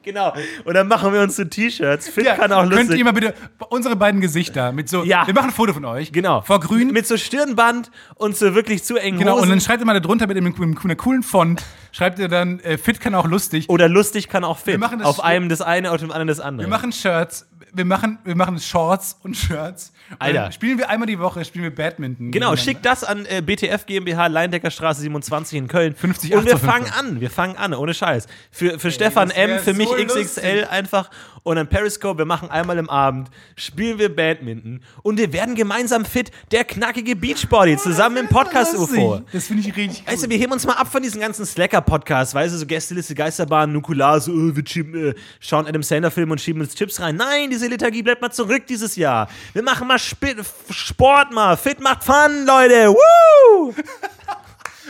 Genau. 0.03 0.33
Und 0.65 0.75
dann 0.75 0.89
machen 0.89 1.13
wir 1.13 1.21
uns 1.21 1.37
so 1.37 1.45
T-Shirts. 1.45 2.09
Fit 2.09 2.25
Ja, 2.27 2.35
kann 2.37 2.53
auch 2.53 2.63
Könnt 2.63 2.75
lustig. 2.75 2.99
ihr 2.99 3.05
mal 3.05 3.13
bitte 3.13 3.35
unsere 3.71 3.97
beiden 3.97 4.21
Gesichter 4.21 4.73
mit 4.73 4.89
so. 4.89 5.05
Ja. 5.05 5.27
Wir 5.27 5.35
machen 5.35 5.51
ein 5.51 5.53
Foto 5.53 5.73
von 5.73 5.85
euch. 5.85 6.13
Genau. 6.13 6.41
Vor 6.43 6.61
grün. 6.61 6.93
Mit 6.93 7.07
so 7.07 7.17
Stirnband 7.17 7.91
und 8.17 8.37
so 8.37 8.55
wirklich 8.55 8.85
zu 8.85 8.97
engen 8.97 9.19
Genau, 9.19 9.33
Hosen. 9.35 9.45
und 9.45 9.49
dann 9.51 9.61
schreibt 9.61 9.81
ihr 9.83 9.87
mal 9.87 9.95
da 9.95 10.01
drunter 10.01 10.27
mit, 10.27 10.37
dem, 10.37 10.45
mit 10.45 10.85
einer 10.85 10.97
coolen 10.97 11.23
Font, 11.23 11.63
schreibt 11.93 12.19
ihr 12.19 12.29
dann, 12.29 12.61
äh, 12.61 12.79
fit 12.79 13.01
kann 13.01 13.15
auch 13.15 13.27
lustig. 13.27 13.69
Oder 13.69 13.89
lustig 13.89 14.29
kann 14.29 14.45
auch 14.45 14.59
fit. 14.59 14.79
machen 14.79 14.99
das 14.99 15.09
auf 15.09 15.23
einem 15.23 15.49
das 15.49 15.61
eine, 15.61 15.91
auf 15.93 15.99
dem 16.01 16.11
anderen 16.11 16.29
das 16.29 16.41
andere. 16.41 16.67
Wir 16.67 16.71
machen 16.71 16.93
Shirts, 16.93 17.49
wir 17.75 17.85
machen, 17.85 18.19
wir 18.25 18.37
machen 18.37 18.59
Shorts 18.59 19.19
und 19.23 19.37
Shirts. 19.37 19.93
Und 20.11 20.21
Alter. 20.21 20.43
Dann 20.43 20.53
spielen 20.53 20.79
wir 20.79 20.91
einmal 20.91 21.07
die 21.07 21.19
Woche, 21.19 21.45
spielen 21.45 21.65
wir 21.65 21.75
Badminton. 21.75 22.31
Genau, 22.31 22.55
schickt 22.57 22.85
das 22.85 23.03
an 23.05 23.25
äh, 23.27 23.41
BTF 23.41 23.87
GmbH 23.87 24.27
Leindeckerstraße 24.27 25.01
27 25.01 25.59
in 25.59 25.69
Köln. 25.69 25.95
50, 25.95 26.35
Und 26.35 26.47
wir 26.47 26.57
8, 26.57 26.63
fangen 26.63 26.93
an, 26.93 27.21
wir 27.21 27.31
fangen 27.31 27.57
an, 27.57 27.75
ohne 27.75 27.95
Scheiß. 27.95 28.27
Für, 28.51 28.79
für 28.79 28.91
Stefan 28.91 29.29
das 29.29 29.37
wär 29.37 29.57
M, 29.57 29.59
für 29.61 29.75
mich 29.75 29.89
so 29.89 29.95
XXL 29.95 30.17
lustig. 30.17 30.71
einfach. 30.71 31.11
Und 31.45 31.57
dann 31.57 31.67
Periscope, 31.69 32.19
wir 32.19 32.25
machen 32.25 32.51
einmal 32.51 32.79
im 32.79 32.89
Abend, 32.89 33.29
spielen 33.57 33.99
wir 33.99 34.15
Badminton. 34.15 34.81
Und 35.03 35.19
wir 35.19 35.33
werden 35.33 35.57
gemeinsam 35.57 36.05
fit, 36.05 36.31
der 36.53 36.65
knackige 36.65 37.17
Beachbody, 37.17 37.77
zusammen 37.77 38.19
im 38.19 38.29
Podcast 38.29 38.77
UFO. 38.77 39.15
Lustig. 39.15 39.27
Das 39.33 39.47
finde 39.47 39.69
ich 39.69 39.77
richtig 39.77 40.07
Weißt 40.07 40.25
du, 40.25 40.31
wir 40.31 40.39
heben 40.39 40.53
uns 40.53 40.65
mal 40.67 40.75
ab 40.75 40.87
von 40.93 41.03
diesen 41.03 41.21
ganzen 41.21 41.45
Slacker-Podcasts, 41.45 42.35
weißt 42.35 42.55
du, 42.55 42.59
so 42.59 42.67
Gästeliste, 42.67 43.15
Geisterbahn, 43.15 43.73
Nukular, 43.73 44.21
so, 44.21 44.33
wir 44.33 44.63
schieben, 44.67 45.09
äh, 45.11 45.15
schauen 45.41 45.67
Adam 45.67 45.83
Sandler-Film 45.83 46.31
und 46.31 46.41
schieben 46.41 46.63
uns 46.63 46.75
Chips 46.75 47.01
rein. 47.01 47.17
Nein, 47.17 47.51
diese 47.51 47.62
Liturgie 47.69 48.03
bleibt 48.03 48.23
mal 48.23 48.31
zurück 48.31 48.67
dieses 48.67 48.97
Jahr. 48.97 49.29
Wir 49.53 49.63
machen 49.63 49.87
mal 49.87 49.97
Sp 49.97 50.37
Sport 50.71 51.33
mal. 51.33 51.57
Fit 51.57 51.81
macht 51.81 52.05
Fun, 52.05 52.47
Leute. 52.47 52.95
Woo! 52.95 53.75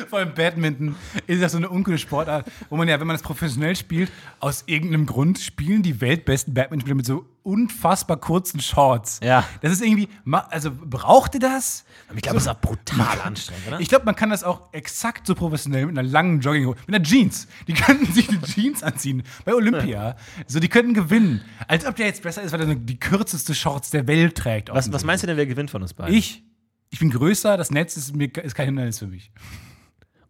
Vor 0.08 0.18
allem 0.18 0.34
Badminton 0.34 0.94
ist 1.26 1.40
ja 1.40 1.48
so 1.48 1.58
eine 1.58 1.68
uncoole 1.68 1.98
Sportart, 1.98 2.46
wo 2.70 2.76
man 2.76 2.88
ja, 2.88 2.98
wenn 3.00 3.06
man 3.06 3.14
das 3.14 3.22
professionell 3.22 3.76
spielt, 3.76 4.10
aus 4.40 4.64
irgendeinem 4.66 5.06
Grund 5.06 5.38
spielen 5.38 5.82
die 5.82 6.00
weltbesten 6.00 6.54
Badmintonspieler 6.54 6.96
mit 6.96 7.06
so 7.06 7.26
unfassbar 7.42 8.18
kurzen 8.18 8.60
Shorts. 8.60 9.20
Ja. 9.22 9.44
Das 9.60 9.72
ist 9.72 9.82
irgendwie, 9.82 10.08
also 10.30 10.70
braucht 10.72 11.34
ihr 11.34 11.40
das? 11.40 11.84
Ich 12.14 12.22
glaube, 12.22 12.36
das 12.36 12.44
ist 12.44 12.48
auch 12.48 12.60
brutal 12.60 13.20
anstrengend, 13.22 13.68
oder? 13.68 13.80
Ich 13.80 13.88
glaube, 13.88 14.04
man 14.04 14.14
kann 14.14 14.30
das 14.30 14.44
auch 14.44 14.72
exakt 14.72 15.26
so 15.26 15.34
professionell 15.34 15.86
mit 15.86 15.98
einer 15.98 16.08
langen 16.08 16.40
Jogginghose, 16.40 16.78
mit 16.86 16.94
einer 16.94 17.04
Jeans. 17.04 17.48
Die 17.66 17.74
könnten 17.74 18.12
sich 18.12 18.28
eine 18.28 18.40
Jeans 18.42 18.82
anziehen 18.82 19.22
bei 19.44 19.54
Olympia. 19.54 20.16
So, 20.46 20.60
die 20.60 20.68
könnten 20.68 20.94
gewinnen. 20.94 21.42
Als 21.66 21.84
ob 21.84 21.96
der 21.96 22.06
jetzt 22.06 22.22
besser 22.22 22.42
ist, 22.42 22.52
weil 22.52 22.60
er 22.60 22.66
so 22.66 22.74
die 22.74 23.00
kürzeste 23.00 23.54
Shorts 23.54 23.90
der 23.90 24.06
Welt 24.06 24.36
trägt. 24.36 24.70
was, 24.72 24.92
was 24.92 25.04
meinst 25.04 25.22
du 25.22 25.26
denn, 25.26 25.36
wer 25.36 25.46
gewinnt 25.46 25.70
von 25.70 25.82
uns 25.82 25.94
beiden? 25.94 26.14
Ich. 26.14 26.42
Ich 26.90 26.98
bin 26.98 27.08
größer, 27.08 27.56
das 27.56 27.70
Netz 27.70 27.96
ist, 27.96 28.14
mir, 28.14 28.28
ist 28.36 28.54
kein 28.54 28.66
Hindernis 28.66 28.98
für 28.98 29.06
mich. 29.06 29.32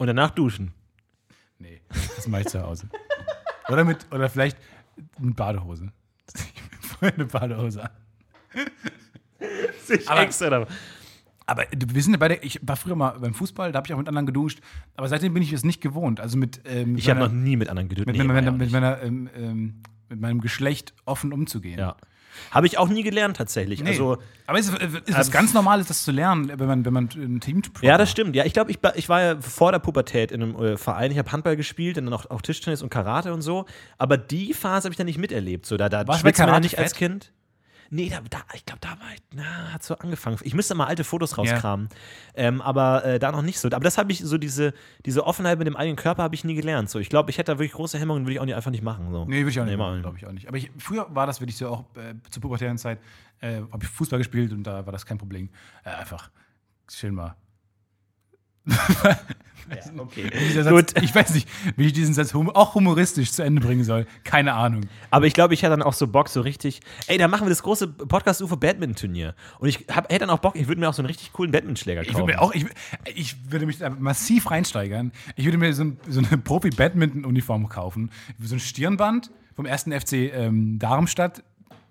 Und 0.02 0.08
danach 0.08 0.30
duschen. 0.30 0.72
Nee, 1.60 1.80
das 2.16 2.26
mache 2.26 2.40
ich 2.40 2.48
zu 2.48 2.60
Hause. 2.60 2.88
Oder 3.68 3.84
mit, 3.84 4.04
oder 4.10 4.28
vielleicht 4.28 4.58
mit 5.20 5.36
Badehose. 5.36 5.92
Ich 6.34 6.42
mir 6.60 6.82
vorher 6.82 7.14
eine 7.14 7.24
Badehose 7.26 7.84
an. 7.84 7.90
Sich 9.86 10.10
Aber- 10.10 10.22
extra 10.22 10.50
da- 10.50 10.66
Aber 11.46 11.64
wir 11.72 12.02
sind 12.02 12.14
ja 12.14 12.18
beide, 12.18 12.34
ich 12.36 12.58
war 12.62 12.74
früher 12.76 12.96
mal 12.96 13.10
beim 13.20 13.32
Fußball, 13.32 13.70
da 13.70 13.76
habe 13.78 13.86
ich 13.86 13.94
auch 13.94 13.98
mit 13.98 14.08
anderen 14.08 14.26
geduscht, 14.26 14.58
aber 14.96 15.06
seitdem 15.08 15.34
bin 15.34 15.42
ich 15.44 15.52
es 15.52 15.62
nicht 15.62 15.80
gewohnt. 15.80 16.18
Also 16.18 16.36
mit, 16.36 16.60
ähm, 16.64 16.96
Ich 16.96 17.08
habe 17.08 17.20
noch 17.20 17.30
nie 17.30 17.56
mit 17.56 17.68
anderen 17.68 17.88
geduscht. 17.88 18.06
mit, 18.08 18.16
Nee, 18.16 18.24
mit, 18.24 18.34
meiner, 18.34 18.50
mit, 18.50 18.60
nicht. 18.62 18.72
meiner, 18.72 19.00
ähm, 19.02 19.30
ähm, 19.36 19.82
mit 20.08 20.20
meinem 20.20 20.40
Geschlecht 20.40 20.94
offen 21.04 21.32
umzugehen. 21.32 21.78
Ja. 21.78 21.96
Habe 22.50 22.66
ich 22.66 22.78
auch 22.78 22.88
nie 22.88 23.02
gelernt, 23.02 23.36
tatsächlich. 23.36 23.82
Nee. 23.82 23.90
Also, 23.90 24.18
aber 24.46 24.58
ist, 24.58 24.68
ist 24.70 25.04
was 25.08 25.14
also- 25.14 25.30
ganz 25.30 25.54
Normales, 25.54 25.86
das 25.88 26.04
zu 26.04 26.12
lernen, 26.12 26.52
wenn 26.56 26.66
man, 26.66 26.84
wenn 26.84 26.92
man 26.92 27.08
ein 27.14 27.40
Team 27.40 27.62
ja, 27.80 27.96
das 27.98 28.10
stimmt. 28.10 28.34
Ja, 28.36 28.44
ich 28.44 28.52
glaube, 28.52 28.70
ich, 28.70 28.78
ich 28.94 29.08
war 29.08 29.22
ja 29.22 29.40
vor 29.40 29.72
der 29.72 29.78
Pubertät 29.78 30.32
in 30.32 30.42
einem 30.42 30.56
äh, 30.56 30.76
Verein. 30.76 31.10
Ich 31.10 31.18
habe 31.18 31.30
Handball 31.32 31.56
gespielt 31.56 31.98
und 31.98 32.06
dann 32.06 32.14
auch, 32.14 32.28
auch 32.30 32.42
Tischtennis 32.42 32.82
und 32.82 32.90
Karate 32.90 33.32
und 33.32 33.42
so. 33.42 33.66
Aber 33.98 34.16
die 34.16 34.54
Phase 34.54 34.86
habe 34.86 34.92
ich 34.92 34.96
dann 34.98 35.06
nicht 35.06 35.18
miterlebt. 35.18 35.66
So, 35.66 35.76
da 35.76 35.88
da 35.88 36.06
Warst 36.06 36.20
schwitzt 36.20 36.40
man 36.40 36.48
ja 36.48 36.60
nicht 36.60 36.78
als 36.78 36.92
fett? 36.92 36.98
Kind. 36.98 37.32
Nee, 37.94 38.08
da, 38.08 38.20
da, 38.30 38.38
ich 38.54 38.64
glaube, 38.64 38.80
da 38.80 38.88
war 38.88 39.12
ich, 39.14 39.20
na, 39.34 39.74
hat 39.74 39.82
so 39.82 39.94
angefangen. 39.98 40.38
Ich 40.44 40.54
müsste 40.54 40.74
mal 40.74 40.86
alte 40.86 41.04
Fotos 41.04 41.36
rauskramen. 41.36 41.90
Ähm, 42.34 42.62
aber 42.62 43.04
äh, 43.04 43.18
da 43.18 43.30
noch 43.30 43.42
nicht 43.42 43.58
so. 43.60 43.68
Aber 43.68 43.84
das 43.84 43.98
habe 43.98 44.10
ich, 44.12 44.20
so 44.20 44.38
diese, 44.38 44.72
diese 45.04 45.26
Offenheit 45.26 45.58
mit 45.58 45.66
dem 45.66 45.76
eigenen 45.76 45.96
Körper 45.96 46.22
habe 46.22 46.34
ich 46.34 46.42
nie 46.42 46.54
gelernt. 46.54 46.88
So, 46.88 47.00
ich 47.00 47.10
glaube, 47.10 47.28
ich 47.28 47.36
hätte 47.36 47.52
da 47.52 47.58
wirklich 47.58 47.72
große 47.72 47.98
Hemmungen, 47.98 48.24
würde 48.24 48.32
ich 48.32 48.40
auch 48.40 48.46
nicht, 48.46 48.54
einfach 48.54 48.70
nicht 48.70 48.82
machen. 48.82 49.10
So. 49.10 49.26
Nee, 49.26 49.40
würde 49.40 49.50
ich 49.50 49.60
auch 49.60 49.64
nicht 49.64 49.72
Nee, 49.72 49.76
machen, 49.76 50.00
glaube 50.00 50.16
ich 50.16 50.26
auch 50.26 50.32
nicht. 50.32 50.48
Aber 50.48 50.56
ich, 50.56 50.70
früher 50.78 51.06
war 51.14 51.26
das 51.26 51.42
wirklich 51.42 51.58
so, 51.58 51.68
auch 51.68 51.84
äh, 51.96 52.14
zur 52.30 52.40
pubertären 52.40 52.78
Zeit, 52.78 52.98
äh, 53.42 53.56
habe 53.70 53.82
ich 53.82 53.88
Fußball 53.88 54.18
gespielt 54.18 54.52
und 54.52 54.62
da 54.62 54.86
war 54.86 54.92
das 54.92 55.04
kein 55.04 55.18
Problem. 55.18 55.50
Äh, 55.84 55.90
einfach 55.90 56.30
chill 56.88 57.12
mal. 57.12 57.36
okay. 59.98 60.30
Dieser 60.48 60.64
Satz, 60.64 60.92
Gut. 60.94 61.02
Ich 61.02 61.14
weiß 61.14 61.34
nicht, 61.34 61.48
wie 61.76 61.86
ich 61.86 61.92
diesen 61.92 62.14
Satz 62.14 62.34
hum 62.34 62.50
auch 62.50 62.74
humoristisch 62.74 63.32
zu 63.32 63.42
Ende 63.42 63.60
bringen 63.60 63.84
soll. 63.84 64.06
Keine 64.24 64.54
Ahnung. 64.54 64.82
Aber 65.10 65.26
ich 65.26 65.34
glaube, 65.34 65.54
ich 65.54 65.62
hätte 65.62 65.70
dann 65.70 65.82
auch 65.82 65.92
so 65.92 66.06
Bock, 66.06 66.28
so 66.28 66.40
richtig. 66.40 66.80
Ey, 67.06 67.18
da 67.18 67.28
machen 67.28 67.44
wir 67.46 67.48
das 67.50 67.62
große 67.62 67.88
Podcast-UFO 67.88 68.56
Badminton-Turnier. 68.56 69.34
Und 69.58 69.68
ich 69.68 69.86
hab, 69.90 70.10
hätte 70.10 70.20
dann 70.20 70.30
auch 70.30 70.38
Bock, 70.38 70.56
ich 70.56 70.68
würde 70.68 70.80
mir 70.80 70.88
auch 70.88 70.94
so 70.94 71.02
einen 71.02 71.08
richtig 71.08 71.32
coolen 71.32 71.52
Badmintonschläger 71.52 72.02
Ich 72.02 72.08
kaufen. 72.08 72.20
würde, 72.22 72.32
mir 72.34 72.40
auch, 72.42 72.54
ich, 72.54 72.66
ich 73.14 73.50
würde 73.50 73.66
mich 73.66 73.78
da 73.78 73.90
massiv 73.90 74.50
reinsteigern. 74.50 75.12
Ich 75.36 75.44
würde 75.44 75.58
mir 75.58 75.72
so, 75.72 75.84
ein, 75.84 75.98
so 76.08 76.20
eine 76.20 76.38
Profi-Badminton-Uniform 76.38 77.68
kaufen. 77.68 78.10
So 78.40 78.54
ein 78.54 78.60
Stirnband 78.60 79.30
vom 79.54 79.66
ersten 79.66 79.92
FC 79.92 80.12
ähm, 80.34 80.78
Darmstadt, 80.78 81.42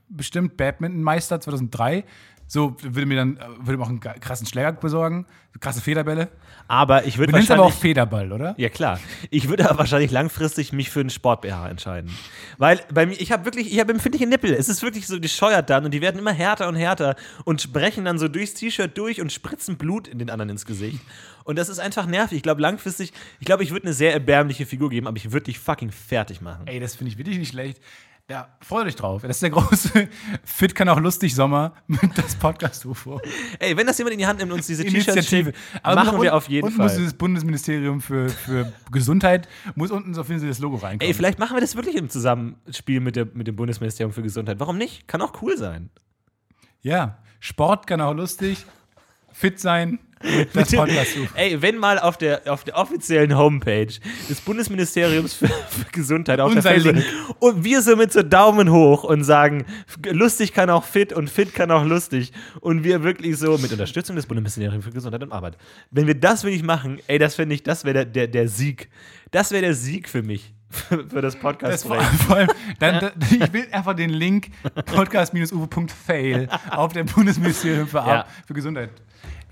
bestimmt 0.10 0.58
Badminton-Meister 0.58 1.40
2003. 1.40 2.04
So 2.52 2.76
würde 2.82 3.06
mir 3.06 3.16
dann 3.16 3.38
äh, 3.38 3.46
würde 3.62 3.78
mir 3.78 3.84
auch 3.86 3.88
einen 3.88 4.02
krassen 4.02 4.46
Schläger 4.46 4.74
besorgen, 4.74 5.26
krasse 5.62 5.80
Federbälle. 5.80 6.28
aber 6.68 7.06
ich 7.06 7.18
würde 7.18 7.32
Du 7.32 7.38
nennst 7.38 7.50
aber 7.50 7.62
auch 7.62 7.66
wahrscheinlich. 7.68 7.82
Federball, 7.82 8.34
oder? 8.34 8.56
ja, 8.58 8.68
klar. 8.68 9.00
Ich 9.30 9.48
würde 9.48 9.70
aber 9.70 9.80
wahrscheinlich 9.80 10.12
langfristig 10.12 10.74
mich 10.74 10.90
für 10.90 11.00
einen 11.00 11.10
Sport-BH 11.10 11.70
entscheiden. 11.70 12.12
Weil 12.58 12.82
bei 12.94 13.06
mir, 13.06 13.14
ich 13.14 13.32
habe 13.32 13.46
wirklich, 13.46 13.72
ich 13.72 13.80
habe 13.80 13.94
empfindliche 13.94 14.28
Nippel. 14.28 14.54
Es 14.54 14.68
ist 14.68 14.84
wirklich 14.84 15.08
so, 15.08 15.18
die 15.18 15.30
scheuert 15.30 15.70
dann 15.70 15.86
und 15.86 15.92
die 15.94 16.02
werden 16.02 16.20
immer 16.20 16.34
härter 16.34 16.68
und 16.68 16.76
härter 16.76 17.16
und 17.46 17.72
brechen 17.72 18.04
dann 18.04 18.20
so 18.20 18.28
durchs 18.28 18.54
T-Shirt 18.56 18.98
durch 18.98 19.22
und 19.22 19.32
spritzen 19.32 19.78
Blut 19.78 20.10
in 20.10 20.20
den 20.20 20.30
anderen 20.30 20.50
ins 20.50 20.66
Gesicht. 20.66 21.00
Und 21.46 21.58
das 21.58 21.70
ist 21.70 21.80
einfach 21.80 22.06
nervig. 22.06 22.36
Ich 22.36 22.44
glaube, 22.44 22.62
langfristig, 22.62 23.14
ich 23.40 23.46
glaube, 23.46 23.64
ich 23.64 23.72
würde 23.72 23.86
eine 23.86 23.94
sehr 23.94 24.12
erbärmliche 24.12 24.66
Figur 24.66 24.90
geben, 24.90 25.08
aber 25.08 25.16
ich 25.16 25.32
würde 25.32 25.46
dich 25.46 25.58
fucking 25.58 25.92
fertig 25.92 26.42
machen. 26.42 26.68
Ey, 26.68 26.82
das 26.82 26.98
finde 26.98 27.14
ich 27.14 27.18
wirklich 27.18 27.38
nicht 27.38 27.52
schlecht. 27.52 27.80
Ja, 28.30 28.48
freut 28.62 28.88
euch 28.88 28.96
drauf. 28.96 29.24
Das 29.24 29.32
ist 29.32 29.44
der 29.44 29.50
große 29.50 30.08
Fit 30.44 30.74
kann 30.74 30.88
auch 30.88 31.00
lustig 31.00 31.36
Sommer 31.36 31.74
mit 31.88 32.18
das 32.18 32.36
Podcast-UFO. 32.36 33.20
Ey, 33.60 33.76
wenn 33.76 33.86
das 33.86 33.98
jemand 33.98 34.14
in 34.14 34.20
die 34.20 34.28
Hand 34.28 34.40
nimmt 34.40 34.52
und 34.52 34.60
uns 34.60 34.68
diese 34.68 34.84
T-Shirts 34.84 35.08
Initiative. 35.08 35.54
schickt, 35.54 35.84
machen 35.84 36.22
wir 36.22 36.34
auf 36.34 36.48
jeden 36.48 36.68
und 36.68 36.78
muss 36.78 36.94
Fall. 36.94 37.04
das 37.04 37.14
Bundesministerium 37.14 38.00
für, 38.00 38.30
für 38.30 38.72
Gesundheit, 38.92 39.50
muss 39.76 39.92
unten 39.92 40.14
so 40.14 40.22
auf 40.22 40.30
jeden 40.30 40.40
Fall 40.40 40.50
das 40.50 40.60
Logo 40.60 40.78
reinkommen. 40.78 41.02
Ey, 41.02 41.14
vielleicht 41.14 41.40
machen 41.40 41.58
wir 41.58 41.62
das 41.62 41.76
wirklich 41.76 41.96
im 41.96 42.10
Zusammenspiel 42.10 43.02
mit, 43.02 43.18
der, 43.18 43.28
mit 43.34 43.48
dem 43.48 43.56
Bundesministerium 43.56 44.14
für 44.14 44.22
Gesundheit. 44.22 44.60
Warum 44.60 44.78
nicht? 44.78 45.08
Kann 45.08 45.22
auch 45.22 45.42
cool 45.42 45.58
sein. 45.58 45.90
Ja, 46.82 47.18
Sport 47.40 47.86
kann 47.86 48.00
auch 48.02 48.14
lustig, 48.14 48.66
fit 49.34 49.60
sein, 49.60 50.00
das 50.54 50.74
UFO. 50.74 50.88
Ey, 51.36 51.62
wenn 51.62 51.78
mal 51.78 52.00
auf 52.00 52.18
der, 52.18 52.42
auf 52.52 52.64
der 52.64 52.78
offiziellen 52.78 53.38
Homepage 53.38 53.88
des 54.30 54.42
Bundesministeriums 54.42 55.34
für, 55.34 55.48
für 55.48 55.86
Gesundheit 55.92 56.40
auf 56.40 56.54
Unser 56.54 56.70
der 56.74 56.80
Link. 56.80 57.06
und 57.40 57.64
wir 57.64 57.82
so 57.82 57.96
mit 57.96 58.14
so 58.14 58.22
Daumen 58.24 58.72
hoch 58.72 59.04
und 59.04 59.24
sagen, 59.24 59.66
lustig 60.12 60.54
kann 60.54 60.70
auch 60.70 60.84
fit 60.84 61.14
und 61.14 61.30
fit 61.30 61.54
kann 61.54 61.72
auch 61.72 61.84
lustig 61.86 62.32
und 62.60 62.84
wir 62.84 63.04
wirklich 63.04 63.38
so 63.38 63.58
mit 63.58 63.72
Unterstützung 63.72 64.16
des 64.16 64.26
Bundesministeriums 64.26 64.86
für 64.86 64.92
Gesundheit 64.92 65.24
und 65.24 65.32
Arbeit. 65.32 65.58
Wenn 65.90 66.08
wir 66.08 66.16
das 66.16 66.44
wirklich 66.44 66.64
machen, 66.64 67.00
ey, 67.08 67.18
das 67.20 67.36
finde 67.36 67.56
ich, 67.56 67.64
das 67.64 67.84
wäre 67.84 67.94
der, 67.94 68.06
der, 68.06 68.28
der 68.28 68.48
Sieg. 68.48 68.90
Das 69.32 69.52
wäre 69.52 69.62
der 69.62 69.74
Sieg 69.76 70.10
für 70.10 70.24
mich, 70.24 70.54
für, 70.70 71.22
das 71.22 71.36
podcast 71.38 71.74
Das 71.74 71.84
vor, 71.84 72.00
vor 72.02 72.36
allem, 72.36 72.50
dann, 72.80 73.00
dann, 73.00 73.12
ich 73.30 73.54
will 73.54 73.68
einfach 73.72 73.94
den 73.96 74.10
Link 74.10 74.50
podcast-uwe.fail 74.86 76.48
auf 76.70 76.94
dem 76.94 77.06
Bundesministerium 77.06 77.88
für, 77.88 77.98
Ja. 78.00 78.26
für 78.46 78.54
Gesundheit. 78.54 78.90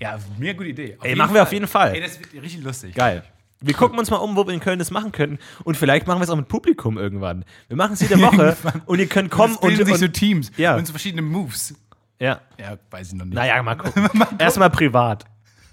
Ja, 0.00 0.18
mega 0.38 0.54
gute 0.54 0.70
Idee. 0.70 0.96
Auf 0.98 1.04
Ey, 1.04 1.14
machen 1.14 1.34
wir 1.34 1.42
auf 1.42 1.52
jeden 1.52 1.66
Fall. 1.66 1.94
Ey, 1.94 2.00
das 2.00 2.18
wird 2.18 2.32
richtig 2.42 2.62
lustig. 2.62 2.94
Geil. 2.94 3.22
Wir 3.60 3.74
gucken 3.74 3.98
uns 3.98 4.10
mal 4.10 4.16
um, 4.16 4.36
wo 4.36 4.46
wir 4.46 4.54
in 4.54 4.60
Köln 4.60 4.78
das 4.78 4.90
machen 4.90 5.12
könnten. 5.12 5.38
Und 5.64 5.76
vielleicht 5.76 6.06
machen 6.06 6.20
wir 6.20 6.24
es 6.24 6.30
auch 6.30 6.36
mit 6.36 6.48
Publikum 6.48 6.96
irgendwann. 6.96 7.44
Wir 7.68 7.76
machen 7.76 7.92
es 7.92 8.00
jede 8.00 8.18
Woche 8.22 8.56
und 8.86 8.98
ihr 8.98 9.06
könnt 9.06 9.30
Kommen 9.30 9.56
und, 9.56 9.78
und, 9.78 9.84
sich 9.86 9.96
so 9.98 10.08
Teams 10.08 10.50
Ja. 10.56 10.76
und 10.76 10.86
so 10.86 10.92
verschiedene 10.94 11.20
Moves. 11.20 11.74
ja. 12.18 12.40
Ja, 12.58 12.78
weiß 12.90 13.08
ich 13.08 13.14
noch 13.14 13.26
nicht. 13.26 13.34
Naja, 13.34 13.62
mal 13.62 13.74
gucken. 13.76 14.08
Erstmal 14.38 14.70
privat. 14.70 15.26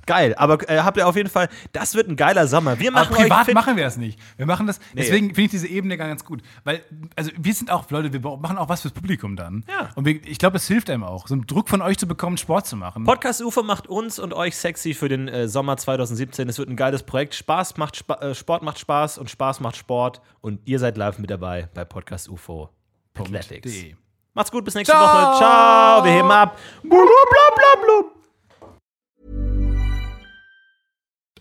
Geil, 0.08 0.34
aber 0.38 0.68
äh, 0.70 0.80
habt 0.80 0.96
ihr 0.98 1.06
auf 1.06 1.18
jeden 1.18 1.30
Fall, 1.30 1.50
das 1.74 1.94
wird 1.94 2.08
ein 2.08 2.16
geiler 2.16 2.48
Sommer. 2.48 2.80
Wir 2.80 2.92
machen 2.92 3.14
Aber 3.14 3.24
privat 3.24 3.54
machen 3.54 3.76
wir 3.76 3.84
das 3.84 3.98
nicht. 3.98 4.18
Wir 4.38 4.46
machen 4.46 4.66
das, 4.66 4.80
deswegen 4.94 5.28
finde 5.28 5.42
ich 5.42 5.52
diese 5.52 5.68
Ebene 5.68 5.98
ganz 5.98 6.24
gut. 6.24 6.42
Weil, 6.64 6.82
also 7.18 7.30
wir 7.38 7.54
sind 7.54 7.70
auch, 7.70 7.92
Leute, 7.92 8.14
wir 8.14 8.20
machen 8.38 8.58
auch 8.58 8.70
was 8.70 8.82
fürs 8.82 8.94
Publikum 8.94 9.36
dann. 9.36 9.66
Ja. 9.68 9.90
Und 9.96 10.06
wir, 10.06 10.26
ich 10.26 10.40
glaube, 10.40 10.58
es 10.58 10.68
hilft 10.68 10.90
einem 10.90 11.04
auch, 11.04 11.28
so 11.28 11.34
einen 11.34 11.46
Druck 11.46 11.68
von 11.68 11.82
euch 11.82 11.98
zu 11.98 12.08
bekommen, 12.08 12.38
Sport 12.38 12.68
zu 12.68 12.78
machen. 12.78 13.04
Podcast 13.04 13.42
UFO 13.42 13.64
macht 13.64 13.88
uns 13.88 14.18
und 14.18 14.34
euch 14.34 14.56
sexy 14.56 14.94
für 14.94 15.10
den 15.10 15.28
äh, 15.28 15.50
Sommer 15.50 15.76
2017. 15.76 16.48
Es 16.48 16.58
wird 16.58 16.70
ein 16.70 16.78
geiles 16.78 17.04
Projekt. 17.04 17.36
Spaß 17.36 17.76
macht 17.76 17.98
Spa 17.98 18.16
äh, 18.16 18.34
Sport 18.34 18.64
macht 18.64 18.80
Spaß 18.80 19.18
und 19.18 19.30
Spaß 19.30 19.60
macht 19.60 19.76
Sport. 19.76 20.22
Und 20.40 20.62
ihr 20.66 20.80
seid 20.80 20.96
live 20.96 21.20
mit 21.20 21.30
dabei 21.30 21.68
bei 21.74 21.84
Podcast 21.84 22.30
UFO 22.30 22.70
Athletics. 23.14 23.72
De. 23.72 23.96
Macht's 24.34 24.52
gut, 24.52 24.64
bis 24.64 24.76
nächste 24.76 24.94
Ciao. 24.94 25.04
Woche. 25.04 25.38
Ciao, 25.38 26.06
wir 26.06 26.12
heben 26.12 26.32
ab. 26.32 26.58
Blub, 26.82 26.92
blub, 26.92 27.56
blub, 27.56 27.86
blub. 27.86 28.17